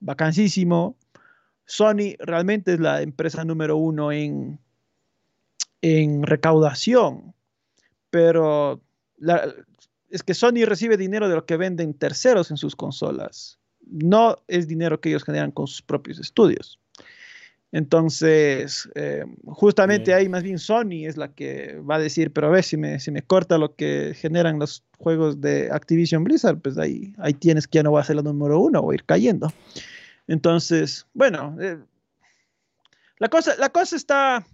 vacancísimo. 0.00 0.96
Sony 1.64 2.16
realmente 2.18 2.74
es 2.74 2.80
la 2.80 3.00
empresa 3.00 3.44
número 3.44 3.76
uno 3.76 4.12
en, 4.12 4.58
en 5.82 6.22
recaudación, 6.24 7.32
pero 8.10 8.82
es 10.10 10.22
que 10.24 10.34
Sony 10.34 10.64
recibe 10.64 10.96
dinero 10.96 11.28
de 11.28 11.36
lo 11.36 11.46
que 11.46 11.56
venden 11.56 11.94
terceros 11.94 12.50
en 12.50 12.56
sus 12.56 12.74
consolas 12.74 13.59
no 13.90 14.38
es 14.48 14.66
dinero 14.66 15.00
que 15.00 15.10
ellos 15.10 15.24
generan 15.24 15.50
con 15.50 15.66
sus 15.66 15.82
propios 15.82 16.18
estudios. 16.18 16.78
Entonces, 17.72 18.90
eh, 18.96 19.24
justamente 19.44 20.12
ahí 20.12 20.28
más 20.28 20.42
bien 20.42 20.58
Sony 20.58 21.06
es 21.06 21.16
la 21.16 21.32
que 21.32 21.78
va 21.88 21.96
a 21.96 22.00
decir, 22.00 22.32
pero 22.32 22.48
a 22.48 22.50
ver, 22.50 22.64
si 22.64 22.76
me, 22.76 22.98
si 22.98 23.12
me 23.12 23.22
corta 23.22 23.58
lo 23.58 23.76
que 23.76 24.12
generan 24.16 24.58
los 24.58 24.82
juegos 24.98 25.40
de 25.40 25.70
Activision 25.70 26.24
Blizzard, 26.24 26.58
pues 26.60 26.78
ahí, 26.78 27.14
ahí 27.18 27.32
tienes 27.32 27.68
que 27.68 27.76
ya 27.76 27.82
no 27.84 27.92
va 27.92 28.00
a 28.00 28.04
ser 28.04 28.16
la 28.16 28.22
número 28.22 28.58
uno, 28.58 28.80
o 28.80 28.92
ir 28.92 29.04
cayendo. 29.04 29.52
Entonces, 30.26 31.06
bueno, 31.14 31.56
eh, 31.60 31.78
la, 33.18 33.28
cosa, 33.28 33.54
la 33.56 33.68
cosa 33.68 33.94
está, 33.94 34.44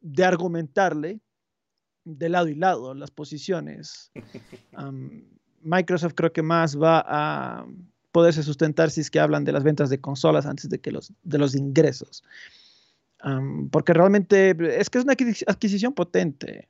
de 0.00 0.24
argumentarle 0.24 1.20
de 2.04 2.28
lado 2.28 2.48
y 2.48 2.54
lado 2.54 2.94
las 2.94 3.10
posiciones. 3.10 4.12
Microsoft 5.66 6.14
creo 6.14 6.32
que 6.32 6.42
más 6.42 6.80
va 6.80 7.04
a 7.06 7.66
poderse 8.12 8.42
sustentar 8.42 8.90
si 8.90 9.02
es 9.02 9.10
que 9.10 9.20
hablan 9.20 9.44
de 9.44 9.52
las 9.52 9.62
ventas 9.62 9.90
de 9.90 10.00
consolas 10.00 10.46
antes 10.46 10.70
de 10.70 10.80
que 10.80 10.90
los 10.90 11.12
de 11.22 11.38
los 11.38 11.54
ingresos. 11.54 12.22
porque 13.70 13.92
realmente 13.92 14.56
es 14.80 14.88
que 14.88 14.98
es 14.98 15.04
una 15.04 15.14
adquisición 15.46 15.92
potente. 15.92 16.68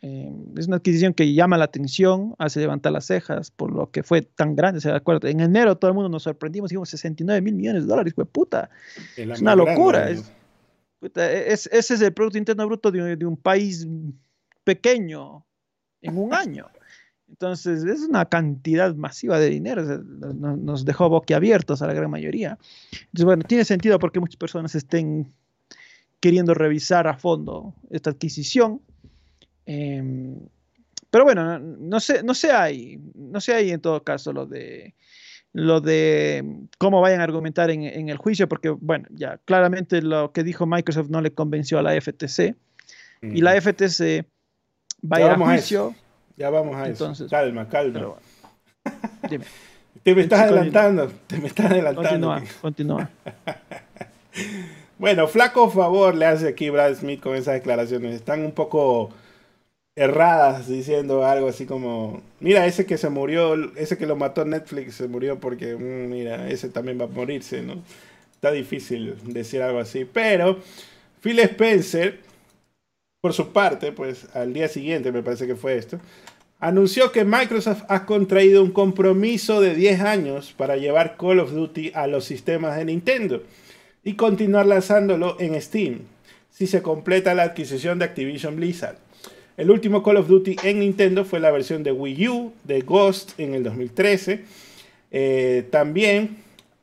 Em, 0.00 0.56
es 0.56 0.68
una 0.68 0.76
adquisición 0.76 1.12
que 1.12 1.34
llama 1.34 1.58
la 1.58 1.64
atención, 1.64 2.34
hace 2.38 2.60
levantar 2.60 2.92
las 2.92 3.06
cejas 3.06 3.50
por 3.50 3.72
lo 3.72 3.90
que 3.90 4.02
fue 4.02 4.22
tan 4.22 4.54
grande. 4.54 4.80
¿se? 4.80 4.90
En 4.90 5.40
enero 5.40 5.76
todo 5.76 5.90
el 5.90 5.94
mundo 5.94 6.08
nos 6.08 6.22
sorprendimos, 6.22 6.70
dijimos 6.70 6.88
69 6.90 7.42
mil 7.42 7.54
millones 7.54 7.82
de 7.82 7.88
dólares, 7.88 8.14
fue 8.14 8.24
puta. 8.24 8.70
Es, 9.16 9.40
una 9.40 9.56
locura. 9.56 10.08
es, 10.10 10.30
ese 11.02 11.94
es 11.94 12.00
el 12.00 12.12
Producto 12.12 12.38
Interno 12.38 12.66
Bruto 12.66 12.90
de, 12.90 13.24
un 13.26 13.36
país 13.36 13.86
pequeño 14.64 15.44
en 16.00 16.16
un 16.16 16.32
año. 16.32 16.68
Entonces, 17.28 17.84
es 17.84 18.00
una 18.00 18.24
cantidad 18.24 18.94
masiva 18.94 19.38
de 19.38 19.50
dinero, 19.50 19.82
nos 19.84 20.84
dejó 20.84 21.08
boquiabiertos 21.08 21.82
a 21.82 21.86
la 21.86 21.92
gran 21.92 22.10
mayoría. 22.10 22.58
Entonces, 22.92 23.24
bueno, 23.24 23.42
tiene 23.44 23.64
sentido 23.64 23.98
porque 23.98 24.20
muchas 24.20 24.36
personas 24.36 24.74
estén 24.74 25.32
queriendo 26.20 26.54
revisar 26.54 27.06
a 27.06 27.16
fondo 27.16 27.74
esta 27.90 28.10
adquisición 28.10 28.80
Em, 29.70 30.48
pero 31.10 31.24
bueno, 31.24 31.58
no 31.58 32.00
sé, 32.00 32.22
no 32.22 32.32
sé 32.32 32.50
ahí, 32.52 32.98
no 33.14 33.38
sé 33.38 33.52
ahí 33.52 33.70
en 33.70 33.82
todo 33.82 34.02
caso 34.02 34.32
lo 34.32 34.46
de 34.46 34.94
lo 35.52 35.82
de 35.82 36.42
cómo 36.78 37.02
vayan 37.02 37.20
a 37.20 37.24
argumentar 37.24 37.70
en, 37.70 38.08
el 38.08 38.16
juicio, 38.16 38.48
porque 38.48 38.70
bueno, 38.70 39.06
ya 39.10 39.38
claramente 39.44 40.00
lo 40.00 40.32
que 40.32 40.42
dijo 40.42 40.66
Microsoft 40.66 41.10
no 41.10 41.20
le 41.20 41.32
convenció 41.32 41.78
a 41.78 41.82
la 41.82 42.00
FTC 42.00 42.54
y 43.20 43.40
la 43.42 43.60
FTC 43.60 44.24
va 45.04 45.18
a 45.18 45.20
ir 45.20 45.26
a 45.26 45.36
juicio. 45.36 45.94
Ya 46.38 46.50
vamos 46.50 46.76
a 46.76 46.88
eso. 46.88 47.12
Calma, 47.28 47.68
calma. 47.68 48.14
dime. 49.28 49.44
Te 50.04 50.14
me 50.14 50.22
estás 50.22 50.40
adelantando, 50.42 51.10
te 51.26 51.38
me 51.38 51.48
estás 51.48 51.66
adelantando. 51.66 52.28
Continúa, 52.28 52.42
continúa. 52.62 53.10
bueno, 54.98 55.26
flaco 55.26 55.68
favor 55.68 56.14
le 56.14 56.26
hace 56.26 56.48
aquí 56.48 56.70
Brad 56.70 56.94
Smith 56.94 57.20
con 57.20 57.34
esas 57.34 57.54
declaraciones. 57.54 58.14
Están 58.14 58.44
un 58.44 58.52
poco 58.52 59.10
erradas 59.96 60.68
diciendo 60.68 61.24
algo 61.24 61.48
así 61.48 61.66
como, 61.66 62.22
mira, 62.38 62.66
ese 62.66 62.86
que 62.86 62.96
se 62.96 63.10
murió, 63.10 63.54
ese 63.74 63.98
que 63.98 64.06
lo 64.06 64.14
mató 64.14 64.44
Netflix 64.44 64.94
se 64.94 65.08
murió 65.08 65.40
porque, 65.40 65.74
mm, 65.74 66.08
mira, 66.08 66.48
ese 66.48 66.68
también 66.68 67.00
va 67.00 67.06
a 67.06 67.08
morirse, 67.08 67.62
¿no? 67.62 67.82
Está 68.32 68.52
difícil 68.52 69.16
decir 69.24 69.60
algo 69.60 69.80
así, 69.80 70.04
pero 70.04 70.60
Phil 71.20 71.40
Spencer, 71.40 72.20
por 73.20 73.32
su 73.32 73.52
parte, 73.52 73.92
pues 73.92 74.26
al 74.34 74.52
día 74.52 74.68
siguiente 74.68 75.10
me 75.10 75.22
parece 75.22 75.46
que 75.46 75.56
fue 75.56 75.76
esto, 75.76 75.98
anunció 76.60 77.10
que 77.10 77.24
Microsoft 77.24 77.82
ha 77.88 78.06
contraído 78.06 78.62
un 78.62 78.70
compromiso 78.70 79.60
de 79.60 79.74
10 79.74 80.00
años 80.00 80.54
para 80.56 80.76
llevar 80.76 81.16
Call 81.16 81.40
of 81.40 81.52
Duty 81.52 81.92
a 81.94 82.06
los 82.06 82.24
sistemas 82.24 82.76
de 82.76 82.84
Nintendo 82.84 83.42
y 84.04 84.14
continuar 84.14 84.66
lanzándolo 84.66 85.36
en 85.40 85.60
Steam 85.60 86.00
si 86.50 86.66
se 86.66 86.82
completa 86.82 87.34
la 87.34 87.44
adquisición 87.44 87.98
de 87.98 88.04
Activision 88.04 88.56
Blizzard. 88.56 88.98
El 89.56 89.72
último 89.72 90.04
Call 90.04 90.18
of 90.18 90.28
Duty 90.28 90.56
en 90.62 90.78
Nintendo 90.78 91.24
fue 91.24 91.40
la 91.40 91.50
versión 91.50 91.82
de 91.82 91.90
Wii 91.90 92.28
U 92.28 92.52
de 92.62 92.82
Ghost 92.82 93.38
en 93.38 93.54
el 93.54 93.64
2013. 93.64 94.44
Eh, 95.10 95.66
también 95.70 96.36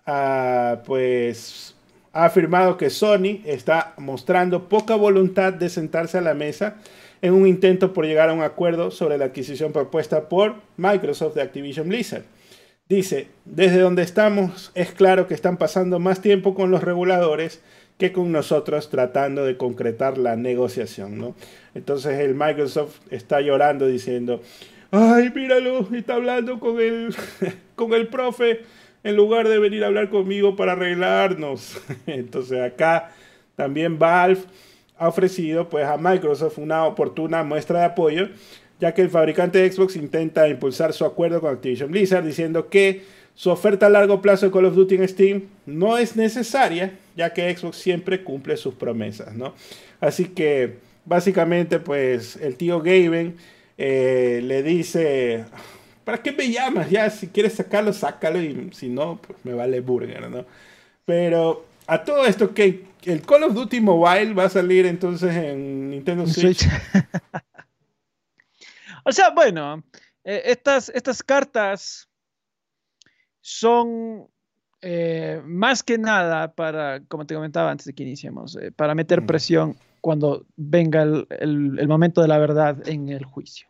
ah, 0.05 0.81
pues, 0.85 1.74
ha 2.15 2.23
afirmado 2.23 2.77
que 2.77 2.89
Sony 2.89 3.41
está 3.43 3.93
mostrando 3.97 4.69
poca 4.69 4.95
voluntad 4.95 5.51
de 5.51 5.67
sentarse 5.67 6.17
a 6.17 6.21
la 6.21 6.33
mesa 6.33 6.77
en 7.21 7.33
un 7.33 7.45
intento 7.45 7.91
por 7.91 8.05
llegar 8.05 8.29
a 8.29 8.33
un 8.33 8.41
acuerdo 8.41 8.89
sobre 8.89 9.17
la 9.17 9.25
adquisición 9.25 9.73
propuesta 9.73 10.29
por 10.29 10.55
Microsoft 10.77 11.35
de 11.35 11.41
Activision 11.41 11.89
Blizzard. 11.89 12.23
Dice, 12.87 13.27
desde 13.43 13.79
donde 13.79 14.03
estamos 14.03 14.71
es 14.75 14.93
claro 14.93 15.27
que 15.27 15.33
están 15.33 15.57
pasando 15.57 15.99
más 15.99 16.21
tiempo 16.21 16.55
con 16.55 16.71
los 16.71 16.85
reguladores 16.85 17.61
que 17.97 18.13
con 18.13 18.31
nosotros 18.31 18.89
tratando 18.89 19.43
de 19.43 19.57
concretar 19.57 20.17
la 20.17 20.37
negociación, 20.37 21.17
¿no? 21.17 21.35
Entonces 21.73 22.17
el 22.19 22.33
Microsoft 22.33 22.99
está 23.11 23.41
llorando 23.41 23.87
diciendo, 23.87 24.41
ay, 24.91 25.33
míralo, 25.35 25.85
está 25.93 26.15
hablando 26.15 26.61
con 26.61 26.79
el, 26.79 27.13
con 27.75 27.93
el 27.93 28.07
profe 28.07 28.61
en 29.05 29.15
lugar 29.15 29.47
de 29.47 29.59
venir 29.59 29.83
a 29.83 29.87
hablar 29.87 30.09
conmigo 30.09 30.55
para 30.55 30.71
arreglarnos. 30.71 31.79
Entonces 32.07 32.59
acá 32.59 33.11
también 33.55 33.99
Valve 33.99 34.41
ha 34.97 35.07
ofrecido 35.07 35.69
pues 35.69 35.85
a 35.85 35.95
Microsoft 35.97 36.57
una 36.57 36.85
oportuna 36.85 37.43
muestra 37.43 37.79
de 37.79 37.85
apoyo, 37.85 38.29
ya 38.79 38.95
que 38.95 39.03
el 39.03 39.11
fabricante 39.11 39.59
de 39.59 39.71
Xbox 39.71 39.95
intenta 39.95 40.47
impulsar 40.47 40.91
su 40.91 41.05
acuerdo 41.05 41.39
con 41.39 41.53
Activision 41.53 41.91
Blizzard 41.91 42.25
diciendo 42.25 42.67
que 42.67 43.03
su 43.35 43.51
oferta 43.51 43.85
a 43.85 43.89
largo 43.89 44.23
plazo 44.23 44.47
de 44.47 44.51
Call 44.51 44.65
of 44.65 44.75
Duty 44.75 44.95
en 44.95 45.07
Steam 45.07 45.43
no 45.67 45.99
es 45.99 46.15
necesaria, 46.15 46.97
ya 47.15 47.31
que 47.31 47.55
Xbox 47.55 47.77
siempre 47.77 48.23
cumple 48.23 48.57
sus 48.57 48.73
promesas, 48.73 49.35
¿no? 49.35 49.53
Así 49.99 50.25
que 50.25 50.77
básicamente, 51.05 51.77
pues 51.77 52.37
el 52.37 52.55
tío 52.55 52.79
Gaben 52.79 53.35
eh, 53.77 54.41
le 54.43 54.63
dice, 54.63 55.45
¿para 56.05 56.21
qué 56.21 56.31
me 56.31 56.49
llamas? 56.49 56.89
Ya, 56.89 57.09
si 57.09 57.27
quieres 57.27 57.53
sacarlo, 57.53 57.91
sácalo 57.91 58.41
y 58.41 58.69
si 58.73 58.87
no, 58.87 59.17
pues 59.17 59.37
me 59.43 59.53
vale 59.53 59.81
burger, 59.81 60.29
¿no? 60.29 60.45
Pero 61.03 61.65
a 61.87 62.03
todo 62.03 62.25
esto, 62.25 62.53
que 62.53 62.85
el 63.03 63.21
Call 63.21 63.43
of 63.43 63.53
Duty 63.53 63.81
Mobile 63.81 64.33
va 64.33 64.45
a 64.45 64.49
salir 64.49 64.85
entonces 64.85 65.35
en 65.35 65.89
Nintendo 65.89 66.25
Switch. 66.25 66.65
o 69.03 69.11
sea, 69.11 69.29
bueno, 69.31 69.83
eh, 70.23 70.41
estas, 70.45 70.89
estas 70.89 71.21
cartas 71.21 72.09
son 73.41 74.27
eh, 74.81 75.41
más 75.45 75.83
que 75.83 75.97
nada 75.97 76.53
para, 76.53 77.01
como 77.07 77.25
te 77.25 77.35
comentaba 77.35 77.71
antes 77.71 77.85
de 77.85 77.93
que 77.93 78.03
iniciemos, 78.03 78.55
eh, 78.55 78.71
para 78.71 78.95
meter 78.95 79.25
presión 79.25 79.77
cuando 80.01 80.45
venga 80.55 81.01
el, 81.01 81.87
momento 81.87 82.21
de 82.21 82.27
la 82.27 82.37
verdad 82.37 82.87
en 82.87 83.09
el 83.09 83.25
juicio. 83.25 83.67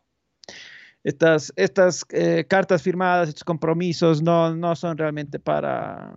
Estas, 1.06 1.54
estas 1.56 2.04
eh, 2.10 2.46
cartas 2.48 2.82
firmadas, 2.82 3.30
estos 3.30 3.44
compromisos 3.44 4.24
no, 4.24 4.56
no 4.56 4.76
son 4.76 4.98
realmente 4.98 5.38
para, 5.38 6.16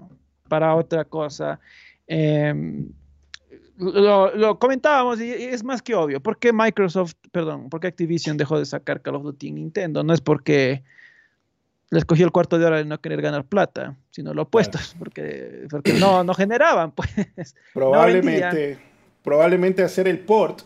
para 0.48 0.74
otra 0.74 1.04
cosa. 1.04 1.60
Em, 2.06 2.88
lo, 3.76 4.34
lo, 4.34 4.58
comentábamos 4.58 5.20
y 5.20 5.30
es 5.30 5.62
más 5.62 5.82
que 5.82 5.94
obvio. 5.94 6.22
¿Por 6.22 6.38
qué 6.38 6.54
Microsoft, 6.54 7.12
perdón, 7.30 7.68
por 7.68 7.80
qué 7.80 7.88
Activision 7.88 8.38
dejó 8.38 8.58
de 8.58 8.64
sacar 8.64 9.02
Call 9.02 9.16
of 9.16 9.24
Duty 9.24 9.48
en 9.48 9.54
Nintendo? 9.56 10.02
No 10.02 10.14
es 10.14 10.22
porque 10.22 10.82
les 11.90 12.06
cogió 12.06 12.24
el 12.24 12.32
cuarto 12.32 12.58
de 12.58 12.64
hora 12.64 12.78
de 12.78 12.86
no 12.86 12.98
querer 12.98 13.20
ganar 13.20 13.44
plata, 13.44 13.94
sino 14.10 14.32
lo 14.32 14.44
opuesto, 14.44 14.78
porque, 14.98 15.66
porque 15.70 15.92
no, 15.92 16.24
no 16.24 16.32
generaban, 16.32 16.92
pues. 16.92 17.54
Probablemente, 17.74 18.78
probablemente 19.22 19.82
hacer 19.82 20.08
el 20.08 20.20
port 20.20 20.62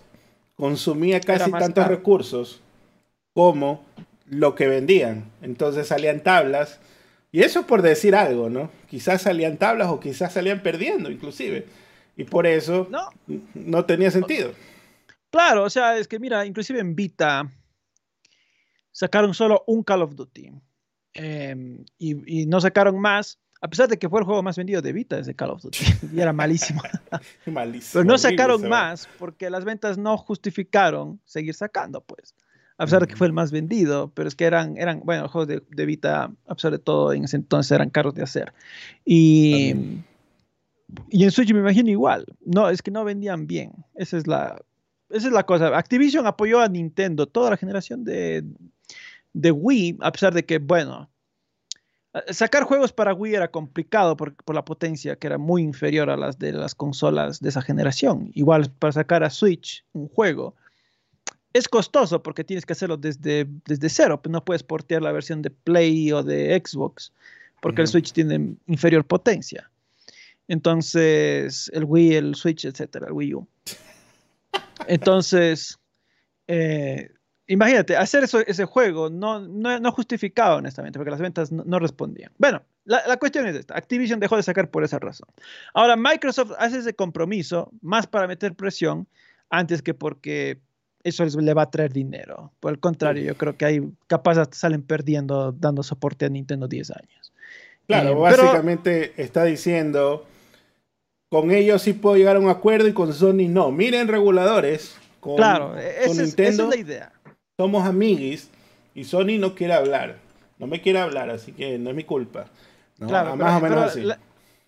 consumía 0.54 1.20
casi 1.20 1.50
tantos 1.50 1.88
recursos 1.88 2.60
como 3.34 3.84
lo 4.32 4.54
que 4.54 4.66
vendían. 4.66 5.30
Entonces 5.42 5.88
salían 5.88 6.22
tablas. 6.22 6.80
Y 7.30 7.42
eso 7.42 7.66
por 7.66 7.82
decir 7.82 8.14
algo, 8.14 8.50
¿no? 8.50 8.70
Quizás 8.90 9.22
salían 9.22 9.56
tablas 9.56 9.88
o 9.88 10.00
quizás 10.00 10.32
salían 10.32 10.62
perdiendo, 10.62 11.10
inclusive. 11.10 11.66
Y 12.16 12.24
por 12.24 12.46
eso 12.46 12.88
no, 12.90 13.08
no 13.54 13.84
tenía 13.84 14.10
sentido. 14.10 14.52
Claro, 15.30 15.64
o 15.64 15.70
sea, 15.70 15.96
es 15.96 16.08
que 16.08 16.18
mira, 16.18 16.44
inclusive 16.44 16.80
en 16.80 16.94
Vita 16.94 17.50
sacaron 18.90 19.32
solo 19.32 19.64
un 19.66 19.82
Call 19.82 20.02
of 20.02 20.14
Duty 20.14 20.52
Em, 21.14 21.84
y, 21.98 22.46
no 22.46 22.60
sacaron 22.60 22.98
más, 22.98 23.38
a 23.60 23.68
pesar 23.68 23.88
de 23.88 23.98
que 23.98 24.08
fue 24.08 24.20
el 24.20 24.24
juego 24.24 24.42
más 24.42 24.56
vendido 24.56 24.80
de 24.80 24.92
Vita 24.92 25.16
desde 25.16 25.34
Call 25.34 25.50
of 25.50 25.62
Duty, 25.62 25.84
y 26.12 26.20
era 26.20 26.32
malísimo. 26.32 26.82
Pero 27.44 28.04
no 28.04 28.16
sacaron 28.18 28.68
más 28.68 29.08
porque 29.18 29.50
las 29.50 29.64
ventas 29.64 29.98
no 29.98 30.16
justificaron 30.16 31.20
seguir 31.24 31.54
sacando, 31.54 32.02
pues. 32.02 32.34
A 32.82 32.84
pesar 32.84 33.02
de 33.02 33.06
que 33.06 33.14
fue 33.14 33.28
el 33.28 33.32
más 33.32 33.52
vendido, 33.52 34.10
pero 34.12 34.26
es 34.26 34.34
que 34.34 34.44
eran, 34.44 34.76
eran 34.76 35.02
bueno, 35.04 35.28
juegos 35.28 35.46
de, 35.46 35.62
de 35.70 35.86
Vita, 35.86 36.32
a 36.48 36.54
pesar 36.56 36.72
de 36.72 36.80
todo, 36.80 37.12
en 37.12 37.22
ese 37.22 37.36
entonces 37.36 37.70
eran 37.70 37.90
caros 37.90 38.12
de 38.12 38.24
hacer. 38.24 38.52
Y, 39.04 39.72
y 41.08 41.22
en 41.22 41.30
Switch 41.30 41.52
me 41.52 41.60
imagino 41.60 41.90
igual. 41.90 42.26
No, 42.44 42.68
es 42.68 42.82
que 42.82 42.90
no 42.90 43.04
vendían 43.04 43.46
bien. 43.46 43.70
Esa 43.94 44.16
es 44.16 44.26
la, 44.26 44.60
esa 45.10 45.28
es 45.28 45.32
la 45.32 45.46
cosa. 45.46 45.78
Activision 45.78 46.26
apoyó 46.26 46.58
a 46.58 46.66
Nintendo 46.66 47.28
toda 47.28 47.50
la 47.50 47.56
generación 47.56 48.02
de, 48.02 48.42
de 49.32 49.52
Wii, 49.52 49.98
a 50.00 50.10
pesar 50.10 50.34
de 50.34 50.44
que, 50.44 50.58
bueno, 50.58 51.08
sacar 52.30 52.64
juegos 52.64 52.92
para 52.92 53.14
Wii 53.14 53.36
era 53.36 53.52
complicado 53.52 54.16
por, 54.16 54.34
la 54.52 54.64
potencia 54.64 55.14
que 55.14 55.28
era 55.28 55.38
muy 55.38 55.62
inferior 55.62 56.10
a 56.10 56.16
las 56.16 56.36
de 56.36 56.52
las 56.52 56.74
consolas 56.74 57.38
de 57.38 57.48
esa 57.48 57.62
generación. 57.62 58.32
Igual 58.34 58.72
para 58.76 58.92
sacar 58.92 59.22
a 59.22 59.30
Switch 59.30 59.84
un 59.92 60.08
juego 60.08 60.56
es 61.52 61.68
costoso 61.68 62.22
porque 62.22 62.44
tienes 62.44 62.66
que 62.66 62.72
hacerlo 62.72 62.96
desde, 62.96 63.46
desde 63.66 63.88
cero, 63.88 64.20
pues 64.22 64.32
no 64.32 64.44
puedes 64.44 64.62
portear 64.62 65.02
la 65.02 65.12
versión 65.12 65.42
de 65.42 65.50
Play 65.50 66.12
o 66.12 66.22
de 66.22 66.60
Xbox 66.64 67.12
porque 67.62 67.80
el 67.80 67.86
Switch 67.86 68.12
tiene 68.12 68.56
inferior 68.66 69.04
potencia. 69.06 69.70
Entonces, 70.48 71.70
el 71.72 71.84
Wii, 71.84 72.14
el 72.16 72.34
Switch, 72.34 72.64
etcétera, 72.64 73.06
el 73.06 73.12
Wii 73.12 73.34
U. 73.34 73.46
Entonces, 74.88 75.78
eh, 76.48 77.10
imagínate, 77.46 77.96
hacer 77.96 78.24
eso, 78.24 78.40
ese 78.40 78.64
juego 78.64 79.10
no, 79.10 79.40
no, 79.40 79.78
no, 79.78 79.92
justificaba 79.92 80.56
honestamente, 80.56 80.98
porque 80.98 81.12
las 81.12 81.20
ventas 81.20 81.52
no, 81.52 81.78
respondían. 81.78 82.32
Bueno, 82.36 82.62
la, 82.84 83.06
la, 83.06 83.16
cuestión 83.16 83.46
es 83.46 83.54
esta, 83.54 83.76
Activision 83.76 84.18
dejó 84.18 84.36
de 84.36 84.42
sacar 84.42 84.68
por 84.68 84.82
esa 84.82 84.98
razón. 84.98 85.28
Ahora, 85.72 85.94
Microsoft 85.94 86.52
hace 86.58 86.78
ese 86.78 86.94
compromiso 86.94 87.70
más 87.80 88.08
para 88.08 88.26
meter 88.26 88.54
presión 88.54 89.06
antes 89.50 89.82
que 89.82 89.94
porque 89.94 90.58
eso 91.04 91.24
le 91.24 91.54
va 91.54 91.62
a 91.62 91.70
traer 91.70 91.92
dinero. 91.92 92.52
Por 92.60 92.72
el 92.72 92.78
contrario, 92.78 93.22
yo 93.22 93.36
creo 93.36 93.56
que 93.56 93.64
ahí 93.64 93.82
capaz 94.06 94.48
salen 94.52 94.82
perdiendo 94.82 95.52
dando 95.52 95.82
soporte 95.82 96.24
a 96.24 96.28
Nintendo 96.28 96.68
10 96.68 96.90
años. 96.90 97.32
Claro, 97.86 98.10
eh, 98.10 98.14
básicamente 98.14 99.12
está 99.16 99.44
diciendo, 99.44 100.26
con 101.28 101.50
ellos 101.50 101.82
sí 101.82 101.92
puedo 101.92 102.16
llegar 102.16 102.36
a 102.36 102.40
un 102.40 102.48
acuerdo 102.48 102.88
y 102.88 102.92
con 102.92 103.12
Sony 103.12 103.48
no. 103.48 103.70
Miren 103.70 104.08
reguladores, 104.08 104.96
con, 105.20 105.36
claro, 105.36 105.76
esa, 105.78 106.22
es, 106.22 106.58
la 106.58 106.76
idea. 106.76 107.12
Somos 107.56 107.86
amiguis 107.86 108.48
y 108.94 109.04
Sony 109.04 109.38
no 109.38 109.54
quiere 109.54 109.74
hablar. 109.74 110.18
No 110.58 110.66
me 110.66 110.80
quiere 110.80 111.00
hablar, 111.00 111.30
así 111.30 111.52
que 111.52 111.78
no 111.78 111.90
es 111.90 111.96
mi 111.96 112.04
culpa. 112.04 112.46
Claro, 112.98 113.36
más 113.36 113.60
o 113.60 113.64
menos 113.64 113.82
así. 113.82 114.02
La, 114.02 114.18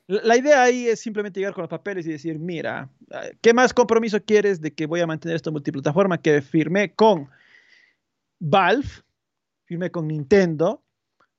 idea 0.09 0.63
ahí 0.63 0.89
es 0.89 1.01
simplemente 1.01 1.41
llegar 1.41 1.55
con 1.55 1.63
los 1.63 1.71
papeles 1.71 2.07
y 2.07 2.11
decir, 2.11 2.39
mira, 2.39 2.91
¿qué 3.41 3.55
más 3.55 3.73
compromiso 3.73 4.23
quieres 4.23 4.61
de 4.61 4.73
que 4.73 4.87
voy 4.87 5.01
a 5.01 5.07
mantener 5.07 5.37
esta 5.37 5.51
multiplataforma 5.51 6.21
que 6.21 6.43
firmé 6.43 6.95
con 6.95 7.29
Valve, 8.39 8.89
firmé 9.65 9.91
con 9.91 10.09
Nintendo, 10.09 10.83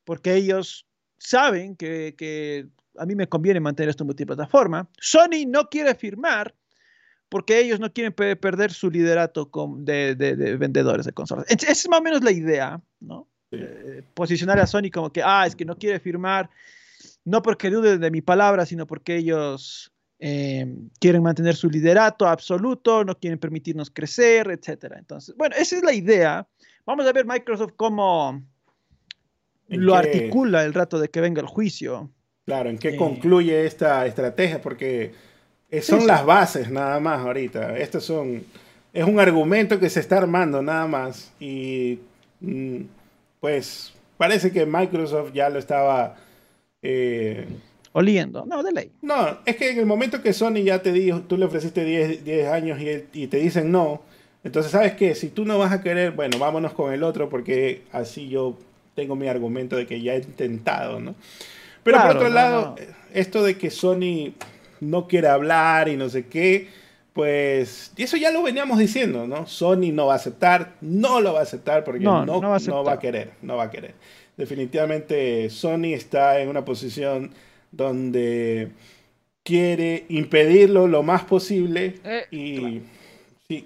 porque 0.03 0.33
ellos 0.35 0.87
saben 1.17 1.75
que, 1.75 2.67
a 2.97 3.05
mí 3.05 3.15
me 3.15 3.27
conviene 3.27 3.59
mantener 3.59 3.89
esta 3.89 4.03
multiplataforma. 4.03 4.87
Sony 4.99 5.45
no 5.45 5.69
quiere 5.69 5.95
firmar 5.95 6.55
porque 7.27 7.59
ellos 7.59 7.79
no 7.79 7.91
quieren 7.91 8.13
perder 8.13 8.71
su 8.71 8.89
liderato 8.89 9.49
de, 9.79 10.55
vendedores 10.57 11.05
de 11.05 11.11
consolas. 11.11 11.45
Esa 11.49 11.71
es 11.71 11.89
más 11.89 11.99
o 11.99 12.03
menos 12.03 12.23
la 12.23 12.31
idea, 12.31 12.81
¿no? 13.01 13.27
Eh, 13.51 14.03
posicionar 14.13 14.59
a 14.59 14.67
Sony 14.67 14.89
como 14.93 15.11
que, 15.11 15.21
ah, 15.23 15.45
es 15.45 15.55
que 15.55 15.65
no 15.65 15.77
quiere 15.77 15.99
firmar 15.99 16.49
no 17.25 17.41
porque 17.41 17.69
duden 17.69 17.99
de 17.99 18.11
mi 18.11 18.21
palabra, 18.21 18.65
sino 18.65 18.87
porque 18.87 19.17
ellos 19.17 19.91
eh, 20.19 20.65
quieren 20.99 21.23
mantener 21.23 21.55
su 21.55 21.69
liderato 21.69 22.27
absoluto, 22.27 23.03
no 23.03 23.17
quieren 23.17 23.39
permitirnos 23.39 23.89
crecer, 23.89 24.49
etc. 24.51 24.93
Entonces, 24.97 25.35
bueno, 25.35 25.55
esa 25.57 25.75
es 25.75 25.83
la 25.83 25.93
idea. 25.93 26.47
Vamos 26.85 27.05
a 27.05 27.11
ver 27.11 27.25
Microsoft 27.25 27.73
cómo 27.75 28.41
lo 29.67 29.95
articula 29.95 30.63
el 30.63 30.73
rato 30.73 30.99
de 30.99 31.09
que 31.09 31.19
venga 31.19 31.41
el 31.41 31.47
juicio. 31.47 32.11
Claro, 32.45 32.69
en 32.69 32.77
qué 32.77 32.89
eh, 32.89 32.95
concluye 32.95 33.65
esta 33.65 34.05
estrategia, 34.05 34.61
porque 34.61 35.13
son 35.81 36.05
las 36.05 36.23
bases 36.23 36.69
nada 36.69 36.99
más 36.99 37.19
ahorita. 37.21 37.75
Estos 37.77 38.05
son, 38.05 38.43
es 38.93 39.03
un 39.03 39.19
argumento 39.19 39.79
que 39.79 39.89
se 39.89 39.99
está 39.99 40.19
armando 40.19 40.61
nada 40.61 40.85
más 40.85 41.31
y 41.39 41.99
mm, 42.39 42.81
pues 43.39 43.93
parece 44.17 44.51
que 44.51 44.67
Microsoft 44.67 45.33
ya 45.33 45.49
lo 45.49 45.57
estaba 45.57 46.17
eh, 46.81 47.47
Oliendo, 47.97 48.45
no, 48.45 48.61
de 48.61 48.73
ley. 48.73 48.91
No, 49.01 49.39
es 49.45 49.55
que 49.55 49.69
en 49.69 49.79
el 49.79 49.85
momento 49.85 50.21
que 50.21 50.33
Sony 50.33 50.63
ya 50.65 50.81
te 50.81 50.91
dijo, 50.91 51.21
tú 51.21 51.37
le 51.37 51.45
ofreciste 51.45 51.85
10, 51.85 52.47
años 52.49 52.77
y, 53.13 53.27
te 53.27 53.37
dicen 53.37 53.71
no, 53.71 54.01
entonces 54.43 54.73
sabes 54.73 54.95
que 54.95 55.15
si 55.15 55.29
tú 55.29 55.45
no 55.45 55.57
vas 55.57 55.71
a 55.71 55.81
querer, 55.81 56.11
bueno, 56.11 56.37
vámonos 56.37 56.73
con 56.73 56.91
el 56.91 57.03
otro 57.03 57.29
porque 57.29 57.83
así 57.93 58.27
yo 58.27 58.57
tengo 58.95 59.15
mi 59.15 59.29
argumento 59.29 59.77
de 59.77 59.87
que 59.87 60.01
ya 60.01 60.13
he 60.13 60.17
intentado, 60.17 60.99
¿no? 60.99 61.15
Pero 61.83 62.01
por 62.01 62.17
otro 62.17 62.27
lado, 62.27 62.75
esto 63.13 63.43
de 63.43 63.57
que 63.57 63.69
Sony 63.69 64.33
no 64.81 65.07
quiere 65.07 65.29
hablar 65.29 65.87
y 65.87 65.95
no 65.95 66.09
sé 66.09 66.27
qué, 66.27 66.67
pues, 67.13 67.93
y 67.95 68.03
eso 68.03 68.17
ya 68.17 68.29
lo 68.31 68.43
veníamos 68.43 68.77
diciendo, 68.77 69.25
¿no? 69.25 69.47
Sony 69.47 69.93
no 69.93 70.07
va 70.07 70.13
a 70.13 70.17
aceptar, 70.17 70.73
no 70.81 71.21
lo 71.21 71.31
va 71.31 71.39
a 71.39 71.43
aceptar 71.43 71.85
porque 71.85 72.03
no, 72.03 72.25
no, 72.25 72.41
va, 72.41 72.59
no 72.59 72.83
va 72.83 72.91
a 72.91 72.99
querer, 72.99 73.31
no 73.41 73.55
va 73.55 73.63
a 73.63 73.71
querer 73.71 73.93
definitivamente 74.37 75.49
Sony 75.49 75.93
está 75.93 76.39
en 76.39 76.49
una 76.49 76.65
posición 76.65 77.31
donde 77.71 78.71
quiere 79.43 80.05
impedirlo 80.09 80.87
lo 80.87 81.03
más 81.03 81.23
posible 81.23 81.99
eh, 82.03 82.25
y 82.31 82.81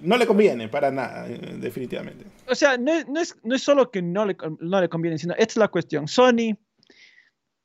no 0.02 0.16
le 0.18 0.26
conviene 0.26 0.68
para 0.68 0.90
nada, 0.90 1.26
eh, 1.28 1.56
definitivamente. 1.58 2.26
O 2.46 2.54
sea, 2.54 2.76
no, 2.76 2.92
es, 2.92 3.36
no 3.42 3.54
es 3.54 3.62
solo 3.62 3.90
que 3.90 4.02
no 4.02 4.26
le, 4.26 4.36
no 4.60 4.80
le 4.80 4.88
conviene, 4.88 5.18
sino 5.18 5.32
esta 5.34 5.52
es 5.52 5.56
la 5.56 5.68
cuestión. 5.68 6.06
Sony 6.06 6.56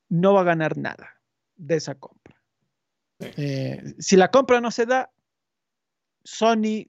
no 0.10 0.34
va 0.34 0.42
a 0.42 0.46
ganar 0.46 0.78
nada 0.78 1.20
de 1.56 1.76
esa 1.76 1.96
compra. 1.96 2.42
Eh, 3.20 3.96
si 4.00 4.16
la 4.16 4.30
compra 4.30 4.62
no 4.62 4.72
se 4.72 4.86
da, 4.86 5.12
Sony 6.24 6.88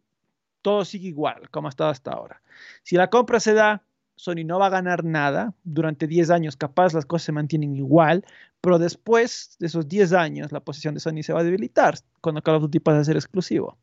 todo 0.62 0.84
sigue 0.84 1.08
igual 1.08 1.48
como 1.50 1.68
ha 1.68 1.70
estado 1.70 1.90
hasta 1.90 2.12
ahora. 2.12 2.42
Si 2.82 2.96
la 2.96 3.10
compra 3.10 3.40
se 3.40 3.54
da, 3.54 3.85
Sony 4.16 4.44
no 4.44 4.58
va 4.58 4.66
a 4.66 4.70
ganar 4.70 5.04
nada. 5.04 5.54
Durante 5.64 6.06
10 6.06 6.30
años 6.30 6.56
capaz 6.56 6.94
las 6.94 7.06
cosas 7.06 7.26
se 7.26 7.32
mantienen 7.32 7.76
igual, 7.76 8.24
pero 8.60 8.78
después 8.78 9.56
de 9.60 9.66
esos 9.66 9.86
10 9.88 10.12
años 10.14 10.52
la 10.52 10.60
posición 10.60 10.94
de 10.94 11.00
Sony 11.00 11.22
se 11.22 11.32
va 11.32 11.40
a 11.40 11.44
debilitar 11.44 11.94
cuando 12.20 12.42
Call 12.42 12.56
of 12.56 12.62
Duty 12.62 12.80
pasa 12.80 13.00
a 13.00 13.04
ser 13.04 13.16
exclusivo. 13.16 13.76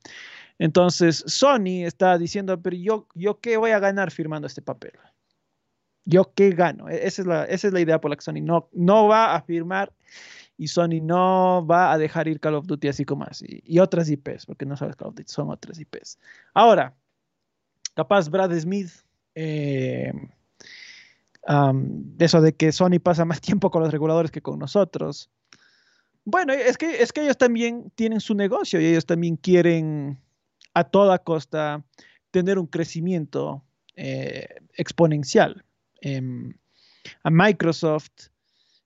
Entonces 0.60 1.24
Sony 1.28 1.86
está 1.86 2.18
diciendo, 2.18 2.62
pero 2.62 2.76
yo, 2.76 3.08
yo 3.14 3.40
qué 3.40 3.58
voy 3.58 3.72
a 3.72 3.80
ganar 3.80 4.12
firmando 4.12 4.48
este 4.48 4.62
papel. 4.62 4.94
Yo 6.06 6.34
qué 6.36 6.50
gano. 6.52 6.90
E-, 6.90 7.08
esa 7.08 7.22
es 7.22 7.28
la, 7.28 7.46
esa 7.46 7.68
es 7.68 7.74
la 7.74 7.80
idea 7.80 8.02
por 8.02 8.10
la 8.10 8.18
que 8.18 8.24
Sony 8.24 8.42
no, 8.42 8.70
no 8.74 9.08
va 9.08 9.36
a 9.36 9.42
firmar 9.42 9.94
y 10.58 10.68
Sony 10.68 11.02
no 11.02 11.66
va 11.66 11.92
a 11.92 11.98
dejar 11.98 12.28
ir 12.28 12.40
Call 12.40 12.56
of 12.56 12.68
Duty 12.68 12.88
así 12.88 13.06
como 13.06 13.24
así. 13.24 13.62
Y 13.66 13.80
otras 13.80 14.10
IPs, 14.10 14.46
porque 14.46 14.66
no 14.66 14.76
sabes 14.78 14.96
Call 14.96 15.10
of 15.10 15.16
Duty, 15.16 15.32
son 15.32 15.50
otras 15.50 15.80
IPs. 15.80 16.20
Ahora, 16.54 16.96
capaz 17.96 18.30
Brad 18.30 18.52
Smith 18.60 18.92
eh, 19.36 20.14
eso 22.20 22.42
de 22.42 22.56
que 22.56 22.72
Sony 22.72 23.00
pasa 23.02 23.26
más 23.26 23.42
tiempo 23.42 23.72
con 23.72 23.84
los 23.84 23.92
reguladores 23.92 24.32
que 24.32 24.42
con 24.42 24.60
nosotros. 24.60 25.30
Bueno, 26.26 26.54
es 26.54 26.78
que, 26.78 27.02
es 27.02 27.12
que 27.12 27.24
ellos 27.24 27.38
también 27.38 27.92
tienen 27.96 28.22
su 28.22 28.34
negocio 28.34 28.80
y 28.80 28.86
ellos 28.86 29.06
también 29.06 29.36
quieren 29.36 30.20
a 30.74 30.86
toda 30.86 31.20
costa 31.20 31.84
tener 32.32 32.58
un 32.58 32.68
crecimiento 32.68 33.64
eh, 33.96 34.48
exponencial. 34.76 35.66
Em, 36.02 36.54
a 37.24 37.30
Microsoft, 37.30 38.30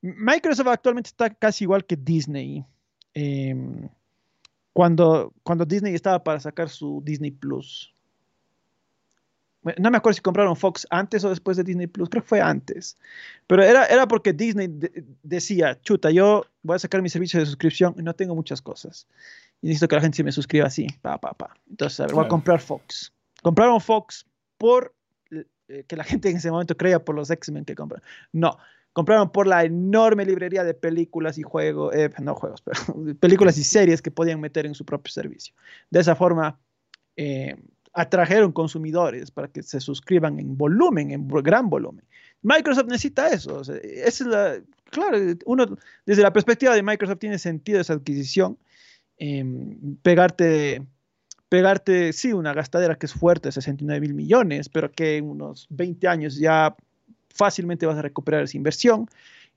Microsoft 0.02 0.68
actualmente 0.68 1.10
está 1.10 1.30
casi 1.30 1.66
igual 1.66 1.86
que 1.86 1.96
Disney. 1.96 2.66
Em, 3.14 3.88
cuando, 4.74 5.34
cuando 5.44 5.66
Disney 5.66 5.94
estaba 5.94 6.24
para 6.24 6.40
sacar 6.40 6.70
su 6.70 7.02
Disney 7.06 7.32
Plus, 7.32 7.94
no 9.78 9.92
me 9.92 9.98
acuerdo 9.98 10.16
si 10.16 10.22
compraron 10.22 10.56
Fox 10.56 10.88
antes 10.90 11.24
o 11.24 11.30
después 11.30 11.58
de 11.58 11.64
Disney 11.64 11.88
Plus, 11.88 12.10
creo 12.10 12.24
que 12.24 12.30
fue 12.30 12.42
antes. 12.42 12.98
Pero 13.48 13.64
era, 13.64 13.86
era 13.86 14.08
porque 14.08 14.34
Disney 14.34 14.70
decía, 15.24 15.80
chuta, 15.82 16.12
yo 16.12 16.46
voy 16.64 16.76
a 16.76 16.80
sacar 16.80 17.02
mi 17.02 17.10
servicio 17.10 17.40
de 17.40 17.46
suscripción 17.46 17.96
y 17.98 18.04
no 18.04 18.14
tengo 18.14 18.36
muchas 18.36 18.62
cosas. 18.62 19.08
Y 19.62 19.68
necesito 19.68 19.88
que 19.88 19.96
la 19.96 20.02
gente 20.02 20.18
se 20.18 20.24
me 20.24 20.32
suscriba 20.32 20.68
así, 20.68 20.88
pa, 21.02 21.20
pa, 21.20 21.34
pa. 21.34 21.58
Entonces, 21.70 22.00
a 22.00 22.06
ver, 22.06 22.16
voy 22.16 22.26
a 22.26 22.28
comprar 22.28 22.60
Fox. 22.60 23.12
Compraron 23.42 23.82
Fox 23.82 24.26
por 24.58 24.94
eh, 25.70 25.84
que 25.86 25.96
la 25.98 26.04
gente 26.04 26.30
en 26.30 26.38
ese 26.38 26.50
momento 26.50 26.78
creía 26.78 27.04
por 27.04 27.16
los 27.16 27.30
X-Men 27.30 27.66
que 27.66 27.76
compran. 27.76 28.02
No, 28.32 28.58
compraron 28.94 29.32
por 29.32 29.48
la 29.48 29.66
enorme 29.66 30.26
librería 30.26 30.64
de 30.64 30.74
películas 30.74 31.38
y 31.38 31.44
juegos, 31.44 31.94
eh, 31.94 32.10
no 32.20 32.36
juegos, 32.36 32.62
pero 32.62 33.16
películas 33.20 33.58
y 33.58 33.64
series 33.64 34.02
que 34.02 34.12
podían 34.12 34.40
meter 34.40 34.66
en 34.66 34.76
su 34.76 34.86
propio 34.86 35.12
servicio. 35.12 35.54
De 35.90 36.00
esa 36.00 36.16
forma, 36.16 36.58
eh, 37.18 37.58
atrajeron 37.98 38.52
consumidores 38.52 39.32
para 39.32 39.48
que 39.48 39.64
se 39.64 39.80
suscriban 39.80 40.40
en 40.40 40.56
volumen, 40.56 41.10
en 41.10 41.28
gran 41.28 41.68
volumen. 41.68 42.06
Microsoft 42.44 42.86
necesita 42.86 43.30
eso. 43.30 43.62
es 43.62 44.22
la, 44.22 44.62
claro, 44.92 45.18
uno 45.46 45.66
desde 46.06 46.22
la 46.22 46.32
perspectiva 46.32 46.76
de 46.76 46.84
Microsoft 46.84 47.18
tiene 47.18 47.40
sentido 47.40 47.82
esa 47.82 47.94
adquisición. 47.94 48.56
Em, 49.18 49.98
pegarte, 50.04 50.84
pegarte, 51.50 52.14
sí, 52.14 52.34
una 52.34 52.54
gastadera 52.54 52.94
que 52.94 53.08
es 53.08 53.14
fuerte, 53.14 53.52
69 53.52 54.00
mil 54.00 54.14
millones, 54.14 54.70
pero 54.70 54.92
que 54.92 55.18
en 55.18 55.28
unos 55.28 55.66
20 55.72 56.08
años 56.08 56.38
ya 56.38 56.76
fácilmente 57.34 57.88
vas 57.88 57.98
a 57.98 58.04
recuperar 58.04 58.44
esa 58.44 58.58
inversión 58.58 59.08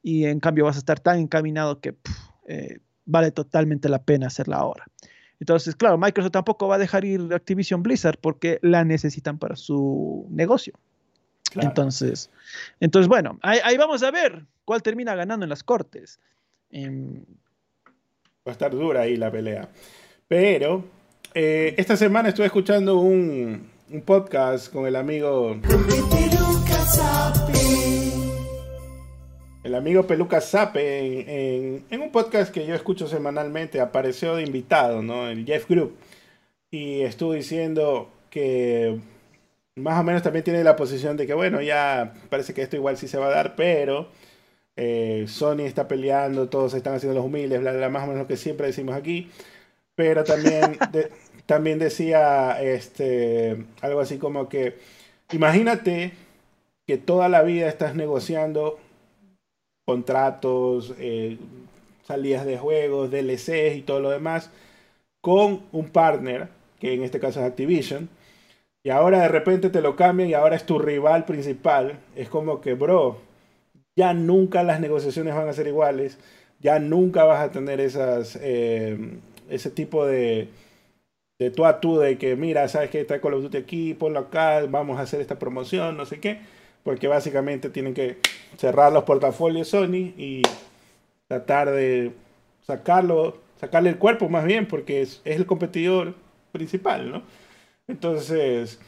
y 0.03 0.25
en 0.25 0.41
cambio 0.41 0.65
vas 0.65 0.77
a 0.77 0.79
estar 0.79 0.99
tan 0.99 1.19
encaminado 1.19 1.79
que 1.81 1.95
eh, 2.49 2.79
vale 3.05 3.33
totalmente 3.33 3.91
la 3.91 4.03
pena 4.03 4.29
hacerla 4.29 4.57
ahora. 4.57 4.87
Entonces, 5.41 5.75
claro, 5.75 5.99
Microsoft 5.99 6.33
tampoco 6.33 6.69
va 6.69 6.77
a 6.77 6.79
dejar 6.79 7.05
ir 7.05 7.33
Activision 7.33 7.83
Blizzard 7.83 8.19
porque 8.21 8.59
la 8.63 8.85
necesitan 8.85 9.39
para 9.39 9.57
su 9.57 10.27
negocio. 10.31 10.75
Entonces, 11.55 12.31
entonces, 12.79 13.09
bueno, 13.09 13.39
ahí, 13.43 13.77
vamos 13.77 14.03
a 14.03 14.11
ver 14.11 14.45
cuál 14.65 14.83
termina 14.83 15.15
ganando 15.15 15.45
en 15.45 15.51
las 15.51 15.65
cortes. 15.65 16.21
Em, 16.71 17.25
va 18.47 18.51
a 18.51 18.53
estar 18.53 18.71
dura 18.71 19.01
ahí 19.03 19.17
la 19.17 19.33
pelea. 19.33 19.69
Pero 20.29 20.85
eh, 21.35 21.75
esta 21.77 21.97
semana 21.97 22.29
estuve 22.29 22.47
escuchando 22.47 22.99
un, 22.99 23.69
un 23.91 24.03
podcast 24.03 24.73
con 24.73 24.87
el 24.87 24.95
amigo 24.95 25.57
el 29.63 29.75
amigo 29.75 30.07
Peluca 30.07 30.41
Zape, 30.41 31.85
en, 31.91 32.01
un 32.01 32.11
podcast 32.13 32.53
que 32.53 32.67
yo 32.67 32.75
escucho 32.75 33.07
semanalmente, 33.09 33.81
apareció 33.81 34.37
de 34.37 34.45
invitado, 34.45 35.03
¿no? 35.03 35.29
El 35.29 35.45
Jeff 35.45 35.69
Group. 35.69 35.97
Y 36.71 37.03
estuvo 37.03 37.33
diciendo, 37.35 38.11
que 38.31 38.99
más 39.77 40.01
o 40.01 40.05
menos 40.05 40.23
también 40.23 40.45
tiene 40.45 40.65
la 40.65 40.77
posición 40.77 41.17
de 41.17 41.27
que, 41.27 41.35
bueno, 41.35 41.61
ya 41.61 42.15
parece 42.31 42.55
que 42.55 42.63
esto 42.63 42.77
igual 42.77 42.97
sí 42.97 43.09
se 43.09 43.19
va 43.19 43.27
a 43.27 43.31
dar, 43.31 43.57
pero 43.57 44.09
eh, 44.77 45.27
Sony 45.29 45.63
está 45.63 45.89
peleando, 45.89 46.49
todos 46.49 46.75
están 46.75 46.95
haciendo 46.95 47.17
los 47.19 47.27
humildes, 47.27 47.61
bla, 47.61 47.73
bla, 47.73 47.89
más 47.91 48.05
o 48.05 48.07
menos 48.07 48.23
lo 48.23 48.29
que 48.29 48.37
siempre 48.37 48.69
decimos 48.69 48.95
aquí. 48.97 49.31
Pero 49.95 50.25
también, 50.25 50.79
también 51.47 51.79
decía 51.79 52.63
este, 52.63 53.65
algo 53.83 54.01
así 54.01 54.19
como 54.19 54.49
que, 54.49 54.79
imagínate 55.33 56.13
que 56.87 56.99
toda 56.99 57.29
la 57.29 57.43
vida 57.43 57.69
estás 57.69 57.95
negociando 57.95 58.79
contratos, 59.91 60.95
eh, 60.99 61.37
salidas 62.07 62.47
de 62.47 62.59
juegos, 62.59 63.11
DLCs 63.11 63.77
y 63.77 63.83
todo 63.83 63.99
lo 63.99 64.11
demás 64.11 64.51
con 65.21 65.63
un 65.73 65.89
partner, 65.91 66.49
que 66.81 66.95
en 66.95 67.03
este 67.03 67.21
caso 67.21 67.41
es 67.41 67.47
Activision, 67.47 68.09
y 68.85 68.91
ahora 68.91 69.23
de 69.23 69.29
repente 69.29 69.71
te 69.71 69.83
lo 69.83 69.97
cambian 69.97 70.31
y 70.31 70.35
ahora 70.35 70.57
es 70.57 70.65
tu 70.67 70.79
rival 70.79 71.25
principal, 71.27 71.99
es 72.17 72.29
como 72.29 72.61
que, 72.61 72.75
bro, 72.75 73.19
ya 73.97 74.15
nunca 74.15 74.63
las 74.63 74.81
negociaciones 74.81 75.35
van 75.35 75.49
a 75.49 75.53
ser 75.53 75.67
iguales, 75.67 76.19
ya 76.61 76.79
nunca 76.79 77.25
vas 77.25 77.41
a 77.43 77.51
tener 77.53 77.81
esas, 77.81 78.39
eh, 78.43 79.19
ese 79.51 79.71
tipo 79.71 80.07
de, 80.07 80.49
de 81.41 81.51
tú 81.51 81.67
a 81.67 81.81
tú 81.81 81.99
de 81.99 82.19
que, 82.19 82.37
mira, 82.37 82.69
sabes 82.69 82.91
que 82.91 83.01
está 83.01 83.21
Call 83.21 83.35
of 83.35 83.43
Duty 83.43 83.59
aquí, 83.59 83.95
ponlo 83.95 84.21
acá, 84.21 84.65
vamos 84.69 84.99
a 84.99 85.03
hacer 85.03 85.21
esta 85.21 85.39
promoción, 85.39 85.97
no 85.97 86.07
sé 86.07 86.21
qué, 86.21 86.41
porque 86.83 87.09
básicamente 87.09 87.71
tienen 87.71 87.95
que 87.95 88.19
cerrar 88.57 88.93
los 88.93 89.05
portafolios 89.05 89.69
Sony 89.69 90.13
y 90.17 90.43
tratar 91.29 91.71
de 91.71 92.13
sacarlo, 92.67 93.39
sacarle 93.61 93.91
el 93.91 93.99
cuerpo 93.99 94.29
más 94.29 94.45
bien, 94.45 94.67
porque 94.67 95.03
es, 95.03 95.21
es 95.25 95.37
el 95.37 95.47
competidor 95.47 96.15
principal, 96.53 97.11
¿no? 97.11 97.23
Entonces, 97.89 98.79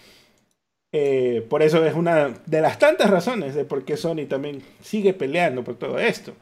eh, 0.92 1.46
por 1.48 1.62
eso 1.62 1.84
es 1.86 1.94
una 1.94 2.34
de 2.44 2.60
las 2.60 2.78
tantas 2.78 3.10
razones 3.10 3.54
de 3.54 3.64
por 3.64 3.84
qué 3.84 3.96
Sony 3.96 4.26
también 4.28 4.62
sigue 4.80 5.14
peleando 5.14 5.64
por 5.64 5.76
todo 5.76 5.98
esto. 5.98 6.34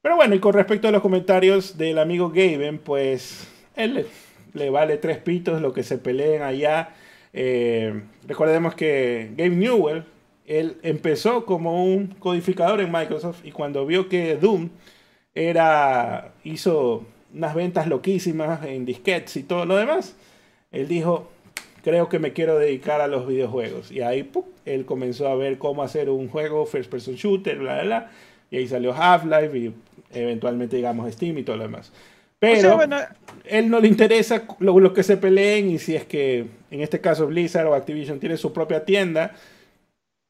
Pero 0.00 0.16
bueno, 0.16 0.34
y 0.34 0.40
con 0.40 0.54
respecto 0.54 0.88
a 0.88 0.92
los 0.92 1.02
comentarios 1.02 1.76
del 1.76 1.98
amigo 1.98 2.30
Gaben, 2.30 2.78
pues 2.78 3.48
él 3.76 4.06
le, 4.54 4.70
vale 4.70 4.96
tres 4.96 5.18
pitos 5.18 5.60
lo 5.60 5.72
que 5.72 5.82
se 5.82 5.98
peleen 5.98 6.42
allá. 6.42 6.94
Eh, 7.32 8.02
recordemos 8.26 8.74
que 8.74 9.30
Gabe 9.36 9.50
Newell, 9.50 10.04
él 10.50 10.78
empezó 10.82 11.44
como 11.44 11.84
un 11.84 12.08
codificador 12.08 12.80
en 12.80 12.90
Microsoft 12.90 13.44
y 13.44 13.52
cuando 13.52 13.86
vio 13.86 14.08
que 14.08 14.34
Doom 14.34 14.70
era, 15.32 16.32
hizo 16.42 17.04
unas 17.32 17.54
ventas 17.54 17.86
loquísimas 17.86 18.64
en 18.64 18.84
disquetes 18.84 19.36
y 19.36 19.44
todo 19.44 19.64
lo 19.64 19.76
demás, 19.76 20.16
él 20.72 20.88
dijo, 20.88 21.30
creo 21.84 22.08
que 22.08 22.18
me 22.18 22.32
quiero 22.32 22.58
dedicar 22.58 23.00
a 23.00 23.06
los 23.06 23.28
videojuegos. 23.28 23.92
Y 23.92 24.00
ahí 24.00 24.28
él 24.64 24.86
comenzó 24.86 25.28
a 25.28 25.36
ver 25.36 25.56
cómo 25.56 25.84
hacer 25.84 26.10
un 26.10 26.26
juego 26.26 26.66
first 26.66 26.90
person 26.90 27.14
shooter, 27.14 27.60
bla, 27.60 27.74
bla, 27.74 27.82
bla. 27.84 28.10
Y 28.50 28.56
ahí 28.56 28.66
salió 28.66 28.92
Half-Life 28.92 29.56
y 29.56 29.72
eventualmente, 30.12 30.74
digamos, 30.74 31.12
Steam 31.12 31.38
y 31.38 31.44
todo 31.44 31.58
lo 31.58 31.62
demás. 31.62 31.92
Pero 32.40 32.80
él 33.44 33.70
no 33.70 33.78
le 33.78 33.86
interesa 33.86 34.42
lo, 34.58 34.92
que 34.92 35.04
se 35.04 35.16
peleen 35.16 35.70
y 35.70 35.78
si 35.78 35.94
es 35.94 36.06
que, 36.06 36.46
en 36.72 36.80
este 36.80 37.00
caso, 37.00 37.28
Blizzard 37.28 37.68
o 37.68 37.74
Activision 37.74 38.18
tiene 38.18 38.36
su 38.36 38.52
propia 38.52 38.84
tienda, 38.84 39.36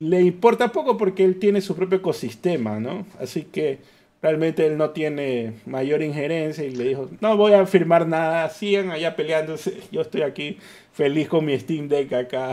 le 0.00 0.22
importa 0.22 0.72
poco 0.72 0.96
porque 0.96 1.24
él 1.24 1.38
tiene 1.38 1.60
su 1.60 1.76
propio 1.76 1.98
ecosistema, 1.98 2.80
¿no? 2.80 3.06
Así 3.20 3.44
que 3.44 3.80
realmente 4.22 4.66
él 4.66 4.76
no 4.76 4.90
tiene 4.90 5.60
mayor 5.66 6.02
injerencia 6.02 6.64
y 6.64 6.74
le 6.74 6.84
dijo, 6.84 7.10
no 7.20 7.36
voy 7.36 7.52
a 7.52 7.66
firmar 7.66 8.06
nada, 8.06 8.48
sigan 8.48 8.90
allá 8.90 9.14
peleándose, 9.14 9.82
yo 9.92 10.00
estoy 10.00 10.22
aquí 10.22 10.58
feliz 10.92 11.28
con 11.28 11.44
mi 11.44 11.58
Steam 11.58 11.86
Deck 11.88 12.12
acá. 12.14 12.52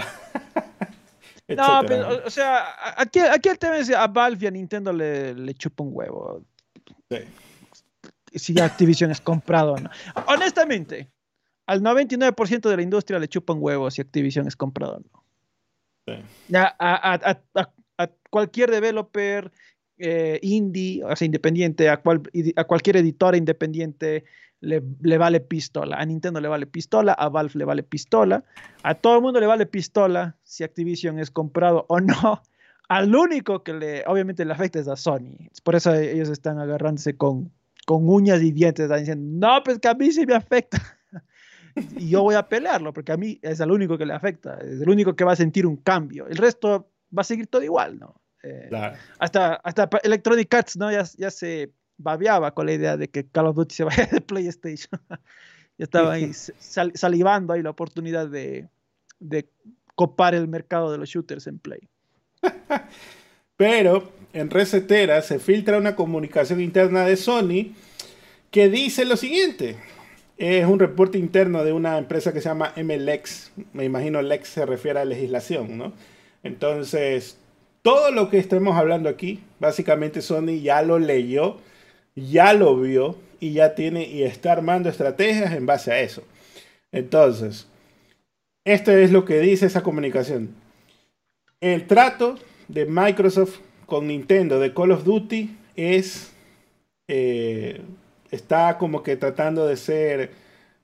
no, 1.47 1.81
pero, 1.87 2.25
o 2.25 2.29
sea, 2.29 2.65
aquí, 2.97 3.19
aquí 3.19 3.49
el 3.49 3.57
tema 3.57 3.77
es 3.77 3.89
a 3.91 4.07
Valve 4.07 4.43
y 4.43 4.47
a 4.47 4.51
Nintendo 4.51 4.91
le, 4.91 5.33
le 5.33 5.53
chupa 5.53 5.83
un 5.83 5.91
huevo. 5.93 6.43
Sí. 7.09 7.17
Si 8.35 8.59
Activision 8.59 9.09
es 9.09 9.21
comprado 9.21 9.73
o 9.73 9.77
no. 9.77 9.89
Honestamente, 10.27 11.09
al 11.65 11.81
99% 11.81 12.69
de 12.69 12.75
la 12.75 12.81
industria 12.81 13.19
le 13.19 13.29
chupa 13.29 13.53
un 13.53 13.63
huevo 13.63 13.89
si 13.89 14.01
Activision 14.01 14.47
es 14.47 14.55
comprado 14.57 14.97
o 14.97 14.99
no. 14.99 15.16
Sí. 16.07 16.55
A, 16.55 16.75
a, 16.79 17.39
a, 17.55 17.69
a 17.97 18.07
cualquier 18.29 18.71
developer 18.71 19.51
eh, 19.99 20.39
indie, 20.43 21.03
o 21.03 21.15
sea, 21.15 21.25
independiente, 21.25 21.89
a, 21.89 21.97
cual, 21.97 22.21
a 22.55 22.63
cualquier 22.65 22.97
editora 22.97 23.35
independiente 23.35 24.25
le, 24.59 24.83
le, 25.01 25.17
vale 25.17 25.39
pistola. 25.39 25.97
A 25.97 26.05
Nintendo 26.05 26.39
le 26.39 26.47
vale 26.47 26.67
pistola, 26.67 27.13
a 27.13 27.29
Valve 27.29 27.53
le 27.55 27.65
vale 27.65 27.83
pistola, 27.83 28.43
a 28.83 28.95
todo 28.95 29.15
el 29.15 29.21
mundo 29.21 29.39
le 29.39 29.47
vale 29.47 29.65
pistola 29.65 30.37
si 30.43 30.63
Activision 30.63 31.19
es 31.19 31.31
comprado 31.31 31.85
o 31.89 31.99
no. 31.99 32.41
Al 32.89 33.13
único 33.13 33.63
que 33.63 33.73
le, 33.73 34.03
obviamente 34.07 34.45
le 34.45 34.53
afecta 34.53 34.79
es 34.79 34.87
a 34.87 34.95
Sony. 34.95 35.49
Por 35.63 35.75
eso 35.75 35.93
ellos 35.93 36.29
están 36.29 36.57
agarrándose 36.57 37.17
con, 37.17 37.51
con 37.85 38.07
uñas 38.07 38.41
y 38.41 38.51
dientes, 38.51 38.83
están 38.83 38.99
diciendo, 38.99 39.47
no, 39.47 39.63
pues 39.63 39.79
que 39.79 39.89
a 39.89 39.93
mí 39.93 40.11
sí 40.11 40.25
me 40.25 40.35
afecta. 40.35 40.77
y 41.97 42.09
yo 42.09 42.23
voy 42.23 42.35
a 42.35 42.47
pelearlo, 42.47 42.93
porque 42.93 43.11
a 43.11 43.17
mí 43.17 43.39
es 43.41 43.59
el 43.59 43.71
único 43.71 43.97
que 43.97 44.05
le 44.05 44.13
afecta, 44.13 44.57
es 44.59 44.81
el 44.81 44.89
único 44.89 45.15
que 45.15 45.23
va 45.23 45.33
a 45.33 45.35
sentir 45.35 45.65
un 45.65 45.77
cambio. 45.77 46.27
El 46.27 46.37
resto 46.37 46.89
va 47.15 47.21
a 47.21 47.25
seguir 47.25 47.47
todo 47.47 47.63
igual, 47.63 47.99
¿no? 47.99 48.19
Eh, 48.43 48.69
hasta, 49.19 49.55
hasta 49.55 49.89
Electronic 50.03 50.53
Arts 50.53 50.77
¿no? 50.77 50.91
ya, 50.91 51.03
ya 51.17 51.31
se 51.31 51.71
babeaba 51.97 52.53
con 52.53 52.67
la 52.67 52.73
idea 52.73 52.95
de 52.95 53.09
que 53.09 53.27
Call 53.27 53.47
of 53.47 53.55
Duty 53.55 53.75
se 53.75 53.83
vaya 53.83 54.05
de 54.11 54.21
PlayStation. 54.21 55.01
ya 55.09 55.83
estaba 55.83 56.13
ahí 56.13 56.31
salivando 56.93 57.53
ahí 57.53 57.63
la 57.63 57.71
oportunidad 57.71 58.27
de, 58.27 58.69
de 59.19 59.49
copar 59.95 60.35
el 60.35 60.47
mercado 60.47 60.91
de 60.91 60.97
los 60.97 61.09
shooters 61.09 61.47
en 61.47 61.59
Play. 61.59 61.89
Pero 63.57 64.11
en 64.33 64.49
Resetera 64.51 65.21
se 65.23 65.39
filtra 65.39 65.77
una 65.77 65.95
comunicación 65.95 66.61
interna 66.61 67.03
de 67.05 67.17
Sony 67.17 67.73
que 68.51 68.69
dice 68.69 69.05
lo 69.05 69.17
siguiente. 69.17 69.77
Es 70.37 70.65
un 70.65 70.79
reporte 70.79 71.17
interno 71.17 71.63
de 71.63 71.73
una 71.73 71.97
empresa 71.97 72.31
que 72.31 72.41
se 72.41 72.49
llama 72.49 72.73
MLX. 72.75 73.51
Me 73.73 73.85
imagino 73.85 74.21
Lex 74.21 74.49
se 74.49 74.65
refiere 74.65 74.99
a 74.99 75.05
legislación, 75.05 75.77
¿no? 75.77 75.93
Entonces, 76.43 77.37
todo 77.81 78.11
lo 78.11 78.29
que 78.29 78.37
estemos 78.37 78.77
hablando 78.77 79.09
aquí, 79.09 79.39
básicamente 79.59 80.21
Sony 80.21 80.61
ya 80.61 80.81
lo 80.83 80.99
leyó, 80.99 81.57
ya 82.15 82.53
lo 82.53 82.79
vio 82.79 83.15
y 83.39 83.53
ya 83.53 83.75
tiene 83.75 84.05
y 84.07 84.23
está 84.23 84.51
armando 84.51 84.89
estrategias 84.89 85.53
en 85.53 85.65
base 85.65 85.91
a 85.91 86.01
eso. 86.01 86.23
Entonces, 86.91 87.67
esto 88.65 88.91
es 88.91 89.11
lo 89.11 89.25
que 89.25 89.39
dice 89.39 89.65
esa 89.65 89.83
comunicación. 89.83 90.49
El 91.61 91.87
trato 91.87 92.35
de 92.67 92.85
Microsoft 92.85 93.59
con 93.85 94.07
Nintendo 94.07 94.59
de 94.59 94.73
Call 94.73 94.91
of 94.91 95.03
Duty 95.03 95.55
es 95.75 96.31
eh, 97.07 97.81
está 98.31 98.77
como 98.77 99.03
que 99.03 99.15
tratando 99.15 99.65
de 99.67 99.77
ser 99.77 100.31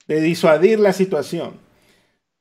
de 0.07 0.21
disuadir 0.21 0.79
la 0.79 0.93
situación. 0.93 1.53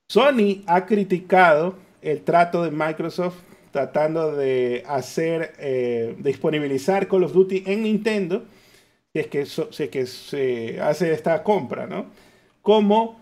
Sony 0.08 0.62
ha 0.66 0.86
criticado 0.86 1.76
el 2.02 2.22
trato 2.22 2.64
de 2.64 2.70
Microsoft 2.70 3.36
tratando 3.70 4.36
de 4.36 4.84
hacer, 4.86 5.54
eh, 5.58 6.14
disponibilizar 6.18 7.08
Call 7.08 7.24
of 7.24 7.32
Duty 7.32 7.64
en 7.66 7.84
Nintendo, 7.84 8.44
si 9.12 9.20
es 9.20 9.26
que, 9.28 9.46
si 9.46 9.88
que 9.88 10.06
se 10.06 10.80
hace 10.80 11.12
esta 11.12 11.42
compra, 11.42 11.86
¿no? 11.86 12.06
Como 12.60 13.18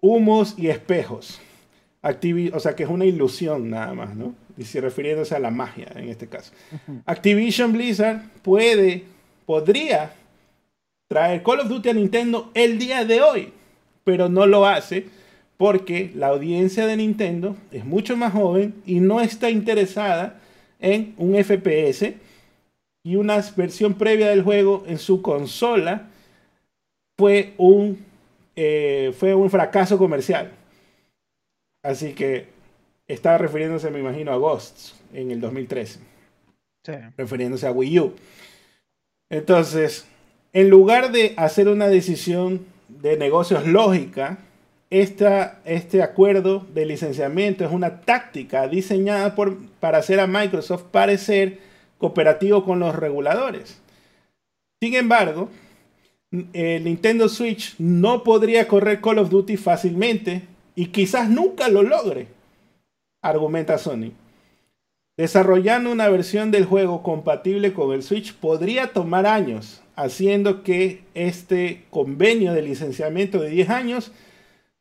humos 0.00 0.54
y 0.56 0.68
espejos. 0.68 1.40
o 2.02 2.60
sea, 2.60 2.74
que 2.74 2.84
es 2.84 2.88
una 2.88 3.04
ilusión 3.04 3.68
nada 3.68 3.92
más, 3.92 4.16
¿no? 4.16 4.34
Y 4.56 4.64
si 4.64 4.80
refiriéndose 4.80 5.34
a 5.34 5.38
la 5.38 5.50
magia 5.50 5.88
en 5.94 6.08
este 6.08 6.26
caso. 6.26 6.52
Activision 7.04 7.72
Blizzard 7.72 8.22
puede, 8.42 9.04
podría 9.44 10.14
traer 11.10 11.42
Call 11.42 11.60
of 11.60 11.68
Duty 11.68 11.88
a 11.88 11.94
Nintendo 11.94 12.52
el 12.54 12.78
día 12.78 13.04
de 13.04 13.20
hoy, 13.20 13.52
pero 14.04 14.28
no 14.28 14.46
lo 14.46 14.64
hace 14.66 15.08
porque 15.56 16.12
la 16.14 16.28
audiencia 16.28 16.86
de 16.86 16.96
Nintendo 16.96 17.56
es 17.72 17.84
mucho 17.84 18.16
más 18.16 18.32
joven 18.32 18.80
y 18.86 19.00
no 19.00 19.20
está 19.20 19.50
interesada 19.50 20.40
en 20.78 21.14
un 21.18 21.34
FPS 21.42 22.14
y 23.02 23.16
una 23.16 23.44
versión 23.56 23.94
previa 23.94 24.28
del 24.28 24.42
juego 24.42 24.84
en 24.86 24.98
su 24.98 25.20
consola 25.20 26.08
fue 27.18 27.54
un, 27.58 28.04
eh, 28.54 29.12
fue 29.18 29.34
un 29.34 29.50
fracaso 29.50 29.98
comercial. 29.98 30.52
Así 31.82 32.12
que 32.12 32.46
estaba 33.08 33.36
refiriéndose, 33.36 33.90
me 33.90 33.98
imagino, 33.98 34.32
a 34.32 34.36
Ghosts 34.36 34.94
en 35.12 35.32
el 35.32 35.40
2013. 35.40 35.98
Refiriéndose 37.16 37.66
a 37.66 37.72
Wii 37.72 37.98
U. 37.98 38.14
Entonces, 39.28 40.06
en 40.52 40.70
lugar 40.70 41.12
de 41.12 41.34
hacer 41.36 41.68
una 41.68 41.88
decisión 41.88 42.66
de 42.88 43.16
negocios 43.16 43.66
lógica, 43.66 44.38
este 44.90 46.02
acuerdo 46.02 46.66
de 46.74 46.84
licenciamiento 46.84 47.64
es 47.64 47.70
una 47.70 48.00
táctica 48.00 48.66
diseñada 48.66 49.36
por, 49.36 49.56
para 49.78 49.98
hacer 49.98 50.18
a 50.18 50.26
Microsoft 50.26 50.82
parecer 50.90 51.60
cooperativo 51.98 52.64
con 52.64 52.80
los 52.80 52.96
reguladores. 52.96 53.80
Sin 54.82 54.94
embargo, 54.94 55.48
el 56.52 56.84
Nintendo 56.84 57.28
Switch 57.28 57.74
no 57.78 58.24
podría 58.24 58.66
correr 58.66 59.00
Call 59.00 59.18
of 59.18 59.30
Duty 59.30 59.56
fácilmente 59.56 60.42
y 60.74 60.86
quizás 60.86 61.28
nunca 61.28 61.68
lo 61.68 61.82
logre, 61.82 62.28
argumenta 63.22 63.78
Sony. 63.78 64.12
Desarrollando 65.16 65.92
una 65.92 66.08
versión 66.08 66.50
del 66.50 66.64
juego 66.64 67.02
compatible 67.02 67.72
con 67.74 67.92
el 67.92 68.02
Switch 68.02 68.34
podría 68.34 68.92
tomar 68.92 69.26
años, 69.26 69.82
haciendo 70.02 70.62
que 70.62 71.00
este 71.14 71.84
convenio 71.90 72.52
de 72.52 72.62
licenciamiento 72.62 73.40
de 73.40 73.50
10 73.50 73.70
años 73.70 74.12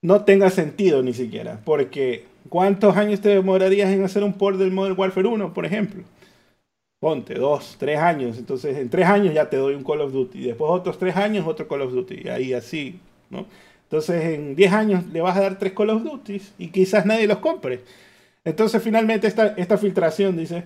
no 0.01 0.23
tenga 0.23 0.49
sentido 0.49 1.03
ni 1.03 1.13
siquiera. 1.13 1.61
Porque 1.65 2.25
¿cuántos 2.49 2.97
años 2.97 3.21
te 3.21 3.29
demorarías 3.29 3.89
en 3.91 4.03
hacer 4.03 4.23
un 4.23 4.33
port 4.33 4.57
del 4.57 4.71
Modern 4.71 4.99
Warfare 4.99 5.27
1, 5.27 5.53
por 5.53 5.65
ejemplo? 5.65 6.03
Ponte, 6.99 7.35
dos, 7.35 7.75
tres 7.79 7.97
años. 7.99 8.37
Entonces, 8.37 8.77
en 8.77 8.89
tres 8.89 9.07
años 9.07 9.33
ya 9.33 9.49
te 9.49 9.57
doy 9.57 9.75
un 9.75 9.83
Call 9.83 10.01
of 10.01 10.11
Duty. 10.11 10.41
Después 10.41 10.69
otros 10.71 10.97
tres 10.97 11.15
años, 11.15 11.47
otro 11.47 11.67
Call 11.67 11.81
of 11.81 11.93
Duty. 11.93 12.21
Y 12.25 12.29
ahí 12.29 12.53
así, 12.53 12.99
¿no? 13.29 13.45
Entonces, 13.83 14.23
en 14.35 14.55
10 14.55 14.73
años 14.73 15.05
le 15.07 15.21
vas 15.21 15.35
a 15.37 15.41
dar 15.41 15.57
tres 15.57 15.73
Call 15.73 15.89
of 15.91 16.03
Duty 16.03 16.41
y 16.57 16.67
quizás 16.67 17.05
nadie 17.05 17.27
los 17.27 17.39
compre. 17.39 17.81
Entonces 18.43 18.81
finalmente 18.81 19.27
esta, 19.27 19.47
esta 19.57 19.77
filtración 19.77 20.37
dice, 20.37 20.63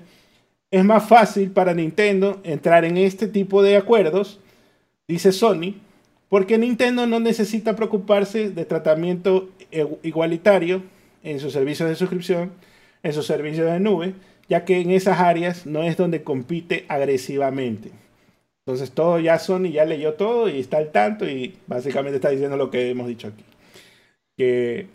es 0.71 0.85
más 0.85 1.07
fácil 1.07 1.51
para 1.51 1.73
Nintendo 1.73 2.39
entrar 2.43 2.85
en 2.85 2.97
este 2.97 3.27
tipo 3.27 3.61
de 3.63 3.77
acuerdos, 3.77 4.39
dice 5.07 5.31
Sony, 5.31 5.75
porque 6.29 6.57
Nintendo 6.57 7.05
no 7.05 7.19
necesita 7.19 7.75
preocuparse 7.75 8.49
de 8.49 8.65
tratamiento 8.65 9.49
igualitario 10.01 10.83
en 11.23 11.39
sus 11.39 11.53
servicios 11.53 11.89
de 11.89 11.95
suscripción, 11.95 12.51
en 13.03 13.13
sus 13.13 13.25
servicios 13.25 13.71
de 13.71 13.79
nube, 13.79 14.13
ya 14.49 14.65
que 14.65 14.79
en 14.79 14.91
esas 14.91 15.19
áreas 15.19 15.65
no 15.65 15.83
es 15.83 15.97
donde 15.97 16.23
compite 16.23 16.85
agresivamente. 16.87 17.91
Entonces 18.65 18.91
todo 18.91 19.19
ya 19.19 19.39
Sony 19.39 19.71
ya 19.71 19.85
leyó 19.85 20.13
todo 20.13 20.47
y 20.49 20.59
está 20.59 20.77
al 20.77 20.91
tanto 20.91 21.29
y 21.29 21.57
básicamente 21.67 22.15
está 22.15 22.29
diciendo 22.29 22.55
lo 22.55 22.71
que 22.71 22.89
hemos 22.89 23.07
dicho 23.07 23.27
aquí. 23.27 23.43
Que 24.37 24.87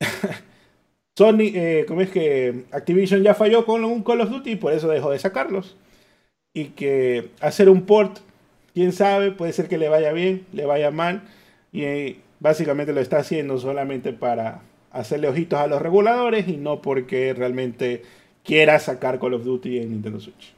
Sony, 1.18 1.50
eh, 1.54 1.84
¿cómo 1.86 2.00
es 2.00 2.10
que 2.10 2.64
Activision 2.70 3.22
ya 3.22 3.34
falló 3.34 3.66
con 3.66 3.84
un 3.84 4.02
Call 4.02 4.20
of 4.22 4.30
Duty 4.30 4.52
y 4.52 4.56
por 4.56 4.72
eso 4.72 4.88
dejó 4.88 5.10
de 5.10 5.18
sacarlos? 5.18 5.76
Y 6.54 6.66
que 6.66 7.30
hacer 7.40 7.68
un 7.68 7.82
port, 7.82 8.20
quién 8.78 8.92
sabe, 8.92 9.32
puede 9.32 9.52
ser 9.52 9.66
que 9.66 9.76
le 9.76 9.88
vaya 9.88 10.12
bien, 10.12 10.46
le 10.52 10.64
vaya 10.64 10.92
mal. 10.92 11.22
Y 11.72 11.82
eh, 11.82 12.20
básicamente 12.38 12.92
lo 12.92 13.00
está 13.00 13.18
haciendo 13.18 13.58
solamente 13.58 14.12
para 14.12 14.62
hacerle 14.92 15.26
ojitos 15.26 15.58
a 15.58 15.66
los 15.66 15.82
reguladores 15.82 16.46
y 16.46 16.58
no 16.58 16.80
porque 16.80 17.34
realmente 17.34 18.04
quiera 18.44 18.78
sacar 18.78 19.18
Call 19.18 19.34
of 19.34 19.42
Duty 19.42 19.78
en 19.80 19.90
Nintendo 19.90 20.20
Switch. 20.20 20.54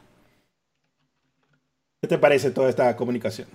¿Qué 2.03 2.09
te 2.09 2.19
parece 2.19 2.51
toda 2.51 2.69
esta 2.69 2.95
comunicación? 2.95 3.49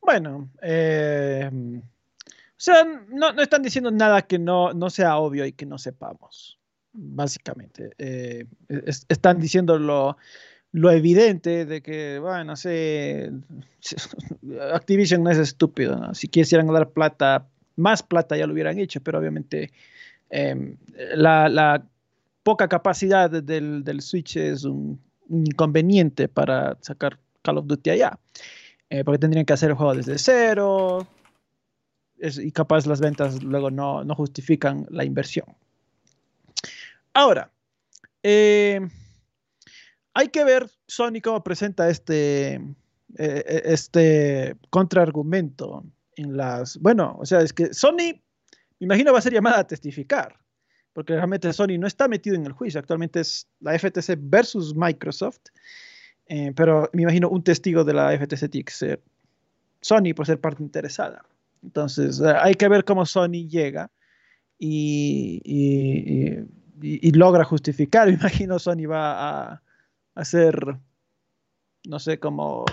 Bueno, 0.00 0.50
eh, 0.60 1.48
o 1.48 2.56
sea, 2.56 2.84
no, 3.10 3.30
están 3.40 3.62
diciendo 3.62 3.92
nada 3.92 4.22
que 4.22 4.40
no, 4.40 4.72
no 4.72 4.90
sea 4.90 5.18
obvio 5.18 5.46
y 5.46 5.52
que 5.52 5.66
no 5.66 5.78
sepamos, 5.78 6.58
básicamente. 6.92 7.92
Eh, 7.96 8.44
están 9.08 9.38
diciendo 9.38 9.78
lo, 9.78 10.16
evidente 10.72 11.66
de 11.66 11.82
que, 11.82 12.18
bueno, 12.18 12.56
sé, 12.56 13.30
Activision 14.72 15.22
no 15.22 15.30
es 15.30 15.38
estúpido, 15.38 16.14
Si 16.14 16.28
quisieran 16.28 16.66
dar 16.68 16.90
plata, 16.90 17.46
más 17.76 18.02
plata 18.02 18.36
ya 18.36 18.46
lo 18.46 18.54
hubieran 18.54 18.78
hecho, 18.78 19.00
pero 19.00 19.18
obviamente 19.18 19.70
em, 20.30 20.76
la, 21.14 21.84
poca 22.42 22.68
capacidad 22.68 23.30
del, 23.30 24.00
Switch 24.00 24.36
es 24.36 24.64
un, 24.64 25.00
inconveniente 25.30 26.28
para 26.28 26.76
sacar 26.80 27.18
Call 27.42 27.58
of 27.58 27.66
Duty 27.66 27.90
allá. 27.90 28.18
Eh, 28.90 29.04
porque 29.04 29.18
tendrían 29.18 29.46
que 29.46 29.54
hacer 29.54 29.70
el 29.70 29.76
juego 29.76 29.94
desde 29.94 30.18
cero, 30.18 31.06
y 32.22 32.52
capaz 32.52 32.86
las 32.86 33.00
ventas 33.00 33.42
luego 33.42 33.70
no, 33.70 34.04
justifican 34.14 34.86
la 34.90 35.04
inversión. 35.04 35.46
Ahora, 37.14 37.50
eh, 38.22 38.80
hay 40.14 40.28
que 40.28 40.44
ver 40.44 40.70
Sony 40.86 41.20
cómo 41.22 41.42
presenta 41.42 41.88
este, 41.88 42.54
eh, 42.54 42.64
eh, 43.18 43.62
este 43.64 44.56
contraargumento 44.70 45.84
en 46.16 46.36
las... 46.36 46.78
Bueno, 46.78 47.16
o 47.18 47.26
sea, 47.26 47.40
es 47.40 47.52
que 47.52 47.72
Sony, 47.72 48.20
me 48.78 48.86
imagino, 48.86 49.12
va 49.12 49.18
a 49.18 49.22
ser 49.22 49.32
llamada 49.32 49.60
a 49.60 49.66
testificar, 49.66 50.36
porque 50.92 51.14
realmente 51.14 51.52
Sony 51.52 51.78
no 51.78 51.86
está 51.86 52.08
metido 52.08 52.36
en 52.36 52.46
el 52.46 52.52
juicio, 52.52 52.80
actualmente 52.80 53.20
es 53.20 53.48
la 53.60 53.78
FTC 53.78 54.16
versus 54.18 54.74
Microsoft, 54.74 55.40
pero 56.56 56.88
me 56.94 57.02
imagino 57.02 57.28
un 57.28 57.42
testigo 57.42 57.84
de 57.84 57.92
la 57.92 58.16
FTC 58.16 58.48
tiene 58.48 58.64
que 58.64 58.72
ser 58.72 59.02
Sony 59.82 60.14
por 60.14 60.26
ser 60.26 60.40
parte 60.40 60.62
interesada. 60.62 61.24
Entonces, 61.62 62.20
eh, 62.20 62.34
hay 62.40 62.54
que 62.54 62.68
ver 62.68 62.84
cómo 62.84 63.04
Sony 63.06 63.48
llega 63.48 63.90
y, 64.58 65.40
logra 67.12 67.44
justificar. 67.44 68.08
Me 68.08 68.14
imagino 68.14 68.58
Sony 68.58 68.86
va 68.88 69.52
a 69.52 69.62
hacer, 70.14 70.76
no 71.86 71.98
sé, 71.98 72.18
cómo 72.18 72.64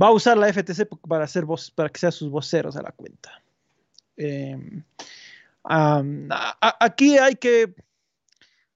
va 0.00 0.08
a 0.08 0.12
usar 0.12 0.38
la 0.38 0.52
FTC 0.52 0.88
para, 1.08 1.24
hacer 1.24 1.44
voz, 1.44 1.70
para 1.70 1.88
que 1.88 2.00
sean 2.00 2.12
sus 2.12 2.30
voceros 2.30 2.76
a 2.76 2.82
la 2.82 2.92
cuenta. 2.92 3.42
Em, 4.16 4.82
aquí 5.64 7.18
hay 7.18 7.34
que, 7.36 7.74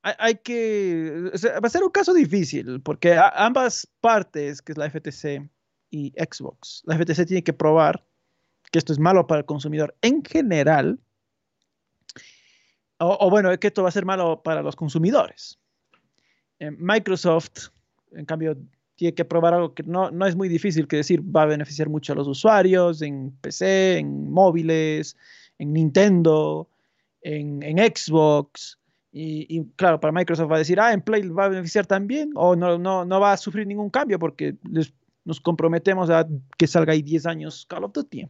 hay, 0.03 0.37
que, 0.37 1.31
va 1.63 1.67
a 1.67 1.71
ser 1.71 1.83
un 1.83 1.91
caso 1.91 2.15
difícil 2.15 2.81
porque 2.81 3.19
ambas 3.35 3.89
partes, 4.01 4.63
que 4.63 4.73
es 4.73 4.79
la 4.79 4.91
FTC 4.91 5.49
y 5.91 6.13
Xbox, 6.13 6.83
la 6.87 6.97
FTC 6.97 7.27
tiene 7.27 7.45
que 7.45 7.53
probar 7.53 8.05
que 8.71 8.79
esto 8.79 8.93
es 8.93 8.99
malo 8.99 9.27
para 9.27 9.41
el 9.41 9.47
consumidor 9.47 9.97
en 10.03 10.25
general, 10.25 10.99
o, 12.99 13.29
bueno, 13.29 13.57
que 13.59 13.67
esto 13.67 13.83
va 13.83 13.91
a 13.91 13.93
ser 13.93 14.07
malo 14.07 14.43
para 14.43 14.63
los 14.63 14.75
consumidores. 14.75 15.59
Eh, 16.59 16.70
Microsoft, 16.70 17.69
en 18.12 18.24
cambio, 18.24 18.57
tiene 18.95 19.15
que 19.15 19.24
probar 19.24 19.55
algo 19.55 19.74
que 19.74 19.83
no, 19.83 20.11
no, 20.11 20.27
es 20.27 20.37
muy 20.37 20.49
difícil 20.49 20.89
que 20.89 20.97
decir, 20.97 21.23
va 21.23 21.43
a 21.43 21.47
beneficiar 21.47 21.89
mucho 21.89 22.12
a 22.12 22.16
los 22.16 22.28
usuarios 22.28 23.03
en 23.03 23.33
PC, 23.41 23.99
en 23.99 24.31
móviles, 24.31 25.16
en 25.59 25.73
Nintendo, 25.73 26.69
en, 27.20 27.61
Xbox. 27.78 28.78
Y, 29.19 29.65
claro, 29.77 29.99
para 29.99 30.12
Microsoft 30.12 30.51
va 30.51 30.57
a 30.57 30.59
decir, 30.59 30.78
ah, 30.78 30.93
en 30.93 31.01
Play 31.01 31.27
va 31.28 31.47
a 31.47 31.49
beneficiar 31.49 31.87
también, 31.87 32.33
o 32.35 32.55
no, 32.55 32.77
no, 32.77 33.05
no 33.07 33.20
va 33.20 33.33
a 33.33 33.37
sufrir 33.39 33.66
ningún 33.66 33.89
cambio 33.89 34.19
porque 34.19 34.57
les 34.70 34.93
nos 35.27 35.41
comprometemos 35.41 36.09
a 36.09 36.27
que 36.57 36.66
salga 36.66 36.93
ahí 36.93 37.03
10 37.03 37.27
años 37.27 37.66
Call 37.66 37.85
of 37.85 37.93
Duty. 37.93 38.28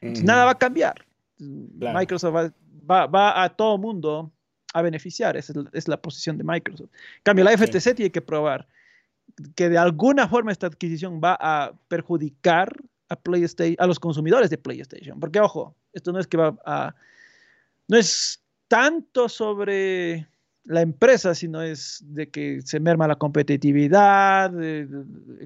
Nada 0.00 0.44
va 0.44 0.52
a 0.52 0.58
cambiar. 0.58 1.04
Microsoft 1.38 2.52
va, 2.88 3.42
a 3.42 3.48
todo 3.50 3.76
mundo 3.76 4.32
a 4.78 4.82
beneficiar. 4.82 5.36
Esa 5.36 5.52
es 5.72 5.88
la, 5.88 5.96
posición 5.96 6.38
de 6.38 6.44
Microsoft. 6.44 6.90
En 7.16 7.22
cambio, 7.22 7.44
la 7.44 7.56
FTC 7.56 7.94
tiene 7.94 8.10
que 8.10 8.20
probar 8.20 8.66
que 9.54 9.68
de 9.68 9.78
alguna 9.78 10.28
forma 10.28 10.52
esta 10.52 10.66
adquisición 10.66 11.20
va 11.22 11.36
a 11.40 11.72
perjudicar 11.88 12.72
a 13.08 13.16
PlayStation, 13.16 13.76
a 13.78 13.86
los 13.86 13.98
consumidores 13.98 14.50
de 14.50 14.58
PlayStation. 14.58 15.18
Porque, 15.20 15.40
ojo, 15.40 15.74
esto 15.92 16.12
no 16.12 16.18
es 16.18 16.26
que 16.26 16.36
va 16.36 16.56
a. 16.64 16.94
No 17.88 17.96
es 17.96 18.42
tanto 18.68 19.28
sobre 19.28 20.26
la 20.64 20.80
empresa, 20.80 21.34
sino 21.34 21.62
es 21.62 22.02
de 22.06 22.28
que 22.28 22.60
se 22.62 22.80
merma 22.80 23.06
la 23.06 23.14
competitividad, 23.14 24.52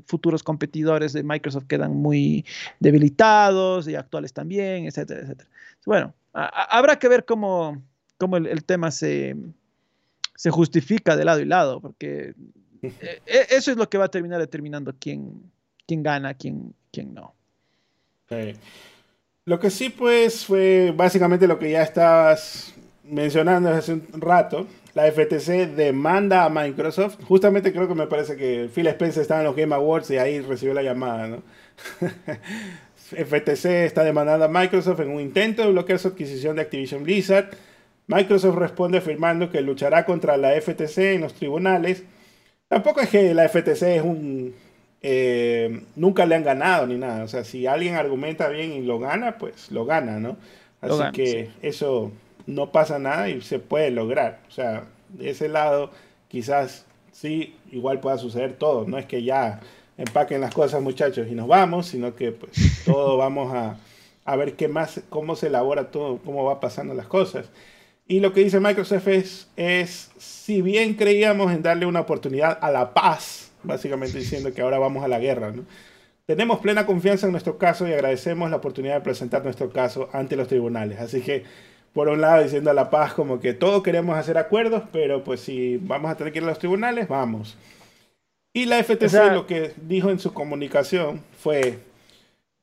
futuros 0.06 0.42
competidores 0.42 1.12
de 1.12 1.22
Microsoft 1.22 1.66
quedan 1.66 1.94
muy 1.94 2.44
debilitados 2.80 3.86
y 3.86 3.94
actuales 3.94 4.32
también, 4.32 4.86
etcétera, 4.86 5.20
etcétera. 5.20 5.50
Bueno, 5.84 6.14
habrá 6.32 6.98
que 6.98 7.08
ver 7.08 7.24
cómo, 7.26 7.82
cómo 8.20 8.36
el, 8.36 8.64
tema 8.64 8.90
se, 8.90 9.34
se, 10.36 10.50
justifica 10.50 11.16
de 11.16 11.24
lado 11.24 11.40
y 11.40 11.46
lado, 11.46 11.80
porque 11.80 12.34
e, 12.82 12.90
e, 13.26 13.46
eso 13.50 13.70
es 13.70 13.78
lo 13.78 13.88
que 13.88 13.98
va 13.98 14.04
a 14.04 14.10
terminar 14.10 14.38
determinando 14.38 14.94
quién, 15.00 15.50
quién 15.86 16.02
gana, 16.02 16.34
quién, 16.34 16.74
quién 16.92 17.14
no. 17.14 17.34
Lo 19.46 19.58
que 19.58 19.70
sí, 19.70 19.88
pues, 19.88 20.44
fue 20.44 20.92
básicamente 20.94 21.48
lo 21.48 21.58
que 21.58 21.70
ya 21.70 21.82
estabas 21.82 22.74
mencionando 23.02 23.70
hace 23.70 23.94
un 23.94 24.20
rato, 24.20 24.68
la 24.94 25.10
FTC 25.10 25.74
demanda 25.74 26.44
a 26.44 26.50
Microsoft. 26.50 27.24
Justamente 27.24 27.72
creo 27.72 27.88
que 27.88 27.94
me 27.94 28.06
parece 28.06 28.36
que 28.36 28.70
Phil 28.72 28.86
Spencer 28.86 29.22
estaba 29.22 29.40
en 29.40 29.46
los 29.46 29.56
Game 29.56 29.74
Awards 29.74 30.10
y 30.10 30.18
ahí 30.18 30.40
recibió 30.40 30.74
la 30.74 30.82
llamada, 30.82 31.26
¿no? 31.26 31.42
FTC 33.10 33.64
está 33.86 34.04
demandando 34.04 34.44
a 34.44 34.48
Microsoft 34.48 35.00
en 35.00 35.10
un 35.10 35.20
intento 35.20 35.62
de 35.62 35.72
bloquear 35.72 35.98
su 35.98 36.08
adquisición 36.08 36.54
de 36.54 36.62
Activision 36.62 37.02
Blizzard. 37.02 37.50
Microsoft 38.10 38.56
responde 38.56 38.98
afirmando 38.98 39.50
que 39.50 39.60
luchará 39.60 40.04
contra 40.04 40.36
la 40.36 40.60
FTC 40.60 41.14
en 41.14 41.20
los 41.20 41.34
tribunales. 41.34 42.02
Tampoco 42.66 43.00
es 43.00 43.08
que 43.08 43.32
la 43.34 43.48
FTC 43.48 43.82
es 43.82 44.02
un... 44.02 44.52
Eh, 45.00 45.84
nunca 45.94 46.26
le 46.26 46.34
han 46.34 46.42
ganado 46.42 46.88
ni 46.88 46.98
nada. 46.98 47.22
O 47.22 47.28
sea, 47.28 47.44
si 47.44 47.68
alguien 47.68 47.94
argumenta 47.94 48.48
bien 48.48 48.72
y 48.72 48.82
lo 48.82 48.98
gana, 48.98 49.38
pues 49.38 49.70
lo 49.70 49.84
gana, 49.84 50.18
¿no? 50.18 50.36
Así 50.80 51.02
que 51.12 51.50
eso 51.62 52.10
no 52.46 52.72
pasa 52.72 52.98
nada 52.98 53.28
y 53.28 53.42
se 53.42 53.60
puede 53.60 53.92
lograr. 53.92 54.40
O 54.48 54.50
sea, 54.50 54.86
de 55.10 55.30
ese 55.30 55.48
lado 55.48 55.92
quizás 56.26 56.86
sí, 57.12 57.54
igual 57.70 58.00
pueda 58.00 58.18
suceder 58.18 58.54
todo. 58.54 58.88
No 58.88 58.98
es 58.98 59.06
que 59.06 59.22
ya 59.22 59.60
empaquen 59.96 60.40
las 60.40 60.52
cosas 60.52 60.82
muchachos 60.82 61.28
y 61.30 61.36
nos 61.36 61.46
vamos, 61.46 61.86
sino 61.86 62.16
que 62.16 62.32
pues 62.32 62.82
todo 62.84 63.16
vamos 63.16 63.54
a, 63.54 63.76
a 64.24 64.36
ver 64.36 64.54
qué 64.54 64.66
más, 64.66 65.00
cómo 65.10 65.36
se 65.36 65.46
elabora 65.46 65.92
todo, 65.92 66.18
cómo 66.18 66.42
va 66.42 66.58
pasando 66.58 66.92
las 66.94 67.06
cosas. 67.06 67.48
Y 68.10 68.18
lo 68.18 68.32
que 68.32 68.42
dice 68.42 68.58
Microsoft 68.58 69.06
es, 69.06 69.46
es, 69.54 70.10
si 70.18 70.62
bien 70.62 70.94
creíamos 70.94 71.52
en 71.52 71.62
darle 71.62 71.86
una 71.86 72.00
oportunidad 72.00 72.58
a 72.60 72.72
la 72.72 72.92
paz, 72.92 73.52
básicamente 73.62 74.18
diciendo 74.18 74.52
que 74.52 74.62
ahora 74.62 74.80
vamos 74.80 75.04
a 75.04 75.08
la 75.08 75.20
guerra, 75.20 75.52
¿no? 75.52 75.62
tenemos 76.26 76.58
plena 76.58 76.86
confianza 76.86 77.26
en 77.26 77.32
nuestro 77.32 77.56
caso 77.56 77.86
y 77.86 77.92
agradecemos 77.92 78.50
la 78.50 78.56
oportunidad 78.56 78.94
de 78.94 79.02
presentar 79.02 79.44
nuestro 79.44 79.70
caso 79.70 80.10
ante 80.12 80.34
los 80.34 80.48
tribunales. 80.48 80.98
Así 80.98 81.20
que, 81.20 81.44
por 81.92 82.08
un 82.08 82.20
lado, 82.20 82.42
diciendo 82.42 82.68
a 82.70 82.74
la 82.74 82.90
paz 82.90 83.14
como 83.14 83.38
que 83.38 83.54
todos 83.54 83.80
queremos 83.84 84.18
hacer 84.18 84.38
acuerdos, 84.38 84.82
pero 84.90 85.22
pues 85.22 85.38
si 85.38 85.76
vamos 85.76 86.10
a 86.10 86.16
tener 86.16 86.32
que 86.32 86.40
ir 86.40 86.44
a 86.44 86.48
los 86.48 86.58
tribunales, 86.58 87.06
vamos. 87.06 87.56
Y 88.52 88.64
la 88.64 88.82
FTC 88.82 89.32
lo 89.32 89.46
que 89.46 89.72
dijo 89.86 90.10
en 90.10 90.18
su 90.18 90.34
comunicación 90.34 91.22
fue 91.38 91.78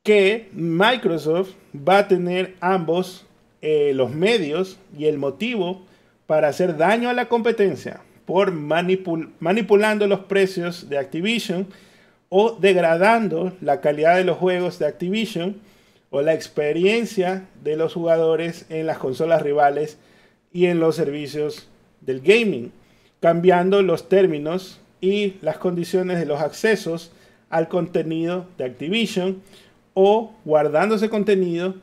que 0.04 0.50
Microsoft 0.52 1.52
va 1.74 2.00
a 2.00 2.08
tener 2.10 2.56
ambos 2.60 3.27
eh, 3.70 3.92
los 3.94 4.12
medios 4.12 4.78
y 4.98 5.08
el 5.08 5.18
motivo 5.18 5.82
para 6.26 6.48
hacer 6.48 6.78
daño 6.78 7.10
a 7.10 7.14
la 7.14 7.28
competencia 7.28 8.00
por 8.26 8.54
manipulando 8.54 10.08
los 10.08 10.22
precios 10.22 10.88
de 10.88 10.98
Activision 10.98 11.68
o 12.30 12.52
degradando 12.52 13.52
la 13.60 13.82
calidad 13.82 14.16
de 14.16 14.24
los 14.24 14.38
juegos 14.38 14.80
de 14.80 14.88
Activision 14.88 15.58
o 16.12 16.22
la 16.22 16.34
experiencia 16.34 17.46
de 17.62 17.76
los 17.76 17.94
jugadores 17.94 18.66
en 18.70 18.86
las 18.86 19.00
consolas 19.00 19.42
rivales 19.42 19.98
y 20.54 20.68
en 20.68 20.80
los 20.80 20.96
servicios 20.96 21.68
del 22.00 22.22
gaming, 22.22 22.72
cambiando 23.20 23.82
los 23.82 24.08
términos 24.08 24.80
y 25.02 25.34
las 25.42 25.58
condiciones 25.58 26.20
de 26.20 26.26
los 26.26 26.40
accesos 26.40 27.12
al 27.50 27.68
contenido 27.68 28.46
de 28.58 28.64
Activision 28.64 29.42
o 29.94 30.32
guardándose 30.46 31.10
contenido 31.10 31.76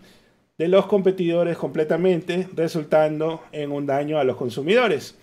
de 0.59 0.69
los 0.69 0.87
competidores 0.87 1.57
completamente, 1.57 2.49
resultando 2.55 3.43
en 3.53 3.73
un 3.73 3.87
daño 3.87 4.19
a 4.19 4.25
los 4.25 4.37
consumidores. 4.37 5.17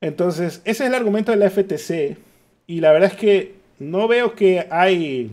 Entonces, 0.00 0.62
ese 0.64 0.84
es 0.84 0.88
el 0.88 0.94
argumento 0.94 1.32
de 1.32 1.38
la 1.38 1.50
FTC 1.50 2.16
y 2.66 2.80
la 2.80 2.92
verdad 2.92 3.10
es 3.12 3.18
que 3.18 3.54
no 3.78 4.06
veo 4.06 4.34
que 4.34 4.66
hay 4.70 5.30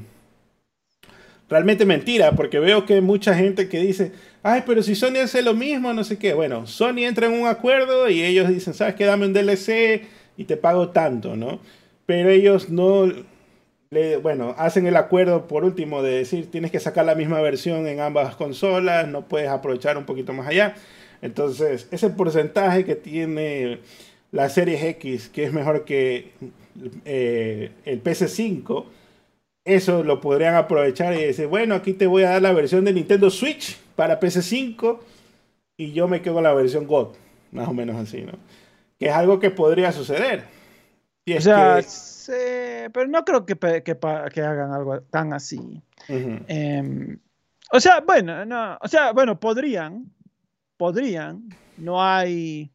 realmente 1.48 1.86
mentira, 1.86 2.32
porque 2.32 2.60
veo 2.60 2.86
que 2.86 2.96
hay 2.96 3.02
mucha 3.02 3.36
gente 3.36 3.70
que 3.70 3.80
dice, 3.80 4.12
ay, 4.42 4.64
pero 4.66 4.82
si 4.82 4.96
Sony 4.96 5.18
hace 5.24 5.44
lo 5.44 5.54
mismo, 5.54 5.94
no 5.94 6.04
sé 6.04 6.18
qué. 6.18 6.34
Bueno, 6.34 6.66
Sony 6.66 7.00
entra 7.00 7.28
en 7.28 7.34
un 7.34 7.48
acuerdo 7.48 8.10
y 8.10 8.24
ellos 8.24 8.50
dicen, 8.50 8.74
¿sabes 8.74 8.96
qué? 8.96 9.06
Dame 9.06 9.28
un 9.28 9.34
DLC 9.34 10.04
y 10.38 10.46
te 10.46 10.58
pago 10.58 10.90
tanto, 10.90 11.36
¿no? 11.36 11.60
pero 12.06 12.30
ellos 12.30 12.70
no, 12.70 13.12
le, 13.90 14.18
bueno, 14.18 14.56
hacen 14.58 14.88
el 14.88 14.96
acuerdo 14.96 15.48
por 15.48 15.64
último 15.64 16.02
de 16.02 16.18
decir 16.18 16.50
tienes 16.52 16.72
que 16.72 16.80
sacar 16.80 17.06
la 17.06 17.16
misma 17.16 17.42
versión 17.42 17.88
en 17.88 18.00
ambas 18.00 18.36
consolas, 18.36 19.08
no 19.08 19.28
puedes 19.28 19.50
aprovechar 19.50 19.98
un 19.98 20.06
poquito 20.06 20.34
más 20.34 20.48
allá. 20.48 20.76
Entonces, 21.22 21.88
ese 21.92 22.10
porcentaje 22.10 22.86
que 22.86 22.96
tiene 22.96 23.80
la 24.32 24.50
Series 24.50 24.84
X, 24.84 25.30
que 25.30 25.46
es 25.46 25.54
mejor 25.54 25.86
que 25.86 26.32
eh, 27.06 27.72
el 27.86 28.04
PS5, 28.04 28.86
eso 29.66 30.04
lo 30.04 30.22
podrían 30.22 30.56
aprovechar 30.56 31.14
y 31.16 31.24
decir, 31.24 31.48
bueno, 31.48 31.76
aquí 31.76 31.94
te 31.94 32.08
voy 32.08 32.24
a 32.24 32.32
dar 32.32 32.42
la 32.42 32.54
versión 32.54 32.86
de 32.86 32.94
Nintendo 32.94 33.30
Switch 33.30 33.78
para 33.96 34.20
PS5 34.20 35.00
y 35.78 35.94
yo 35.94 36.08
me 36.08 36.22
quedo 36.22 36.36
con 36.36 36.44
la 36.44 36.54
versión 36.54 36.86
God, 36.86 37.16
más 37.52 37.68
o 37.68 37.74
menos 37.74 37.96
así, 37.96 38.22
¿no? 38.22 38.34
Que 39.00 39.08
es 39.08 39.14
algo 39.14 39.40
que 39.40 39.52
podría 39.52 39.92
suceder 39.92 40.56
o 41.34 41.42
sea, 41.42 41.82
pero 42.28 43.08
no 43.08 43.24
creo 43.24 43.46
que, 43.46 43.56
que, 43.84 44.42
hagan 44.42 44.74
algo 44.74 45.02
tan 45.02 45.34
así. 45.34 45.82
Em, 46.08 47.20
o 47.72 47.80
sea, 47.80 48.02
bueno, 48.02 48.46
no, 48.46 48.78
o 48.82 48.88
sea, 48.88 49.12
bueno, 49.12 49.40
podrían, 49.40 50.12
podrían, 50.78 51.50
no 51.78 52.04
hay, 52.04 52.72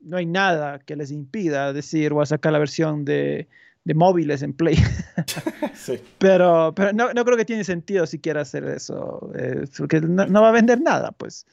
no 0.00 0.16
hay 0.16 0.26
nada 0.26 0.78
que 0.78 0.96
les 0.96 1.10
impida 1.10 1.72
decir, 1.72 2.12
voy 2.12 2.22
a 2.22 2.26
sacar 2.26 2.52
la 2.52 2.58
versión 2.58 3.04
de, 3.04 3.48
de 3.84 3.94
móviles 3.94 4.42
en 4.42 4.52
Play. 4.52 4.76
sí. 5.74 5.98
Pero, 6.18 6.74
pero 6.76 6.92
no, 6.92 7.12
no, 7.14 7.24
creo 7.24 7.36
que 7.36 7.44
tiene 7.44 7.64
sentido 7.64 8.06
siquiera 8.06 8.42
hacer 8.42 8.64
eso, 8.64 9.32
eh, 9.34 9.64
porque 9.76 10.00
no, 10.00 10.42
va 10.42 10.50
a 10.50 10.52
vender 10.52 10.80
nada, 10.80 11.12
pues. 11.12 11.46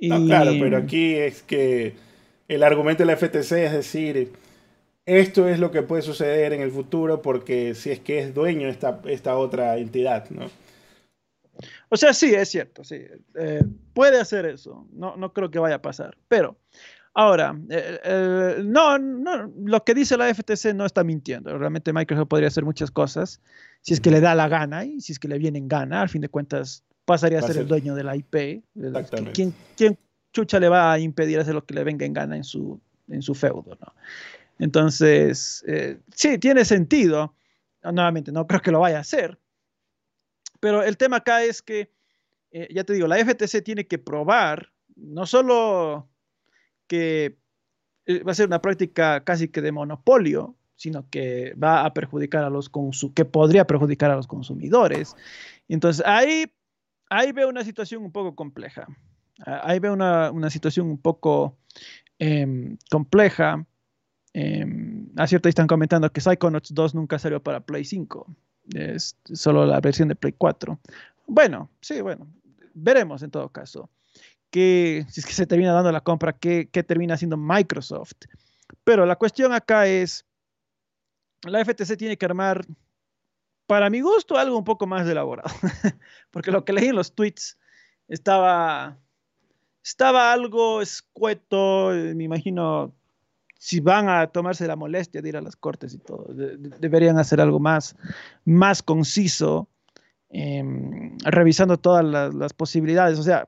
No, 0.00 0.24
claro, 0.26 0.52
pero 0.60 0.76
aquí 0.78 1.14
es 1.14 1.42
que 1.42 1.94
el 2.48 2.62
argumento 2.62 3.02
de 3.02 3.06
la 3.06 3.16
FTC 3.16 3.52
es 3.52 3.72
decir, 3.72 4.32
esto 5.18 5.48
es 5.48 5.58
lo 5.58 5.70
que 5.72 5.82
puede 5.82 6.02
suceder 6.02 6.52
en 6.52 6.60
el 6.60 6.70
futuro 6.70 7.20
porque 7.20 7.74
si 7.74 7.90
es 7.90 7.98
que 7.98 8.20
es 8.20 8.32
dueño 8.32 8.68
esta, 8.68 9.00
esta 9.06 9.36
otra 9.36 9.76
entidad, 9.78 10.30
¿no? 10.30 10.46
O 11.88 11.96
sea, 11.96 12.14
sí, 12.14 12.32
es 12.32 12.48
cierto, 12.48 12.84
sí. 12.84 13.02
Eh, 13.34 13.64
puede 13.92 14.20
hacer 14.20 14.46
eso. 14.46 14.86
No, 14.92 15.16
no 15.16 15.32
creo 15.32 15.50
que 15.50 15.58
vaya 15.58 15.76
a 15.76 15.82
pasar. 15.82 16.16
Pero, 16.28 16.56
ahora, 17.12 17.58
eh, 17.68 17.98
eh, 18.04 18.62
no, 18.64 18.98
no, 18.98 19.52
lo 19.64 19.84
que 19.84 19.94
dice 19.94 20.16
la 20.16 20.32
FTC 20.32 20.74
no 20.74 20.86
está 20.86 21.02
mintiendo. 21.02 21.58
Realmente 21.58 21.92
Microsoft 21.92 22.28
podría 22.28 22.48
hacer 22.48 22.64
muchas 22.64 22.90
cosas 22.90 23.40
si 23.82 23.94
es 23.94 24.00
que 24.00 24.10
le 24.10 24.20
da 24.20 24.34
la 24.34 24.48
gana 24.48 24.84
y 24.84 25.00
si 25.00 25.12
es 25.12 25.18
que 25.18 25.28
le 25.28 25.38
viene 25.38 25.58
en 25.58 25.68
gana. 25.68 26.02
Al 26.02 26.08
fin 26.08 26.20
de 26.20 26.28
cuentas, 26.28 26.84
pasaría 27.04 27.40
a 27.40 27.42
ser, 27.42 27.56
el 27.56 27.68
dueño 27.68 27.96
de 27.96 28.04
la 28.04 28.14
IP. 28.14 28.62
¿Quién, 29.34 29.52
¿Quién, 29.76 29.98
chucha 30.32 30.60
le 30.60 30.68
va 30.68 30.92
a 30.92 30.98
impedir 31.00 31.40
hacer 31.40 31.54
lo 31.54 31.64
que 31.64 31.74
le 31.74 31.82
venga 31.82 32.06
en 32.06 32.12
gana 32.12 32.36
en 32.36 32.44
su, 32.44 32.80
en 33.08 33.22
su 33.22 33.34
feudo? 33.34 33.76
¿no? 33.80 33.92
Entonces, 34.60 35.64
eh, 35.66 35.98
sí, 36.14 36.38
tiene 36.38 36.64
sentido. 36.64 37.34
Nuevamente, 37.82 38.30
no 38.30 38.46
creo 38.46 38.60
que 38.60 38.70
lo 38.70 38.80
vaya 38.80 38.98
a 38.98 39.00
hacer. 39.00 39.38
Pero 40.60 40.82
el 40.82 40.98
tema 40.98 41.16
acá 41.16 41.42
es 41.42 41.62
que, 41.62 41.90
eh, 42.52 42.68
ya 42.70 42.84
te 42.84 42.92
digo, 42.92 43.06
la 43.06 43.16
FTC 43.16 43.62
tiene 43.64 43.86
que 43.86 43.98
probar, 43.98 44.70
no 44.94 45.24
solo 45.24 46.10
que 46.86 47.38
eh, 48.04 48.22
va 48.22 48.32
a 48.32 48.34
ser 48.34 48.48
una 48.48 48.60
práctica 48.60 49.24
casi 49.24 49.48
que 49.48 49.62
de 49.62 49.72
monopolio, 49.72 50.56
sino 50.76 51.08
que 51.08 51.54
va 51.54 51.86
a 51.86 51.94
perjudicar 51.94 52.44
a 52.44 52.50
los 52.50 52.70
que 53.14 53.24
podría 53.24 53.66
perjudicar 53.66 54.10
a 54.10 54.16
los 54.16 54.26
consumidores. 54.26 55.16
Entonces, 55.68 56.04
ahí, 56.06 56.52
ahí 57.08 57.32
veo 57.32 57.48
una 57.48 57.64
situación 57.64 58.02
un 58.02 58.12
poco 58.12 58.34
compleja. 58.34 58.86
Ahí 59.46 59.78
veo 59.78 59.94
una, 59.94 60.30
una 60.30 60.50
situación 60.50 60.86
un 60.88 60.98
poco 60.98 61.56
em, 62.18 62.76
compleja 62.90 63.66
eh, 64.32 64.64
a 65.16 65.26
cierto 65.26 65.48
están 65.48 65.66
comentando 65.66 66.10
que 66.10 66.20
Psychonauts 66.20 66.72
2 66.72 66.94
nunca 66.94 67.18
salió 67.18 67.42
para 67.42 67.60
Play 67.60 67.84
5, 67.84 68.26
es 68.74 69.16
solo 69.24 69.66
la 69.66 69.80
versión 69.80 70.08
de 70.08 70.14
Play 70.14 70.34
4. 70.36 70.78
Bueno, 71.26 71.70
sí, 71.80 72.00
bueno, 72.00 72.28
veremos 72.74 73.22
en 73.22 73.30
todo 73.30 73.48
caso. 73.48 73.90
Que, 74.50 75.06
si 75.08 75.20
es 75.20 75.26
que 75.26 75.32
se 75.32 75.46
termina 75.46 75.72
dando 75.72 75.92
la 75.92 76.00
compra, 76.00 76.32
¿qué, 76.32 76.66
termina 76.86 77.14
haciendo 77.14 77.36
Microsoft? 77.36 78.14
Pero 78.84 79.06
la 79.06 79.16
cuestión 79.16 79.52
acá 79.52 79.86
es, 79.86 80.26
la 81.42 81.64
FTC 81.64 81.96
tiene 81.96 82.16
que 82.16 82.26
armar, 82.26 82.64
para 83.66 83.90
mi 83.90 84.00
gusto, 84.00 84.36
algo 84.36 84.58
un 84.58 84.64
poco 84.64 84.86
más 84.86 85.06
elaborado. 85.08 85.50
Porque 86.30 86.50
lo 86.50 86.64
que 86.64 86.72
leí 86.72 86.88
en 86.88 86.96
los 86.96 87.14
tweets 87.14 87.58
estaba, 88.08 88.98
estaba 89.84 90.32
algo 90.32 90.82
escueto, 90.82 91.90
me 91.90 92.24
imagino 92.24 92.92
si 93.62 93.78
van 93.78 94.08
a 94.08 94.26
tomarse 94.26 94.66
la 94.66 94.74
molestia 94.74 95.20
de 95.20 95.28
ir 95.28 95.36
a 95.36 95.42
las 95.42 95.54
cortes 95.54 95.92
y 95.92 95.98
todo, 95.98 96.24
deberían 96.32 97.18
hacer 97.18 97.42
algo 97.42 97.60
más, 97.60 97.94
más 98.46 98.82
conciso, 98.82 99.68
em, 100.30 101.18
revisando 101.18 101.76
todas 101.76 102.02
las, 102.34 102.54
posibilidades. 102.54 103.18
O 103.18 103.22
sea, 103.22 103.46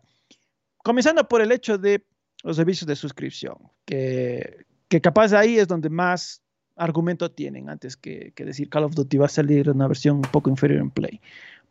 comenzando 0.84 1.26
por 1.26 1.40
el 1.40 1.51
hecho 1.51 1.78
de 1.78 2.05
los 2.43 2.56
servicios 2.56 2.86
de 2.86 2.94
suscripción, 2.94 3.56
que, 3.86 4.66
que 4.89 5.01
capaz 5.01 5.32
ahí 5.32 5.59
es 5.59 5.66
donde 5.66 5.89
más 5.89 6.43
argumento 6.76 7.30
tienen 7.30 7.70
antes 7.70 7.97
que, 7.97 8.32
que 8.36 8.44
decir 8.44 8.68
Call 8.68 8.84
of 8.84 8.94
Duty 8.94 9.16
va 9.16 9.26
a 9.26 9.30
salir 9.30 9.70
una 9.70 9.89
versión 9.89 10.16
un 10.16 10.22
poco 10.22 10.51
inferior 10.51 10.82
en 10.82 10.90
Play. 10.90 11.22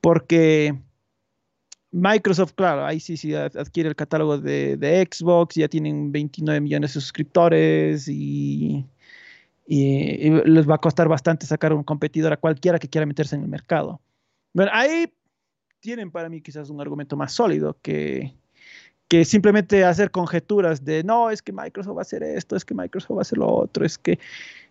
Porque 0.01 0.81
Microsoft, 1.91 2.53
claro, 2.53 2.85
ahí 2.85 2.99
sí, 2.99 3.17
sí 3.17 3.35
adquiere 3.35 3.89
el 3.89 3.95
catálogo 3.95 4.37
de, 4.37 5.07
Xbox, 5.11 5.55
ya 5.55 5.67
tienen 5.67 6.11
29 6.11 6.61
millones 6.61 6.93
de 6.93 7.01
suscriptores 7.01 8.07
y, 8.07 8.85
les 9.67 10.69
va 10.69 10.75
a 10.75 10.79
costar 10.79 11.07
bastante 11.07 11.45
sacar 11.45 11.73
un 11.73 11.83
competidor 11.83 12.33
a 12.33 12.37
cualquiera 12.37 12.79
que 12.79 12.89
quiera 12.89 13.05
meterse 13.05 13.35
en 13.35 13.43
el 13.43 13.47
mercado. 13.47 14.01
Bueno, 14.53 14.71
ahí 14.73 15.13
tienen 15.79 16.11
para 16.11 16.29
mí 16.29 16.41
quizás 16.41 16.69
un 16.69 16.81
argumento 16.81 17.15
más 17.15 17.33
sólido 17.33 17.77
que, 17.81 18.33
que 19.07 19.25
simplemente 19.25 19.83
hacer 19.83 20.11
conjeturas 20.11 20.83
de 20.85 21.03
no, 21.03 21.29
es 21.29 21.41
que 21.41 21.51
Microsoft 21.51 21.97
va 21.97 22.01
a 22.01 22.03
hacer 22.03 22.23
esto, 22.23 22.55
es 22.55 22.63
que 22.63 22.73
Microsoft 22.73 23.17
va 23.17 23.19
a 23.19 23.23
hacer 23.23 23.37
lo 23.37 23.49
otro, 23.49 23.85
es 23.85 23.97
que... 23.97 24.19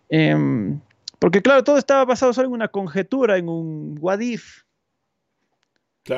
Em, 0.09 0.79
porque 1.19 1.43
claro, 1.43 1.63
todo 1.63 1.77
estaba 1.77 2.03
basado 2.05 2.33
solo 2.33 2.47
en 2.47 2.53
una 2.53 2.67
conjetura, 2.67 3.37
en 3.37 3.47
un 3.47 3.97
what 4.01 4.19
if, 4.19 4.63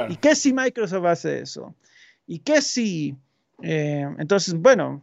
¿Y 0.10 0.16
qué 0.18 0.36
si 0.36 0.54
Microsoft 0.54 1.06
hace 1.06 1.40
eso? 1.42 1.76
¿Y 2.26 2.40
qué 2.40 2.62
si... 2.62 3.16
Eh, 3.62 4.08
entonces, 4.18 4.54
bueno, 4.56 5.02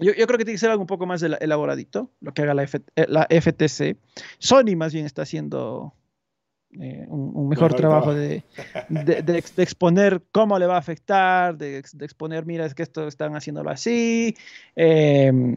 yo, 0.00 0.12
creo 0.12 0.38
que 0.38 0.44
tiene 0.44 0.52
que 0.52 0.58
ser 0.58 0.70
algo 0.70 0.82
un 0.82 0.86
poco 0.86 1.06
más 1.06 1.22
elaboradito, 1.22 2.10
lo 2.20 2.32
que 2.32 2.42
haga 2.42 2.54
la, 2.54 2.66
FTC. 2.66 3.80
Eh, 3.80 3.96
Sony 4.38 4.76
más 4.76 4.92
bien 4.92 5.06
está 5.06 5.22
haciendo 5.22 5.94
eh, 6.80 7.06
un, 7.08 7.48
mejor, 7.48 7.74
trabajo, 7.74 8.12
De, 8.12 8.42
exponer 9.56 10.22
cómo 10.32 10.58
le 10.58 10.66
va 10.66 10.74
a 10.74 10.78
afectar, 10.78 11.56
de, 11.56 11.78
exponer, 11.78 12.44
mira, 12.46 12.66
es 12.66 12.74
que 12.74 12.82
esto 12.82 13.06
están 13.06 13.36
haciéndolo 13.36 13.70
así, 13.70 14.36
em, 14.74 15.56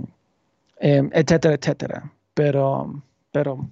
etcétera, 0.80 1.56
etcétera. 1.56 2.14
Pero, 2.34 3.02
pero 3.32 3.68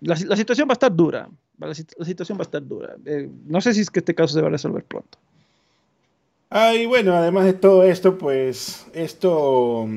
la, 0.00 0.16
situación 0.16 0.68
va 0.68 0.72
a 0.72 0.74
estar 0.74 0.94
dura. 0.94 1.28
La, 1.66 1.74
situación 2.04 2.38
va 2.38 2.42
a 2.42 2.44
estar 2.44 2.66
dura. 2.66 2.96
Eh, 3.04 3.28
no 3.46 3.60
sé 3.60 3.74
si 3.74 3.80
es 3.80 3.90
que 3.90 4.00
este 4.00 4.14
caso 4.14 4.34
se 4.34 4.40
va 4.40 4.48
a 4.48 4.50
resolver 4.50 4.84
pronto. 4.84 5.18
Ah, 6.50 6.74
y 6.74 6.86
bueno, 6.86 7.14
además 7.14 7.46
de 7.46 7.54
todo 7.54 7.82
esto, 7.82 8.18
pues 8.18 8.86
esto 8.92 9.88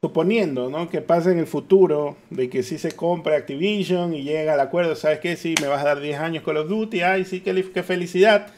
suponiendo 0.00 0.70
¿no? 0.70 0.88
que 0.88 1.00
pase 1.00 1.32
en 1.32 1.38
el 1.38 1.46
futuro, 1.46 2.16
de 2.30 2.50
que 2.50 2.62
si 2.62 2.78
se 2.78 2.92
compra 2.92 3.36
Activision 3.36 4.14
y 4.14 4.22
llega 4.22 4.54
al 4.54 4.60
acuerdo, 4.60 4.96
¿sabes 4.96 5.20
qué? 5.20 5.36
Si 5.36 5.54
me 5.60 5.66
vas 5.66 5.82
a 5.82 5.86
dar 5.86 6.00
10 6.00 6.18
años 6.18 6.44
Call 6.44 6.58
of 6.58 6.68
Duty, 6.68 7.00
ay, 7.02 7.24
sí, 7.24 7.40
qué, 7.40 7.70
qué 7.72 7.82
felicidad. 7.82 8.48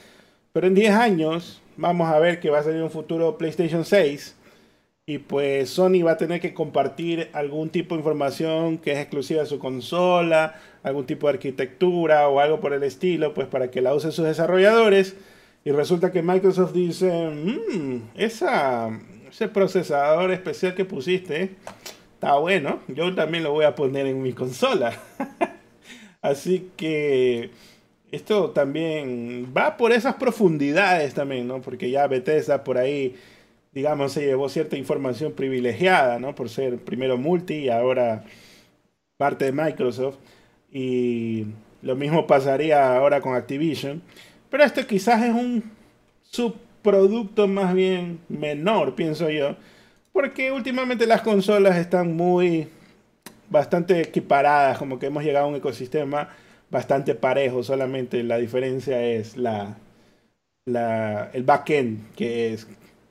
Pero 0.53 0.67
en 0.67 0.75
10 0.75 0.95
años 0.95 1.61
vamos 1.77 2.09
a 2.09 2.19
ver 2.19 2.41
que 2.41 2.51
va 2.51 2.61
a 2.61 2.63
salir 2.63 2.83
un 2.83 2.91
futuro 2.91 3.39
PlayStation 3.39 3.85
6 3.85 4.37
y 5.09 5.19
pues 5.19 5.71
Sony 5.71 6.03
va 6.05 6.13
a 6.13 6.17
tener 6.17 6.41
que 6.41 6.53
compartir 6.53 7.31
algún 7.33 7.71
tipo 7.71 7.95
de 7.95 8.01
información 8.01 8.79
que 8.79 8.91
es 8.91 8.99
exclusiva 8.99 9.43
de 9.43 9.47
su 9.47 9.61
consola, 9.61 10.57
algún 10.83 11.07
tipo 11.07 11.29
de 11.29 11.35
arquitectura 11.35 12.29
o 12.29 12.41
algo 12.41 12.59
por 12.59 12.73
el 12.73 12.83
estilo, 12.83 13.33
pues 13.33 13.47
para 13.47 13.71
que 13.71 13.81
la 13.81 13.95
usen 13.95 14.11
sus 14.11 14.25
desarrolladores. 14.25 15.15
Y 15.65 15.71
resulta 15.71 16.11
que 16.11 16.23
Microsoft 16.23 16.73
dice, 16.73 17.29
mmm, 17.29 17.99
esa, 18.17 18.99
ese 19.29 19.47
procesador 19.47 20.33
especial 20.33 20.75
que 20.75 20.85
pusiste 20.85 21.51
está 22.15 22.35
bueno, 22.39 22.81
yo 22.89 23.15
también 23.15 23.45
lo 23.45 23.53
voy 23.53 23.65
a 23.65 23.77
poner 23.77 24.07
en 24.07 24.21
mi 24.23 24.33
consola. 24.33 24.93
Así 26.21 26.71
que 26.77 27.51
esto 28.11 28.51
también 28.51 29.53
va 29.57 29.77
por 29.77 29.93
esas 29.93 30.17
profundidades 30.17 31.15
también, 31.15 31.47
¿no? 31.47 31.61
Porque 31.61 31.91
ya 31.91 32.09
Bethesda 32.09 32.65
por 32.65 32.79
ahí, 32.79 33.15
digamos, 33.77 34.13
se 34.13 34.25
llevó 34.25 34.49
cierta 34.49 34.79
información 34.79 35.33
privilegiada, 35.33 36.19
¿no? 36.19 36.35
Por 36.35 36.49
ser 36.49 36.79
primero 36.79 37.19
multi 37.19 37.57
y 37.57 37.69
ahora 37.69 38.25
parte 39.19 39.45
de 39.45 39.53
Microsoft. 39.53 40.17
Y 40.73 41.45
lo 41.83 41.95
mismo 41.95 42.27
pasaría 42.27 42.97
ahora 42.97 43.21
con 43.21 43.35
Activision. 43.35 44.01
Pero 44.49 44.65
esto 44.65 44.87
quizás 44.87 45.23
es 45.23 45.35
un 45.35 45.63
sub 46.23 46.57
producto 46.81 47.49
más 47.49 47.75
bien 47.75 48.19
menor, 48.31 48.95
pienso 48.95 49.29
yo. 49.29 49.57
Porque 50.11 50.51
últimamente 50.53 51.07
las 51.07 51.21
consolas 51.21 51.77
están 51.77 52.17
muy 52.17 52.69
bastante 53.51 54.01
equiparadas, 54.01 54.79
como 54.79 54.99
que 54.99 55.09
hemos 55.09 55.23
llegado 55.23 55.45
a 55.45 55.49
un 55.51 55.57
ecosistema 55.57 56.31
bastante 56.71 57.15
parejo, 57.15 57.63
solamente 57.63 58.23
la 58.23 58.39
diferencia 58.39 59.03
es 59.03 59.37
la, 59.37 59.77
la 60.65 61.29
el 61.35 61.43
backend, 61.43 62.15
que 62.15 62.55
es 62.55 62.67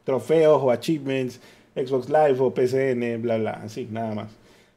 trofeos 0.05 0.61
o 0.63 0.71
achievements, 0.71 1.41
Xbox 1.75 2.07
Live 2.07 2.37
o 2.39 2.53
PCN, 2.53 3.21
bla 3.21 3.37
bla, 3.37 3.51
así, 3.63 3.87
nada 3.91 4.15
más. 4.15 4.31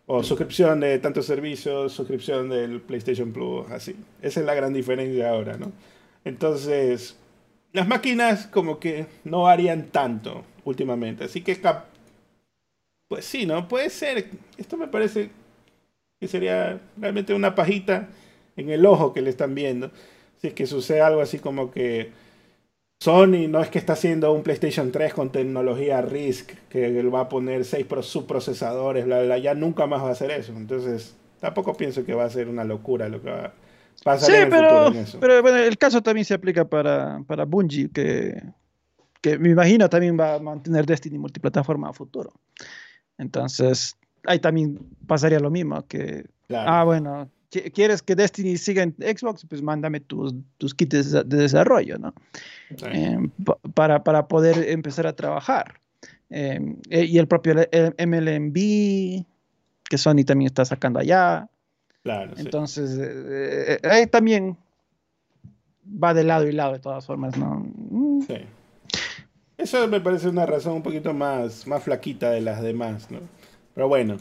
O 0.06 0.22
suscripción 0.22 0.80
de 0.80 0.98
tantos 0.98 1.26
servicios, 1.26 1.92
suscripción 1.92 2.48
del 2.48 2.80
PlayStation 2.80 3.32
Plus, 3.32 3.70
así. 3.70 3.94
Esa 4.22 4.40
es 4.40 4.46
la 4.46 4.54
gran 4.54 4.72
diferencia 4.72 5.30
ahora, 5.30 5.56
¿no? 5.56 5.70
Entonces, 6.24 7.16
las 7.72 7.86
máquinas 7.86 8.46
como 8.46 8.80
que 8.80 9.06
no 9.24 9.42
varían 9.42 9.88
tanto 9.88 10.44
últimamente. 10.64 11.24
Así 11.24 11.42
que, 11.42 11.60
pues 13.08 13.24
sí, 13.24 13.46
¿no? 13.46 13.68
Puede 13.68 13.90
ser. 13.90 14.30
Esto 14.56 14.76
me 14.76 14.88
parece 14.88 15.30
que 16.18 16.26
sería 16.26 16.80
realmente 16.96 17.34
una 17.34 17.54
pajita 17.54 18.08
en 18.56 18.70
el 18.70 18.84
ojo 18.86 19.12
que 19.12 19.22
le 19.22 19.30
están 19.30 19.54
viendo. 19.54 19.90
Si 20.40 20.48
es 20.48 20.54
que 20.54 20.66
sucede 20.66 21.00
algo 21.00 21.20
así 21.20 21.38
como 21.38 21.70
que 21.70 22.10
Sony 23.00 23.46
no 23.48 23.60
es 23.60 23.68
que 23.68 23.78
está 23.78 23.92
haciendo 23.92 24.32
un 24.32 24.42
PlayStation 24.42 24.90
3 24.90 25.14
con 25.14 25.30
tecnología 25.30 26.02
RISC, 26.02 26.50
que 26.68 26.86
él 26.86 27.14
va 27.14 27.20
a 27.20 27.28
poner 27.28 27.64
seis 27.64 27.86
subprocesadores, 28.02 29.04
bla, 29.04 29.22
bla, 29.22 29.38
ya 29.38 29.54
nunca 29.54 29.86
más 29.86 30.02
va 30.02 30.08
a 30.08 30.12
hacer 30.12 30.32
eso. 30.32 30.52
Entonces, 30.52 31.14
tampoco 31.40 31.74
pienso 31.74 32.04
que 32.04 32.14
va 32.14 32.24
a 32.24 32.30
ser 32.30 32.48
una 32.48 32.64
locura 32.64 33.08
lo 33.08 33.22
que 33.22 33.30
va 33.30 33.44
a 33.44 34.18
sí, 34.18 34.32
pero, 34.50 34.92
pero 35.20 35.42
bueno, 35.42 35.58
el 35.58 35.76
caso 35.78 36.02
también 36.02 36.24
se 36.24 36.34
aplica 36.34 36.64
para, 36.64 37.20
para 37.26 37.44
Bungie, 37.44 37.90
que, 37.90 38.42
que 39.20 39.38
me 39.38 39.50
imagino 39.50 39.88
también 39.88 40.18
va 40.18 40.34
a 40.34 40.38
mantener 40.38 40.86
Destiny 40.86 41.18
multiplataforma 41.18 41.90
a 41.90 41.92
futuro. 41.92 42.32
Entonces, 43.16 43.96
ahí 44.24 44.38
también 44.38 44.78
pasaría 45.06 45.40
lo 45.40 45.50
mismo, 45.50 45.86
que, 45.86 46.24
ah, 46.50 46.84
bueno, 46.84 47.28
¿quieres 47.50 48.02
que 48.02 48.14
Destiny 48.14 48.56
siga 48.56 48.82
en 48.82 48.94
Xbox? 48.98 49.46
Pues 49.48 49.62
mándame 49.62 50.00
tus, 50.00 50.34
tus 50.58 50.74
kits 50.74 51.12
de, 51.12 51.24
desarrollo, 51.24 51.98
¿no? 51.98 52.14
Em, 52.92 53.30
para, 53.74 54.04
para, 54.04 54.28
poder 54.28 54.68
empezar 54.68 55.06
a 55.06 55.14
trabajar. 55.14 55.80
Em, 56.30 56.76
eh, 56.90 57.04
y 57.04 57.18
el 57.18 57.26
propio 57.26 57.54
MLMB, 57.54 59.24
que 59.88 59.98
Sony 59.98 60.24
también 60.26 60.46
está 60.46 60.64
sacando 60.64 60.98
allá. 61.00 61.48
Entonces, 62.36 62.98
eh, 62.98 63.78
eh, 63.82 63.88
ahí 63.88 64.06
también 64.06 64.56
va 65.86 66.14
de 66.14 66.24
lado 66.24 66.46
y 66.46 66.52
lado 66.52 66.72
de 66.72 66.78
todas 66.78 67.06
formas, 67.06 67.36
¿no? 67.36 67.66
Mm. 67.90 68.22
Sí. 68.22 68.36
Eso 69.56 69.88
me 69.88 70.00
parece 70.00 70.28
una 70.28 70.46
razón 70.46 70.74
un 70.74 70.82
poquito 70.82 71.12
más, 71.12 71.66
más 71.66 71.82
flaquita 71.82 72.30
de 72.30 72.40
las 72.40 72.62
demás, 72.62 73.10
¿no? 73.10 73.18
Pero 73.74 73.88
bueno, 73.88 74.16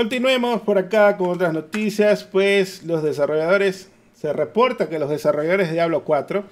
continuemos 0.00 0.62
por 0.62 0.78
acá 0.78 1.18
con 1.18 1.28
otras 1.28 1.52
noticias, 1.52 2.24
pues 2.24 2.84
los 2.84 3.02
desarrolladores, 3.02 3.90
se 4.14 4.32
reporta 4.32 4.88
que 4.88 4.98
los 4.98 5.10
desarrolladores 5.10 5.68
de 5.68 5.74
Diablo 5.74 6.04
4 6.04 6.42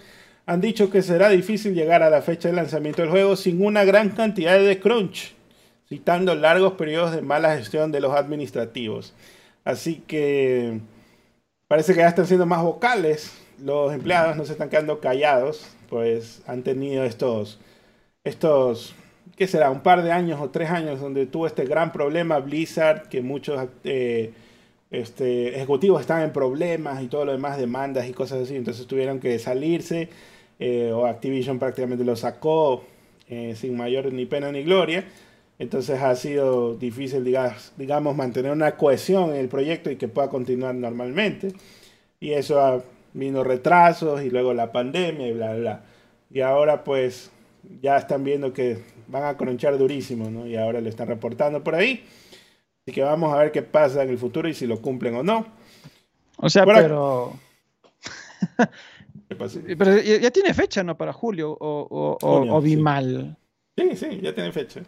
han 0.45 0.61
dicho 0.61 0.91
que 0.91 1.01
será 1.01 1.31
difícil 1.31 1.73
llegar 1.73 2.03
a 2.03 2.11
la 2.11 2.21
fecha 2.21 2.51
de 2.51 2.55
lanzamiento 2.55 3.01
del 3.01 3.11
juego 3.11 3.37
sin 3.37 3.65
una 3.65 3.85
gran 3.85 4.11
cantidad 4.11 4.59
de 4.59 4.79
crunch, 4.79 5.35
citando 5.89 6.35
largos 6.35 6.75
periodos 6.75 7.13
de 7.13 7.23
mala 7.23 7.57
gestión 7.57 7.91
de 7.91 8.03
los 8.03 8.13
administrativos. 8.13 9.15
Así 9.65 10.03
que 10.07 10.81
parece 11.69 11.95
que 11.95 12.01
ya 12.01 12.09
están 12.09 12.27
siendo 12.27 12.45
más 12.45 12.63
vocales. 12.63 13.33
Los 13.65 13.95
empleados 13.95 14.37
no 14.37 14.45
se 14.45 14.53
están 14.53 14.69
quedando 14.69 15.01
callados, 15.01 15.75
pues 15.89 16.43
han 16.47 16.63
tenido 16.63 17.03
estos, 17.05 17.59
estos, 18.25 18.95
¿qué 19.39 19.47
será? 19.47 19.71
Un 19.71 19.81
par 19.81 20.03
de 20.03 20.11
años 20.11 20.41
o 20.41 20.51
tres 20.51 20.69
años 20.69 21.01
donde 21.01 21.25
tuvo 21.27 21.47
este 21.47 21.65
gran 21.65 21.93
problema 21.93 22.41
Blizzard, 22.41 23.09
que 23.09 23.23
muchos 23.23 23.69
eh, 23.85 24.33
este, 24.91 25.55
ejecutivos 25.55 26.01
están 26.01 26.23
en 26.23 26.33
problemas 26.33 27.01
y 27.03 27.07
todo 27.07 27.25
lo 27.25 27.33
demás, 27.33 27.57
demandas 27.57 28.09
y 28.09 28.13
cosas 28.13 28.43
así. 28.43 28.57
Entonces 28.57 28.87
tuvieron 28.89 29.21
que 29.21 29.39
salirse, 29.39 30.09
eh, 30.59 30.91
o 30.93 31.07
Activision 31.07 31.61
prácticamente 31.61 32.05
lo 32.05 32.17
sacó 32.17 32.85
eh, 33.29 33.55
sin 33.57 33.77
mayor 33.77 34.13
ni 34.13 34.27
pena 34.27 34.51
ni 34.51 34.65
gloria. 34.65 35.05
Entonces 35.61 36.03
ha 36.03 36.17
sido 36.17 36.75
difícil, 36.75 37.25
digamos, 37.77 38.17
mantener 38.17 38.51
una 38.51 38.77
cohesión 38.77 39.31
en 39.31 39.37
el 39.37 39.49
proyecto 39.49 39.89
y 39.91 39.97
que 39.97 40.09
pueda 40.09 40.29
continuar 40.29 40.75
normalmente. 40.75 41.53
Y 42.19 42.33
eso 42.33 42.61
ha 42.61 42.83
vino 43.15 43.45
retrasos 43.45 44.23
y 44.23 44.31
luego 44.31 44.53
la 44.53 44.73
pandemia 44.73 45.29
y 45.29 45.33
bla, 45.33 45.55
bla. 45.55 45.85
Y 46.31 46.41
ahora 46.41 46.85
pues 46.85 47.31
ya 47.83 47.97
están 47.97 48.25
viendo 48.25 48.53
que 48.53 48.79
van 49.09 49.25
a 49.25 49.37
cronchar 49.37 49.77
durísimo, 49.77 50.31
¿no? 50.31 50.47
Y 50.47 50.57
ahora 50.57 50.81
lo 50.81 50.89
están 50.89 51.09
reportando 51.09 51.65
por 51.65 51.75
ahí. 51.75 52.05
Así 52.83 52.95
que 52.95 53.03
vamos 53.03 53.35
a 53.35 53.39
ver 53.39 53.53
qué 53.53 53.63
pasa 53.63 54.03
en 54.03 54.11
el 54.11 54.19
futuro 54.19 54.49
y 54.49 54.55
si 54.55 54.67
lo 54.67 54.81
cumplen 54.81 55.17
o 55.17 55.23
no. 55.23 55.47
O 56.37 56.49
sea, 56.49 56.65
pero... 56.65 57.39
pero 59.79 60.01
ya, 60.01 60.31
tiene 60.31 60.55
fecha, 60.55 60.83
¿no? 60.83 60.97
Para 60.97 61.13
julio 61.13 61.57
o, 61.59 62.19
o, 62.21 62.61
vi 62.61 62.77
mal. 62.77 63.37
Sí, 63.77 63.97
sí, 63.97 64.21
ya 64.23 64.35
tiene 64.35 64.53
fecha. 64.53 64.81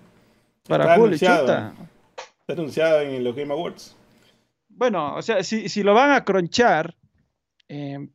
Para 0.67 0.85
está 0.85 0.95
anunciado, 0.95 1.73
Está 2.41 2.53
anunciado 2.53 3.01
en 3.01 3.25
los 3.25 3.35
Game 3.35 3.53
Awards. 3.53 3.97
Bueno, 4.69 5.17
o 5.17 5.23
sea, 5.23 5.43
si, 5.43 5.69
si 5.69 5.83
lo 5.83 5.93
van 5.95 6.13
a 6.13 6.25
cronchar, 6.25 6.95
eh, 7.69 8.09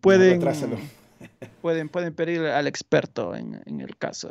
pueden, 0.00 0.40
pueden, 1.60 1.88
pueden 1.88 2.14
pedir 2.14 2.40
al 2.42 2.66
experto 2.66 3.34
en, 3.34 3.60
en 3.66 3.80
el 3.80 3.96
caso. 3.96 4.30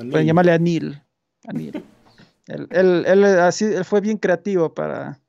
Y, 0.00 0.10
pueden 0.10 0.26
llamarle 0.26 0.52
a 0.52 0.58
Neil. 0.58 1.02
A 1.46 1.52
Neil. 1.52 1.82
él, 2.46 2.68
él, 2.70 3.04
él, 3.06 3.24
así, 3.24 3.64
él 3.64 3.84
fue 3.84 4.00
bien 4.00 4.16
creativo 4.16 4.72
para, 4.72 5.20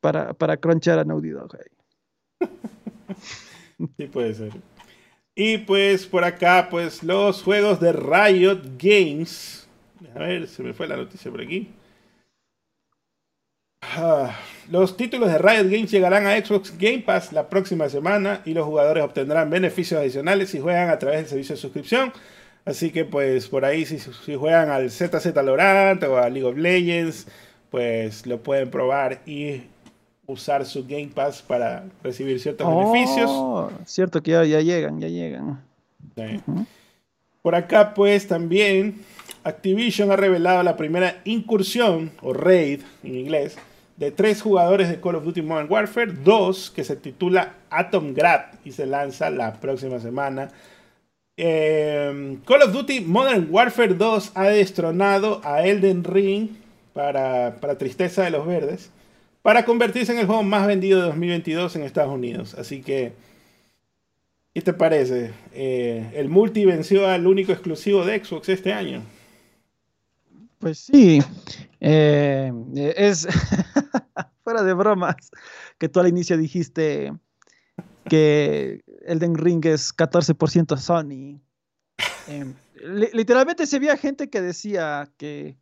para, 0.00 0.34
para 0.34 0.56
cronchar 0.56 0.98
a 0.98 1.04
Naughty 1.04 1.30
Dog. 1.30 1.56
sí, 3.96 4.06
puede 4.06 4.34
ser. 4.34 4.52
Y 5.34 5.58
pues 5.58 6.06
por 6.06 6.24
acá, 6.24 6.68
pues 6.70 7.02
los 7.02 7.42
juegos 7.42 7.80
de 7.80 7.92
Riot 7.92 8.62
Games. 8.78 9.66
A 10.14 10.18
ver, 10.18 10.46
se 10.46 10.62
me 10.62 10.74
fue 10.74 10.86
la 10.86 10.96
noticia 10.96 11.30
por 11.30 11.40
aquí. 11.40 11.70
Ah, 13.80 14.36
los 14.70 14.96
títulos 14.96 15.30
de 15.30 15.38
Riot 15.38 15.64
Games 15.64 15.90
llegarán 15.90 16.26
a 16.26 16.36
Xbox 16.36 16.76
Game 16.78 17.00
Pass 17.00 17.32
la 17.32 17.48
próxima 17.48 17.88
semana 17.88 18.42
y 18.44 18.54
los 18.54 18.64
jugadores 18.64 19.02
obtendrán 19.02 19.50
beneficios 19.50 20.00
adicionales 20.00 20.50
si 20.50 20.60
juegan 20.60 20.88
a 20.90 20.98
través 20.98 21.20
del 21.20 21.28
servicio 21.28 21.56
de 21.56 21.60
suscripción. 21.60 22.12
Así 22.64 22.90
que 22.90 23.04
pues 23.04 23.48
por 23.48 23.64
ahí 23.64 23.84
si, 23.84 23.98
si 23.98 24.34
juegan 24.36 24.70
al 24.70 24.90
ZZ 24.90 25.34
Lorant 25.44 26.02
o 26.04 26.18
a 26.18 26.28
League 26.28 26.46
of 26.46 26.56
Legends, 26.56 27.26
pues 27.70 28.26
lo 28.26 28.42
pueden 28.42 28.70
probar 28.70 29.22
y 29.26 29.62
usar 30.26 30.64
su 30.64 30.86
Game 30.86 31.10
Pass 31.14 31.42
para 31.42 31.84
recibir 32.02 32.38
ciertos 32.40 32.68
beneficios. 32.68 33.30
Oh, 33.32 33.70
cierto 33.84 34.22
que 34.22 34.30
ya, 34.30 34.44
llegan, 34.44 35.00
ya 35.00 35.08
llegan. 35.08 35.60
Por 37.42 37.54
acá, 37.54 37.94
pues 37.94 38.28
también 38.28 39.02
Activision 39.44 40.12
ha 40.12 40.16
revelado 40.16 40.62
la 40.62 40.76
primera 40.76 41.20
incursión, 41.24 42.12
o 42.22 42.32
raid 42.32 42.82
en 43.02 43.16
inglés, 43.16 43.56
de 43.96 44.10
tres 44.10 44.40
jugadores 44.42 44.88
de 44.88 45.00
Call 45.00 45.16
of 45.16 45.24
Duty 45.24 45.42
Modern 45.42 45.70
Warfare, 45.70 46.12
dos 46.12 46.70
que 46.70 46.84
se 46.84 46.96
titula 46.96 47.54
Atom 47.70 48.14
Grad 48.14 48.42
y 48.64 48.72
se 48.72 48.86
lanza 48.86 49.30
la 49.30 49.54
próxima 49.54 49.98
semana. 49.98 50.50
Em, 51.44 52.36
Call 52.44 52.62
of 52.62 52.72
Duty 52.72 53.00
Modern 53.00 53.48
Warfare 53.50 53.94
2 53.94 54.30
ha 54.36 54.44
destronado 54.44 55.40
a 55.42 55.66
Elden 55.66 56.04
Ring 56.04 56.50
para, 56.92 57.56
para 57.60 57.76
tristeza 57.76 58.22
de 58.22 58.30
los 58.30 58.46
verdes 58.46 58.92
para 59.42 59.64
convertirse 59.64 60.12
en 60.12 60.20
el 60.20 60.26
juego 60.26 60.44
más 60.44 60.68
vendido 60.68 61.00
de 61.00 61.06
2022 61.06 61.74
en 61.74 61.82
Estados 61.82 62.14
Unidos. 62.14 62.54
Así 62.54 62.80
que, 62.80 63.14
¿qué 64.54 64.62
te 64.62 64.72
parece? 64.72 65.32
Eh, 65.52 66.12
el 66.14 66.28
multi 66.28 66.64
venció 66.64 67.08
al 67.08 67.26
único 67.26 67.50
exclusivo 67.50 68.04
de 68.04 68.24
Xbox 68.24 68.48
este 68.48 68.72
año. 68.72 69.02
Pues 70.60 70.78
sí, 70.78 71.20
eh, 71.80 72.52
es 72.96 73.26
fuera 74.44 74.62
de 74.62 74.74
bromas 74.74 75.16
que 75.76 75.88
tú 75.88 75.98
al 75.98 76.06
inicio 76.06 76.36
dijiste 76.36 77.12
que 78.08 78.80
Elden 79.06 79.36
Ring 79.36 79.64
es 79.66 79.94
14% 79.96 80.76
Sony. 80.76 81.40
Em, 82.26 82.54
literalmente 83.12 83.66
se 83.66 83.78
veía 83.78 83.96
gente 83.96 84.30
que 84.30 84.40
decía 84.40 85.10
que 85.16 85.56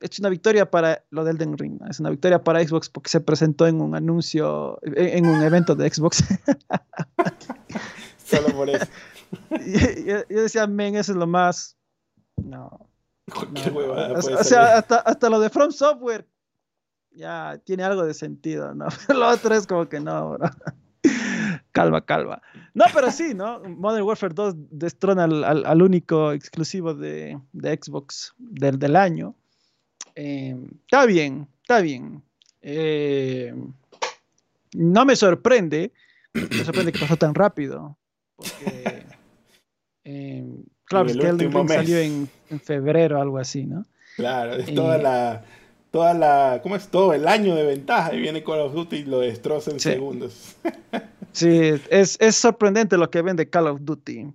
es 0.00 0.18
una 0.18 0.28
victoria 0.28 0.70
para 0.70 1.04
lo 1.10 1.24
del 1.24 1.36
Elden 1.36 1.58
Ring, 1.58 1.80
es 1.88 2.00
una 2.00 2.10
victoria 2.10 2.42
para 2.42 2.66
Xbox 2.66 2.88
porque 2.88 3.10
se 3.10 3.20
presentó 3.20 3.66
en 3.66 3.80
un 3.80 3.94
anuncio, 3.94 4.78
en, 4.82 5.26
un 5.26 5.42
evento 5.42 5.74
de 5.74 5.92
Xbox. 5.92 6.24
Solo 8.24 8.48
por 8.54 8.70
eso. 8.70 8.86
yo, 10.28 10.42
decía, 10.42 10.66
men, 10.66 10.96
eso 10.96 11.12
es 11.12 11.18
lo 11.18 11.26
más. 11.26 11.76
No. 12.36 12.88
o, 13.28 14.42
sea, 14.42 14.78
hasta, 14.78 14.96
hasta, 14.96 15.28
lo 15.28 15.38
de 15.38 15.50
From 15.50 15.70
Software 15.70 16.26
ya 17.12 17.60
tiene 17.64 17.82
algo 17.82 18.04
de 18.04 18.14
sentido, 18.14 18.74
¿no? 18.74 18.86
Pero 19.06 19.18
lo 19.18 19.28
otro 19.28 19.54
es 19.54 19.66
como 19.66 19.88
que 19.88 20.00
no, 20.00 20.30
bro. 20.30 20.50
calma, 21.72 22.04
calma. 22.04 22.40
No, 22.74 22.84
pero 22.92 23.10
sí, 23.10 23.34
¿no? 23.34 23.60
Modern 23.60 24.04
Warfare 24.04 24.34
2 24.34 24.54
destrona 24.70 25.24
al, 25.24 25.64
al, 25.66 25.82
único 25.82 26.32
exclusivo 26.32 26.94
de, 26.94 27.38
de 27.52 27.78
Xbox 27.80 28.34
del, 28.38 28.78
del 28.78 28.96
año. 28.96 29.34
Eh, 30.14 30.56
está 30.82 31.06
bien, 31.06 31.48
está 31.62 31.80
bien. 31.80 32.22
Eh, 32.62 33.54
no 34.74 35.04
me 35.04 35.16
sorprende, 35.16 35.92
me 36.34 36.64
sorprende 36.64 36.92
que 36.92 36.98
pasó 36.98 37.16
tan 37.16 37.34
rápido. 37.34 37.96
Porque, 38.36 39.04
eh, 40.04 40.44
claro, 40.84 41.08
es 41.08 41.16
que 41.16 41.26
el 41.26 41.68
salió 41.68 41.98
en, 41.98 42.28
en, 42.50 42.60
febrero, 42.60 43.20
algo 43.20 43.38
así, 43.38 43.64
¿no? 43.64 43.84
Claro, 44.16 44.54
es 44.54 44.74
toda 44.74 44.98
la. 44.98 45.44
Toda 45.90 46.14
la. 46.14 46.60
¿Cómo 46.62 46.76
es? 46.76 46.88
Todo 46.88 47.14
el 47.14 47.26
año 47.26 47.56
de 47.56 47.64
ventaja 47.64 48.14
y 48.14 48.20
viene 48.20 48.44
Call 48.44 48.60
of 48.60 48.74
Duty 48.74 48.96
y 48.96 49.04
lo 49.04 49.20
destroza 49.20 49.72
en 49.72 49.80
segundos. 49.80 50.56
sí, 51.32 51.72
es, 51.90 52.16
es, 52.20 52.36
sorprendente 52.36 52.96
lo 52.96 53.10
que 53.10 53.22
vende 53.22 53.48
Call 53.48 53.66
of 53.68 53.80
Duty 53.82 54.26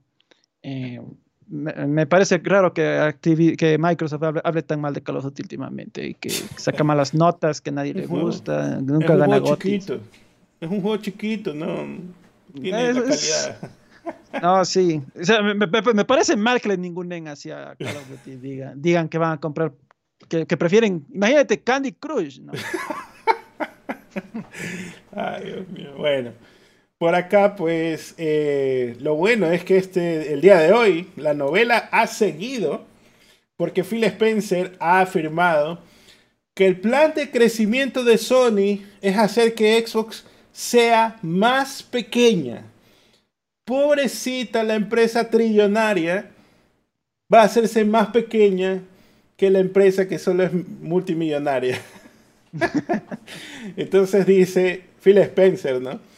me, 1.48 2.08
parece 2.08 2.40
raro 2.44 2.74
que, 2.74 3.16
que 3.22 3.78
Microsoft 3.78 4.24
hable, 4.44 4.64
tan 4.64 4.82
mal 4.82 4.94
de 4.94 5.02
Call 5.02 5.18
of 5.18 5.24
Duty 5.26 5.44
últimamente 5.44 6.08
y 6.08 6.14
que 6.16 6.30
saca 6.30 6.84
malas 6.84 7.14
notas, 7.14 7.62
que 7.62 7.72
nadie 7.72 7.94
le 7.94 8.08
gusta, 8.08 8.82
nunca 8.82 9.14
es 9.14 9.20
gana 9.20 9.44
chiquito. 9.44 10.00
Es 10.60 10.70
un 10.70 10.82
juego 10.82 10.98
chiquito, 10.98 11.54
no 11.54 11.86
tiene 12.54 12.94
la 12.94 13.02
calidad. 13.04 13.72
No, 14.40 14.64
sí. 14.66 15.02
me, 15.56 16.06
parece 16.06 16.36
mal 16.36 16.62
que 16.62 16.68
le 16.70 16.78
ningunen 16.78 17.28
hacia 17.28 17.76
Call 17.76 17.98
of 17.98 18.08
Duty 18.08 18.36
digan, 18.36 18.80
digan 18.80 19.10
que 19.10 19.18
van 19.18 19.32
a 19.32 19.40
comprar, 19.40 19.74
que, 20.30 20.46
que 20.46 20.58
prefieren, 20.58 21.04
imagínate 21.12 21.60
Candy 21.62 21.94
Crush, 21.94 22.40
¿no? 22.40 22.52
Ay, 25.12 25.46
Dios 25.46 25.68
mío. 25.70 25.96
Bueno. 25.98 26.32
Por 27.06 27.14
acá, 27.14 27.56
pues, 27.56 28.16
eh, 28.18 28.96
lo 29.00 29.14
bueno 29.14 29.52
es 29.52 29.64
que 29.64 29.78
este, 29.78 30.34
el 30.34 30.42
día 30.42 30.58
de 30.58 30.74
hoy, 30.74 31.08
la 31.18 31.36
novela 31.36 31.88
ha 31.92 32.08
seguido, 32.08 32.84
porque 33.58 33.84
Phil 33.84 34.04
Spencer 34.06 34.76
ha 34.80 35.02
afirmado 35.02 35.84
que 36.56 36.66
el 36.66 36.80
plan 36.80 37.14
de 37.14 37.30
crecimiento 37.30 38.04
de 38.04 38.18
Sony 38.18 38.82
es 39.04 39.18
hacer 39.18 39.54
que 39.54 39.86
Xbox 39.86 40.26
sea 40.52 41.20
más 41.22 41.84
pequeña. 41.84 42.64
Pobrecita 43.66 44.64
la 44.64 44.74
empresa 44.74 45.30
trillonaria 45.30 46.32
va 47.32 47.42
a 47.42 47.46
hacerse 47.46 47.86
más 47.86 48.08
pequeña 48.08 48.82
que 49.38 49.52
la 49.52 49.60
empresa 49.60 50.08
que 50.08 50.18
solo 50.18 50.42
es 50.42 50.52
multimillonaria. 50.82 51.80
Entonces 53.78 54.26
dice 54.26 54.82
Phil 55.04 55.20
Spencer, 55.20 55.80
¿no? 55.80 56.15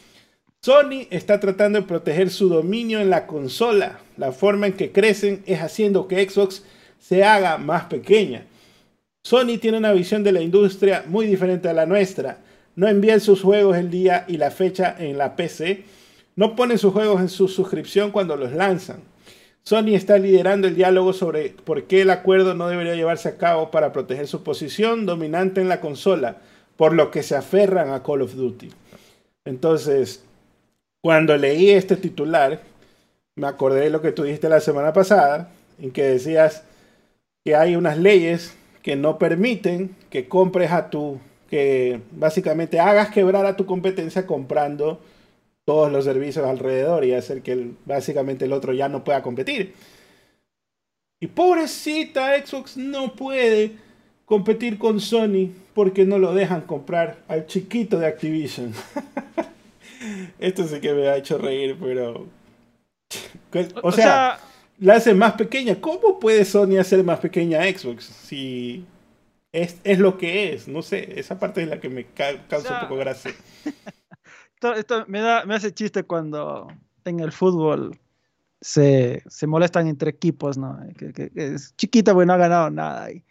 Sony 0.61 1.07
está 1.11 1.39
tratando 1.39 1.79
de 1.79 1.87
proteger 1.87 2.29
su 2.29 2.49
dominio 2.49 2.99
en 2.99 3.09
la 3.09 3.27
consola. 3.27 3.99
La 4.17 4.31
forma 4.31 4.67
en 4.67 4.73
que 4.73 4.91
crecen 4.91 5.43
es 5.45 5.61
haciendo 5.61 6.07
que 6.07 6.27
Xbox 6.27 6.63
se 6.99 7.23
haga 7.23 7.57
más 7.57 7.85
pequeña. 7.85 8.45
Sony 9.23 9.57
tiene 9.61 9.77
una 9.77 9.93
visión 9.93 10.23
de 10.23 10.31
la 10.31 10.41
industria 10.41 11.03
muy 11.07 11.27
diferente 11.27 11.69
a 11.69 11.73
la 11.73 11.85
nuestra. 11.85 12.39
No 12.75 12.87
envían 12.87 13.19
sus 13.19 13.41
juegos 13.41 13.77
el 13.77 13.89
día 13.89 14.25
y 14.27 14.37
la 14.37 14.51
fecha 14.51 14.95
en 14.97 15.17
la 15.17 15.35
PC. 15.35 15.83
No 16.35 16.55
ponen 16.55 16.77
sus 16.77 16.93
juegos 16.93 17.21
en 17.21 17.29
su 17.29 17.47
suscripción 17.47 18.11
cuando 18.11 18.35
los 18.35 18.51
lanzan. 18.51 19.01
Sony 19.63 19.95
está 19.95 20.17
liderando 20.17 20.67
el 20.67 20.75
diálogo 20.75 21.11
sobre 21.11 21.49
por 21.49 21.83
qué 21.83 22.01
el 22.01 22.09
acuerdo 22.09 22.53
no 22.53 22.69
debería 22.69 22.95
llevarse 22.95 23.27
a 23.27 23.37
cabo 23.37 23.69
para 23.69 23.91
proteger 23.91 24.27
su 24.27 24.43
posición 24.43 25.05
dominante 25.05 25.59
en 25.59 25.67
la 25.67 25.81
consola, 25.81 26.37
por 26.77 26.93
lo 26.93 27.11
que 27.11 27.21
se 27.21 27.35
aferran 27.35 27.91
a 27.91 28.01
Call 28.01 28.21
of 28.21 28.35
Duty. 28.35 28.69
Entonces, 29.43 30.23
cuando 31.01 31.37
leí 31.37 31.71
este 31.71 31.95
titular, 31.95 32.61
me 33.35 33.47
acordé 33.47 33.81
de 33.81 33.89
lo 33.89 34.01
que 34.01 34.11
tú 34.11 34.23
dijiste 34.23 34.49
la 34.49 34.59
semana 34.59 34.93
pasada, 34.93 35.51
en 35.79 35.91
que 35.91 36.03
decías 36.03 36.63
que 37.45 37.55
hay 37.55 37.75
unas 37.75 37.97
leyes 37.97 38.57
que 38.81 38.95
no 38.95 39.17
permiten 39.17 39.95
que 40.09 40.27
compres 40.27 40.71
a 40.71 40.89
tu, 40.89 41.19
que 41.49 42.01
básicamente 42.11 42.79
hagas 42.79 43.09
quebrar 43.09 43.45
a 43.45 43.55
tu 43.55 43.65
competencia 43.65 44.25
comprando 44.25 44.99
todos 45.65 45.91
los 45.91 46.05
servicios 46.05 46.45
alrededor 46.45 47.03
y 47.03 47.13
hacer 47.13 47.41
que 47.41 47.71
básicamente 47.85 48.45
el 48.45 48.53
otro 48.53 48.73
ya 48.73 48.87
no 48.87 49.03
pueda 49.03 49.21
competir. 49.21 49.73
Y 51.19 51.27
pobrecita 51.27 52.37
Xbox 52.45 52.77
no 52.77 53.13
puede 53.13 53.73
competir 54.25 54.77
con 54.77 54.99
Sony 54.99 55.51
porque 55.73 56.05
no 56.05 56.19
lo 56.19 56.33
dejan 56.33 56.61
comprar 56.61 57.17
al 57.27 57.45
chiquito 57.47 57.99
de 57.99 58.07
Activision. 58.07 58.73
Esto 60.39 60.67
sí 60.67 60.79
que 60.79 60.93
me 60.93 61.07
ha 61.07 61.17
hecho 61.17 61.37
reír, 61.37 61.77
pero. 61.79 62.27
O, 63.81 63.91
sea, 63.91 64.39
la 64.77 64.95
hace 64.95 65.13
más 65.13 65.33
pequeña. 65.33 65.79
¿Cómo 65.79 66.19
puede 66.19 66.45
Sony 66.45 66.77
hacer 66.77 67.03
más 67.03 67.19
pequeña 67.19 67.63
Xbox? 67.63 68.03
Si 68.03 68.85
es, 69.51 69.79
lo 69.97 70.17
que 70.17 70.53
es. 70.53 70.67
No 70.67 70.81
sé, 70.81 71.19
esa 71.19 71.39
parte 71.39 71.63
es 71.63 71.69
la 71.69 71.79
que 71.79 71.89
me 71.89 72.05
causa 72.05 72.73
un 72.75 72.81
poco 72.81 72.97
gracia. 72.97 73.33
Esto, 74.75 75.05
me, 75.07 75.21
da, 75.21 75.45
me 75.45 75.55
hace 75.55 75.73
chiste 75.73 76.03
cuando 76.03 76.67
en 77.05 77.19
el 77.19 77.31
fútbol 77.31 77.97
se, 78.61 79.23
molestan 79.45 79.87
entre 79.87 80.09
equipos, 80.09 80.57
¿no? 80.57 80.79
Que, 80.97 81.31
es 81.35 81.75
chiquita, 81.75 82.13
bueno, 82.13 82.31
no 82.31 82.33
ha 82.33 82.47
ganado 82.47 82.69
nada. 82.69 83.09
Y, 83.11 83.23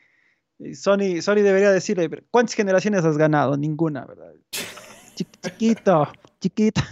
Sony, 0.74 1.20
Sony 1.20 1.42
debería 1.42 1.70
decirle, 1.70 2.08
¿cuántas 2.30 2.54
generaciones 2.54 3.04
has 3.04 3.18
ganado? 3.18 3.56
Ninguna, 3.56 4.06
¿verdad? 4.06 4.32
chiquito, 5.42 6.08
chiquita, 6.40 6.82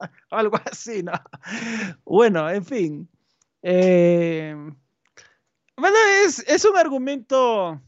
algo 0.30 0.58
así, 0.70 1.02
¿no? 1.02 1.12
Bueno, 2.04 2.48
en 2.50 2.64
fin. 2.64 3.08
Eh, 3.62 4.54
bueno, 5.76 5.96
es, 6.24 6.64
un 6.64 6.76
argumento 6.76 7.80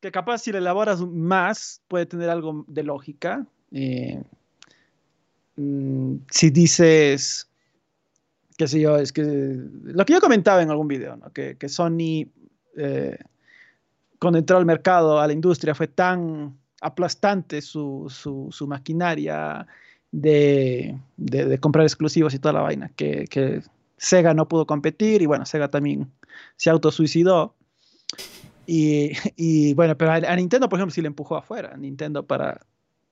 que 0.00 0.10
capaz 0.10 0.38
si 0.38 0.52
lo 0.52 0.58
elaboras 0.58 1.00
más 1.00 1.82
puede 1.88 2.06
tener 2.06 2.30
algo 2.30 2.64
de 2.68 2.82
lógica. 2.82 3.46
Eh, 3.72 4.22
mm, 5.56 6.16
si 6.30 6.50
dices, 6.50 7.48
qué 8.56 8.66
sé 8.66 8.80
yo, 8.80 8.96
es 8.96 9.12
que 9.12 9.22
lo 9.22 10.04
que 10.04 10.12
yo 10.12 10.20
comentaba 10.20 10.62
en 10.62 10.70
algún 10.70 10.88
video, 10.88 11.16
¿no? 11.16 11.32
que, 11.32 11.56
Sony, 11.68 12.26
eh, 12.76 13.18
cuando 14.18 14.38
entró 14.38 14.56
al 14.56 14.66
mercado, 14.66 15.20
a 15.20 15.26
la 15.26 15.32
industria, 15.32 15.74
fue 15.74 15.88
tan 15.88 16.56
aplastante 16.80 17.62
su, 17.62 18.06
su, 18.08 18.66
maquinaria 18.66 19.66
de, 20.16 21.58
comprar 21.60 21.84
exclusivos 21.84 22.34
y 22.34 22.38
toda 22.38 22.54
la 22.54 22.62
vaina, 22.62 22.90
que, 22.96 23.62
Sega 23.98 24.34
no 24.34 24.46
pudo 24.46 24.66
competir 24.66 25.22
y 25.22 25.26
bueno, 25.26 25.46
Sega 25.46 25.70
también 25.70 26.10
se 26.56 26.68
autosuicidó. 26.68 27.54
Y, 28.66 29.12
y 29.36 29.72
bueno, 29.72 29.96
pero 29.96 30.12
a, 30.12 30.36
Nintendo, 30.36 30.68
por 30.68 30.78
ejemplo, 30.78 30.94
sí 30.94 31.00
le 31.00 31.08
empujó 31.08 31.36
afuera. 31.36 31.76
Nintendo 31.78 32.26
para 32.26 32.60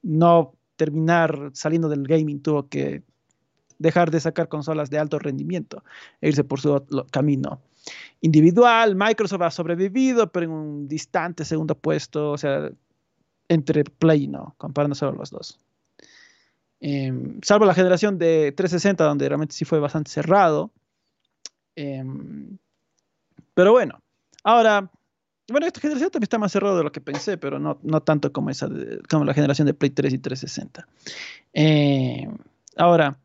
no 0.02 0.52
terminar 0.76 1.50
saliendo 1.54 1.88
del 1.88 2.06
gaming 2.06 2.42
tuvo 2.42 2.68
que 2.68 3.02
dejar 3.78 4.10
de 4.10 4.20
sacar 4.20 4.48
consolas 4.48 4.90
de 4.90 4.98
alto 4.98 5.18
rendimiento 5.18 5.82
e 6.20 6.28
irse 6.28 6.44
por 6.44 6.60
su 6.60 6.84
camino 7.10 7.62
individual. 8.20 8.94
Microsoft 8.94 9.42
ha 9.42 9.50
sobrevivido, 9.50 10.30
pero 10.30 10.44
en 10.44 10.52
un 10.52 10.88
distante 10.88 11.46
segundo 11.46 11.74
puesto, 11.74 12.32
o 12.32 12.38
sea, 12.38 12.70
entre 13.48 13.84
Play 13.84 14.24
y 14.24 14.28
no, 14.28 14.54
comparando 14.58 14.94
solo 14.94 15.12
los 15.12 15.30
dos. 15.30 15.58
Em, 16.80 17.40
salvo 17.42 17.64
la 17.64 17.74
generación 17.74 18.18
de 18.18 18.52
360, 18.52 19.04
donde 19.04 19.28
realmente 19.28 19.54
sí 19.54 19.64
fue 19.64 19.78
bastante 19.78 20.10
cerrado. 20.10 20.70
Em, 21.76 22.58
pero 23.54 23.72
bueno, 23.72 24.00
ahora, 24.42 24.90
bueno, 25.48 25.66
esta 25.66 25.80
generación 25.80 26.10
también 26.10 26.24
está 26.24 26.38
más 26.38 26.52
cerrado 26.52 26.76
de 26.76 26.84
lo 26.84 26.92
que 26.92 27.00
pensé, 27.00 27.36
pero 27.38 27.58
no, 27.58 27.78
no 27.82 28.02
tanto 28.02 28.32
como, 28.32 28.50
esa 28.50 28.68
como 29.08 29.24
la 29.24 29.34
generación 29.34 29.66
de 29.66 29.74
Play 29.74 29.90
3 29.90 30.12
y 30.12 30.18
360. 30.18 30.86
Em, 31.52 32.36
ahora, 32.76 33.18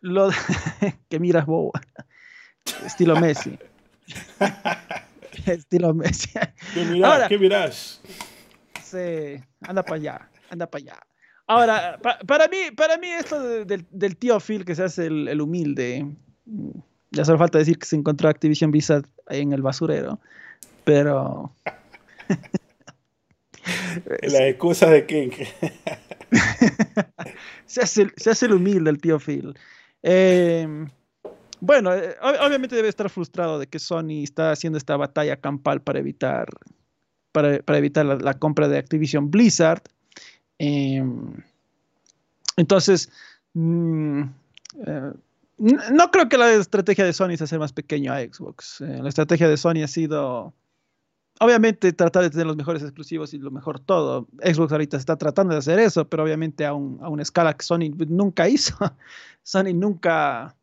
lo 0.00 0.30
que 1.08 1.20
miras, 1.20 1.46
boba, 1.46 1.80
estilo 2.86 3.16
Messi. 3.20 3.58
estilo 5.46 5.94
Messi. 5.94 6.30
¿Qué 6.74 6.84
miras? 6.84 7.28
¿Qué 7.28 7.38
miras? 7.38 8.00
Sí, 8.82 9.42
anda 9.60 9.82
para 9.82 9.96
allá, 9.96 10.30
anda 10.50 10.66
para 10.66 10.82
allá. 10.82 11.11
Ahora, 11.52 11.98
para, 12.26 12.48
mí, 12.48 12.56
para 12.74 12.96
mí 12.96 13.08
esto 13.08 13.64
del, 13.64 14.16
tío 14.16 14.40
Phil 14.40 14.64
que 14.64 14.74
se 14.74 14.84
hace 14.84 15.06
el, 15.06 15.40
humilde, 15.40 16.06
mm, 16.46 16.70
ya 17.10 17.24
solo 17.24 17.38
falta 17.38 17.58
decir 17.58 17.78
que 17.78 17.86
se 17.86 17.96
encontró 17.96 18.28
Activision 18.28 18.70
Blizzard 18.70 19.04
ahí 19.26 19.40
en 19.40 19.52
el 19.52 19.60
basurero, 19.60 20.18
pero... 20.84 21.52
La 24.22 24.48
excusa 24.48 24.90
de 24.90 25.06
King. 25.06 25.30
se, 27.66 27.82
hace, 27.82 28.08
se 28.16 28.30
hace 28.30 28.46
el 28.46 28.54
humilde 28.54 28.90
el 28.90 28.98
tío 28.98 29.20
Phil. 29.20 29.54
Eh, 30.02 30.66
bueno, 31.60 31.94
eh, 31.94 32.16
obviamente 32.44 32.74
debe 32.74 32.88
estar 32.88 33.08
frustrado 33.08 33.60
de 33.60 33.68
que 33.68 33.78
Sony 33.78 34.24
está 34.24 34.50
haciendo 34.50 34.78
esta 34.78 34.96
batalla 34.96 35.36
campal 35.36 35.80
para 35.80 36.00
evitar, 36.00 36.48
para, 37.30 37.60
evitar 37.78 38.04
la, 38.04 38.34
compra 38.34 38.66
de 38.66 38.78
Activision 38.78 39.30
Blizzard. 39.30 39.82
Em, 40.64 41.42
entonces, 42.56 43.10
mm, 43.54 44.22
eh, 44.86 45.12
no 45.58 46.10
creo 46.12 46.28
que 46.28 46.38
la 46.38 46.52
estrategia 46.52 47.04
de 47.04 47.12
Sony 47.12 47.36
sea 47.36 47.44
hacer 47.46 47.58
más 47.58 47.72
pequeño 47.72 48.12
a 48.12 48.20
Xbox. 48.20 48.80
Eh, 48.80 49.00
la 49.02 49.08
estrategia 49.08 49.48
de 49.48 49.56
Sony 49.56 49.82
ha 49.82 49.88
sido, 49.88 50.54
obviamente, 51.40 51.92
tratar 51.92 52.22
de 52.22 52.30
tener 52.30 52.46
los 52.46 52.56
mejores 52.56 52.82
exclusivos 52.82 53.34
y 53.34 53.38
lo 53.38 53.50
mejor 53.50 53.80
todo. 53.80 54.28
Xbox 54.40 54.70
ahorita 54.70 54.96
está 54.96 55.16
tratando 55.16 55.52
de 55.52 55.58
hacer 55.58 55.80
eso, 55.80 56.08
pero 56.08 56.22
obviamente 56.22 56.64
a, 56.64 56.74
una 56.74 57.22
escala 57.22 57.56
que 57.56 57.64
Sony 57.64 57.90
nunca 58.08 58.48
hizo. 58.48 58.76
Sony 59.42 59.74
nunca 59.74 60.56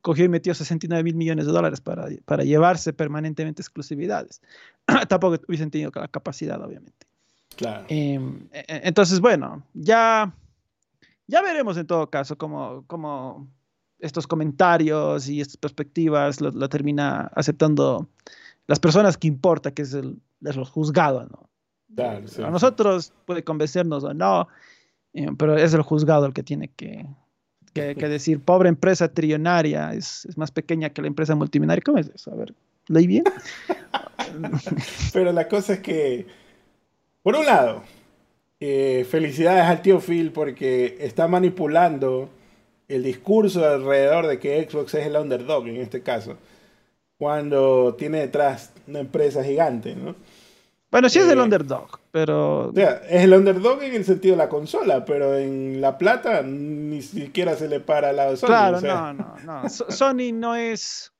cogió 0.00 0.24
y 0.24 0.28
metió 0.30 0.54
69 0.54 1.04
mil 1.04 1.16
millones 1.16 1.44
de 1.44 1.52
dólares 1.52 1.82
para, 1.82 2.08
para 2.24 2.44
llevarse 2.44 2.94
permanentemente 2.94 3.60
exclusividades. 3.60 4.40
Tampoco 5.08 5.38
hubiesen 5.46 5.70
tenido 5.70 5.90
la 5.94 6.08
capacidad, 6.08 6.62
obviamente. 6.62 7.05
Claro. 7.56 7.86
Em, 7.88 8.48
e, 8.52 8.58
e, 8.60 8.80
entonces, 8.88 9.20
bueno, 9.20 9.62
ya, 9.74 10.34
ya 11.26 11.42
veremos 11.42 11.76
en 11.76 11.86
todo 11.86 12.10
caso 12.10 12.36
cómo, 12.36 12.84
cómo 12.86 13.48
estos 13.98 14.26
comentarios 14.26 15.28
y 15.28 15.40
estas 15.40 15.56
perspectivas 15.56 16.40
lo, 16.40 16.68
termina 16.68 17.30
aceptando 17.34 18.08
las 18.66 18.80
personas 18.80 19.16
que 19.16 19.28
importa, 19.28 19.70
que 19.70 19.82
es 19.82 19.94
el, 19.94 20.20
es 20.42 20.56
juzgado, 20.68 21.26
¿no? 21.26 21.48
A 22.44 22.50
nosotros 22.50 23.12
puede 23.24 23.42
convencernos 23.42 24.04
o 24.04 24.12
no, 24.12 24.48
eh, 25.14 25.28
pero 25.38 25.56
es 25.56 25.72
el 25.72 25.80
juzgado 25.80 26.26
el 26.26 26.34
que 26.34 26.42
tiene 26.42 26.68
que, 26.68 27.06
que, 27.72 28.08
decir, 28.08 28.40
pobre 28.40 28.68
empresa 28.68 29.08
trillonaria, 29.08 29.92
es, 29.94 30.26
más 30.36 30.50
pequeña 30.50 30.90
que 30.90 31.02
la 31.02 31.08
empresa 31.08 31.34
multimillonaria. 31.34 31.82
¿Cómo 31.84 31.98
es 31.98 32.10
eso? 32.14 32.32
A 32.32 32.36
ver, 32.36 32.54
¿leí 32.88 33.06
bien? 33.06 33.24
Pero 35.12 35.32
la 35.32 35.48
cosa 35.48 35.74
es 35.74 35.80
que, 35.80 36.26
por 37.26 37.34
un 37.34 37.44
lado, 37.44 37.82
eh, 38.60 39.04
felicidades 39.10 39.64
al 39.64 39.82
tío 39.82 39.98
Phil 39.98 40.30
porque 40.30 40.96
está 41.00 41.26
manipulando 41.26 42.30
el 42.86 43.02
discurso 43.02 43.66
alrededor 43.66 44.28
de 44.28 44.38
que 44.38 44.62
Xbox 44.62 44.94
es 44.94 45.08
el 45.08 45.16
underdog 45.16 45.66
en 45.66 45.78
este 45.78 46.04
caso, 46.04 46.36
cuando 47.18 47.96
tiene 47.98 48.20
detrás 48.20 48.72
una 48.86 49.00
empresa 49.00 49.42
gigante, 49.42 49.96
¿no? 49.96 50.14
Bueno, 50.88 51.08
sí 51.08 51.18
es 51.18 51.28
el 51.28 51.40
eh, 51.40 51.42
underdog, 51.42 51.98
pero... 52.12 52.68
O 52.68 52.72
sea, 52.72 53.02
es 53.10 53.24
el 53.24 53.34
underdog 53.34 53.82
en 53.82 53.96
el 53.96 54.04
sentido 54.04 54.36
de 54.36 54.44
la 54.44 54.48
consola, 54.48 55.04
pero 55.04 55.36
en 55.36 55.80
la 55.80 55.98
plata 55.98 56.42
ni 56.44 57.02
siquiera 57.02 57.56
se 57.56 57.66
le 57.66 57.80
para 57.80 58.10
al 58.10 58.16
lado 58.18 58.30
de 58.30 58.36
Sony. 58.36 58.46
Claro, 58.46 58.80
no, 58.80 59.12
no, 59.12 59.36
no. 59.42 59.68
Sony 59.68 60.32
no 60.32 60.54
es 60.54 61.12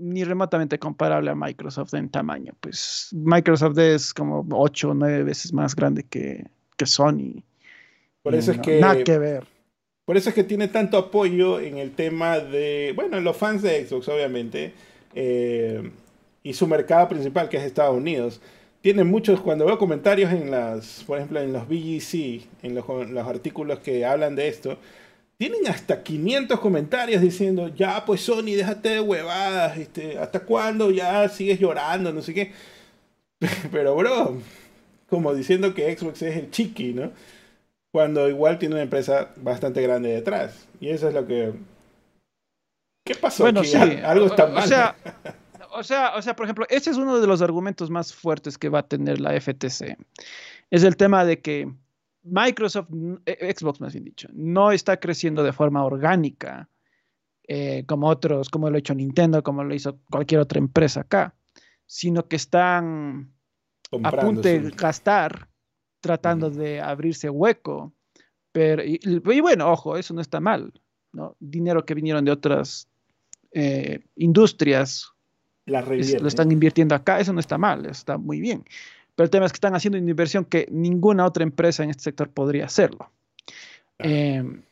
ni 0.00 0.24
remotamente 0.24 0.78
comparable 0.78 1.30
a 1.30 1.34
Microsoft 1.34 1.94
en 1.94 2.08
tamaño. 2.08 2.54
Pues 2.60 3.10
Microsoft 3.12 3.78
es 3.78 4.14
como 4.14 4.46
8 4.50 4.90
o 4.90 4.94
9 4.94 5.22
veces 5.24 5.52
más 5.52 5.76
grande 5.76 6.04
que, 6.04 6.46
que 6.76 6.86
Sony. 6.86 7.42
Por 8.22 8.34
eso 8.34 8.52
es 8.52 8.58
que... 8.58 8.80
Nada 8.80 9.04
que 9.04 9.18
ver. 9.18 9.46
Por 10.04 10.16
eso 10.16 10.30
es 10.30 10.34
que 10.34 10.44
tiene 10.44 10.68
tanto 10.68 10.98
apoyo 10.98 11.60
en 11.60 11.78
el 11.78 11.92
tema 11.92 12.40
de, 12.40 12.92
bueno, 12.96 13.20
los 13.20 13.36
fans 13.36 13.62
de 13.62 13.86
Xbox, 13.86 14.08
obviamente. 14.08 14.72
Eh, 15.14 15.90
y 16.42 16.52
su 16.52 16.66
mercado 16.66 17.08
principal, 17.08 17.48
que 17.48 17.58
es 17.58 17.62
Estados 17.62 17.96
Unidos. 17.96 18.40
Tiene 18.80 19.04
muchos, 19.04 19.40
cuando 19.40 19.66
veo 19.66 19.78
comentarios 19.78 20.32
en 20.32 20.50
las, 20.50 21.04
por 21.06 21.18
ejemplo, 21.18 21.40
en 21.40 21.52
los 21.52 21.68
BGC, 21.68 22.64
en 22.64 22.74
los, 22.74 22.86
los 23.10 23.26
artículos 23.26 23.78
que 23.80 24.06
hablan 24.06 24.34
de 24.34 24.48
esto, 24.48 24.78
tienen 25.40 25.66
hasta 25.68 26.02
500 26.02 26.60
comentarios 26.60 27.22
diciendo, 27.22 27.68
ya 27.68 28.04
pues 28.04 28.20
Sony, 28.20 28.56
déjate 28.56 28.90
de 28.90 29.00
huevadas, 29.00 29.78
este, 29.78 30.18
¿hasta 30.18 30.40
cuándo 30.40 30.90
ya 30.90 31.26
sigues 31.30 31.58
llorando? 31.58 32.12
No 32.12 32.20
sé 32.20 32.34
qué. 32.34 32.52
Pero 33.72 33.96
bro, 33.96 34.36
como 35.08 35.32
diciendo 35.32 35.72
que 35.72 35.96
Xbox 35.96 36.20
es 36.20 36.36
el 36.36 36.50
chiqui, 36.50 36.92
¿no? 36.92 37.10
Cuando 37.90 38.28
igual 38.28 38.58
tiene 38.58 38.74
una 38.74 38.82
empresa 38.82 39.30
bastante 39.36 39.80
grande 39.80 40.10
detrás. 40.10 40.68
Y 40.78 40.90
eso 40.90 41.08
es 41.08 41.14
lo 41.14 41.26
que... 41.26 41.54
¿Qué 43.06 43.14
pasó? 43.14 43.44
Bueno, 43.44 43.64
sí. 43.64 43.78
Algo 43.78 44.26
está 44.26 44.46
mal. 44.46 44.62
O 44.62 44.66
sea, 44.66 44.94
o 45.72 45.82
sea, 45.82 46.16
o 46.16 46.20
sea, 46.20 46.36
por 46.36 46.44
ejemplo, 46.44 46.66
ese 46.68 46.90
es 46.90 46.98
uno 46.98 47.18
de 47.18 47.26
los 47.26 47.40
argumentos 47.40 47.88
más 47.88 48.12
fuertes 48.12 48.58
que 48.58 48.68
va 48.68 48.80
a 48.80 48.88
tener 48.88 49.18
la 49.18 49.40
FTC. 49.40 49.96
Es 50.70 50.84
el 50.84 50.98
tema 50.98 51.24
de 51.24 51.40
que 51.40 51.72
Microsoft, 52.22 52.88
eh, 53.26 53.54
Xbox 53.56 53.80
más 53.80 53.92
bien 53.92 54.04
dicho, 54.04 54.28
no 54.32 54.72
está 54.72 54.98
creciendo 54.98 55.42
de 55.42 55.52
forma 55.52 55.84
orgánica 55.84 56.68
eh, 57.48 57.84
como 57.86 58.08
otros, 58.08 58.48
como 58.48 58.70
lo 58.70 58.76
ha 58.76 58.78
hecho 58.78 58.94
Nintendo, 58.94 59.42
como 59.42 59.64
lo 59.64 59.74
hizo 59.74 59.98
cualquier 60.10 60.40
otra 60.40 60.58
empresa 60.58 61.00
acá, 61.00 61.34
sino 61.86 62.28
que 62.28 62.36
están 62.36 63.32
a 64.02 64.10
punto 64.12 64.42
de 64.42 64.70
gastar 64.70 65.48
tratando 66.00 66.50
de 66.50 66.80
abrirse 66.80 67.28
hueco. 67.28 67.92
Pero, 68.52 68.82
y, 68.84 69.00
bueno, 69.40 69.70
ojo, 69.70 69.96
eso 69.96 70.14
no 70.14 70.20
está 70.20 70.40
mal. 70.40 70.72
¿no? 71.12 71.36
Dinero 71.40 71.84
que 71.84 71.94
vinieron 71.94 72.24
de 72.24 72.30
otras 72.30 72.88
eh, 73.52 74.00
industrias 74.16 75.12
lo 75.70 76.28
están 76.28 76.50
invirtiendo 76.50 76.94
acá, 76.94 77.20
eso 77.20 77.32
no 77.32 77.40
está 77.40 77.58
mal, 77.58 77.86
está 77.86 78.18
muy 78.18 78.40
bien. 78.40 78.64
Pero 79.20 79.26
el 79.26 79.30
tema 79.32 79.44
es 79.44 79.52
que 79.52 79.56
están 79.56 79.74
haciendo 79.74 79.98
una 79.98 80.08
inversión 80.08 80.46
que 80.46 80.66
ninguna 80.70 81.26
otra 81.26 81.42
empresa 81.42 81.84
en 81.84 81.90
este 81.90 82.04
sector 82.04 82.30
podría 82.30 82.64
hacerlo. 82.64 83.10
Em, 83.98 84.62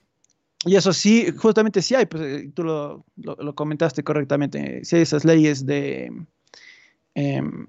y 0.65 0.75
eso 0.75 0.95
sí, 0.95 1.31
justamente 1.37 1.83
sí 1.83 1.95
hay, 1.95 2.07
pues, 2.07 2.23
eh, 2.23 2.51
tú 2.55 2.65
lo, 2.65 3.05
lo, 3.17 3.55
comentaste 3.55 4.03
correctamente, 4.03 4.83
sí 4.87 4.97
hay 4.97 5.03
esas 5.03 5.27
leyes 5.27 5.67
de... 5.67 6.11
Em, 7.15 7.67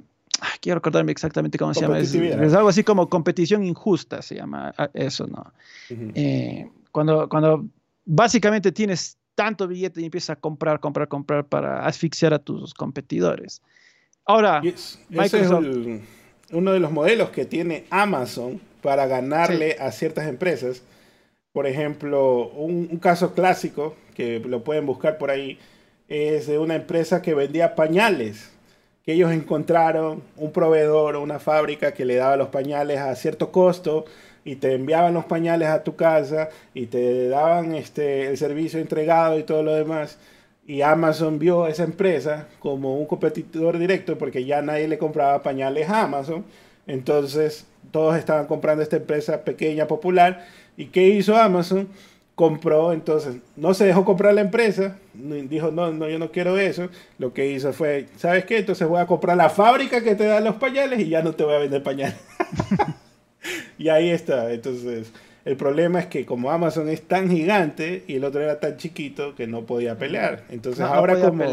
quiero 0.61 0.75
recordarme 0.75 1.11
exactamente 1.11 1.57
cómo 1.57 1.73
se 1.73 1.81
llama. 1.81 1.99
Es, 1.99 2.15
algo 2.53 2.69
así 2.69 2.85
como 2.85 3.09
competición 3.09 3.65
injusta, 3.65 4.21
se 4.21 4.35
llama 4.35 4.73
eso, 4.93 5.27
¿no? 5.27 5.51
Eh, 5.89 6.65
cuando, 6.93 7.27
cuando 7.27 7.65
básicamente 8.05 8.71
tienes 8.71 9.17
tanto 9.35 9.67
billete 9.67 9.99
y 9.99 10.05
empieza 10.05 10.31
a 10.31 10.35
comprar, 10.37 10.79
comprar, 10.79 11.09
comprar 11.09 11.45
para 11.45 11.85
asfixiar 11.85 12.33
a 12.33 12.39
tus 12.39 12.73
competidores. 12.73 13.61
Ahora, 14.23 14.61
Microsoft... 14.61 15.65
es 15.65 16.18
uno 16.51 16.71
de 16.71 16.79
los 16.79 16.91
modelos 16.91 17.29
que 17.29 17.45
tiene 17.45 17.85
Amazon 17.89 18.59
para 18.81 19.07
ganarle 19.07 19.77
a 19.79 19.91
ciertas 19.91 20.27
empresas. 20.27 20.83
Por 21.51 21.67
ejemplo, 21.67 22.49
un, 22.49 22.87
caso 22.97 23.33
clásico 23.33 23.95
que 24.15 24.39
lo 24.39 24.63
pueden 24.63 24.85
buscar 24.85 25.17
por 25.17 25.31
ahí 25.31 25.59
es 26.07 26.47
de 26.47 26.59
una 26.59 26.75
empresa 26.75 27.21
que 27.21 27.33
vendía 27.33 27.75
pañales. 27.75 28.51
Que 29.03 29.13
ellos 29.13 29.31
encontraron 29.31 30.21
un 30.37 30.51
proveedor 30.51 31.15
o 31.15 31.21
una 31.21 31.39
fábrica 31.39 31.93
que 31.93 32.05
le 32.05 32.15
daba 32.15 32.37
los 32.37 32.49
pañales 32.49 32.99
a 32.99 33.15
cierto 33.15 33.51
costo 33.51 34.05
y 34.45 34.55
te 34.55 34.73
enviaban 34.73 35.13
los 35.13 35.25
pañales 35.25 35.69
a 35.69 35.83
tu 35.83 35.95
casa 35.95 36.49
y 36.73 36.87
te 36.87 37.27
daban 37.27 37.73
este, 37.73 38.27
el 38.27 38.37
servicio 38.37 38.79
entregado 38.79 39.37
y 39.39 39.43
todo 39.43 39.63
lo 39.63 39.73
demás. 39.73 40.17
Y 40.69 40.83
Amazon 40.83 41.39
vio 41.39 41.63
a 41.63 41.71
esa 41.71 41.83
empresa 41.83 42.47
como 42.59 42.95
un 42.95 43.07
competidor 43.07 43.79
directo 43.79 44.19
porque 44.19 44.45
ya 44.45 44.61
nadie 44.61 44.87
le 44.87 44.99
compraba 44.99 45.41
pañales 45.41 45.89
a 45.89 46.03
Amazon. 46.03 46.45
Entonces, 46.85 47.65
todos 47.89 48.15
estaban 48.15 48.45
comprando 48.45 48.83
esta 48.83 48.97
empresa 48.97 49.43
pequeña, 49.43 49.87
popular. 49.87 50.45
¿Y 50.77 50.85
qué 50.85 51.07
hizo 51.07 51.35
Amazon? 51.35 51.87
Compró, 52.35 52.93
entonces, 52.93 53.37
no 53.55 53.73
se 53.73 53.85
dejó 53.85 54.05
comprar 54.05 54.35
la 54.35 54.41
empresa, 54.41 54.95
dijo, 55.15 55.71
no, 55.71 55.91
no, 55.91 56.07
yo 56.07 56.19
no 56.19 56.31
quiero 56.31 56.55
eso. 56.59 56.87
Lo 57.17 57.33
que 57.33 57.47
hizo 57.47 57.73
fue, 57.73 58.05
¿sabes 58.17 58.45
qué? 58.45 58.59
Entonces 58.59 58.87
voy 58.87 59.01
a 59.01 59.07
comprar 59.07 59.37
la 59.37 59.49
fábrica 59.49 60.03
que 60.03 60.13
te 60.13 60.25
da 60.25 60.39
los 60.39 60.57
pañales 60.57 60.99
y 60.99 61.09
ya 61.09 61.23
no 61.23 61.33
te 61.33 61.45
voy 61.45 61.55
a 61.55 61.57
vender 61.57 61.81
pañales. 61.81 62.19
y 63.79 63.89
ahí 63.89 64.11
está. 64.11 64.53
Entonces, 64.53 65.11
el 65.45 65.57
problema 65.57 65.99
es 65.99 66.07
que 66.07 66.25
como 66.25 66.51
Amazon 66.51 66.89
es 66.89 67.07
tan 67.07 67.29
gigante 67.29 68.03
y 68.07 68.15
el 68.15 68.23
otro 68.23 68.41
era 68.41 68.59
tan 68.59 68.77
chiquito 68.77 69.35
que 69.35 69.47
no 69.47 69.65
podía 69.65 69.97
pelear. 69.97 70.45
Entonces, 70.49 70.81
ahora 70.81 71.19
como... 71.19 71.45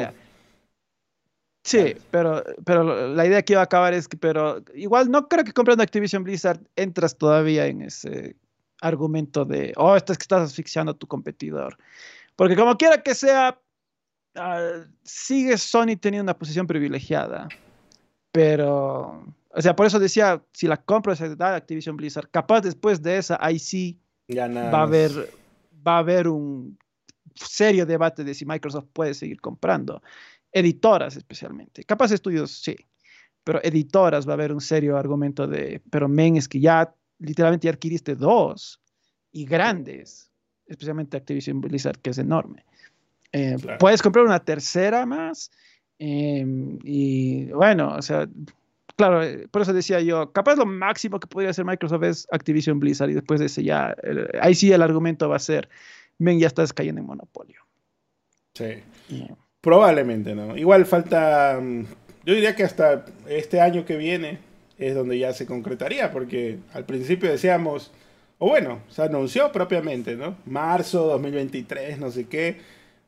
Sí, 1.64 1.96
pero, 2.12 2.44
pero 2.64 3.08
la 3.12 3.26
idea 3.26 3.42
que 3.42 3.54
iba 3.54 3.60
a 3.60 3.64
acabar 3.64 3.92
es 3.92 4.06
que, 4.06 4.16
pero 4.16 4.62
igual 4.72 5.10
no 5.10 5.28
creo 5.28 5.42
que 5.42 5.52
comprando 5.52 5.82
Activision 5.82 6.22
Blizzard 6.22 6.60
entras 6.76 7.18
todavía 7.18 7.66
en 7.66 7.82
ese 7.82 8.36
argumento 8.80 9.44
de, 9.44 9.72
oh, 9.76 9.96
esto 9.96 10.12
es 10.12 10.18
que 10.18 10.22
estás 10.22 10.42
asfixiando 10.42 10.92
a 10.92 10.96
tu 10.96 11.08
competidor. 11.08 11.76
Porque 12.36 12.54
como 12.54 12.76
quiera 12.76 13.02
que 13.02 13.16
sea, 13.16 13.58
uh, 14.36 14.84
sigue 15.02 15.58
Sony 15.58 15.96
teniendo 16.00 16.22
una 16.22 16.38
posición 16.38 16.68
privilegiada. 16.68 17.48
Pero, 18.30 19.24
o 19.56 19.62
sea, 19.62 19.74
por 19.74 19.86
eso 19.86 19.98
decía, 19.98 20.42
si 20.52 20.66
la 20.66 20.76
compra 20.76 21.16
se 21.16 21.34
da 21.34 21.56
Activision 21.56 21.96
Blizzard, 21.96 22.28
capaz 22.30 22.60
después 22.60 23.00
de 23.00 23.16
esa, 23.16 23.38
ahí 23.40 23.58
sí 23.58 23.98
va 24.30 24.80
a 24.80 24.82
haber, 24.82 25.10
va 25.86 25.96
a 25.96 25.98
haber 26.00 26.28
un 26.28 26.78
serio 27.34 27.86
debate 27.86 28.22
de 28.22 28.34
si 28.34 28.44
Microsoft 28.44 28.88
puede 28.92 29.14
seguir 29.14 29.40
comprando. 29.40 30.02
Editoras 30.52 31.16
especialmente. 31.16 31.84
Capaz 31.84 32.12
estudios, 32.12 32.50
sí, 32.50 32.76
pero 33.44 33.58
editoras 33.62 34.28
va 34.28 34.32
a 34.32 34.34
haber 34.34 34.52
un 34.52 34.60
serio 34.60 34.98
argumento 34.98 35.46
de, 35.46 35.80
pero 35.90 36.06
men, 36.06 36.36
es 36.36 36.48
que 36.48 36.60
ya 36.60 36.94
literalmente 37.18 37.64
ya 37.64 37.72
adquiriste 37.72 38.14
dos 38.14 38.82
y 39.32 39.46
grandes, 39.46 40.30
especialmente 40.66 41.16
Activision 41.16 41.62
Blizzard, 41.62 41.98
que 42.00 42.10
es 42.10 42.18
enorme. 42.18 42.62
Eh, 43.32 43.56
puedes 43.78 44.02
comprar 44.02 44.26
una 44.26 44.40
tercera 44.40 45.06
más 45.06 45.50
em, 45.98 46.78
y 46.84 47.46
bueno, 47.52 47.94
o 47.96 48.02
sea, 48.02 48.28
claro, 48.96 49.22
eh, 49.22 49.46
por 49.50 49.62
eso 49.62 49.72
decía 49.72 50.00
yo, 50.00 50.32
capaz 50.32 50.56
lo 50.56 50.66
máximo 50.66 51.20
que 51.20 51.26
podría 51.26 51.50
hacer 51.50 51.64
Microsoft 51.64 52.02
es 52.02 52.28
Activision 52.30 52.80
Blizzard 52.80 53.10
y 53.10 53.14
después 53.14 53.40
de 53.40 53.46
ese 53.46 53.62
ya, 53.62 53.94
ahí 54.40 54.54
sí 54.54 54.72
el 54.72 54.82
argumento 54.82 55.28
va 55.28 55.36
a 55.36 55.40
ser, 55.40 55.68
men, 56.18 56.38
ya 56.38 56.46
estás 56.46 56.72
cayendo 56.72 57.00
en 57.00 57.06
monopolio. 57.06 57.60
Sí. 58.54 58.82
Probablemente 59.60 60.34
no. 60.34 60.56
Igual 60.56 60.86
falta, 60.86 61.58
mm, 61.60 61.84
yo 62.24 62.34
diría 62.34 62.54
que 62.56 62.64
hasta 62.64 63.04
este 63.28 63.60
año 63.60 63.84
que 63.84 63.96
viene 63.96 64.38
es 64.78 64.94
donde 64.94 65.18
ya 65.18 65.32
se 65.32 65.46
concretaría, 65.46 66.12
porque 66.12 66.58
al 66.72 66.84
principio 66.84 67.30
decíamos, 67.30 67.92
o 68.38 68.48
bueno, 68.48 68.80
se 68.88 69.02
anunció 69.02 69.50
propiamente, 69.52 70.16
¿no? 70.16 70.36
Marzo 70.46 71.06
2023, 71.06 71.98
no 71.98 72.10
sé 72.10 72.26
qué. 72.26 72.58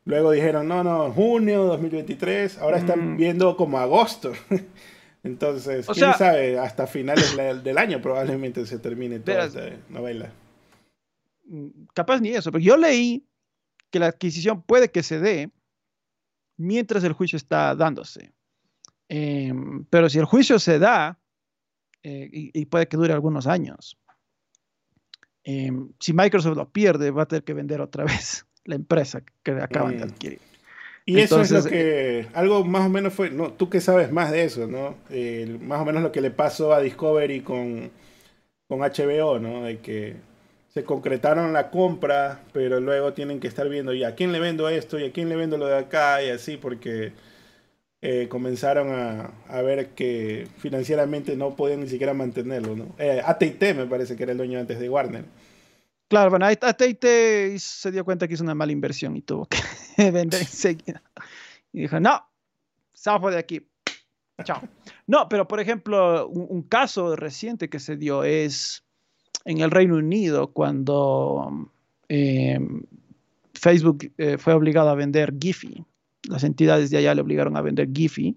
Luego 0.05 0.31
dijeron, 0.31 0.67
no, 0.67 0.83
no, 0.83 1.11
junio 1.11 1.65
2023. 1.65 2.57
Ahora 2.59 2.77
están 2.77 3.13
mm. 3.13 3.17
viendo 3.17 3.55
como 3.55 3.77
agosto. 3.77 4.33
Entonces, 5.23 5.85
quién 5.85 6.13
sabe, 6.13 6.57
hasta 6.57 6.87
finales 6.87 7.35
del 7.63 7.77
año 7.77 8.01
probablemente 8.01 8.65
se 8.65 8.79
termine 8.79 9.19
toda 9.19 9.45
esta 9.45 9.69
novela. 9.89 10.31
Mm, 11.45 11.67
capaz 11.93 12.21
ni 12.21 12.29
eso, 12.29 12.51
pero 12.51 12.63
yo 12.63 12.77
leí 12.77 13.25
que 13.89 13.99
la 13.99 14.07
adquisición 14.07 14.61
puede 14.61 14.91
que 14.91 15.03
se 15.03 15.19
dé 15.19 15.51
mientras 16.57 17.03
el 17.03 17.13
juicio 17.13 17.37
está 17.37 17.75
dándose. 17.75 18.33
Em, 19.09 19.85
pero 19.85 20.07
si 20.09 20.19
el 20.19 20.25
juicio 20.25 20.59
se 20.59 20.79
da, 20.79 21.19
eh, 22.03 22.29
y, 22.31 22.65
puede 22.67 22.87
que 22.87 22.95
dure 22.95 23.11
algunos 23.11 23.47
años, 23.47 23.97
em, 25.43 25.91
si 25.99 26.13
Microsoft 26.13 26.55
lo 26.55 26.69
pierde, 26.71 27.11
va 27.11 27.23
a 27.23 27.27
tener 27.27 27.43
que 27.43 27.53
vender 27.53 27.81
otra 27.81 28.05
vez 28.23 28.45
la 28.65 28.75
empresa 28.75 29.21
que 29.43 29.51
acaban 29.51 29.97
de 29.97 30.05
mm. 30.05 30.09
adquirir. 30.09 30.48
Y 31.09 31.19
eso 31.19 31.41
es 31.41 31.51
lo 31.51 31.63
que, 31.63 32.27
algo 32.33 32.63
más 32.63 32.85
o 32.85 32.89
menos 32.89 33.13
fue, 33.13 33.29
no, 33.29 33.51
tú 33.51 33.69
que 33.69 33.81
sabes 33.81 34.11
más 34.11 34.31
de 34.31 34.43
eso, 34.43 34.67
¿no? 34.67 34.95
más 35.61 35.81
o 35.81 35.85
menos 35.85 36.03
lo 36.03 36.11
que 36.11 36.21
le 36.21 36.31
pasó 36.31 36.73
a 36.73 36.81
Discovery 36.81 37.41
con, 37.41 37.91
con 38.67 38.79
HBO, 38.79 39.39
¿no? 39.39 39.63
De 39.63 39.79
que 39.79 40.15
se 40.73 40.83
concretaron 40.83 41.51
la 41.51 41.71
compra, 41.71 42.41
pero 42.53 42.79
luego 42.79 43.13
tienen 43.13 43.39
que 43.39 43.47
estar 43.47 43.67
viendo, 43.69 43.93
¿y 43.93 44.03
a 44.03 44.15
quién 44.15 44.31
le 44.31 44.39
vendo 44.39 44.69
esto? 44.69 44.99
¿Y 44.99 45.05
a 45.05 45.11
quién 45.11 45.29
le 45.29 45.35
vendo 45.35 45.57
lo 45.57 45.65
de 45.65 45.77
acá? 45.77 46.23
Y 46.23 46.29
así, 46.29 46.57
porque 46.57 47.11
eh, 48.01 48.27
comenzaron 48.29 48.91
a, 48.91 49.61
ver 49.61 49.89
que 49.89 50.47
financieramente 50.57 51.35
no 51.35 51.55
podían 51.55 51.81
ni 51.81 51.89
siquiera 51.89 52.13
mantenerlo, 52.13 52.75
¿no? 52.75 52.95
Eh, 52.99 53.21
AT&T 53.25 53.73
me 53.73 53.87
parece 53.87 54.15
que 54.15 54.23
era 54.23 54.31
el 54.31 54.37
dueño 54.37 54.59
antes 54.59 54.79
de 54.79 54.89
Warner. 54.89 55.25
Claro, 56.09 56.31
bueno, 56.31 56.47
AT&T 56.47 57.59
se 57.59 57.91
dio 57.91 58.03
cuenta 58.03 58.27
que 58.27 58.33
hizo 58.33 58.43
una 58.43 58.55
mala 58.55 58.71
inversión 58.71 59.15
y 59.15 59.21
tuvo 59.21 59.45
que 59.45 59.59
vender 60.11 60.41
enseguida. 60.41 61.03
Y 61.71 61.81
dijo, 61.81 61.99
no, 61.99 62.19
zafo 62.97 63.29
de 63.29 63.37
aquí. 63.37 63.61
Chao. 64.43 64.59
No, 65.05 65.29
pero 65.29 65.47
por 65.47 65.59
ejemplo, 65.59 66.27
un 66.27 66.63
caso 66.63 67.15
reciente 67.15 67.69
que 67.69 67.79
se 67.79 67.95
dio 67.95 68.23
es 68.23 68.83
en 69.45 69.59
el 69.59 69.69
Reino 69.69 69.97
Unido 69.97 70.51
cuando 70.51 71.71
eh, 72.07 72.59
Facebook 73.53 74.11
eh, 74.17 74.39
fue 74.39 74.53
obligado 74.53 74.89
a 74.89 74.95
vender 74.95 75.35
Giphy. 75.39 75.85
Las 76.23 76.43
entidades 76.43 76.89
de 76.89 76.97
allá 76.97 77.13
le 77.13 77.21
obligaron 77.21 77.55
a 77.55 77.61
vender 77.61 77.87
Giphy. 77.93 78.35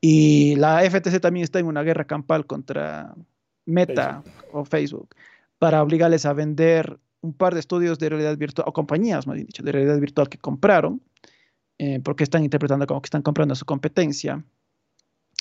Y 0.00 0.54
la 0.54 0.88
FTC 0.88 1.20
también 1.20 1.42
está 1.42 1.58
en 1.58 1.66
una 1.66 1.82
guerra 1.82 2.04
campal 2.04 2.46
contra 2.46 3.12
Meta 3.64 4.22
o 4.52 4.64
Facebook 4.64 5.16
para 5.62 5.80
obligarles 5.80 6.26
a 6.26 6.32
vender 6.32 6.98
un 7.20 7.34
par 7.34 7.54
de 7.54 7.60
estudios 7.60 7.96
de 8.00 8.08
realidad 8.08 8.36
virtual, 8.36 8.66
o 8.66 8.72
compañías, 8.72 9.28
más 9.28 9.36
bien 9.36 9.46
dicho, 9.46 9.62
de 9.62 9.70
realidad 9.70 9.96
virtual 10.00 10.28
que 10.28 10.36
compraron, 10.36 11.00
eh, 11.78 12.00
porque 12.02 12.24
están 12.24 12.42
interpretando 12.42 12.84
como 12.84 13.00
que 13.00 13.06
están 13.06 13.22
comprando 13.22 13.54
su 13.54 13.64
competencia 13.64 14.44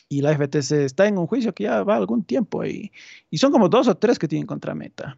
y 0.10 0.22
la 0.22 0.38
FTC 0.38 0.74
está 0.74 1.08
en 1.08 1.18
un 1.18 1.26
juicio 1.26 1.56
que 1.56 1.64
ya 1.64 1.82
va 1.82 1.96
algún 1.96 2.24
tiempo 2.24 2.64
y, 2.64 2.92
y 3.32 3.40
son 3.40 3.52
como 3.52 3.68
dos 3.68 3.88
o 3.88 3.98
tres 3.98 4.20
que 4.20 4.28
tienen 4.28 4.46
contra 4.46 4.76
Meta. 4.76 5.18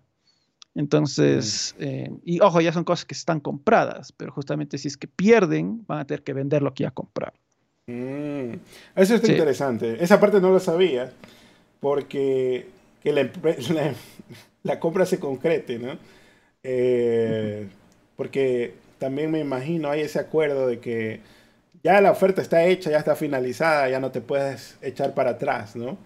Entonces, 0.73 1.75
mm. 1.77 1.83
eh, 1.83 2.11
y 2.23 2.39
ojo, 2.39 2.61
ya 2.61 2.71
son 2.71 2.85
cosas 2.85 3.03
que 3.03 3.13
están 3.13 3.41
compradas, 3.41 4.13
pero 4.13 4.31
justamente 4.31 4.77
si 4.77 4.87
es 4.87 4.95
que 4.95 5.09
pierden, 5.09 5.83
van 5.85 5.99
a 5.99 6.07
tener 6.07 6.23
que 6.23 6.31
vender 6.31 6.61
lo 6.61 6.73
que 6.73 6.83
ya 6.83 6.91
compraron. 6.91 7.37
Mm. 7.87 8.53
Eso 8.95 9.15
está 9.15 9.29
interesante. 9.29 10.01
Esa 10.01 10.17
parte 10.21 10.39
no 10.39 10.49
lo 10.49 10.61
sabía, 10.61 11.11
porque 11.81 12.71
que 13.03 13.11
la, 14.63 14.79
compra 14.79 15.05
se 15.05 15.19
concrete, 15.19 15.77
¿no? 15.77 15.97
Eh, 16.63 17.67
porque 18.15 18.73
también 18.97 19.31
me 19.31 19.39
imagino, 19.39 19.89
hay 19.89 20.01
ese 20.01 20.19
acuerdo 20.19 20.67
de 20.67 20.79
que 20.79 21.19
ya 21.83 21.99
la 22.01 22.11
oferta 22.11 22.41
está 22.41 22.65
hecha, 22.65 22.89
ya 22.91 22.99
está 22.99 23.15
finalizada, 23.15 23.89
ya 23.89 23.99
no 23.99 24.11
te 24.11 24.21
puedes 24.21 24.77
echar 24.81 25.13
para 25.13 25.31
atrás, 25.31 25.75
¿no? 25.75 25.97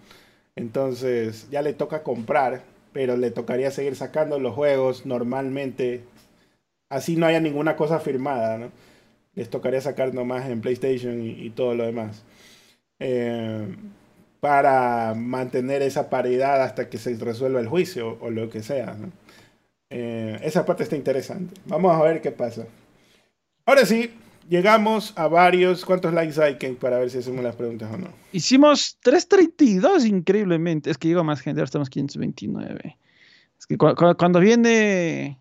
Entonces 0.56 1.48
ya 1.50 1.62
le 1.62 1.72
toca 1.72 2.02
comprar, 2.02 2.62
pero 2.92 3.16
le 3.16 3.30
tocaría 3.30 3.70
seguir 3.70 3.94
sacando 3.96 4.40
los 4.40 4.54
juegos 4.54 5.06
normalmente, 5.06 6.02
así 6.90 7.16
no 7.16 7.26
haya 7.26 7.40
ninguna 7.40 7.76
cosa 7.76 8.00
firmada, 8.00 8.58
¿no? 8.58 8.72
Les 9.34 9.50
tocaría 9.50 9.80
sacar 9.80 10.14
nomás 10.14 10.48
en 10.50 10.60
PlayStation 10.60 11.22
y, 11.22 11.50
todo 11.50 11.74
lo 11.76 11.84
demás. 11.86 12.24
Eh, 12.98 13.68
para 14.40 15.14
mantener 15.14 15.82
esa 15.82 16.10
paridad 16.10 16.62
hasta 16.62 16.88
que 16.88 16.98
se 16.98 17.16
resuelva 17.16 17.60
el 17.60 17.68
juicio 17.68 18.18
o 18.20 18.30
lo 18.30 18.50
que 18.50 18.62
sea. 18.62 18.94
¿no? 18.94 19.10
Eh, 19.90 20.38
esa 20.42 20.64
parte 20.64 20.82
está 20.82 20.96
interesante. 20.96 21.54
Vamos 21.66 21.98
a 21.98 22.02
ver 22.02 22.20
qué 22.20 22.30
pasa. 22.30 22.66
Ahora 23.64 23.84
sí, 23.84 24.14
llegamos 24.48 25.12
a 25.16 25.28
varios. 25.28 25.84
¿Cuántos 25.84 26.12
likes 26.12 26.40
hay, 26.40 26.56
Ken, 26.56 26.76
para 26.76 26.98
ver 26.98 27.10
si 27.10 27.18
hacemos 27.18 27.42
las 27.42 27.56
preguntas 27.56 27.92
o 27.92 27.98
no? 27.98 28.08
Hicimos 28.32 28.98
332, 29.02 30.06
increíblemente. 30.06 30.90
Es 30.90 30.98
que 30.98 31.08
llegó 31.08 31.24
más 31.24 31.40
gente, 31.40 31.60
ahora 31.60 31.66
estamos 31.66 31.90
529. 31.90 32.96
Es 33.58 33.66
que 33.66 33.76
cuando 33.76 34.40
viene. 34.40 35.40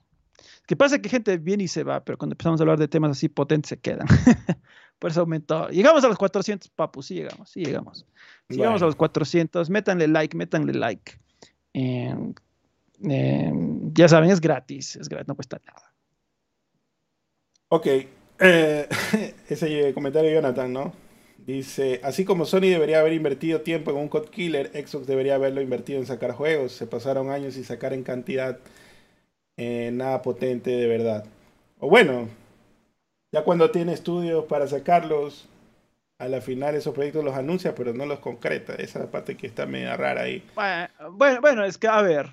Que 0.66 0.76
pasa 0.76 1.00
que 1.00 1.08
gente 1.08 1.38
viene 1.38 1.64
y 1.64 1.68
se 1.70 1.84
va, 1.84 2.04
pero 2.04 2.18
cuando 2.18 2.34
empezamos 2.34 2.60
a 2.60 2.64
hablar 2.64 2.78
de 2.78 2.90
temas 2.90 3.12
así 3.12 3.30
potentes 3.30 3.70
se 3.70 3.80
quedan. 3.80 4.06
Por 5.00 5.12
eso 5.12 5.22
aumentó. 5.22 5.70
Llegamos 5.70 6.04
a 6.04 6.08
los 6.08 6.18
400, 6.18 6.70
papu, 6.70 7.04
sí 7.04 7.16
llegamos, 7.16 7.50
sí 7.52 7.64
llegamos. 7.64 8.06
llegamos 8.50 8.82
a 8.82 8.86
los 8.86 8.96
400, 8.96 9.70
métanle 9.70 10.08
like, 10.08 10.36
métanle 10.36 10.74
like. 10.74 11.20
Ya 13.94 14.08
saben, 14.08 14.32
es 14.32 14.42
gratis, 14.42 14.96
es 14.96 15.08
gratis, 15.08 15.28
no 15.28 15.36
cuesta 15.36 15.62
nada. 15.66 15.94
Ok, 17.70 17.88
eh, 18.40 18.88
ese 19.50 19.94
comentario 19.94 20.30
de 20.30 20.36
Jonathan, 20.36 20.72
¿no? 20.72 20.94
Dice, 21.38 22.02
así 22.04 22.26
como 22.26 22.46
Sony 22.46 22.62
debería 22.62 23.00
haber 23.00 23.14
invertido 23.14 23.62
tiempo 23.62 23.92
en 23.92 23.98
un 23.98 24.10
code 24.10 24.30
killer, 24.30 24.72
Xbox 24.74 25.08
debería 25.08 25.36
haberlo 25.36 25.62
invertido 25.62 26.00
en 26.00 26.06
sacar 26.06 26.34
juegos. 26.34 26.74
Se 26.74 26.88
pasaron 26.88 27.30
años 27.30 27.56
y 27.56 27.64
sacar 27.64 27.94
en 27.94 28.04
cantidad 28.04 28.60
eh, 29.56 29.92
nada 29.94 30.22
potente 30.22 30.72
de 30.72 30.88
verdad. 30.88 31.26
O 31.80 31.90
bueno, 31.90 32.28
ya 33.32 33.44
cuando 33.44 33.72
tiene 33.72 33.94
estudios 33.94 34.46
para 34.46 34.68
sacarlos, 34.68 35.48
a 36.20 36.28
la 36.28 36.42
final 36.42 36.76
esos 36.76 36.94
proyectos 36.94 37.24
los 37.24 37.36
anuncia, 37.36 37.76
pero 37.76 37.94
no 37.94 38.06
los 38.06 38.20
concreta. 38.20 38.74
Esa 38.74 39.00
es 39.00 39.06
la 39.06 39.12
parte 39.12 39.38
que 39.38 39.48
está 39.48 39.66
media 39.66 39.96
rara 39.96 40.22
ahí. 40.22 40.44
Bueno, 41.12 41.42
bueno, 41.42 41.64
es 41.64 41.78
que 41.78 41.88
a 41.88 42.02
ver, 42.02 42.32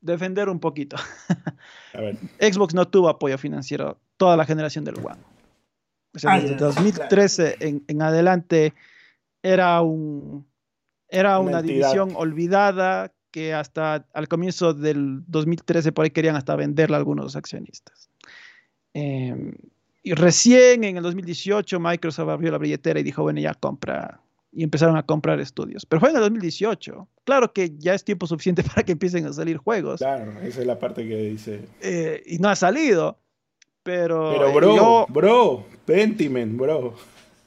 defender 0.00 0.48
un 0.48 0.60
poquito. 0.60 0.96
Xbox 2.40 2.74
no 2.74 2.88
tuvo 2.88 3.08
apoyo 3.08 3.38
financiero 3.38 3.98
toda 4.16 4.36
la 4.36 4.44
generación 4.44 4.84
del 4.84 4.96
One. 4.96 5.22
Ah, 6.24 6.38
desde 6.38 6.56
2013 6.56 7.56
en, 7.60 8.02
adelante 8.02 8.72
era 9.42 9.80
un 9.82 10.46
era 11.08 11.40
una, 11.40 11.60
división 11.60 12.12
olvidada 12.14 13.12
que 13.32 13.52
hasta 13.52 14.06
al 14.12 14.28
comienzo 14.28 14.74
del 14.74 15.24
2013 15.26 15.90
por 15.90 16.04
ahí 16.04 16.10
querían 16.10 16.36
hasta 16.36 16.54
venderla 16.54 16.96
a 16.96 17.00
algunos 17.00 17.34
accionistas. 17.34 18.10
Em, 18.92 19.54
y 20.06 20.12
recién 20.12 20.84
en 20.84 20.98
el 20.98 21.02
2018 21.02 21.80
Microsoft 21.80 22.28
abrió 22.28 22.52
la 22.52 22.58
billetera 22.58 23.00
y 23.00 23.02
dijo, 23.02 23.22
bueno, 23.22 23.40
ya 23.40 23.54
compra. 23.54 24.20
Y 24.52 24.62
empezaron 24.62 24.96
a 24.98 25.02
comprar 25.02 25.40
estudios. 25.40 25.86
Pero 25.86 25.98
fue 25.98 26.10
en 26.10 26.16
el 26.16 26.22
2018. 26.22 27.08
Claro 27.24 27.52
que 27.54 27.72
ya 27.78 27.94
es 27.94 28.04
tiempo 28.04 28.26
suficiente 28.26 28.62
para 28.74 28.82
que 28.82 28.92
empiecen 28.92 29.24
a 29.24 29.32
salir 29.32 29.56
juegos. 29.56 29.98
Claro, 29.98 30.30
esa 30.42 30.60
es 30.60 30.66
la 30.66 30.78
parte 30.78 31.08
que 31.08 31.16
dice. 31.16 31.64
Eh, 31.80 32.22
y 32.26 32.38
no 32.38 32.50
ha 32.50 32.54
salido. 32.54 33.18
Pero, 33.82 34.30
Pero 34.32 34.52
bro, 34.52 35.06
bro, 35.08 35.66
Pentiment, 35.86 36.56
bro. 36.56 36.94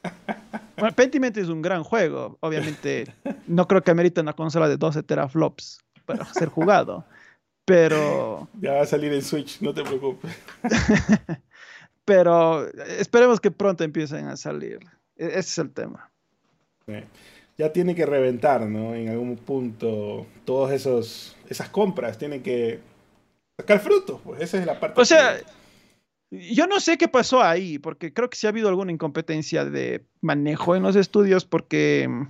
Bueno, 0.78 0.96
Pentiment 0.96 1.36
es 1.38 1.50
un 1.50 1.64
gran 1.64 1.84
juego. 1.84 2.38
Obviamente, 2.40 3.06
no 3.48 3.68
creo 3.68 3.82
que 3.82 3.90
amerite 3.90 4.22
una 4.22 4.34
consola 4.34 4.70
de 4.70 4.78
12 4.78 5.02
teraflops 5.02 5.80
para 6.06 6.24
ser 6.34 6.50
jugado. 6.50 7.04
Pero. 7.66 8.48
Ya 8.62 8.74
va 8.74 8.82
a 8.82 8.86
salir 8.86 9.12
en 9.12 9.24
Switch, 9.24 9.60
no 9.62 9.74
te 9.74 9.84
preocupes. 9.84 10.32
Pero 12.08 12.66
esperemos 12.74 13.42
que 13.42 13.52
pronto 13.52 13.84
empiecen 13.84 14.28
a 14.28 14.38
salir. 14.38 14.80
E-, 15.18 15.26
ese 15.26 15.40
es 15.40 15.58
el 15.58 15.72
tema. 15.72 16.10
Ya 17.58 17.74
tiene 17.74 17.96
que 17.96 18.06
reventar, 18.06 18.62
¿no? 18.66 18.96
En 18.96 19.10
algún 19.10 19.36
punto, 19.36 20.26
todas 20.46 20.72
esas 20.72 21.70
compras 21.70 22.18
tienen 22.18 22.42
que 22.42 22.80
sacar 23.58 23.82
frutos, 23.82 24.22
pues 24.24 24.42
esa 24.42 24.58
es 24.58 24.66
la 24.66 24.80
parte. 24.80 25.02
O 25.02 25.04
sea, 25.04 25.38
yo 26.32 26.66
no 26.66 26.80
sé 26.80 26.98
qué 26.98 27.10
pasó 27.10 27.44
ahí, 27.44 27.78
porque 27.78 28.14
creo 28.14 28.30
que 28.30 28.38
sí 28.38 28.48
ha 28.48 28.52
habido 28.52 28.70
alguna 28.70 28.94
incompetencia 28.94 29.66
de 29.66 30.06
manejo 30.22 30.78
en 30.78 30.84
los 30.84 30.96
estudios, 30.96 31.44
porque 31.44 32.08
mm, 32.08 32.24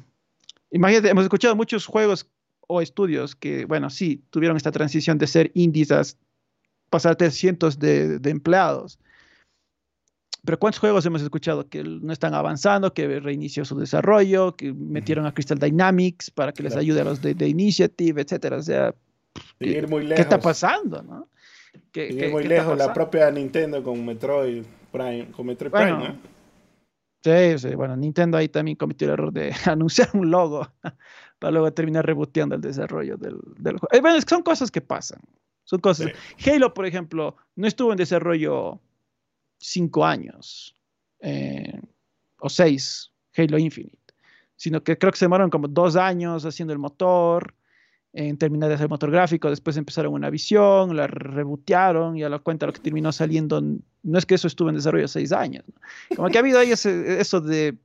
imagínate, 0.72 1.10
hemos 1.10 1.26
escuchado 1.26 1.56
muchos 1.56 1.86
juegos 1.86 2.28
o 2.68 2.82
estudios 2.82 3.36
que, 3.36 3.66
bueno, 3.66 3.92
sí, 3.92 4.24
tuvieron 4.32 4.58
esta 4.58 4.72
transición 4.72 5.20
de 5.20 5.28
ser 5.28 5.52
indies 5.54 5.92
a 5.92 6.02
pasar 6.90 7.16
a 7.22 7.30
cientos 7.30 7.78
de, 7.78 8.20
empleados. 8.24 8.98
Pero 10.46 10.60
¿cuántos 10.60 10.80
juegos 10.80 11.06
hemos 11.06 11.22
escuchado 11.22 11.68
que 11.68 11.84
no 11.84 12.14
están 12.14 12.34
avanzando, 12.34 12.94
que 12.94 13.20
reinició 13.20 13.66
su 13.66 13.78
desarrollo, 13.78 14.56
que 14.56 14.74
metieron 14.74 15.26
a 15.26 15.34
Crystal 15.34 15.58
Dynamics 15.58 16.32
para 16.32 16.52
que 16.52 16.64
les 16.64 16.76
ayude 16.76 17.02
a 17.02 17.04
los 17.04 17.22
de, 17.22 17.48
Initiative, 17.48 18.22
etcétera? 18.22 18.58
O 18.58 18.62
sea, 18.62 18.94
¿qué, 19.60 19.86
¿qué 19.86 20.22
está 20.22 20.40
pasando? 20.40 21.02
¿no? 21.02 21.28
que, 21.92 22.30
muy 22.30 22.44
lejos 22.44 22.78
la 22.78 22.94
propia 22.94 23.32
Nintendo 23.32 23.84
con 23.84 24.06
Metroid 24.06 24.64
Prime, 24.92 25.28
con 25.32 25.46
Metroid 25.46 25.72
Prime, 25.72 26.20
Sí, 27.24 27.58
sí, 27.58 27.76
bueno, 27.76 27.98
Nintendo 27.98 28.38
ahí 28.38 28.48
también 28.48 28.78
cometió 28.78 29.08
el 29.08 29.14
error 29.14 29.34
de 29.34 29.52
anunciar 29.66 30.10
un 30.14 30.30
logo 30.30 30.68
para 31.40 31.52
luego 31.52 31.72
terminar 31.74 32.06
reboteando 32.06 32.56
el 32.56 32.62
desarrollo 32.62 33.18
del, 33.18 33.36
juego. 33.60 33.88
Eh, 33.92 34.02
bueno, 34.02 34.20
son 34.28 34.44
cosas 34.44 34.72
que 34.72 34.82
pasan. 34.82 35.20
Son 35.66 35.80
cosas. 35.80 36.12
Halo, 36.46 36.74
por 36.74 36.86
ejemplo, 36.86 37.36
no 37.56 37.68
estuvo 37.68 37.92
en 37.92 37.98
desarrollo 37.98 38.80
cinco 39.60 40.06
años 40.06 40.76
eh, 41.20 41.80
o 42.40 42.50
seis, 42.50 43.12
Halo 43.36 43.58
Infinite, 43.58 43.98
sino 44.56 44.84
que 44.84 44.98
creo 44.98 45.12
que 45.12 45.20
se 45.20 45.26
demoraron 45.26 45.50
como 45.50 45.68
dos 45.68 45.96
años 45.96 46.46
haciendo 46.46 46.74
el 46.74 46.80
motor, 46.80 47.54
en 48.14 48.38
terminar 48.38 48.70
de 48.70 48.76
hacer 48.76 48.90
motor 48.90 49.12
gráfico, 49.12 49.50
después 49.50 49.78
empezaron 49.78 50.14
una 50.14 50.30
visión, 50.30 50.96
la 50.96 51.06
rebotearon 51.08 52.18
y 52.18 52.24
a 52.24 52.30
la 52.30 52.40
cuenta 52.40 52.66
lo 52.66 52.74
que 52.74 52.80
terminó 52.80 53.12
saliendo, 53.12 53.62
no 53.62 54.18
es 54.18 54.26
que 54.26 54.36
eso 54.36 54.48
estuvo 54.48 54.70
en 54.70 54.76
desarrollo 54.76 55.08
seis 55.08 55.32
años, 55.32 55.64
como 56.16 56.28
que 56.30 56.38
ha 56.38 56.42
habido 56.42 56.60
ahí 56.60 56.72
eso 56.72 57.42
de 57.42 57.78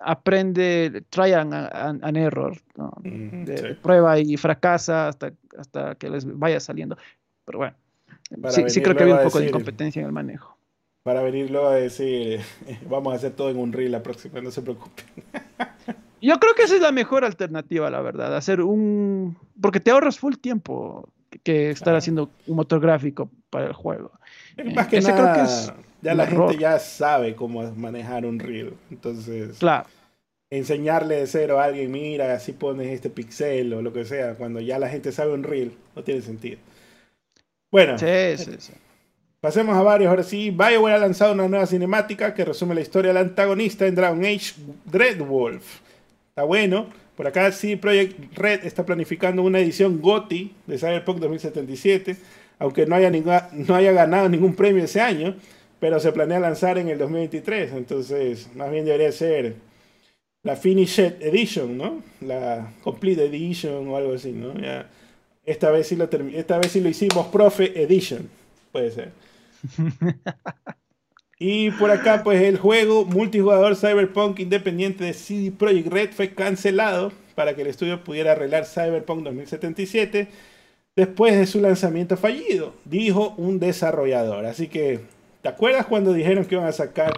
aprende, 0.00 1.04
try 1.10 1.32
and, 1.32 2.16
error, 2.16 2.56
de, 3.02 3.76
prueba 3.82 4.18
y 4.18 4.36
fracasa 4.36 5.08
hasta, 5.08 5.32
hasta 5.56 5.94
que 5.96 6.08
les 6.10 6.24
vaya 6.24 6.60
saliendo. 6.60 6.96
Pero 7.44 7.58
bueno, 7.58 7.76
sí, 8.68 8.80
creo 8.80 8.96
que 8.96 9.02
había 9.02 9.16
un 9.16 9.24
poco 9.24 9.40
de 9.40 9.48
incompetencia 9.48 10.00
en 10.00 10.06
el 10.06 10.12
manejo. 10.12 10.57
Para 11.08 11.22
venir 11.22 11.50
luego 11.50 11.68
a 11.68 11.76
decir, 11.76 12.38
vamos 12.90 13.14
a 13.14 13.16
hacer 13.16 13.32
todo 13.32 13.48
en 13.48 13.56
un 13.56 13.72
reel 13.72 13.92
la 13.92 14.02
próxima, 14.02 14.42
no 14.42 14.50
se 14.50 14.60
preocupen. 14.60 15.06
Yo 16.20 16.38
creo 16.38 16.52
que 16.54 16.64
esa 16.64 16.74
es 16.74 16.82
la 16.82 16.92
mejor 16.92 17.24
alternativa, 17.24 17.88
la 17.88 18.02
verdad. 18.02 18.36
Hacer 18.36 18.60
un. 18.60 19.38
Porque 19.58 19.80
te 19.80 19.90
ahorras 19.90 20.18
full 20.18 20.34
tiempo 20.34 21.08
que 21.44 21.70
estar 21.70 21.96
haciendo 21.96 22.30
un 22.46 22.56
motor 22.56 22.78
gráfico 22.78 23.30
para 23.48 23.68
el 23.68 23.72
juego. 23.72 24.12
Más 24.74 24.88
que 24.88 25.00
nada, 25.00 25.32
creo 25.32 25.46
que 25.46 25.82
ya 26.02 26.14
la 26.14 26.26
gente 26.26 26.58
ya 26.58 26.78
sabe 26.78 27.34
cómo 27.34 27.62
manejar 27.72 28.26
un 28.26 28.38
reel. 28.38 28.74
Entonces, 28.90 29.56
claro. 29.56 29.88
enseñarle 30.50 31.20
de 31.20 31.26
cero 31.26 31.58
a 31.58 31.64
alguien, 31.64 31.90
mira, 31.90 32.34
así 32.34 32.52
pones 32.52 32.88
este 32.88 33.08
pixel 33.08 33.72
o 33.72 33.80
lo 33.80 33.94
que 33.94 34.04
sea, 34.04 34.34
cuando 34.34 34.60
ya 34.60 34.78
la 34.78 34.90
gente 34.90 35.10
sabe 35.10 35.32
un 35.32 35.42
reel, 35.42 35.72
no 35.96 36.04
tiene 36.04 36.20
sentido. 36.20 36.58
Bueno. 37.70 37.96
Sí, 37.96 38.36
sí, 38.36 38.56
sí. 38.58 38.74
Pasemos 39.40 39.76
a 39.76 39.82
varios. 39.82 40.10
Ahora 40.10 40.24
sí, 40.24 40.50
BioWare 40.50 40.96
ha 40.96 40.98
lanzado 40.98 41.32
una 41.32 41.46
nueva 41.46 41.66
cinemática 41.66 42.34
que 42.34 42.44
resume 42.44 42.74
la 42.74 42.80
historia 42.80 43.10
del 43.12 43.18
antagonista 43.18 43.86
en 43.86 43.94
Dragon 43.94 44.24
Age 44.24 44.54
Dreadwolf. 44.84 45.80
Está 46.30 46.42
bueno. 46.42 46.86
Por 47.16 47.26
acá 47.26 47.52
sí, 47.52 47.76
Project 47.76 48.36
Red 48.36 48.64
está 48.64 48.84
planificando 48.84 49.42
una 49.42 49.60
edición 49.60 50.00
GOTI 50.00 50.54
de 50.66 50.78
Cyberpunk 50.78 51.18
2077, 51.18 52.16
aunque 52.58 52.86
no 52.86 52.96
haya, 52.96 53.10
no 53.52 53.74
haya 53.74 53.92
ganado 53.92 54.28
ningún 54.28 54.54
premio 54.54 54.84
ese 54.84 55.00
año, 55.00 55.36
pero 55.78 56.00
se 56.00 56.10
planea 56.10 56.40
lanzar 56.40 56.78
en 56.78 56.88
el 56.88 56.98
2023. 56.98 57.72
Entonces, 57.74 58.48
más 58.56 58.70
bien 58.72 58.84
debería 58.84 59.12
ser 59.12 59.54
la 60.42 60.56
Finished 60.56 61.20
Edition, 61.20 61.76
¿no? 61.76 62.02
La 62.20 62.72
Complete 62.82 63.26
Edition 63.26 63.88
o 63.88 63.96
algo 63.96 64.14
así, 64.14 64.32
¿no? 64.32 64.54
esta, 65.44 65.70
vez 65.70 65.86
sí 65.86 65.96
lo 65.96 66.08
esta 66.34 66.58
vez 66.58 66.72
sí 66.72 66.80
lo 66.80 66.88
hicimos 66.88 67.28
Profe 67.28 67.80
Edition, 67.82 68.28
puede 68.72 68.90
ser. 68.90 69.27
Y 71.40 71.70
por 71.70 71.90
acá, 71.92 72.22
pues 72.24 72.42
el 72.42 72.58
juego 72.58 73.04
multijugador 73.04 73.76
Cyberpunk 73.76 74.40
independiente 74.40 75.04
de 75.04 75.12
CD 75.12 75.52
Projekt 75.52 75.86
Red 75.86 76.10
fue 76.10 76.34
cancelado 76.34 77.12
para 77.36 77.54
que 77.54 77.62
el 77.62 77.68
estudio 77.68 78.02
pudiera 78.02 78.32
arreglar 78.32 78.66
Cyberpunk 78.66 79.22
2077 79.22 80.26
después 80.96 81.38
de 81.38 81.46
su 81.46 81.60
lanzamiento 81.60 82.16
fallido, 82.16 82.74
dijo 82.84 83.34
un 83.36 83.60
desarrollador. 83.60 84.46
Así 84.46 84.66
que, 84.66 84.98
¿te 85.40 85.48
acuerdas 85.48 85.86
cuando 85.86 86.12
dijeron 86.12 86.44
que 86.44 86.56
iban 86.56 86.66
a 86.66 86.72
sacar, 86.72 87.12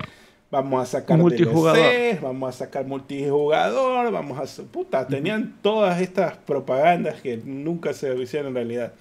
vamos 0.50 0.82
a 0.82 1.00
sacar 1.00 1.16
multijugador, 1.16 2.20
vamos 2.20 2.54
a 2.54 2.58
sacar 2.58 2.84
multijugador, 2.84 4.12
vamos 4.12 4.58
a, 4.58 4.62
puta, 4.64 5.06
tenían 5.06 5.56
todas 5.62 5.98
estas 6.02 6.36
propagandas 6.36 7.22
que 7.22 7.38
nunca 7.38 7.94
se 7.94 8.14
hicieron 8.16 8.48
en 8.48 8.54
realidad. 8.54 8.92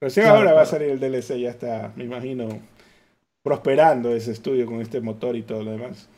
Pero 0.00 0.10
si 0.10 0.20
ahora 0.22 0.52
va 0.52 0.62
a 0.62 0.66
salir 0.66 0.90
el 0.90 0.98
DLC, 0.98 1.38
ya 1.38 1.50
está, 1.50 1.92
me 1.94 2.02
imagino, 2.02 2.48
prosperando 3.46 4.12
ese 4.12 4.32
estudio 4.32 4.66
con 4.66 4.80
este 4.80 5.00
motor 5.00 5.36
y 5.36 5.42
todo 5.42 5.62
lo 5.62 5.70
demás. 5.70 6.08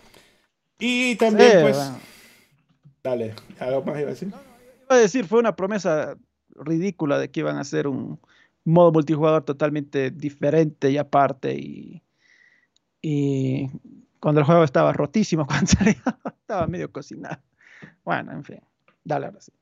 Y 0.79 1.15
también, 1.17 1.61
pues. 1.61 1.93
Dale, 3.03 3.35
¿algo 3.59 3.83
más 3.83 3.99
iba 3.99 4.09
a 4.09 4.13
decir? 4.13 4.29
Iba 4.29 4.97
a 4.97 4.97
decir, 4.97 5.27
fue 5.27 5.39
una 5.39 5.55
promesa 5.55 6.17
ridícula 6.55 7.19
de 7.19 7.31
que 7.31 7.41
iban 7.41 7.59
a 7.59 7.61
hacer 7.61 7.87
un 7.87 8.19
modo 8.65 8.93
multijugador 8.93 9.45
totalmente 9.45 10.11
diferente 10.11 10.91
y 10.91 10.97
aparte. 10.97 11.55
Y, 11.55 12.03
y 13.03 13.69
cuando 14.21 14.41
el 14.41 14.47
juego 14.47 14.65
estaba 14.65 14.95
rotísimo, 14.95 15.47
cuando 15.47 15.67
salió, 15.67 15.97
estaba 16.41 16.67
medio 16.67 16.91
cocinado. 16.91 17.43
Bueno, 18.07 18.33
en 18.33 18.43
fin, 18.43 18.61
dale 19.05 19.27
ahora 19.27 19.43
sí 19.43 19.53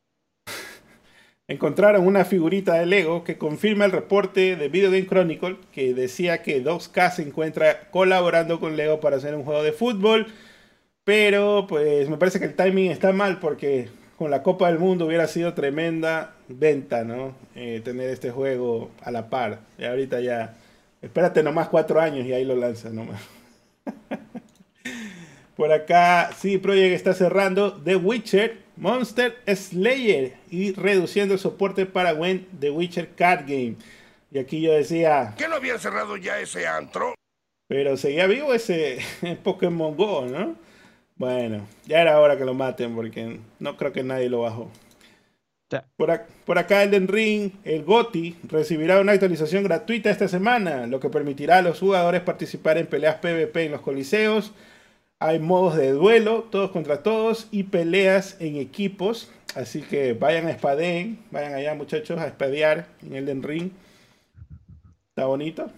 encontraron 1.48 2.06
una 2.06 2.24
figurita 2.24 2.74
de 2.74 2.86
Lego 2.86 3.22
que 3.24 3.38
confirma 3.38 3.84
el 3.84 3.92
reporte 3.92 4.56
de 4.56 4.68
Video 4.68 4.90
Game 4.90 5.06
Chronicle 5.06 5.56
que 5.72 5.94
decía 5.94 6.42
que 6.42 6.62
2K 6.62 7.12
se 7.12 7.22
encuentra 7.22 7.88
colaborando 7.90 8.58
con 8.58 8.76
Lego 8.76 9.00
para 9.00 9.16
hacer 9.16 9.34
un 9.34 9.44
juego 9.44 9.62
de 9.62 9.72
fútbol. 9.72 10.26
Pero 11.04 11.66
pues 11.68 12.08
me 12.10 12.16
parece 12.16 12.40
que 12.40 12.46
el 12.46 12.54
timing 12.54 12.90
está 12.90 13.12
mal 13.12 13.38
porque 13.38 13.88
con 14.16 14.30
la 14.30 14.42
Copa 14.42 14.68
del 14.68 14.78
Mundo 14.78 15.06
hubiera 15.06 15.28
sido 15.28 15.54
tremenda 15.54 16.34
venta, 16.48 17.04
¿no? 17.04 17.34
Eh, 17.54 17.80
tener 17.84 18.10
este 18.10 18.30
juego 18.30 18.90
a 19.02 19.10
la 19.12 19.30
par. 19.30 19.60
Y 19.78 19.84
ahorita 19.84 20.20
ya, 20.20 20.56
espérate 21.00 21.42
nomás 21.44 21.68
cuatro 21.68 22.00
años 22.00 22.26
y 22.26 22.32
ahí 22.32 22.44
lo 22.44 22.56
lanzas 22.56 22.92
nomás. 22.92 23.20
Por 25.56 25.72
acá, 25.72 26.32
sí, 26.36 26.58
Project 26.58 26.94
está 26.94 27.14
cerrando 27.14 27.72
The 27.74 27.96
Witcher 27.96 28.65
Monster 28.76 29.36
Slayer 29.46 30.34
y 30.50 30.72
reduciendo 30.72 31.34
el 31.34 31.40
soporte 31.40 31.86
para 31.86 32.12
Gwen 32.12 32.46
The 32.58 32.70
Witcher 32.70 33.14
Card 33.14 33.42
Game. 33.42 33.76
Y 34.30 34.38
aquí 34.38 34.60
yo 34.60 34.72
decía... 34.72 35.34
¿Qué 35.36 35.48
no 35.48 35.56
había 35.56 35.78
cerrado 35.78 36.16
ya 36.16 36.38
ese 36.40 36.66
antro? 36.66 37.14
Pero 37.68 37.96
seguía 37.96 38.26
vivo 38.26 38.54
ese 38.54 38.98
Pokémon 39.42 39.96
Go, 39.96 40.26
¿no? 40.26 40.54
Bueno, 41.16 41.66
ya 41.86 42.02
era 42.02 42.20
hora 42.20 42.36
que 42.36 42.44
lo 42.44 42.54
maten 42.54 42.94
porque 42.94 43.40
no 43.58 43.76
creo 43.76 43.92
que 43.92 44.02
nadie 44.02 44.28
lo 44.28 44.42
bajó. 44.42 44.70
Por, 45.96 46.58
acá 46.58 46.84
el 46.84 47.08
Ring, 47.08 47.50
el 47.64 47.82
GOTI, 47.82 48.36
recibirá 48.44 49.00
una 49.00 49.12
actualización 49.12 49.64
gratuita 49.64 50.10
esta 50.10 50.28
semana, 50.28 50.86
lo 50.86 51.00
que 51.00 51.10
permitirá 51.10 51.58
a 51.58 51.62
los 51.62 51.80
jugadores 51.80 52.20
participar 52.20 52.78
en 52.78 52.86
peleas 52.86 53.16
PvP 53.16 53.64
en 53.64 53.72
los 53.72 53.80
coliseos. 53.80 54.52
Hay 55.18 55.38
modos 55.38 55.76
de 55.76 55.92
duelo, 55.92 56.46
todos 56.50 56.70
contra 56.70 57.02
todos, 57.02 57.48
y 57.50 57.64
peleas 57.64 58.36
en 58.38 58.56
equipos. 58.56 59.30
Así 59.54 59.80
que 59.80 60.12
vayan 60.12 60.46
a 60.46 60.50
espadeen, 60.50 61.18
vayan 61.30 61.54
allá 61.54 61.74
muchachos 61.74 62.18
a 62.20 62.26
espadear 62.26 62.88
en 63.02 63.14
el 63.14 63.42
Ring. 63.42 63.70
Está 65.08 65.24
bonito. 65.24 65.70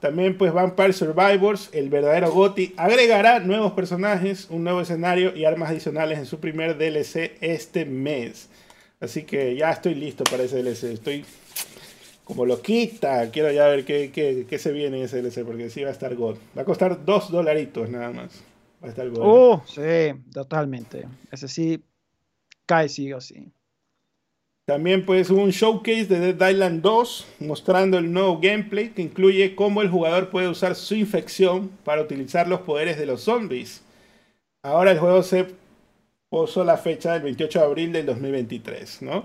También 0.00 0.38
pues 0.38 0.54
Vampire 0.54 0.94
Survivors, 0.94 1.68
el 1.72 1.90
verdadero 1.90 2.32
GOTI, 2.32 2.72
agregará 2.78 3.38
nuevos 3.40 3.72
personajes, 3.72 4.46
un 4.48 4.64
nuevo 4.64 4.80
escenario 4.80 5.36
y 5.36 5.44
armas 5.44 5.68
adicionales 5.68 6.18
en 6.18 6.24
su 6.24 6.40
primer 6.40 6.78
DLC 6.78 7.32
este 7.42 7.84
mes. 7.84 8.48
Así 8.98 9.24
que 9.24 9.54
ya 9.56 9.70
estoy 9.70 9.94
listo 9.94 10.24
para 10.24 10.44
ese 10.44 10.62
DLC. 10.62 10.84
Estoy 10.84 11.26
como 12.24 12.46
loquita. 12.46 13.30
Quiero 13.30 13.52
ya 13.52 13.66
ver 13.66 13.84
qué, 13.84 14.10
qué, 14.48 14.58
se 14.58 14.72
viene 14.72 14.96
en 14.96 15.04
ese 15.04 15.20
DLC 15.20 15.44
porque 15.44 15.68
sí 15.68 15.82
va 15.82 15.90
a 15.90 15.92
estar 15.92 16.14
God. 16.14 16.36
Va 16.56 16.62
a 16.62 16.64
costar 16.64 17.04
dos 17.04 17.30
dolaritos 17.30 17.90
nada 17.90 18.10
más. 18.10 18.42
Va 18.82 18.86
a 18.86 18.90
estar 18.90 19.08
God. 19.10 19.20
Oh, 19.20 19.62
sí, 19.66 20.14
totalmente. 20.32 21.06
Ese 21.30 21.48
sí 21.48 21.82
cae 22.66 22.88
sí 22.88 23.12
o 23.12 23.20
sí. 23.20 23.52
También 24.64 25.04
pues 25.04 25.30
un 25.30 25.50
showcase 25.50 26.06
de 26.06 26.32
Dead 26.32 26.50
Island 26.50 26.80
2 26.80 27.26
mostrando 27.40 27.98
el 27.98 28.12
nuevo 28.12 28.38
gameplay 28.40 28.90
que 28.90 29.02
incluye 29.02 29.56
cómo 29.56 29.82
el 29.82 29.90
jugador 29.90 30.30
puede 30.30 30.48
usar 30.48 30.76
su 30.76 30.94
infección 30.94 31.70
para 31.82 32.02
utilizar 32.02 32.46
los 32.46 32.60
poderes 32.60 32.96
de 32.96 33.06
los 33.06 33.22
zombies. 33.22 33.82
Ahora 34.62 34.92
el 34.92 35.00
juego 35.00 35.24
se 35.24 35.46
puso 36.28 36.62
la 36.62 36.76
fecha 36.76 37.14
del 37.14 37.22
28 37.22 37.58
de 37.58 37.64
abril 37.64 37.92
del 37.92 38.06
2023, 38.06 39.02
¿no? 39.02 39.24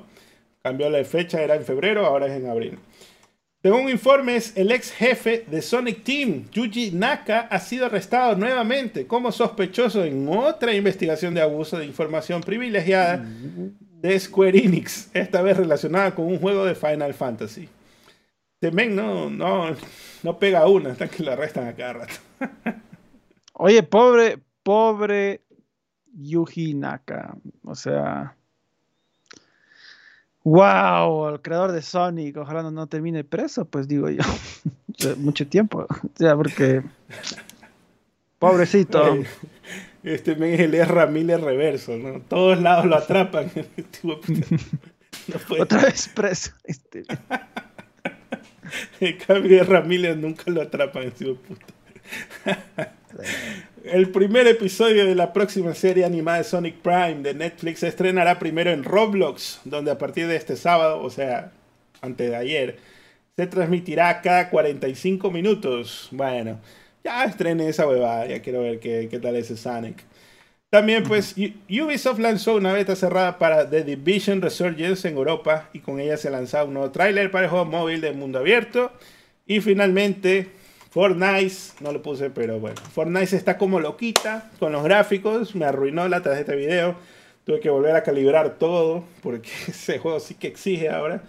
Cambió 0.63 0.89
la 0.89 1.03
fecha, 1.03 1.39
era 1.43 1.55
en 1.55 1.63
febrero, 1.63 2.07
ahora 2.07 2.25
es 2.25 2.33
en 2.33 2.49
abril. 2.49 2.79
Según 3.65 3.89
informes, 3.89 4.55
el 4.55 4.71
ex 4.71 4.91
jefe 4.91 5.43
de 5.49 5.59
Sonic 5.59 6.03
Team, 6.03 6.45
Yuji 6.51 6.91
Naka, 6.91 7.47
ha 7.49 7.59
sido 7.59 7.87
arrestado 7.87 8.35
nuevamente 8.35 9.07
como 9.07 9.31
sospechoso 9.31 10.05
en 10.05 10.29
otra 10.29 10.71
investigación 10.75 11.33
de 11.33 11.41
abuso 11.41 11.79
de 11.79 11.87
información 11.87 12.41
privilegiada 12.41 13.25
de 13.25 14.19
Square 14.19 14.59
Enix, 14.59 15.09
esta 15.15 15.41
vez 15.41 15.57
relacionada 15.57 16.13
con 16.13 16.25
un 16.25 16.37
juego 16.37 16.63
de 16.63 16.75
Final 16.75 17.15
Fantasy. 17.15 17.67
Este 18.61 18.71
men 18.71 18.95
no, 18.95 19.31
no, 19.31 19.75
no 20.21 20.37
pega 20.37 20.67
una 20.67 20.91
hasta 20.91 21.07
que 21.07 21.23
lo 21.23 21.31
arrestan 21.31 21.67
a 21.67 21.73
cada 21.73 21.93
rato. 21.93 22.13
Oye, 23.53 23.81
pobre, 23.81 24.37
pobre 24.61 25.41
Yuji 26.13 26.75
Naka. 26.75 27.35
O 27.63 27.73
sea. 27.73 28.37
¡Wow! 30.45 31.29
El 31.29 31.41
creador 31.41 31.71
de 31.71 31.81
Sonic, 31.81 32.37
ojalá 32.37 32.61
no, 32.69 32.87
termine 32.87 33.23
preso, 33.23 33.65
pues 33.65 33.87
digo 33.87 34.11
yo. 34.11 34.21
Mucho 35.17 35.47
tiempo. 35.47 35.87
O 36.03 36.17
sea, 36.17 36.35
porque. 36.35 36.83
Pobrecito. 38.39 39.17
Este 40.03 40.35
men 40.35 40.53
es 40.53 40.59
el 40.59 40.75
R. 40.75 41.07
Miller 41.07 41.41
reverso, 41.41 41.97
¿no? 41.97 42.21
Todos 42.21 42.61
lados 42.61 42.85
lo 42.85 42.95
atrapan. 42.95 43.51
Otra 45.59 45.81
vez 45.81 46.09
preso. 46.09 46.51
Este. 46.63 47.05
en 48.99 49.17
cambio, 49.17 49.61
R. 49.61 49.81
Miller 49.81 50.15
nunca 50.15 50.43
lo 50.51 50.61
atrapan, 50.61 51.03
este 51.03 51.33
puta. 51.33 51.65
El 53.85 54.09
primer 54.09 54.47
episodio 54.47 55.05
de 55.05 55.13
la 55.13 55.31
próxima 55.31 55.75
serie 55.75 56.05
animada 56.05 56.39
de 56.39 56.43
Sonic 56.43 56.77
Prime 56.77 57.21
de 57.21 57.35
Netflix 57.35 57.81
se 57.81 57.87
estrenará 57.87 58.39
primero 58.39 58.71
en 58.71 58.83
Roblox, 58.83 59.61
donde 59.63 59.91
a 59.91 59.97
partir 59.99 60.25
de 60.25 60.35
este 60.35 60.55
sábado, 60.55 61.03
o 61.03 61.11
sea, 61.11 61.51
antes 62.01 62.31
de 62.31 62.35
ayer, 62.35 62.77
se 63.35 63.45
transmitirá 63.45 64.21
cada 64.23 64.49
45 64.49 65.29
minutos. 65.29 66.07
Bueno, 66.11 66.59
ya 67.03 67.25
estrene 67.25 67.69
esa 67.69 67.87
huevada, 67.87 68.25
ya 68.25 68.41
quiero 68.41 68.61
ver 68.61 68.79
qué, 68.79 69.07
qué 69.07 69.19
tal 69.19 69.35
ese 69.35 69.55
Sonic. 69.55 70.03
También 70.71 71.03
pues 71.03 71.35
Ubisoft 71.69 72.17
lanzó 72.17 72.55
una 72.55 72.73
beta 72.73 72.95
cerrada 72.95 73.37
para 73.37 73.69
The 73.69 73.83
Division 73.83 74.41
Resurgence 74.41 75.07
en 75.07 75.15
Europa 75.15 75.69
y 75.73 75.79
con 75.79 75.99
ella 75.99 76.17
se 76.17 76.31
lanzó 76.31 76.65
un 76.65 76.73
nuevo 76.73 76.89
tráiler 76.89 77.29
para 77.29 77.43
el 77.43 77.51
juego 77.51 77.65
móvil 77.65 78.01
de 78.01 78.13
mundo 78.13 78.39
abierto. 78.39 78.91
Y 79.45 79.61
finalmente 79.61 80.47
Fortnite, 80.95 81.53
no 81.81 81.91
lo 81.91 82.01
puse, 82.01 82.29
pero 82.29 82.57
bueno, 82.61 82.77
Fortnite 82.93 83.35
está 83.35 83.57
como 83.57 83.81
loquita 83.81 84.49
con 84.59 84.71
los 84.71 84.81
gráficos, 84.81 85.53
me 85.53 85.65
arruinó 85.65 86.07
la 86.07 86.21
tarjeta 86.21 86.53
de 86.53 86.57
video, 86.57 86.95
tuve 87.43 87.59
que 87.59 87.69
volver 87.69 87.97
a 87.97 88.03
calibrar 88.03 88.57
todo 88.57 89.03
porque 89.21 89.49
ese 89.67 89.99
juego 89.99 90.21
sí 90.21 90.35
que 90.35 90.47
exige 90.47 90.87
ahora. 90.87 91.21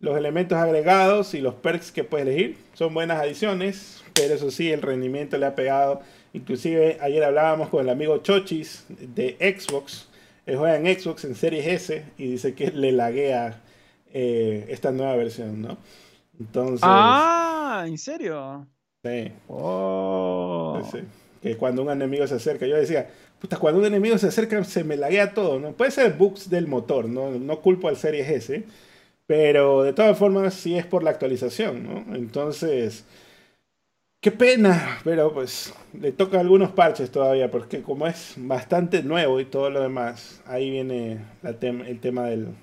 Los 0.00 0.16
elementos 0.16 0.56
agregados 0.56 1.34
y 1.34 1.42
los 1.42 1.52
perks 1.52 1.92
que 1.92 2.04
puedes 2.04 2.26
elegir 2.26 2.56
son 2.72 2.94
buenas 2.94 3.20
adiciones, 3.20 4.02
pero 4.14 4.32
eso 4.32 4.50
sí, 4.50 4.72
el 4.72 4.80
rendimiento 4.80 5.36
le 5.36 5.44
ha 5.44 5.54
pegado. 5.54 6.00
Inclusive 6.32 6.96
ayer 7.02 7.22
hablábamos 7.22 7.68
con 7.68 7.82
el 7.82 7.90
amigo 7.90 8.16
Chochis 8.16 8.86
de 8.88 9.36
Xbox. 9.38 10.08
Él 10.46 10.56
juega 10.56 10.76
en 10.76 10.86
Xbox 10.98 11.26
en 11.26 11.34
Series 11.34 11.66
S 11.66 12.02
y 12.16 12.28
dice 12.28 12.54
que 12.54 12.70
le 12.70 12.92
laguea 12.92 13.60
eh, 14.14 14.64
esta 14.70 14.90
nueva 14.90 15.16
versión, 15.16 15.60
¿no? 15.60 15.76
Entonces... 16.40 16.80
Ah, 16.82 17.84
¿en 17.86 17.98
serio? 17.98 18.66
Sí. 19.04 19.32
Oh. 19.48 20.80
Que 21.40 21.56
cuando 21.56 21.82
un 21.82 21.90
enemigo 21.90 22.26
se 22.26 22.36
acerca, 22.36 22.66
yo 22.66 22.76
decía, 22.76 23.10
puta, 23.40 23.56
cuando 23.56 23.80
un 23.80 23.86
enemigo 23.86 24.16
se 24.16 24.28
acerca 24.28 24.62
se 24.62 24.84
me 24.84 24.96
laguea 24.96 25.34
todo, 25.34 25.58
¿no? 25.58 25.72
Puede 25.72 25.90
ser 25.90 26.12
bugs 26.12 26.48
del 26.48 26.68
motor, 26.68 27.08
no, 27.08 27.32
no 27.32 27.60
culpo 27.60 27.88
al 27.88 27.96
Series 27.96 28.28
S, 28.28 28.64
pero 29.26 29.82
de 29.82 29.92
todas 29.92 30.16
formas 30.16 30.54
sí 30.54 30.76
es 30.76 30.86
por 30.86 31.02
la 31.02 31.10
actualización, 31.10 31.82
¿no? 31.82 32.14
Entonces, 32.14 33.04
qué 34.20 34.30
pena, 34.30 35.00
pero 35.02 35.32
pues 35.32 35.74
le 36.00 36.12
toca 36.12 36.38
algunos 36.38 36.70
parches 36.70 37.10
todavía, 37.10 37.50
porque 37.50 37.82
como 37.82 38.06
es 38.06 38.34
bastante 38.36 39.02
nuevo 39.02 39.40
y 39.40 39.44
todo 39.44 39.68
lo 39.68 39.80
demás, 39.80 40.40
ahí 40.46 40.70
viene 40.70 41.18
el 41.42 41.98
tema 41.98 42.26
del 42.26 42.54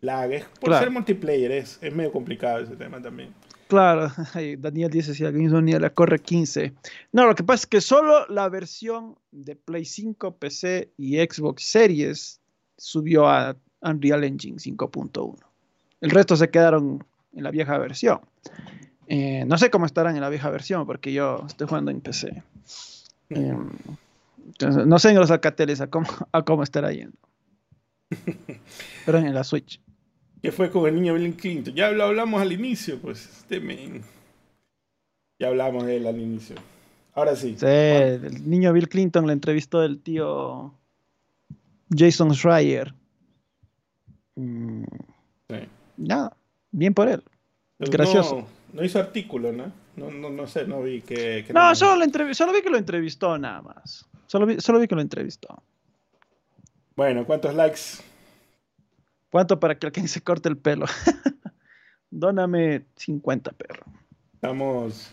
lag. 0.00 0.46
por 0.60 0.78
ser 0.78 0.90
multiplayer 0.90 1.50
es, 1.50 1.78
es 1.82 1.92
medio 1.92 2.12
complicado 2.12 2.60
ese 2.60 2.76
tema 2.76 3.02
también. 3.02 3.34
Claro, 3.72 4.12
Daniel 4.58 4.90
dice 4.90 5.14
si 5.14 5.24
alguien 5.24 5.64
ni 5.64 5.72
la 5.72 5.88
corre 5.88 6.18
15. 6.18 6.74
No, 7.12 7.24
lo 7.24 7.34
que 7.34 7.42
pasa 7.42 7.62
es 7.62 7.66
que 7.66 7.80
solo 7.80 8.26
la 8.26 8.50
versión 8.50 9.16
de 9.30 9.56
Play 9.56 9.86
5, 9.86 10.36
PC 10.36 10.92
y 10.98 11.16
Xbox 11.16 11.64
Series 11.64 12.38
subió 12.76 13.26
a 13.26 13.56
Unreal 13.80 14.24
Engine 14.24 14.58
5.1. 14.58 15.38
El 16.02 16.10
resto 16.10 16.36
se 16.36 16.50
quedaron 16.50 17.02
en 17.32 17.44
la 17.44 17.50
vieja 17.50 17.78
versión. 17.78 18.20
Eh, 19.06 19.44
no 19.46 19.56
sé 19.56 19.70
cómo 19.70 19.86
estarán 19.86 20.16
en 20.16 20.20
la 20.20 20.28
vieja 20.28 20.50
versión 20.50 20.84
porque 20.84 21.14
yo 21.14 21.42
estoy 21.46 21.66
jugando 21.66 21.90
en 21.90 22.02
PC. 22.02 22.42
Em, 23.30 23.70
no 24.84 24.98
sé 24.98 25.08
en 25.12 25.18
los 25.18 25.30
alcateles 25.30 25.80
a 25.80 25.86
cómo, 25.86 26.08
a 26.32 26.42
cómo 26.42 26.62
estará 26.62 26.92
yendo. 26.92 27.16
Pero 29.06 29.16
en 29.16 29.32
la 29.32 29.44
Switch. 29.44 29.80
¿Qué 30.42 30.50
fue 30.50 30.70
con 30.70 30.88
el 30.88 30.96
niño 30.96 31.14
Bill 31.14 31.36
Clinton? 31.36 31.72
Ya 31.72 31.92
lo 31.92 32.02
hablamos 32.02 32.42
al 32.42 32.52
inicio, 32.52 32.98
pues. 32.98 33.24
Este 33.26 33.62
Ya 35.38 35.46
hablamos 35.46 35.86
de 35.86 35.98
él 35.98 36.06
al 36.06 36.20
inicio. 36.20 36.56
Ahora 37.14 37.36
sí. 37.36 37.54
Sí, 37.56 37.66
el 37.66 38.50
niño 38.50 38.72
Bill 38.72 38.88
Clinton 38.88 39.24
le 39.28 39.34
entrevistó 39.34 39.84
el 39.84 40.00
tío 40.00 40.74
Jason 41.96 42.34
Schreier. 42.34 42.92
Mm. 44.34 44.82
Sí. 45.48 45.56
Nada, 45.98 46.36
bien 46.72 46.92
por 46.92 47.08
él. 47.08 47.22
Gracioso. 47.78 48.44
No, 48.72 48.82
hizo 48.82 48.98
artículo, 48.98 49.52
¿no? 49.52 49.70
No, 49.94 50.10
no, 50.10 50.46
sé, 50.48 50.66
no 50.66 50.82
vi 50.82 51.02
que. 51.02 51.44
no, 51.52 51.74
solo, 51.76 52.04
solo, 52.32 52.52
vi 52.52 52.62
que 52.62 52.70
lo 52.70 52.78
entrevistó 52.78 53.38
nada 53.38 53.62
más. 53.62 54.08
Solo 54.26 54.58
solo 54.60 54.80
vi 54.80 54.88
que 54.88 54.94
lo 54.94 55.02
entrevistó. 55.02 55.62
Bueno, 56.96 57.24
¿cuántos 57.26 57.54
likes 57.54 58.02
¿Cuánto 59.32 59.58
para 59.58 59.74
que 59.78 59.86
alguien 59.86 60.08
se 60.08 60.20
corte 60.20 60.50
el 60.50 60.58
pelo? 60.58 60.84
Dóname 62.10 62.84
50, 62.96 63.50
perro. 63.52 63.84
Estamos, 64.34 65.10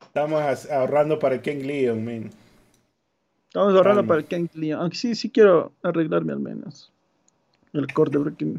estamos 0.00 0.70
ahorrando 0.70 1.18
para 1.18 1.34
el 1.34 1.40
Ken 1.42 1.66
Leon, 1.66 2.04
man. 2.04 2.30
Estamos 3.48 3.74
ahorrando 3.74 4.06
para 4.06 4.20
el 4.20 4.26
Ken 4.26 4.48
Leon. 4.54 4.80
Aunque 4.80 4.96
sí, 4.96 5.16
sí 5.16 5.30
quiero 5.30 5.72
arreglarme 5.82 6.32
al 6.32 6.38
menos. 6.38 6.92
El 7.72 7.92
corte, 7.92 8.20
porque... 8.20 8.54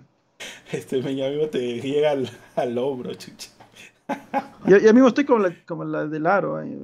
Este 0.70 1.00
amigo 1.00 1.48
te 1.48 1.80
llega 1.80 2.12
al, 2.12 2.30
al 2.58 2.78
hombro, 2.78 3.14
chucha. 3.14 3.52
y, 4.68 4.84
y 4.84 4.88
a 4.90 4.92
mí 4.92 5.08
estoy 5.08 5.24
como 5.24 5.40
la, 5.40 5.56
como 5.66 5.86
la 5.86 6.06
del 6.06 6.26
aro 6.28 6.58
ahí. 6.58 6.78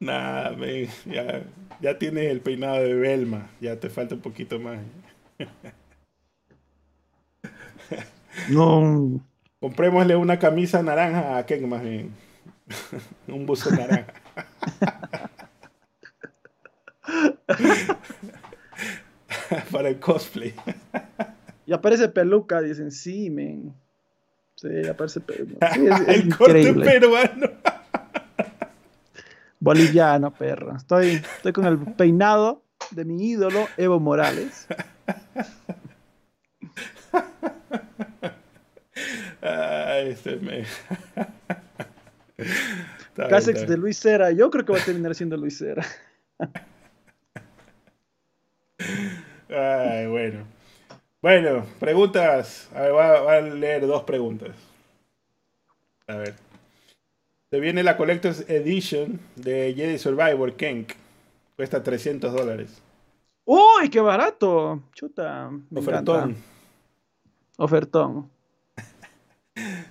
Nah, 0.00 0.50
man, 0.50 0.88
ya, 1.06 1.44
ya 1.80 1.96
tienes 1.96 2.28
el 2.28 2.40
peinado 2.40 2.82
de 2.82 2.94
Belma. 2.94 3.48
Ya 3.60 3.78
te 3.78 3.88
falta 3.88 4.16
un 4.16 4.20
poquito 4.20 4.58
más. 4.58 4.80
No. 8.48 9.20
Comprémosle 9.58 10.16
una 10.16 10.38
camisa 10.38 10.82
naranja 10.82 11.36
a 11.36 11.44
Ken 11.44 11.68
más 11.68 11.82
bien. 11.82 12.14
Un 13.28 13.44
buzo 13.44 13.70
naranja. 13.70 14.14
para 19.72 19.88
el 19.88 19.98
cosplay. 19.98 20.54
Y 21.66 21.72
aparece 21.72 22.08
peluca, 22.08 22.60
dicen, 22.62 22.90
sí, 22.92 23.30
men. 23.30 23.74
Sí, 24.54 24.86
aparece 24.88 25.20
peluca. 25.20 25.72
Sí, 25.74 25.86
es, 25.86 26.00
es 26.00 26.08
el 26.08 26.36
corte 26.36 26.72
peruano. 26.74 27.48
Boliviano, 29.58 30.30
perro. 30.32 30.76
Estoy, 30.76 31.22
estoy 31.36 31.52
con 31.52 31.66
el 31.66 31.78
peinado 31.78 32.62
de 32.92 33.04
mi 33.04 33.30
ídolo, 33.30 33.66
Evo 33.76 34.00
Morales. 34.00 34.66
Ay, 39.42 40.10
este 40.10 40.36
me. 40.36 40.64
Casex 43.28 43.66
de. 43.66 43.76
Luis 43.76 43.98
Cera. 43.98 44.30
Yo 44.30 44.50
creo 44.50 44.64
que 44.64 44.72
va 44.72 44.78
a 44.78 44.84
terminar 44.84 45.14
siendo 45.14 45.36
Luis 45.36 45.58
Cera. 45.58 45.84
Ay, 49.48 50.06
bueno. 50.06 50.44
Bueno, 51.22 51.66
preguntas. 51.78 52.68
A 52.74 52.82
ver, 52.82 52.92
voy 52.92 53.02
a, 53.02 53.40
leer 53.40 53.86
dos 53.86 54.04
preguntas. 54.04 54.56
A 56.06 56.16
ver. 56.16 56.34
Se 57.50 57.60
viene 57.60 57.82
la 57.82 57.96
Collector's 57.96 58.48
Edition 58.48 59.20
de 59.36 59.74
Jedi 59.74 59.98
Survivor 59.98 60.54
Kenk. 60.54 60.92
Cuesta 61.56 61.82
300 61.82 62.32
dólares. 62.32 62.80
¡Uy, 63.44 63.90
qué 63.90 64.00
barato! 64.00 64.82
Chuta. 64.94 65.50
Me 65.68 65.80
Ofertón. 65.80 66.30
encanta. 66.30 66.40
Ofertón. 67.56 68.30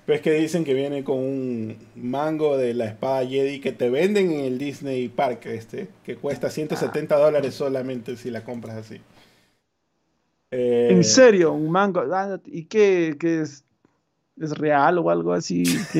Pero 0.10 0.16
es 0.18 0.22
que 0.24 0.32
dicen 0.32 0.64
que 0.64 0.74
viene 0.74 1.04
con 1.04 1.18
un 1.20 1.78
mango 1.96 2.58
de 2.58 2.74
la 2.74 2.86
espada 2.86 3.24
Jedi 3.24 3.60
que 3.60 3.72
te 3.74 3.92
venden 3.92 4.32
en 4.32 4.40
el 4.40 4.58
Disney 4.58 5.08
Park 5.08 5.46
este, 5.46 5.88
que 6.04 6.16
cuesta 6.16 6.50
170 6.50 7.16
dólares 7.16 7.54
solamente 7.54 8.18
si 8.18 8.32
la 8.32 8.44
compras 8.44 8.76
así. 8.78 9.00
Eh, 10.50 10.88
En 10.94 11.04
serio, 11.04 11.54
un 11.54 11.70
mango. 11.70 12.02
Ah, 12.12 12.40
¿Y 12.48 12.64
qué, 12.66 13.18
qué 13.20 13.42
es? 13.42 13.64
¿Es 14.36 14.58
real 14.58 14.98
o 14.98 15.12
algo 15.12 15.32
así? 15.32 15.62
¿Es, 15.62 15.96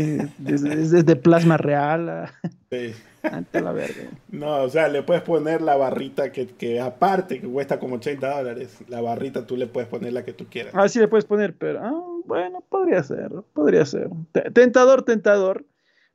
es- 0.64 0.92
es 0.92 1.06
de 1.06 1.16
plasma 1.16 1.58
real? 1.58 2.10
ah, 2.10 2.34
sí. 2.72 2.94
Ante 3.22 3.62
la 3.62 3.74
verga. 3.74 4.10
No, 4.32 4.64
o 4.64 4.70
sea, 4.70 4.88
le 4.88 5.04
puedes 5.04 5.22
poner 5.22 5.62
la 5.62 5.76
barrita 5.76 6.32
que, 6.32 6.48
que 6.48 6.80
aparte, 6.80 7.40
que 7.42 7.48
cuesta 7.48 7.78
como 7.78 7.98
80 7.98 8.38
dólares. 8.38 8.76
La 8.88 9.02
barrita 9.02 9.46
tú 9.46 9.56
le 9.56 9.68
puedes 9.68 9.88
poner 9.88 10.14
la 10.14 10.24
que 10.26 10.34
tú 10.34 10.48
quieras. 10.50 10.74
Ah, 10.76 10.90
sí 10.90 10.98
le 10.98 11.08
puedes 11.08 11.26
poner, 11.26 11.54
pero 11.54 11.80
ah, 11.84 12.09
bueno, 12.30 12.64
podría 12.70 13.04
ser, 13.04 13.32
podría 13.54 13.86
ser. 13.86 14.10
Te- 14.32 14.52
Tentador, 14.52 15.02
tentador, 15.04 15.66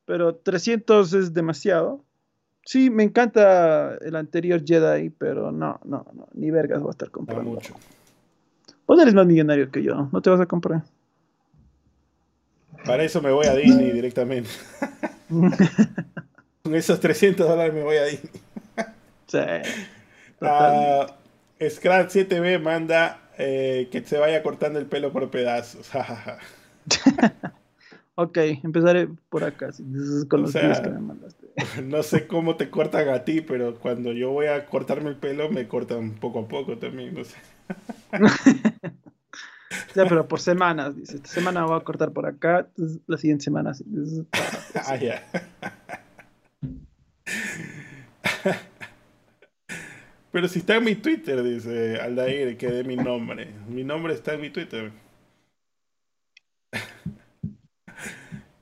pero 0.07 0.37
300 0.37 1.13
es 1.13 1.35
demasiado. 1.35 2.03
Sí, 2.65 2.89
me 2.89 3.03
encanta 3.03 3.97
el 3.97 4.17
anterior 4.17 4.63
Jedi, 4.65 5.11
pero 5.11 5.51
no, 5.53 5.81
no, 5.85 6.07
no, 6.15 6.29
ni 6.33 6.51
vergas 6.51 6.81
voy 6.81 6.89
a 6.91 6.93
estar 6.93 7.11
comprando. 7.11 7.51
mucho. 7.51 7.75
Vos 8.87 9.01
eres 9.01 9.13
más 9.15 9.27
millonario 9.27 9.71
que 9.71 9.83
yo, 9.83 10.09
no 10.13 10.23
te 10.23 10.31
vas 10.31 10.41
a 10.41 10.47
comprar. 10.47 10.83
Para 12.87 13.03
eso 13.03 13.21
me 13.21 13.33
voy 13.33 13.47
a 13.47 13.55
Disney 13.55 13.91
directamente. 13.93 14.49
Con 16.63 16.75
esos 16.75 17.01
300 17.01 17.49
dólares 17.49 17.75
me 17.75 17.83
voy 17.83 17.97
a 17.97 18.05
Disney. 18.05 18.31
Sí. 19.27 19.39
totalmente. 20.39 20.43
Ah, 20.43 21.07
Scrat 21.71 22.11
7B 22.11 22.61
manda 22.61 23.21
eh, 23.39 23.89
que 23.91 24.03
se 24.03 24.19
vaya 24.19 24.43
cortando 24.43 24.79
el 24.79 24.87
pelo 24.87 25.13
por 25.13 25.31
pedazos. 25.31 25.91
Ok, 28.17 28.39
empezaré 28.63 29.09
por 29.29 29.43
acá, 29.43 29.73
sí, 29.73 29.83
con 30.29 30.39
O 30.41 30.43
los 30.45 30.53
sea, 30.53 30.63
videos 30.63 30.81
que 30.81 30.89
me 30.91 31.01
mandaste. 31.01 31.49
no 31.83 32.01
sé 32.05 32.29
cómo 32.29 32.57
te 32.57 32.71
cortan 32.71 33.09
a 33.09 33.25
ti, 33.25 33.41
pero 33.41 33.75
cuando 33.81 34.13
yo 34.13 34.31
voy 34.31 34.47
a 34.47 34.67
cortarme 34.67 35.11
el 35.11 35.17
pelo 35.17 35.51
me 35.51 35.67
cortan 35.67 36.13
poco 36.13 36.39
a 36.39 36.47
poco 36.47 36.79
también. 36.79 37.15
No 37.15 37.25
sé. 37.25 37.37
Ya, 39.97 40.07
pero 40.09 40.27
por 40.27 40.41
semanas, 40.41 40.97
dice. 40.97 41.17
Esta 41.17 41.29
semana 41.29 41.65
voy 41.65 41.77
a 41.77 41.85
cortar 41.85 42.13
por 42.13 42.27
acá, 42.27 42.69
la 43.07 43.17
siguiente 43.17 43.45
semana. 43.45 43.75
sí. 43.75 43.85
Entonces, 43.87 44.25
Ah, 44.87 44.97
ya. 44.97 45.23
Pero 50.35 50.49
si 50.49 50.59
está 50.59 50.75
en 50.75 50.85
mi 50.85 50.97
Twitter, 50.97 51.41
dice 51.45 52.01
Aldair, 52.01 52.57
que 52.57 52.67
de 52.67 52.83
mi 52.83 52.97
nombre. 52.97 53.47
Mi 53.69 53.85
nombre 53.85 54.15
está 54.15 54.35
en 54.35 54.41
mi 54.41 54.51
Twitter. 54.51 54.91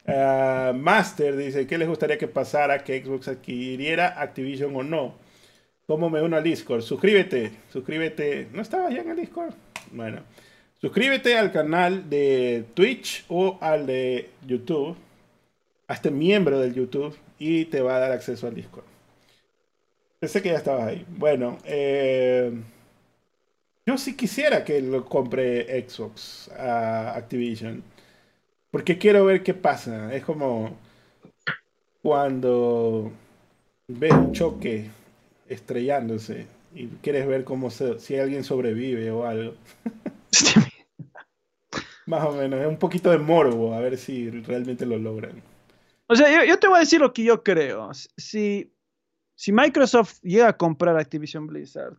Ah, 0.05 0.73
Master 0.75 1.37
dice, 1.37 1.67
¿qué 1.67 1.79
les 1.79 1.89
gustaría 1.89 2.19
que 2.19 2.27
pasara 2.27 2.83
que 2.83 3.03
Xbox 3.03 3.29
adquiriera 3.29 4.21
Activision 4.21 4.75
o 4.75 4.83
no? 4.83 5.15
¿Cómo 5.87 6.11
me 6.11 6.21
uno 6.21 6.37
al 6.37 6.43
Discord? 6.43 6.83
Suscríbete, 6.83 7.53
suscríbete. 7.73 8.49
¿No 8.53 8.61
estaba 8.61 8.91
ya 8.91 9.01
en 9.01 9.11
el 9.11 9.17
Discord? 9.17 9.55
Bueno, 9.93 10.23
suscríbete 10.81 11.39
al 11.39 11.53
canal 11.53 12.11
de 12.11 12.65
Twitch 12.75 13.25
o 13.29 13.59
al 13.63 13.87
de 13.87 14.29
YouTube. 14.45 14.97
Hazte 15.87 16.11
miembro 16.11 16.59
del 16.59 16.75
YouTube 16.75 17.17
y 17.39 17.67
te 17.67 17.81
va 17.81 17.97
a 17.97 18.01
dar 18.01 18.13
acceso 18.13 18.49
al 18.49 18.57
Discord. 18.57 18.92
Pensé 20.23 20.41
que 20.41 20.51
ya 20.51 20.59
estabas 20.59 20.87
ahí. 20.87 21.05
Bueno, 21.19 21.59
eh, 21.65 22.53
yo 23.85 23.99
sí 23.99 24.15
quisiera 24.15 24.63
que 24.65 24.81
lo 24.81 25.05
compre 25.05 25.85
Xbox 25.89 26.49
a 26.57 27.17
Activision. 27.17 27.83
Porque 28.71 28.99
quiero 28.99 29.25
ver 29.25 29.43
qué 29.43 29.53
pasa. 29.53 30.15
Es 30.15 30.23
como 30.25 30.77
cuando 32.03 33.11
ves 33.89 34.13
un 34.13 34.31
choque 34.33 34.91
estrellándose 35.49 36.47
y 36.73 36.87
quieres 37.03 37.27
ver 37.27 37.43
cómo 37.43 37.69
se- 37.69 37.99
si 37.99 38.17
alguien 38.17 38.45
sobrevive 38.45 39.11
o 39.11 39.27
algo. 39.27 39.55
Más 42.07 42.25
o 42.25 42.31
menos, 42.31 42.61
es 42.61 42.69
un 42.69 42.77
poquito 42.79 43.11
de 43.11 43.19
morbo, 43.19 43.75
a 43.75 43.81
ver 43.81 43.99
si 43.99 44.31
realmente 44.31 44.87
lo 44.87 44.99
logran. 44.99 45.43
O 46.07 46.15
sea, 46.15 46.31
yo, 46.31 46.45
yo 46.49 46.61
te 46.61 46.69
voy 46.69 46.77
a 46.77 46.81
decir 46.81 47.01
lo 47.01 47.13
que 47.13 47.25
yo 47.25 47.43
creo. 47.43 47.91
Si, 48.17 48.73
si 49.35 49.53
Microsoft 49.53 50.21
llega 50.23 50.49
a 50.49 50.57
comprar 50.57 50.97
Activision 50.97 51.47
Blizzard, 51.47 51.97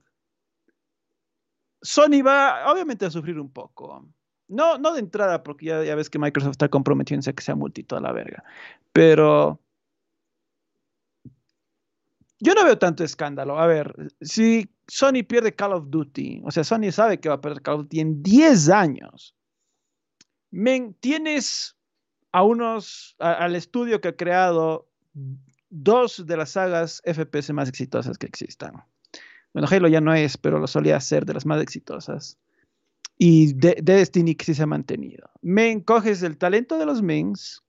Sony 1.82 2.22
va 2.26 2.72
obviamente 2.72 3.06
a 3.06 3.12
sufrir 3.12 3.40
un 3.40 3.52
poco. 3.52 4.08
No, 4.48 4.78
no 4.78 4.94
de 4.94 5.00
entrada, 5.00 5.44
porque 5.44 5.68
ya, 5.68 5.84
ya 5.84 5.96
ves 5.96 6.10
que 6.10 6.20
Microsoft 6.20 6.52
está 6.52 6.70
comprometiéndose 6.70 7.32
a 7.32 7.34
que 7.34 7.44
sea 7.44 7.56
multi 7.56 7.84
toda 7.84 8.02
la 8.02 8.12
verga. 8.12 8.44
Pero 8.92 9.60
yo 12.40 12.54
no 12.54 12.64
veo 12.66 12.78
tanto 12.78 13.04
escándalo. 13.04 13.58
A 13.58 13.68
ver, 13.68 13.96
si 14.22 14.70
Sony 14.88 15.24
pierde 15.28 15.56
Call 15.56 15.74
of 15.74 15.90
Duty, 15.90 16.42
o 16.44 16.52
sea, 16.52 16.64
Sony 16.64 16.92
sabe 16.92 17.20
que 17.20 17.30
va 17.30 17.36
a 17.36 17.42
perder 17.42 17.62
Call 17.62 17.76
of 17.76 17.82
Duty 17.84 18.00
en 18.02 18.22
10 18.22 18.70
años. 18.70 19.36
Tienes 21.00 21.78
a 22.34 22.44
unos, 22.44 23.16
al 23.20 23.56
estudio 23.56 24.02
que 24.02 24.10
ha 24.10 24.16
creado 24.18 24.90
dos 25.74 26.26
de 26.26 26.38
las 26.38 26.52
sagas 26.52 27.02
FPS 27.04 27.52
más 27.52 27.68
exitosas 27.68 28.18
que 28.18 28.28
existan. 28.28 28.84
Bueno, 29.54 29.68
Halo 29.70 29.88
ya 29.88 30.02
no 30.02 30.14
es, 30.14 30.38
pero 30.38 30.60
lo 30.60 30.68
solía 30.68 31.00
ser 31.00 31.26
de 31.26 31.34
las 31.34 31.46
más 31.46 31.62
exitosas. 31.62 32.38
Y 33.18 33.54
de, 33.54 33.78
de 33.82 33.96
Destiny 33.96 34.36
sí 34.40 34.54
se 34.54 34.64
ha 34.64 34.68
mantenido. 34.68 35.30
Men, 35.42 35.82
coges 35.82 36.24
el 36.24 36.38
talento 36.38 36.78
de 36.78 36.86
los 36.86 37.02
mens, 37.02 37.64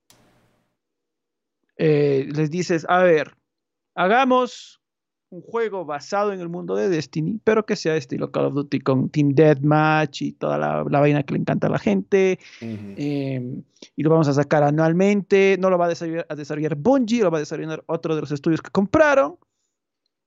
eh, 1.76 2.28
les 2.30 2.50
dices, 2.50 2.86
a 2.88 3.02
ver, 3.02 3.36
hagamos 3.94 4.80
un 5.34 5.42
juego 5.42 5.84
basado 5.84 6.32
en 6.32 6.40
el 6.40 6.48
mundo 6.48 6.76
de 6.76 6.88
Destiny, 6.88 7.40
pero 7.42 7.66
que 7.66 7.76
sea 7.76 7.96
estilo 7.96 8.30
Call 8.30 8.46
of 8.46 8.54
Duty 8.54 8.80
con 8.80 9.08
Team 9.10 9.30
Deathmatch 9.34 10.22
y 10.22 10.32
toda 10.32 10.56
la, 10.58 10.84
la 10.88 11.00
vaina 11.00 11.22
que 11.22 11.34
le 11.34 11.40
encanta 11.40 11.66
a 11.66 11.70
la 11.70 11.78
gente. 11.78 12.38
Eh, 12.60 13.62
y 13.96 14.02
lo 14.02 14.10
vamos 14.10 14.28
a 14.28 14.32
sacar 14.34 14.62
anualmente. 14.62 15.56
No 15.58 15.70
lo 15.70 15.78
va 15.78 15.86
a 15.86 15.88
desarrollar, 15.88 16.26
a 16.28 16.34
desarrollar 16.36 16.76
Bungie, 16.76 17.22
lo 17.22 17.30
va 17.30 17.38
a 17.38 17.40
desarrollar 17.40 17.82
otro 17.86 18.14
de 18.14 18.20
los 18.20 18.30
estudios 18.30 18.62
que 18.62 18.70
compraron. 18.70 19.36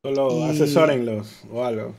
Solo 0.04 0.30
y- 0.32 0.50
asesórenlos 0.50 1.44
o 1.52 1.64
algo. 1.64 1.96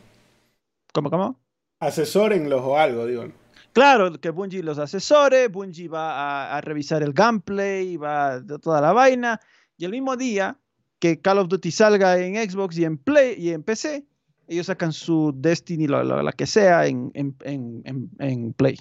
¿Cómo, 0.93 1.10
cómo? 1.10 1.40
Asesórenlos 1.80 2.60
o 2.62 2.76
algo, 2.78 3.06
digo. 3.06 3.24
Claro, 3.72 4.12
que 4.20 4.30
Bungie 4.30 4.62
los 4.62 4.78
asesore, 4.78 5.48
Bungie 5.48 5.89
va 5.89 6.12
a, 6.51 6.56
a 6.56 6.60
revisar 6.60 7.02
el 7.02 7.12
gameplay, 7.12 7.97
va 7.97 8.40
de 8.40 8.59
toda 8.59 8.80
la 8.80 8.93
vaina. 8.93 9.40
Y 9.76 9.85
el 9.85 9.93
mismo 9.93 10.16
día 10.16 10.59
que 10.99 11.20
Call 11.20 11.39
of 11.39 11.49
Duty 11.49 11.70
salga 11.70 12.19
en 12.19 12.35
Xbox 12.51 12.77
y 12.79 12.85
en 12.85 12.99
Play 12.99 13.35
y 13.39 13.51
en 13.51 13.62
PC, 13.62 14.05
ellos 14.49 14.66
sacan 14.66 14.93
su 14.93 15.33
Destiny, 15.37 15.87
lo- 15.87 16.03
lo- 16.05 16.23
la 16.23 16.33
que 16.33 16.47
sea, 16.47 16.87
en, 16.87 17.11
en- 17.15 17.37
en- 17.45 18.11
en- 18.19 18.53
Play. 18.55 18.79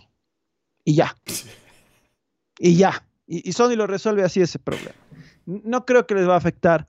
Y 0.83 0.95
ya. 0.95 1.15
Y 2.59 2.75
ya. 2.75 3.05
Y, 3.27 3.47
y 3.49 3.53
Sony 3.53 3.75
lo 3.75 3.87
resuelve 3.87 4.23
así 4.23 4.41
ese 4.41 4.59
problema. 4.59 4.95
No 5.45 5.85
creo 5.85 6.07
que 6.07 6.15
les 6.15 6.27
va 6.27 6.33
a 6.35 6.37
afectar 6.37 6.87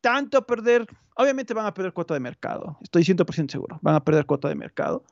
tanto 0.00 0.46
perder. 0.46 0.86
Obviamente 1.16 1.54
van 1.54 1.66
a 1.66 1.74
perder 1.74 1.92
cuota 1.92 2.14
de 2.14 2.20
mercado. 2.20 2.78
Estoy 2.82 3.02
100% 3.04 3.50
seguro. 3.50 3.78
Van 3.82 3.94
a 3.94 4.04
perder 4.04 4.26
cuota 4.26 4.48
de 4.48 4.54
mercado. 4.54 5.04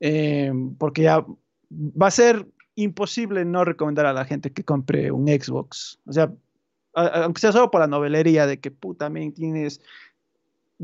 eh, 0.00 0.52
porque 0.78 1.02
ya 1.02 1.24
va 1.70 2.06
a 2.08 2.10
ser 2.10 2.46
imposible 2.74 3.44
no 3.44 3.64
recomendar 3.64 4.04
a 4.06 4.12
la 4.12 4.24
gente 4.24 4.50
que 4.52 4.64
compre 4.64 5.10
un 5.12 5.28
Xbox. 5.28 6.00
O 6.06 6.12
sea, 6.12 6.32
aunque 6.94 7.40
sea 7.40 7.52
solo 7.52 7.70
por 7.70 7.80
la 7.80 7.86
novelería 7.86 8.46
de 8.46 8.60
que 8.60 8.70
puta, 8.70 9.08
men, 9.08 9.32
tienes 9.32 9.80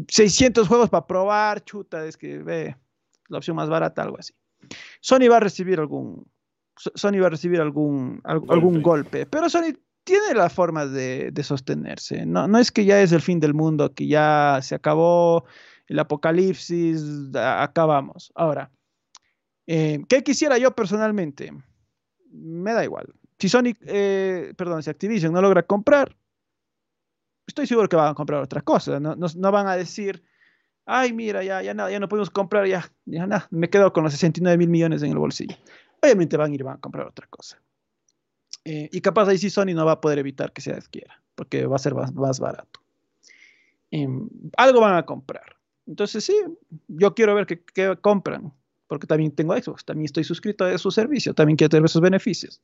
600 0.08 0.68
juegos 0.68 0.90
para 0.90 1.06
probar, 1.06 1.64
chuta, 1.64 2.04
es 2.06 2.16
que 2.16 2.38
ve. 2.38 2.76
la 3.28 3.38
opción 3.38 3.56
más 3.56 3.68
barata, 3.68 4.02
algo 4.02 4.18
así. 4.18 4.34
Sony 5.00 5.28
va 5.30 5.36
a 5.36 5.40
recibir 5.40 5.78
algún, 5.78 6.26
Sony 6.76 7.20
va 7.20 7.26
a 7.26 7.30
recibir 7.30 7.60
algún, 7.60 8.20
algún 8.24 8.82
golpe, 8.82 9.26
pero 9.26 9.48
Sony 9.48 9.74
tiene 10.04 10.34
la 10.34 10.48
forma 10.48 10.86
de, 10.86 11.32
sostenerse. 11.42 12.24
No, 12.24 12.48
no 12.48 12.58
es 12.58 12.72
que 12.72 12.84
ya 12.84 13.02
es 13.02 13.12
el 13.12 13.20
fin 13.20 13.40
del 13.40 13.54
mundo, 13.54 13.92
que 13.92 14.06
ya 14.06 14.58
se 14.62 14.74
acabó 14.74 15.44
el 15.86 15.98
apocalipsis, 15.98 17.02
acabamos. 17.34 18.32
Ahora, 18.34 18.70
eh, 19.66 20.00
¿qué 20.08 20.22
quisiera 20.22 20.56
yo 20.56 20.74
personalmente? 20.74 21.52
Me 22.30 22.72
da 22.72 22.84
igual. 22.84 23.12
Si 23.38 23.48
Sony, 23.48 23.74
eh, 23.86 24.52
perdón, 24.56 24.82
si 24.82 24.90
Activision 24.90 25.32
no 25.32 25.40
logra 25.40 25.62
comprar, 25.62 26.16
estoy 27.46 27.66
seguro 27.66 27.88
que 27.88 27.96
van 27.96 28.10
a 28.10 28.14
comprar 28.14 28.42
otras 28.42 28.62
cosas. 28.62 29.00
No, 29.00 29.14
no, 29.14 29.52
van 29.52 29.66
a 29.66 29.76
decir, 29.76 30.22
ay, 30.84 31.12
mira, 31.12 31.42
ya, 31.42 31.62
ya 31.62 31.74
nada, 31.74 31.90
ya 31.90 32.00
no 32.00 32.08
podemos 32.08 32.30
comprar, 32.30 32.66
ya, 32.66 32.90
ya 33.06 33.26
nada, 33.26 33.48
me 33.50 33.70
quedo 33.70 33.92
con 33.92 34.04
los 34.04 34.12
69 34.12 34.58
mil 34.58 34.68
millones 34.68 35.02
en 35.02 35.12
el 35.12 35.18
bolsillo. 35.18 35.56
Obviamente 36.02 36.36
van 36.36 36.52
a 36.52 36.54
ir 36.54 36.64
van 36.64 36.76
a 36.76 36.80
comprar 36.80 37.06
otra 37.06 37.26
cosa. 37.28 37.60
Eh, 38.64 38.88
y 38.92 39.00
capaz 39.00 39.28
ahí 39.28 39.38
sí 39.38 39.50
Sony 39.50 39.74
no 39.74 39.86
va 39.86 39.92
a 39.92 40.00
poder 40.00 40.18
evitar 40.18 40.52
que 40.52 40.60
se 40.60 40.72
adquiera, 40.72 41.22
porque 41.34 41.66
va 41.66 41.76
a 41.76 41.78
ser 41.78 41.94
más, 41.94 42.40
barato. 42.40 42.80
Em, 43.90 44.28
algo 44.56 44.80
van 44.80 44.96
a 44.96 45.04
comprar. 45.04 45.56
Entonces 45.86 46.24
sí, 46.24 46.36
yo 46.88 47.14
quiero 47.14 47.34
ver 47.34 47.46
qué, 47.46 47.96
compran, 48.00 48.52
porque 48.86 49.06
también 49.06 49.32
tengo 49.32 49.56
Xbox, 49.56 49.84
también 49.86 50.04
estoy 50.04 50.24
suscrito 50.24 50.64
a 50.64 50.76
su 50.76 50.90
servicio, 50.90 51.32
también 51.32 51.56
quiero 51.56 51.70
tener 51.70 51.86
esos 51.86 52.02
beneficios. 52.02 52.60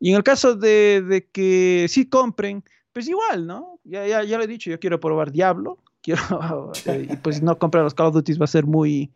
Y 0.00 0.10
en 0.10 0.16
el 0.16 0.22
caso 0.22 0.54
de, 0.54 1.28
que 1.32 1.86
sí 1.88 2.08
compren, 2.08 2.62
pues 2.92 3.08
igual, 3.08 3.46
¿no? 3.46 3.80
Ya, 3.84 4.06
ya, 4.06 4.22
ya 4.24 4.38
lo 4.38 4.44
he 4.44 4.48
dicho, 4.48 4.70
yo 4.70 4.78
quiero 4.78 5.00
probar 5.00 5.32
Diablo, 5.32 5.78
quiero, 6.02 6.72
y 6.86 7.16
pues 7.16 7.42
no 7.42 7.58
comprar 7.58 7.84
los 7.84 7.94
Call 7.94 8.06
of 8.06 8.14
Duty 8.14 8.34
va 8.34 8.44
a 8.44 8.48
ser 8.48 8.64
muy, 8.64 9.10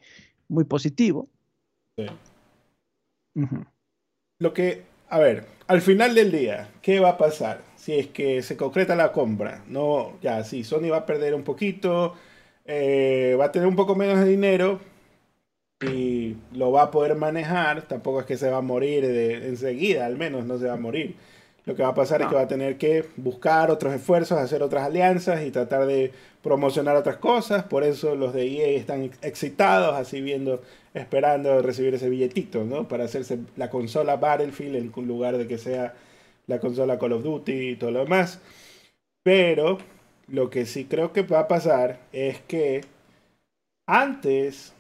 muy 0.49 0.65
positivo. 0.65 1.29
Sí. 1.97 2.07
Lo 4.39 4.53
que 4.53 4.85
a 5.13 5.19
ver, 5.19 5.45
al 5.67 5.83
final 5.83 6.15
del 6.15 6.33
día, 6.33 6.71
¿qué 6.81 6.99
va 6.99 7.11
a 7.11 7.19
pasar? 7.19 7.61
Si 7.77 7.93
es 7.93 8.07
que 8.07 8.41
se 8.41 8.57
concreta 8.57 8.97
la 8.97 9.13
compra, 9.13 9.63
no, 9.69 10.19
ya, 10.23 10.43
sí, 10.43 10.65
Sony 10.65 10.89
va 10.91 10.97
a 10.99 11.07
perder 11.07 11.35
un 11.35 11.43
poquito, 11.43 12.15
eh, 12.65 13.37
va 13.39 13.45
a 13.45 13.53
tener 13.53 13.69
un 13.69 13.77
poco 13.77 13.95
menos 13.95 14.21
de 14.21 14.25
dinero 14.25 14.81
y 15.83 16.37
lo 16.53 16.73
va 16.73 16.83
a 16.83 16.91
poder 16.91 17.17
manejar, 17.17 17.83
tampoco 17.83 18.21
es 18.21 18.27
que 18.27 18.37
se 18.37 18.51
va 18.51 18.59
a 18.59 18.63
morir 18.63 19.07
de, 19.07 19.49
enseguida, 19.49 20.07
al 20.07 20.17
menos 20.17 20.45
no 20.45 20.59
se 20.59 20.67
va 20.67 20.75
a 20.75 20.77
morir. 20.77 21.17
Lo 21.65 21.77
que 21.77 21.83
va 21.83 21.91
a 21.91 21.95
pasar 21.95 22.21
es 22.23 22.29
que 22.29 22.35
va 22.35 22.43
a 22.43 22.49
tener 22.49 22.77
que 22.77 23.05
buscar 23.17 23.71
otros 23.71 23.95
esfuerzos, 23.95 24.37
hacer 24.39 24.63
otras 24.65 24.85
alianzas 24.85 25.45
y 25.45 25.53
tratar 25.53 25.87
de 25.87 26.11
promocionar 26.43 26.97
otras 26.97 27.19
cosas. 27.19 27.63
Por 27.63 27.85
eso 27.85 28.17
los 28.17 28.35
de 28.35 28.49
EA 28.49 28.79
están 28.79 29.13
excitados, 29.23 29.95
así 29.95 30.21
viendo, 30.21 30.61
esperando 30.93 31.63
recibir 31.63 31.95
ese 31.95 32.09
billetito, 32.09 32.65
¿no? 32.65 32.89
Para 32.89 33.05
hacerse 33.05 33.39
la 33.57 33.71
consola 33.71 34.17
Battlefield 34.17 34.75
en 34.75 35.07
lugar 35.07 35.39
de 35.39 35.47
que 35.47 35.57
sea 35.57 35.95
la 36.49 36.59
consola 36.59 36.99
Call 36.99 37.13
of 37.13 37.23
Duty 37.23 37.71
y 37.71 37.77
todo 37.77 37.93
lo 37.93 38.01
demás. 38.01 38.41
Pero 39.23 39.79
lo 40.27 40.51
que 40.51 40.67
sí 40.67 40.87
creo 40.87 41.13
que 41.13 41.23
va 41.23 41.41
a 41.41 41.49
pasar 41.49 42.01
es 42.13 42.41
que 42.41 42.83
antes, 43.87 44.73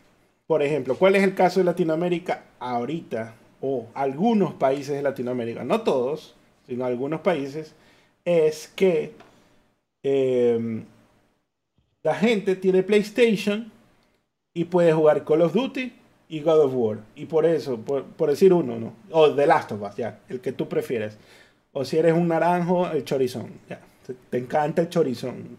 por 0.46 0.62
ejemplo, 0.62 0.96
¿cuál 0.96 1.16
es 1.16 1.22
el 1.22 1.34
caso 1.34 1.60
de 1.60 1.64
Latinoamérica 1.64 2.44
ahorita? 2.58 3.34
O 3.60 3.86
algunos 3.94 4.54
países 4.54 4.96
de 4.96 5.02
Latinoamérica, 5.02 5.64
no 5.64 5.82
todos, 5.82 6.34
sino 6.66 6.84
algunos 6.84 7.20
países, 7.20 7.74
es 8.24 8.68
que 8.68 9.12
em, 10.02 10.84
la 12.02 12.14
gente 12.14 12.56
tiene 12.56 12.82
PlayStation 12.82 13.70
y 14.54 14.64
puede 14.64 14.92
jugar 14.92 15.24
Call 15.24 15.42
of 15.42 15.54
Duty 15.54 15.92
y 16.28 16.40
God 16.40 16.60
of 16.60 16.72
War. 16.74 16.98
Y 17.14 17.26
por 17.26 17.46
eso, 17.46 17.78
por, 17.78 18.30
decir 18.30 18.52
uno, 18.52 18.78
¿no? 18.78 18.94
O 19.10 19.34
The 19.34 19.46
Last 19.46 19.72
of 19.72 19.82
Us, 19.82 19.96
ya, 19.96 20.20
el 20.28 20.40
que 20.40 20.52
tú 20.52 20.68
prefieres. 20.68 21.16
O 21.72 21.84
si 21.84 21.98
eres 21.98 22.14
un 22.14 22.28
naranjo, 22.28 22.90
el 22.90 23.04
chorizón, 23.04 23.50
ya. 23.68 23.80
Te, 24.30 24.38
encanta 24.38 24.82
el 24.82 24.88
chorizón. 24.88 25.58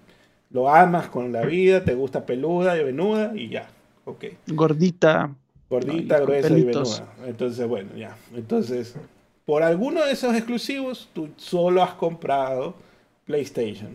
Lo 0.49 0.69
amas 0.69 1.07
con 1.07 1.31
la 1.31 1.41
vida, 1.41 1.83
te 1.83 1.95
gusta 1.95 2.25
peluda 2.25 2.77
y 2.77 2.83
venuda 2.83 3.31
y 3.35 3.49
ya. 3.49 3.69
Ok. 4.05 4.25
Gordita. 4.47 5.33
Gordita, 5.69 6.19
gruesa 6.19 6.57
y 6.57 6.63
venuda. 6.63 7.13
Entonces, 7.25 7.67
bueno, 7.67 7.95
ya. 7.95 8.15
Entonces, 8.35 8.95
por 9.45 9.63
alguno 9.63 10.05
de 10.05 10.11
esos 10.11 10.35
exclusivos, 10.35 11.09
tú 11.13 11.29
solo 11.37 11.81
has 11.81 11.93
comprado 11.93 12.75
PlayStation. 13.25 13.89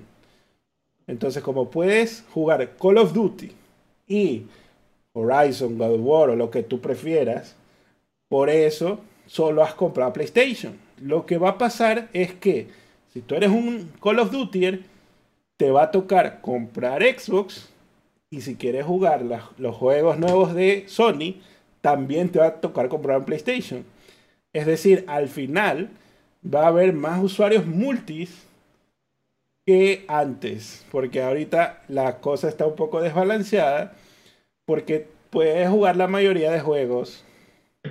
Entonces, 1.06 1.42
como 1.42 1.70
puedes 1.70 2.24
jugar 2.32 2.76
Call 2.76 2.98
of 2.98 3.12
Duty 3.12 3.52
y 4.06 4.44
Horizon, 5.12 5.78
God 5.78 5.94
of 5.94 6.00
War 6.02 6.30
o 6.30 6.36
lo 6.36 6.50
que 6.50 6.62
tú 6.62 6.80
prefieras, 6.80 7.54
por 8.28 8.50
eso 8.50 9.00
solo 9.26 9.62
has 9.62 9.74
comprado 9.74 10.12
PlayStation. 10.12 10.76
Lo 11.00 11.26
que 11.26 11.38
va 11.38 11.50
a 11.50 11.58
pasar 11.58 12.08
es 12.12 12.34
que 12.34 12.68
si 13.12 13.20
tú 13.20 13.34
eres 13.34 13.50
un 13.50 13.90
Call 14.02 14.18
of 14.18 14.30
Duty, 14.30 14.84
te 15.56 15.70
va 15.70 15.84
a 15.84 15.90
tocar 15.90 16.40
comprar 16.40 17.02
Xbox 17.02 17.67
y 18.30 18.42
si 18.42 18.56
quieres 18.56 18.84
jugar 18.84 19.22
los 19.56 19.76
juegos 19.76 20.18
nuevos 20.18 20.54
de 20.54 20.84
Sony, 20.86 21.36
también 21.80 22.30
te 22.30 22.38
va 22.38 22.46
a 22.46 22.60
tocar 22.60 22.88
comprar 22.88 23.18
un 23.18 23.24
PlayStation. 23.24 23.84
Es 24.52 24.66
decir, 24.66 25.04
al 25.06 25.28
final 25.28 25.90
va 26.42 26.64
a 26.64 26.68
haber 26.68 26.92
más 26.92 27.22
usuarios 27.22 27.66
multis 27.66 28.46
que 29.66 30.04
antes, 30.08 30.84
porque 30.90 31.22
ahorita 31.22 31.82
la 31.88 32.20
cosa 32.20 32.48
está 32.48 32.66
un 32.66 32.76
poco 32.76 33.00
desbalanceada, 33.00 33.94
porque 34.64 35.06
puedes 35.30 35.68
jugar 35.68 35.96
la 35.96 36.06
mayoría 36.06 36.50
de 36.50 36.60
juegos, 36.60 37.24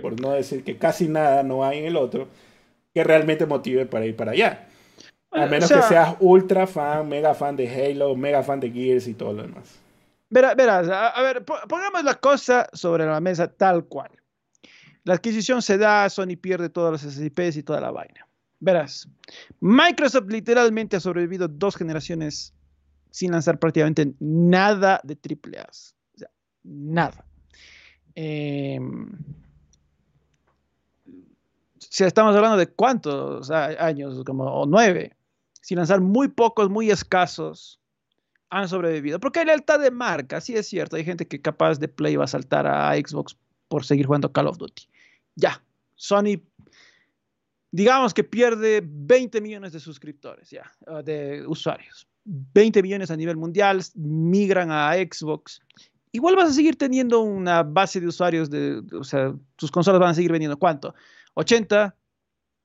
por 0.02 0.20
no 0.20 0.32
decir 0.32 0.64
que 0.64 0.78
casi 0.78 1.08
nada 1.08 1.44
no 1.44 1.64
hay 1.64 1.80
en 1.80 1.86
el 1.86 1.96
otro, 1.96 2.28
que 2.94 3.04
realmente 3.04 3.46
motive 3.46 3.86
para 3.86 4.06
ir 4.06 4.16
para 4.16 4.32
allá. 4.32 4.68
A 5.32 5.46
menos 5.46 5.72
que 5.72 5.82
seas 5.84 6.16
ultra 6.20 6.66
fan, 6.66 7.08
mega 7.08 7.36
fan 7.36 7.56
de 7.56 7.70
Halo, 7.70 8.16
mega 8.16 8.42
fan 8.44 8.60
de 8.60 8.72
Gears 8.72 9.08
y 9.08 9.14
todo 9.14 9.34
lo 9.34 9.44
demás. 9.44 9.80
Verás, 10.30 10.90
a, 10.90 11.22
ver, 11.22 11.45
pongamos 11.45 12.04
la 12.04 12.16
cosa 12.16 12.68
sobre 12.74 13.06
la 13.06 13.22
mesa 13.22 13.48
tal 13.48 13.86
cual. 13.86 14.12
La 15.04 15.14
adquisición 15.14 15.62
se 15.62 15.78
da, 15.78 16.10
Sony 16.10 16.36
pierde 16.40 16.70
todos 16.70 16.91
los 16.91 17.14
SIPs 17.14 17.56
y 17.56 17.64
toda 17.64 17.80
la 17.80 17.91
vaina. 17.91 18.28
Verás, 18.60 19.08
Microsoft 19.62 20.28
literalmente 20.30 20.98
ha 20.98 20.99
sobrevivido 20.99 21.48
dos 21.48 21.76
generaciones 21.76 22.54
sin 23.12 23.32
lanzar 23.32 23.58
prácticamente 23.58 24.14
nada 24.20 24.99
de 25.04 25.16
triple 25.16 25.60
A. 25.60 25.64
O 25.64 26.18
sea, 26.18 26.30
nada. 26.64 27.26
Em, 28.16 29.10
si 31.78 32.04
estamos 32.04 32.36
hablando 32.36 32.58
de 32.58 32.68
cuántos 32.68 33.49
años, 33.49 34.24
como 34.26 34.66
nueve, 34.66 35.16
sin 35.62 35.78
lanzar 35.78 36.02
muy 36.02 36.28
pocos, 36.28 36.70
muy 36.70 36.91
escasos, 36.91 37.80
han 38.49 38.69
sobrevivido. 38.69 39.19
Porque 39.19 39.40
hay 39.40 39.45
lealtad 39.45 39.80
de 39.80 39.91
marca, 39.91 40.41
sí 40.41 40.56
es 40.56 40.68
cierto. 40.68 40.95
Hay 40.95 41.03
gente 41.03 41.28
que 41.28 41.41
capaz 41.41 41.80
de 41.80 41.88
Play 41.88 42.15
va 42.15 42.26
a 42.26 42.28
saltar 42.28 42.68
a 42.68 42.94
Xbox 42.95 43.38
por 43.68 43.86
seguir 43.86 44.06
jugando 44.06 44.32
Call 44.32 44.48
of 44.48 44.57
Duty 44.57 44.88
ya, 45.38 45.64
Sony, 45.95 46.41
digamos 47.72 48.14
que 48.14 48.24
pierde 48.24 48.82
20 48.84 49.40
millones 49.40 49.72
de 49.72 49.80
suscriptores, 49.80 50.49
ya, 50.49 50.69
ah, 50.88 51.02
de 51.02 51.45
usuarios. 51.48 52.07
20 52.26 52.84
millones 52.84 53.10
a 53.10 53.15
nivel 53.15 53.38
mundial, 53.38 53.82
migran 53.95 54.69
a 54.72 54.94
Xbox. 54.95 55.61
Igual 56.11 56.36
vas 56.36 56.49
a 56.49 56.53
seguir 56.53 56.76
teniendo 56.76 57.22
una 57.22 57.64
base 57.64 58.02
de 58.02 58.07
usuarios, 58.07 58.49
de, 58.49 58.82
o 58.94 59.03
sea, 59.03 59.34
tus 59.56 59.72
consolas 59.72 60.02
van 60.02 60.10
a 60.10 60.14
seguir 60.14 60.32
vendiendo 60.32 60.57
cuánto? 60.57 60.94
80, 61.36 61.95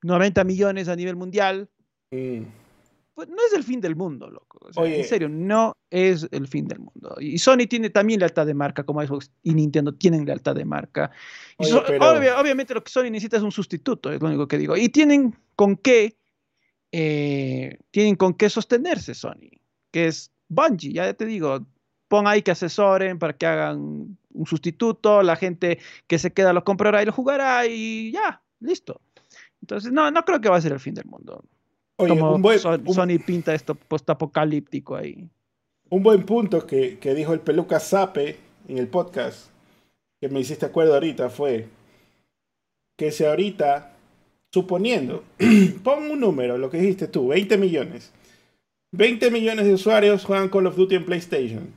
90 0.03 0.45
millones 0.45 0.89
a 0.89 0.97
nivel 0.97 1.15
mundial. 1.15 1.69
Mm. 2.11 2.45
Pues 3.15 3.29
no 3.29 3.37
es 3.47 3.53
el 3.53 3.63
fin 3.63 3.81
del 3.81 3.95
mundo, 3.95 4.31
loco. 4.31 4.71
en 4.85 5.05
serio, 5.05 5.29
no 5.29 5.77
es 5.91 6.27
el 6.31 6.49
fin 6.49 6.67
del 6.67 6.79
mundo. 6.79 7.15
Y 7.21 7.39
Sony 7.39 7.67
tiene 7.69 7.91
también 7.91 8.21
lealtad 8.21 8.47
de 8.47 8.55
marca, 8.55 8.85
como 8.85 9.03
Xbox 9.03 9.31
y 9.43 9.53
Nintendo 9.55 9.93
tienen 9.93 10.25
lealtad 10.25 10.55
de 10.55 10.65
marca. 10.65 11.11
obviamente 11.59 12.73
lo 12.73 12.83
que 12.83 12.91
Sony 12.91 13.11
necesita 13.11 13.37
es 13.37 13.43
un 13.43 13.53
sustituto, 13.53 14.11
es 14.11 14.21
lo 14.21 14.29
único 14.29 14.49
que 14.49 14.57
digo. 14.57 14.77
Y 14.77 14.89
tienen 14.89 15.37
con 15.57 15.77
qué, 15.77 16.17
eh, 16.91 17.79
tienen 17.91 18.17
con 18.17 18.33
qué 18.33 18.49
sostenerse 18.49 19.15
Sony, 19.15 19.61
que 19.91 20.07
es 20.07 20.31
Bungie, 20.49 20.95
ya 20.95 21.13
te 21.13 21.27
digo, 21.27 21.67
pon 22.09 22.27
ahí 22.27 22.43
que 22.43 22.51
asesoren 22.51 23.19
para 23.19 23.35
que 23.35 23.47
hagan 23.47 24.19
un 24.33 24.47
sustituto, 24.47 25.23
la 25.23 25.37
gente 25.37 25.79
que 26.07 26.19
se 26.19 26.33
queda 26.33 26.53
lo 26.53 26.65
comprará 26.65 27.03
y 27.03 27.07
lo 27.07 27.13
jugará 27.13 27.67
y 27.67 28.13
ya, 28.13 28.43
listo. 28.61 29.03
Entonces, 29.61 29.93
no, 29.93 30.11
no 30.11 30.25
creo 30.25 30.41
que 30.41 30.49
va 30.49 30.57
a 30.57 30.61
ser 30.61 30.73
el 30.73 30.81
fin 30.81 30.95
del 30.95 31.05
mundo. 31.05 31.45
Como 32.09 32.35
un 32.35 32.43
buen, 32.43 32.59
Sony 32.59 33.19
pinta 33.25 33.55
esto 33.55 33.75
postapocalíptico 33.75 34.97
ahí. 34.97 35.29
Un 35.91 36.03
buen 36.03 36.25
punto 36.25 36.67
que, 36.67 36.97
dijo 37.15 37.35
el 37.35 37.41
peluca 37.41 37.79
Sape 37.79 38.39
en 38.69 38.79
el 38.79 38.89
podcast, 38.89 39.49
que 40.21 40.29
me 40.29 40.41
hiciste 40.41 40.65
acuerdo 40.65 40.95
ahorita, 40.95 41.29
fue 41.29 41.67
que 42.97 43.11
si 43.11 43.25
ahorita, 43.25 43.93
suponiendo, 44.53 45.25
pon 45.85 46.11
un 46.11 46.21
número, 46.21 46.57
lo 46.57 46.71
que 46.71 46.79
dijiste 46.79 47.09
tú, 47.09 47.29
20 47.29 47.59
millones. 47.59 48.13
20 48.93 49.31
millones 49.31 49.67
de 49.67 49.75
usuarios 49.75 50.25
juegan 50.25 50.49
Call 50.49 50.67
of 50.67 50.77
Duty 50.77 50.95
en 50.95 51.05
PlayStation. 51.05 51.75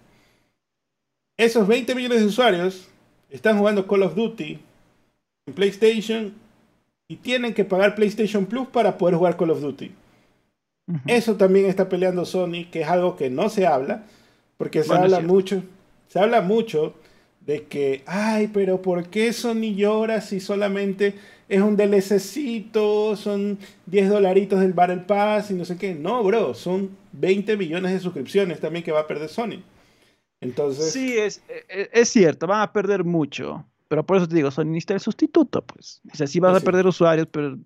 Esos 1.37 1.67
20 1.67 1.95
millones 1.95 2.21
de 2.21 2.27
usuarios 2.27 2.87
están 3.29 3.57
jugando 3.57 3.87
Call 3.87 4.03
of 4.03 4.15
Duty 4.15 4.59
en 5.47 5.53
PlayStation 5.53 6.33
y 7.09 7.17
tienen 7.17 7.53
que 7.53 7.65
pagar 7.65 7.95
PlayStation 7.95 8.45
Plus 8.45 8.67
para 8.67 8.97
poder 8.97 9.15
jugar 9.15 9.35
Call 9.37 9.51
of 9.51 9.61
Duty. 9.61 9.91
Eso 11.07 11.35
también 11.35 11.65
está 11.65 11.89
peleando 11.89 12.25
Sony, 12.25 12.69
que 12.71 12.81
es 12.81 12.87
algo 12.87 13.15
que 13.15 13.29
no 13.29 13.49
se 13.49 13.65
habla, 13.65 14.03
porque 14.57 14.83
se 14.83 14.93
habla 14.93 15.19
mucho, 15.19 15.63
se 16.07 16.19
habla 16.19 16.41
mucho 16.41 16.93
de 17.41 17.63
que, 17.63 18.03
ay, 18.05 18.49
pero 18.53 18.81
¿por 18.81 19.07
qué 19.07 19.33
Sony 19.33 19.75
llora 19.75 20.21
si 20.21 20.39
solamente 20.39 21.15
es 21.49 21.61
un 21.61 21.75
DLCcito, 21.75 23.15
son 23.15 23.57
10 23.87 24.09
dolaritos 24.09 24.59
del 24.59 24.73
Battle 24.73 25.03
Pass 25.07 25.51
y 25.51 25.55
no 25.55 25.65
sé 25.65 25.77
qué? 25.77 25.95
No, 25.95 26.23
bro, 26.23 26.53
son 26.53 26.91
20 27.13 27.57
millones 27.57 27.91
de 27.91 27.99
suscripciones 27.99 28.59
también 28.59 28.83
que 28.83 28.91
va 28.91 29.01
a 29.01 29.07
perder 29.07 29.29
Sony. 29.29 29.63
Entonces... 30.41 30.91
Sí, 30.91 31.17
es, 31.17 31.41
e, 31.47 31.65
e, 31.69 31.89
es 31.93 32.09
cierto, 32.09 32.45
van 32.45 32.61
a 32.61 32.71
perder 32.71 33.03
mucho. 33.03 33.65
Pero 33.87 34.05
por 34.05 34.17
eso 34.17 34.27
te 34.27 34.35
digo, 34.35 34.49
Sony 34.51 34.65
necesita 34.65 34.95
el 34.95 34.99
sustituto, 34.99 35.61
pues. 35.63 36.01
O 36.11 36.15
sea, 36.15 36.27
sí 36.27 36.39
vas 36.39 36.57
a 36.57 36.65
perder 36.65 36.87
usuarios, 36.87 37.27
pero 37.31 37.57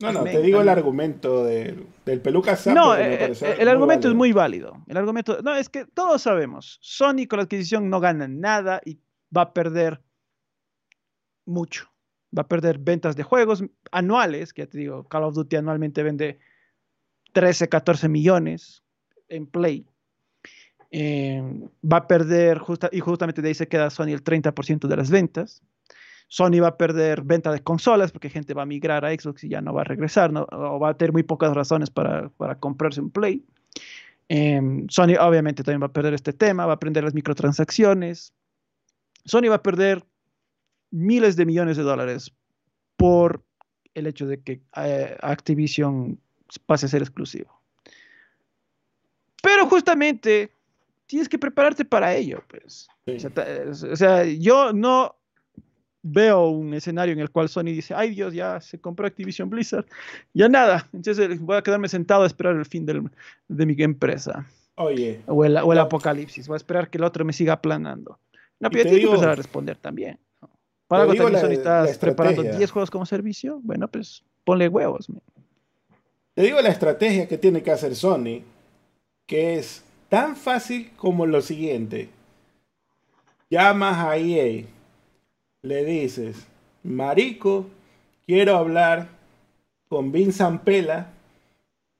no, 0.00 0.12
no, 0.12 0.24
te 0.24 0.40
digo 0.42 0.60
el 0.60 0.68
argumento 0.68 1.44
del 1.44 1.86
peluca 2.22 2.56
No, 2.66 2.96
eh, 2.96 3.32
eh, 3.32 3.56
el 3.58 3.68
argumento 3.68 4.08
es 4.08 4.14
muy 4.14 4.32
válido. 4.32 4.84
El 4.86 4.96
argumento, 4.96 5.40
no, 5.42 5.54
es 5.56 5.68
que 5.68 5.86
todos 5.86 6.22
sabemos, 6.22 6.78
Sony 6.80 7.26
con 7.28 7.38
la 7.38 7.42
adquisición 7.44 7.90
no 7.90 7.98
gana 7.98 8.28
nada 8.28 8.80
y 8.84 8.98
va 9.36 9.42
a 9.42 9.52
perder 9.52 10.00
mucho. 11.46 11.90
Va 12.36 12.42
a 12.42 12.48
perder 12.48 12.78
ventas 12.78 13.16
de 13.16 13.22
juegos 13.22 13.64
anuales, 13.90 14.52
que 14.52 14.62
ya 14.62 14.66
te 14.66 14.78
digo, 14.78 15.08
Call 15.08 15.24
of 15.24 15.34
Duty 15.34 15.56
anualmente 15.56 16.02
vende 16.02 16.38
13, 17.32 17.68
14 17.68 18.08
millones 18.08 18.82
en 19.28 19.46
Play. 19.46 19.86
Eh, 20.90 21.42
va 21.84 21.98
a 21.98 22.06
perder, 22.06 22.58
justa, 22.58 22.88
y 22.92 23.00
justamente 23.00 23.42
de 23.42 23.48
ahí 23.48 23.54
se 23.54 23.68
queda 23.68 23.90
Sony 23.90 24.08
el 24.08 24.22
30% 24.22 24.86
de 24.86 24.96
las 24.96 25.10
ventas. 25.10 25.62
Sony 26.28 26.60
va 26.60 26.68
a 26.68 26.76
perder 26.76 27.22
venta 27.22 27.50
de 27.50 27.62
consolas 27.62 28.12
porque 28.12 28.28
gente 28.28 28.52
va 28.52 28.62
a 28.62 28.66
migrar 28.66 29.04
a 29.04 29.10
Xbox 29.10 29.44
y 29.44 29.48
ya 29.48 29.62
no 29.62 29.72
va 29.72 29.80
a 29.80 29.84
regresar, 29.84 30.30
o 30.36 30.78
va 30.78 30.90
a 30.90 30.96
tener 30.96 31.12
muy 31.12 31.22
pocas 31.22 31.54
razones 31.54 31.90
para, 31.90 32.30
comprarse 32.60 33.00
un 33.00 33.10
Play. 33.10 33.42
Em, 34.28 34.86
Sony 34.90 35.16
obviamente 35.18 35.62
también 35.62 35.80
va 35.80 35.86
a 35.86 35.92
perder 35.92 36.12
este 36.12 36.34
tema, 36.34 36.66
va 36.66 36.74
a 36.74 36.78
perder 36.78 37.04
las 37.04 37.14
microtransacciones. 37.14 38.34
Sony 39.24 39.48
va 39.48 39.56
a 39.56 39.62
perder 39.62 40.04
miles 40.90 41.36
de 41.36 41.46
millones 41.46 41.78
de 41.78 41.82
dólares 41.82 42.30
por 42.96 43.42
el 43.94 44.06
hecho 44.06 44.26
de 44.26 44.42
que 44.42 44.60
eh, 44.76 45.16
Activision 45.22 46.20
pase 46.66 46.86
a 46.86 46.88
ser 46.90 47.00
exclusivo. 47.00 47.58
Pero 49.42 49.66
justamente 49.66 50.52
tienes 51.06 51.28
que 51.28 51.38
prepararte 51.38 51.86
para 51.86 52.14
ello, 52.14 52.44
pues. 52.48 52.86
o 53.06 53.96
sea, 53.96 54.24
yo 54.24 54.74
no 54.74 55.17
veo 56.02 56.48
un 56.48 56.74
escenario 56.74 57.12
en 57.12 57.20
el 57.20 57.30
cual 57.30 57.48
Sony 57.48 57.64
dice, 57.64 57.94
ay 57.94 58.10
Dios, 58.10 58.32
ya 58.32 58.60
se 58.60 58.80
compró 58.80 59.06
Activision 59.06 59.50
Blizzard, 59.50 59.86
ya 60.32 60.48
nada, 60.48 60.88
entonces 60.92 61.40
voy 61.40 61.56
a 61.56 61.62
quedarme 61.62 61.88
sentado 61.88 62.22
a 62.22 62.26
esperar 62.26 62.56
el 62.56 62.66
fin 62.66 62.86
de 62.86 63.66
mi 63.66 63.82
empresa. 63.82 64.46
Oye. 64.78 65.20
O 65.26 65.44
el, 65.44 65.56
apocalipsis, 65.56 66.46
voy 66.46 66.54
a 66.54 66.58
esperar 66.58 66.88
que 66.88 66.98
el 66.98 67.04
otro 67.04 67.24
me 67.24 67.32
siga 67.32 67.54
aplanando. 67.54 68.18
No, 68.60 68.70
pero 68.70 68.88
que 68.88 69.02
empezar 69.02 69.30
a 69.30 69.34
responder 69.34 69.76
también. 69.76 70.18
Para 70.86 71.02
algo 71.02 71.14
también 71.14 71.40
Sony 71.40 71.52
estás 71.52 71.98
preparando 71.98 72.42
10 72.42 72.70
juegos 72.70 72.90
como 72.90 73.04
servicio, 73.04 73.60
bueno, 73.62 73.88
pues 73.88 74.22
ponle 74.44 74.68
huevos. 74.68 75.08
Te 76.34 76.42
digo 76.42 76.60
la 76.62 76.68
estrategia 76.68 77.26
que 77.26 77.38
tiene 77.38 77.62
que 77.62 77.72
hacer 77.72 77.94
Sony, 77.96 78.42
que 79.26 79.58
es 79.58 79.84
tan 80.08 80.36
fácil 80.36 80.92
como 80.96 81.26
lo 81.26 81.42
siguiente. 81.42 82.08
Llamas 83.50 83.98
a 83.98 84.16
EA 84.16 84.64
le 85.62 85.84
dices, 85.84 86.46
Marico, 86.82 87.66
quiero 88.26 88.56
hablar 88.56 89.08
con 89.88 90.12
Vincent 90.12 90.62
Pela 90.62 91.12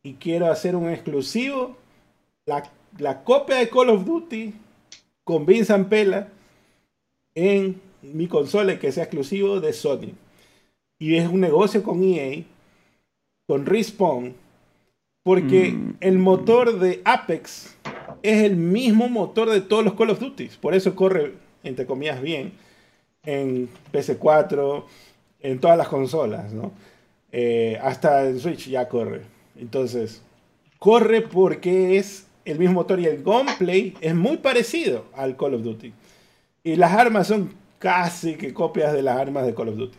y 0.02 0.14
quiero 0.14 0.50
hacer 0.50 0.76
un 0.76 0.88
exclusivo, 0.90 1.76
la, 2.46 3.24
copia 3.24 3.56
de 3.56 3.68
Call 3.68 3.90
of 3.90 4.04
Duty 4.04 4.54
con 5.24 5.44
Vincent 5.44 5.88
Pela 5.88 6.28
en 7.34 7.80
mi 8.02 8.26
consola 8.26 8.78
que 8.78 8.92
sea 8.92 9.04
exclusivo 9.04 9.60
de 9.60 9.72
Sony. 9.72 10.12
Y 10.98 11.16
es 11.16 11.28
un 11.28 11.40
negocio 11.40 11.82
con 11.82 12.02
EA, 12.02 12.44
con 13.46 13.66
Respawn, 13.66 14.34
porque 15.22 15.72
mm. 15.72 15.96
el 16.00 16.18
motor 16.18 16.78
de 16.78 17.02
Apex 17.04 17.76
es 18.22 18.42
el 18.42 18.56
mismo 18.56 19.08
motor 19.08 19.50
de 19.50 19.60
todos 19.60 19.84
los 19.84 19.94
Call 19.94 20.10
of 20.10 20.20
Duty. 20.20 20.48
Por 20.60 20.74
eso 20.74 20.94
corre, 20.94 21.34
entre 21.62 21.86
comillas, 21.86 22.22
bien 22.22 22.52
en 23.28 23.68
PS4, 23.92 24.84
en 25.40 25.60
todas 25.60 25.76
las 25.76 25.88
consolas, 25.88 26.54
¿no? 26.54 26.72
Eh, 27.30 27.78
hasta 27.82 28.26
en 28.26 28.40
Switch 28.40 28.68
ya 28.68 28.88
corre. 28.88 29.20
Entonces, 29.54 30.22
corre 30.78 31.20
porque 31.20 31.98
es 31.98 32.26
el 32.46 32.58
mismo 32.58 32.76
motor 32.76 32.98
y 33.00 33.04
el 33.04 33.22
gameplay 33.22 33.94
es 34.00 34.14
muy 34.14 34.38
parecido 34.38 35.04
al 35.14 35.36
Call 35.36 35.54
of 35.54 35.62
Duty. 35.62 35.92
Y 36.64 36.76
las 36.76 36.92
armas 36.92 37.26
son 37.26 37.52
casi 37.78 38.34
que 38.36 38.54
copias 38.54 38.94
de 38.94 39.02
las 39.02 39.18
armas 39.18 39.44
de 39.44 39.54
Call 39.54 39.68
of 39.68 39.76
Duty. 39.76 39.98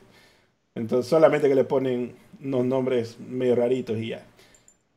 Entonces, 0.73 1.07
solamente 1.07 1.47
que 1.47 1.55
le 1.55 1.65
ponen 1.65 2.15
unos 2.43 2.65
nombres 2.65 3.19
medio 3.19 3.55
raritos 3.55 3.99
y 3.99 4.07
ya. 4.09 4.25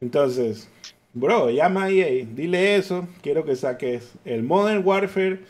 Entonces, 0.00 0.70
bro, 1.12 1.50
llama 1.50 1.84
a 1.84 1.90
EA, 1.90 2.26
dile 2.34 2.76
eso. 2.76 3.06
Quiero 3.20 3.44
que 3.44 3.56
saques 3.56 4.12
el 4.24 4.42
Modern 4.42 4.86
Warfare, 4.86 5.40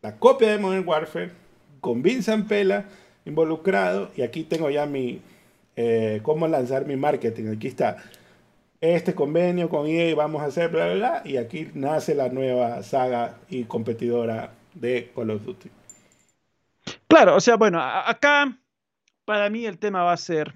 la 0.00 0.16
copia 0.16 0.52
de 0.52 0.58
Modern 0.58 0.86
Warfare, 0.86 1.39
con 1.80 2.02
Vincent 2.02 2.46
Pela 2.48 2.86
involucrado 3.24 4.10
y 4.16 4.22
aquí 4.22 4.44
tengo 4.44 4.70
ya 4.70 4.86
mi 4.86 5.20
eh, 5.76 6.20
cómo 6.22 6.46
lanzar 6.48 6.86
mi 6.86 6.96
marketing. 6.96 7.54
Aquí 7.54 7.68
está 7.68 7.96
este 8.80 9.14
convenio 9.14 9.68
con 9.68 9.86
EA, 9.86 10.14
vamos 10.14 10.42
a 10.42 10.46
hacer 10.46 10.70
bla, 10.70 10.86
bla, 10.86 10.94
bla, 10.94 11.22
y 11.24 11.36
aquí 11.36 11.70
nace 11.74 12.14
la 12.14 12.28
nueva 12.28 12.82
saga 12.82 13.38
y 13.48 13.64
competidora 13.64 14.52
de 14.74 15.10
Call 15.14 15.30
of 15.30 15.44
Duty. 15.44 15.70
Claro, 17.06 17.36
o 17.36 17.40
sea, 17.40 17.56
bueno, 17.56 17.80
acá 17.80 18.58
para 19.24 19.50
mí 19.50 19.66
el 19.66 19.78
tema 19.78 20.02
va 20.02 20.12
a 20.12 20.16
ser 20.16 20.54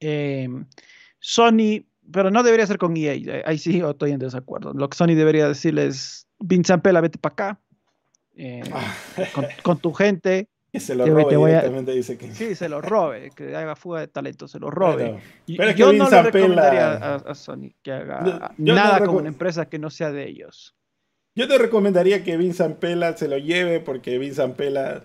eh, 0.00 0.48
Sony, 1.18 1.84
pero 2.12 2.30
no 2.30 2.42
debería 2.42 2.66
ser 2.66 2.78
con 2.78 2.96
EA, 2.96 3.42
ahí 3.44 3.58
sí 3.58 3.80
estoy 3.80 4.12
en 4.12 4.18
desacuerdo. 4.18 4.72
Lo 4.72 4.88
que 4.88 4.96
Sony 4.96 5.14
debería 5.14 5.48
decirles, 5.48 6.28
Vincent 6.38 6.82
Pela, 6.82 7.00
vete 7.00 7.18
para 7.18 7.32
acá, 7.32 7.60
eh, 8.36 8.62
ah. 8.72 8.94
con, 9.62 9.78
tu 9.78 9.92
gente. 9.92 10.48
Que 10.72 10.80
se 10.80 10.94
lo 10.94 11.06
robe 11.06 11.36
directamente, 11.36 11.92
dice 11.92 12.18
que... 12.18 12.34
Sí, 12.34 12.54
se 12.54 12.68
lo 12.68 12.82
robe, 12.82 13.30
que 13.34 13.56
haga 13.56 13.76
fuga 13.76 14.00
de 14.00 14.08
talento, 14.08 14.46
se 14.46 14.58
lo 14.58 14.68
robe. 14.70 15.22
Pero, 15.46 15.70
yo 15.70 15.90
no 15.92 16.10
le 16.10 16.22
recomendaría 16.22 17.14
a, 17.14 17.34
Sony 17.34 17.70
que 17.82 17.92
haga 17.92 18.52
nada 18.58 18.98
con 19.06 19.14
una 19.14 19.28
empresa 19.28 19.70
que 19.70 19.78
no 19.78 19.88
sea 19.88 20.10
de 20.12 20.28
ellos. 20.28 20.76
Yo 21.34 21.48
te 21.48 21.56
recomendaría 21.56 22.24
que 22.24 22.36
Vincent 22.36 22.76
Pela 22.76 23.16
se 23.16 23.26
lo 23.26 23.38
lleve 23.38 23.80
porque 23.80 24.18
Vincent 24.18 24.56
Pela 24.56 25.02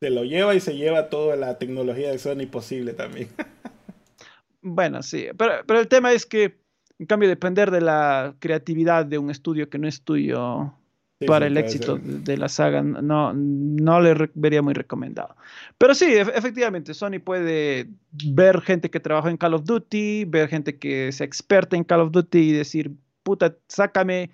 se 0.00 0.10
lo 0.10 0.24
lleva 0.24 0.54
y 0.54 0.60
se 0.60 0.76
lleva 0.76 1.08
toda 1.08 1.36
la 1.36 1.56
tecnología 1.56 2.10
de 2.10 2.18
Sony 2.18 2.46
posible 2.50 2.92
también. 2.92 3.28
bueno, 4.60 5.02
sí, 5.02 5.28
pero, 5.38 5.62
pero 5.66 5.80
el 5.80 5.88
tema 5.88 6.12
es 6.12 6.26
que, 6.26 6.58
en 6.98 7.06
cambio, 7.06 7.30
depender 7.30 7.70
de 7.70 7.80
la 7.80 8.34
creatividad 8.40 9.06
de 9.06 9.16
un 9.16 9.30
estudio 9.30 9.70
que 9.70 9.78
no 9.78 9.88
es 9.88 10.02
tuyo 10.02 10.74
para 11.22 11.46
el 11.46 11.56
éxito 11.56 11.98
de 12.02 12.36
la 12.36 12.48
saga. 12.48 12.82
No, 12.82 13.32
no 13.34 14.00
le 14.00 14.30
vería 14.34 14.62
muy 14.62 14.74
recomendado. 14.74 15.36
Pero 15.78 15.94
sí, 15.94 16.06
efectivamente, 16.14 16.94
Sony 16.94 17.20
puede 17.24 17.88
ver 18.10 18.60
gente 18.60 18.90
que 18.90 19.00
trabaja 19.00 19.30
en 19.30 19.36
Call 19.36 19.54
of 19.54 19.64
Duty, 19.64 20.24
ver 20.26 20.48
gente 20.48 20.78
que 20.78 21.12
se 21.12 21.24
experta 21.24 21.76
en 21.76 21.84
Call 21.84 22.00
of 22.00 22.12
Duty 22.12 22.38
y 22.38 22.52
decir, 22.52 22.92
puta, 23.22 23.56
sácame 23.68 24.30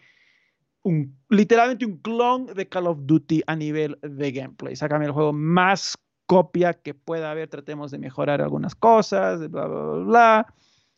un, 0.83 1.17
literalmente 1.29 1.87
un 1.87 1.99
clon 1.99 2.47
de 2.47 2.69
Call 2.69 2.87
of 2.87 2.99
Duty 3.03 3.43
a 3.47 3.57
nivel 3.57 3.99
de 4.03 4.33
gameplay. 4.33 4.77
Sácame 4.77 5.07
el 5.07 5.13
juego 5.13 5.33
más 5.33 5.97
copia 6.27 6.75
que 6.75 6.95
pueda 6.95 7.31
haber, 7.31 7.49
tratemos 7.49 7.91
de 7.91 7.99
mejorar 7.99 8.43
algunas 8.43 8.75
cosas, 8.75 9.41
bla, 9.51 9.67
bla, 9.67 9.83
bla. 10.05 10.55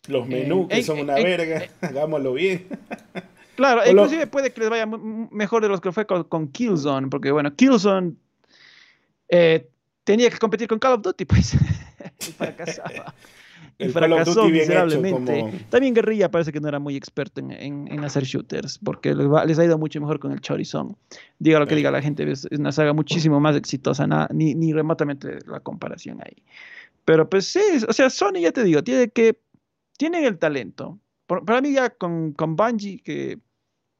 Los 0.09 0.27
menús 0.27 0.69
que 0.69 0.83
son 0.83 0.99
una 0.99 1.15
verga, 1.15 1.62
hagámoslo 1.81 2.33
bien. 2.35 2.67
Claro, 3.60 3.82
inclusive 3.86 4.26
puede 4.26 4.55
que 4.55 4.60
les 4.62 4.70
vaya 4.70 4.86
mejor 4.86 5.60
de 5.60 5.68
los 5.68 5.82
que 5.82 5.92
fue 5.92 6.06
con, 6.06 6.48
Killzone, 6.48 7.08
porque 7.08 7.30
bueno, 7.30 7.55
Killzone 7.55 8.14
eh, 9.28 9.68
tenía 10.02 10.30
que 10.30 10.39
competir 10.39 10.66
con 10.66 10.78
Call 10.78 10.94
of 10.94 11.02
Duty, 11.02 11.26
pues, 11.26 11.52
y 12.20 12.32
fracasaba. 12.32 13.14
y 13.78 13.89
fracasó 13.90 14.48
miserablemente. 14.48 15.66
También 15.68 15.92
Guerrilla 15.92 16.30
parece 16.30 16.52
que 16.52 16.60
no 16.60 16.68
era 16.68 16.78
muy 16.78 16.97
experto 16.97 17.42
en, 17.42 18.02
hacer 18.02 18.24
shooters, 18.24 18.78
porque 18.78 19.14
les, 19.14 19.58
ha 19.58 19.64
ido 19.66 19.76
mucho 19.76 20.00
mejor 20.00 20.20
con 20.20 20.32
el 20.32 20.40
Chorizón. 20.40 20.97
Diga 21.39 21.58
lo 21.58 21.66
que 21.66 21.74
diga 21.74 21.90
la 21.90 22.00
gente, 22.00 22.32
es, 22.32 22.48
una 22.50 22.72
saga 22.72 22.94
muchísimo 22.94 23.40
más 23.40 23.56
exitosa, 23.56 24.06
ni, 24.32 24.55
ni 24.55 24.72
remotamente 24.72 25.36
la 25.47 25.60
comparación 25.60 26.18
ahí. 26.24 26.42
Pero 27.05 27.28
pues 27.28 27.44
sí, 27.44 27.60
o 27.86 27.92
sea, 27.92 28.08
Sony 28.08 28.40
ya 28.40 28.52
te 28.52 28.64
digo, 28.64 28.82
tiene 28.82 29.10
que, 29.10 29.39
tienen 29.98 30.24
el 30.24 30.39
talento. 30.39 30.98
para 31.26 31.60
mí 31.60 31.72
ya 31.74 31.90
con, 31.90 32.32
con 32.32 32.56
Bungie, 32.56 33.02
que 33.02 33.39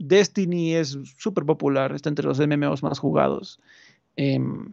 Destiny 0.01 0.75
es 0.75 0.99
súper 1.19 1.45
popular, 1.45 1.93
está 1.93 2.09
entre 2.09 2.27
los 2.27 2.41
MMOs 2.41 2.83
más 2.83 2.99
jugados. 2.99 3.61
em, 4.17 4.73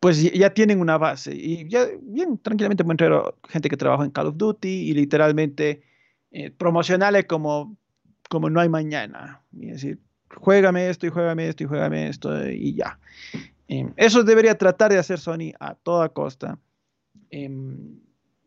pues 0.00 0.22
ya 0.32 0.54
tienen 0.54 0.80
una 0.80 0.96
base 0.96 1.34
y 1.34 1.68
ya 1.68 1.88
bien 2.00 2.38
tranquilamente 2.38 2.84
pueden 2.84 2.98
traer 2.98 3.20
gente 3.48 3.68
que 3.68 3.76
trabaja 3.76 4.04
en 4.04 4.10
Call 4.10 4.28
of 4.28 4.36
Duty 4.36 4.68
y 4.68 4.92
literalmente 4.92 5.82
eh, 6.30 6.50
promocionales 6.50 7.24
como, 7.24 7.76
como 8.28 8.48
no 8.48 8.60
hay 8.60 8.68
mañana. 8.68 9.42
Y 9.52 9.66
decir, 9.66 9.98
juégame 10.36 10.88
esto 10.88 11.06
y 11.06 11.10
juégame 11.10 11.48
esto 11.48 11.64
y 11.64 11.66
juégame 11.66 12.08
esto 12.08 12.48
y 12.48 12.74
ya. 12.74 13.00
Em, 13.66 13.92
eso 13.96 14.22
debería 14.22 14.56
tratar 14.56 14.92
de 14.92 14.98
hacer 14.98 15.18
Sony 15.18 15.52
a 15.58 15.74
toda 15.74 16.10
costa. 16.10 16.58
Em, 17.30 17.98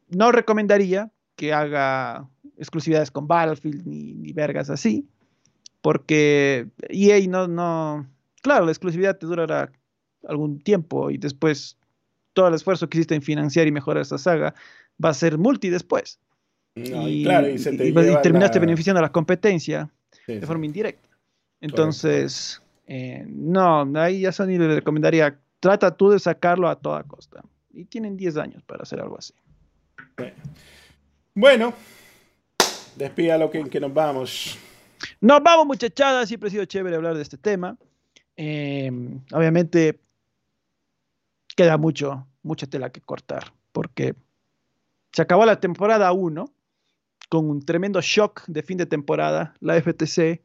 no 0.07 0.31
recomendaría 0.31 1.11
que 1.35 1.53
haga 1.53 2.29
exclusividades 2.61 3.11
con 3.11 3.27
Battlefield 3.27 3.85
ni, 3.85 4.13
ni 4.13 4.31
vergas 4.31 4.69
así, 4.69 5.05
porque 5.81 6.67
EA 6.89 7.27
no, 7.27 7.47
no, 7.47 8.07
claro, 8.41 8.65
la 8.65 8.71
exclusividad 8.71 9.17
te 9.17 9.25
durará 9.25 9.71
algún 10.27 10.59
tiempo 10.59 11.09
y 11.09 11.17
después 11.17 11.75
todo 12.33 12.47
el 12.47 12.53
esfuerzo 12.53 12.87
que 12.87 12.99
hiciste 12.99 13.15
en 13.15 13.23
financiar 13.23 13.67
y 13.67 13.71
mejorar 13.71 14.03
esa 14.03 14.17
saga 14.17 14.53
va 15.03 15.09
a 15.09 15.13
ser 15.13 15.37
multi 15.37 15.69
después. 15.69 16.19
y, 16.75 17.23
claro, 17.23 17.49
y, 17.49 17.57
terminaste 18.21 18.59
beneficiando 18.59 18.99
a 18.99 19.01
la 19.01 19.11
competencia 19.11 19.89
de 20.27 20.45
forma 20.45 20.65
indirecta. 20.65 21.09
Entonces, 21.59 22.61
eh, 22.87 23.25
no, 23.27 23.81
ahí 23.99 24.21
ya 24.21 24.31
Sony 24.31 24.57
le 24.57 24.75
recomendaría, 24.75 25.37
trata 25.59 25.95
tú 25.95 26.11
de 26.11 26.19
sacarlo 26.19 26.69
a 26.69 26.75
toda 26.75 27.03
costa. 27.03 27.43
Y 27.73 27.85
tienen 27.85 28.17
10 28.17 28.37
años 28.37 28.63
para 28.63 28.83
hacer 28.83 28.99
algo 28.99 29.17
así. 29.17 29.33
Bueno, 31.33 31.73
despídalo 32.95 33.49
que, 33.49 33.63
que 33.69 33.79
nos 33.79 33.93
vamos. 33.93 34.57
Nos 35.19 35.41
vamos, 35.43 35.65
muchachada. 35.65 36.25
Siempre 36.25 36.47
ha 36.47 36.51
sido 36.51 36.65
chévere 36.65 36.95
hablar 36.95 37.15
de 37.15 37.21
este 37.21 37.37
tema. 37.37 37.77
Eh, 38.37 38.91
obviamente, 39.33 39.99
queda 41.55 41.77
mucho, 41.77 42.27
mucha 42.43 42.67
tela 42.67 42.89
que 42.91 43.01
cortar, 43.01 43.53
porque 43.71 44.15
se 45.11 45.21
acabó 45.21 45.45
la 45.45 45.59
temporada 45.59 46.11
1 46.11 46.45
con 47.29 47.49
un 47.49 47.65
tremendo 47.65 48.01
shock 48.01 48.43
de 48.47 48.63
fin 48.63 48.77
de 48.77 48.85
temporada. 48.85 49.53
La 49.59 49.79
FTC 49.79 50.41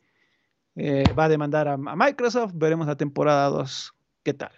eh, 0.76 1.05
va 1.18 1.25
a 1.25 1.28
demandar 1.28 1.68
a, 1.68 1.76
Microsoft, 1.76 2.52
veremos 2.55 2.86
la 2.86 2.97
temporada 2.97 3.49
2 3.49 3.94
qué 4.23 4.34
tal. 4.34 4.52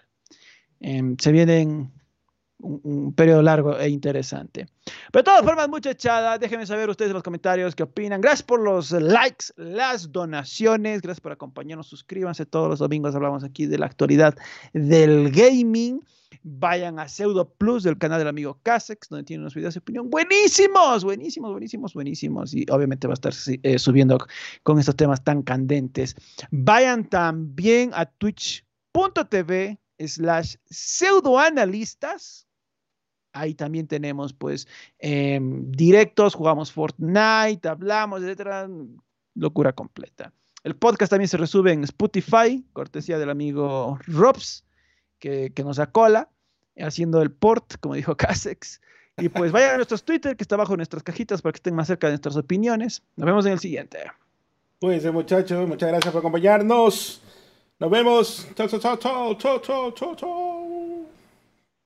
Em, 0.81 1.17
se 1.18 1.33
vienen 1.33 1.92
un, 2.60 3.14
periodo 3.14 3.42
largo 3.42 3.78
e 3.78 3.88
interesante. 3.88 4.66
Pero 5.12 5.20
de 5.20 5.24
todas 5.24 5.42
formas, 5.42 5.68
muchachada, 5.68 6.38
déjenme 6.38 6.66
saber 6.66 6.88
ustedes 6.90 7.10
en 7.10 7.14
los 7.14 7.22
comentarios 7.22 7.74
qué 7.74 7.84
opinan. 7.84 8.20
Gracias 8.20 8.42
por 8.42 8.60
los 8.60 8.90
likes, 8.92 9.46
las 9.56 10.12
donaciones, 10.12 11.02
gracias 11.02 11.20
por 11.20 11.32
acompañarnos. 11.32 11.86
Suscríbanse 11.86 12.46
todos 12.46 12.68
los 12.68 12.78
domingos, 12.78 13.14
hablamos 13.14 13.44
aquí 13.44 13.66
de 13.66 13.78
la 13.78 13.86
actualidad 13.86 14.36
del 14.72 15.30
gaming. 15.30 16.00
Vayan 16.42 16.98
a 16.98 17.08
Pseudo 17.08 17.54
Plus 17.54 17.82
del 17.82 17.98
canal 17.98 18.18
del 18.18 18.28
amigo 18.28 18.60
Casex, 18.62 19.08
donde 19.08 19.24
tiene 19.24 19.42
unos 19.42 19.54
videos 19.54 19.74
de 19.74 19.80
opinión 19.80 20.10
buenísimos, 20.10 21.02
buenísimos, 21.04 21.50
buenísimos, 21.50 21.94
buenísimos. 21.94 22.54
Y 22.54 22.66
obviamente 22.70 23.06
va 23.06 23.14
a 23.14 23.14
estar 23.14 23.32
eh, 23.62 23.78
subiendo 23.78 24.18
con 24.62 24.78
estos 24.78 24.96
temas 24.96 25.24
tan 25.24 25.42
candentes. 25.42 26.16
Vayan 26.50 27.08
también 27.08 27.90
a 27.94 28.06
twitch.tv 28.06 29.78
slash 29.98 30.56
pseudoanalistas 30.70 32.48
Ahí 33.39 33.55
también 33.55 33.86
tenemos 33.86 34.33
pues 34.33 34.67
em, 34.99 35.70
directos, 35.70 36.34
jugamos 36.34 36.73
Fortnite, 36.73 37.68
hablamos, 37.68 38.23
etcétera. 38.23 38.68
Locura 39.34 39.73
completa. 39.73 40.33
El 40.65 40.75
podcast 40.75 41.10
también 41.10 41.28
se 41.28 41.36
resube 41.36 41.73
en 41.73 41.84
Spotify, 41.84 42.65
cortesía 42.73 43.18
del 43.18 43.31
amigo 43.31 43.99
Robs, 44.07 44.65
que, 45.18 45.52
nos 45.65 45.78
acola, 45.78 46.28
haciendo 46.76 47.23
el 47.23 47.31
port, 47.31 47.76
como 47.81 47.94
dijo 47.94 48.17
Casex. 48.17 48.81
Y 49.18 49.28
pues 49.28 49.50
vayan 49.50 49.75
a 49.75 49.76
nuestros 49.76 50.05
Twitter, 50.05 50.36
que 50.36 50.44
está 50.44 50.55
abajo 50.55 50.75
en 50.75 50.78
nuestras 50.78 51.02
cajitas, 51.02 51.42
para 51.42 51.52
que 51.52 51.58
estén 51.58 51.75
más 51.75 51.89
cerca 51.89 52.07
de 52.07 52.12
nuestras 52.12 52.36
opiniones. 52.36 53.02
Nos 53.17 53.26
vemos 53.26 53.47
en 53.47 53.52
el 53.52 53.58
siguiente. 53.58 53.99
Cuídense, 54.81 55.10
muchachos. 55.10 55.67
Muchas 55.67 55.89
gracias 55.89 56.12
por 56.12 56.20
acompañarnos. 56.20 57.20
Nos 57.81 57.91
vemos. 57.91 58.47
Chao, 58.55 58.68
chao, 58.68 58.78
chao, 58.78 59.34
chao, 59.36 59.60
chao, 59.60 59.92
chao, 59.92 60.15
chao. 60.15 60.57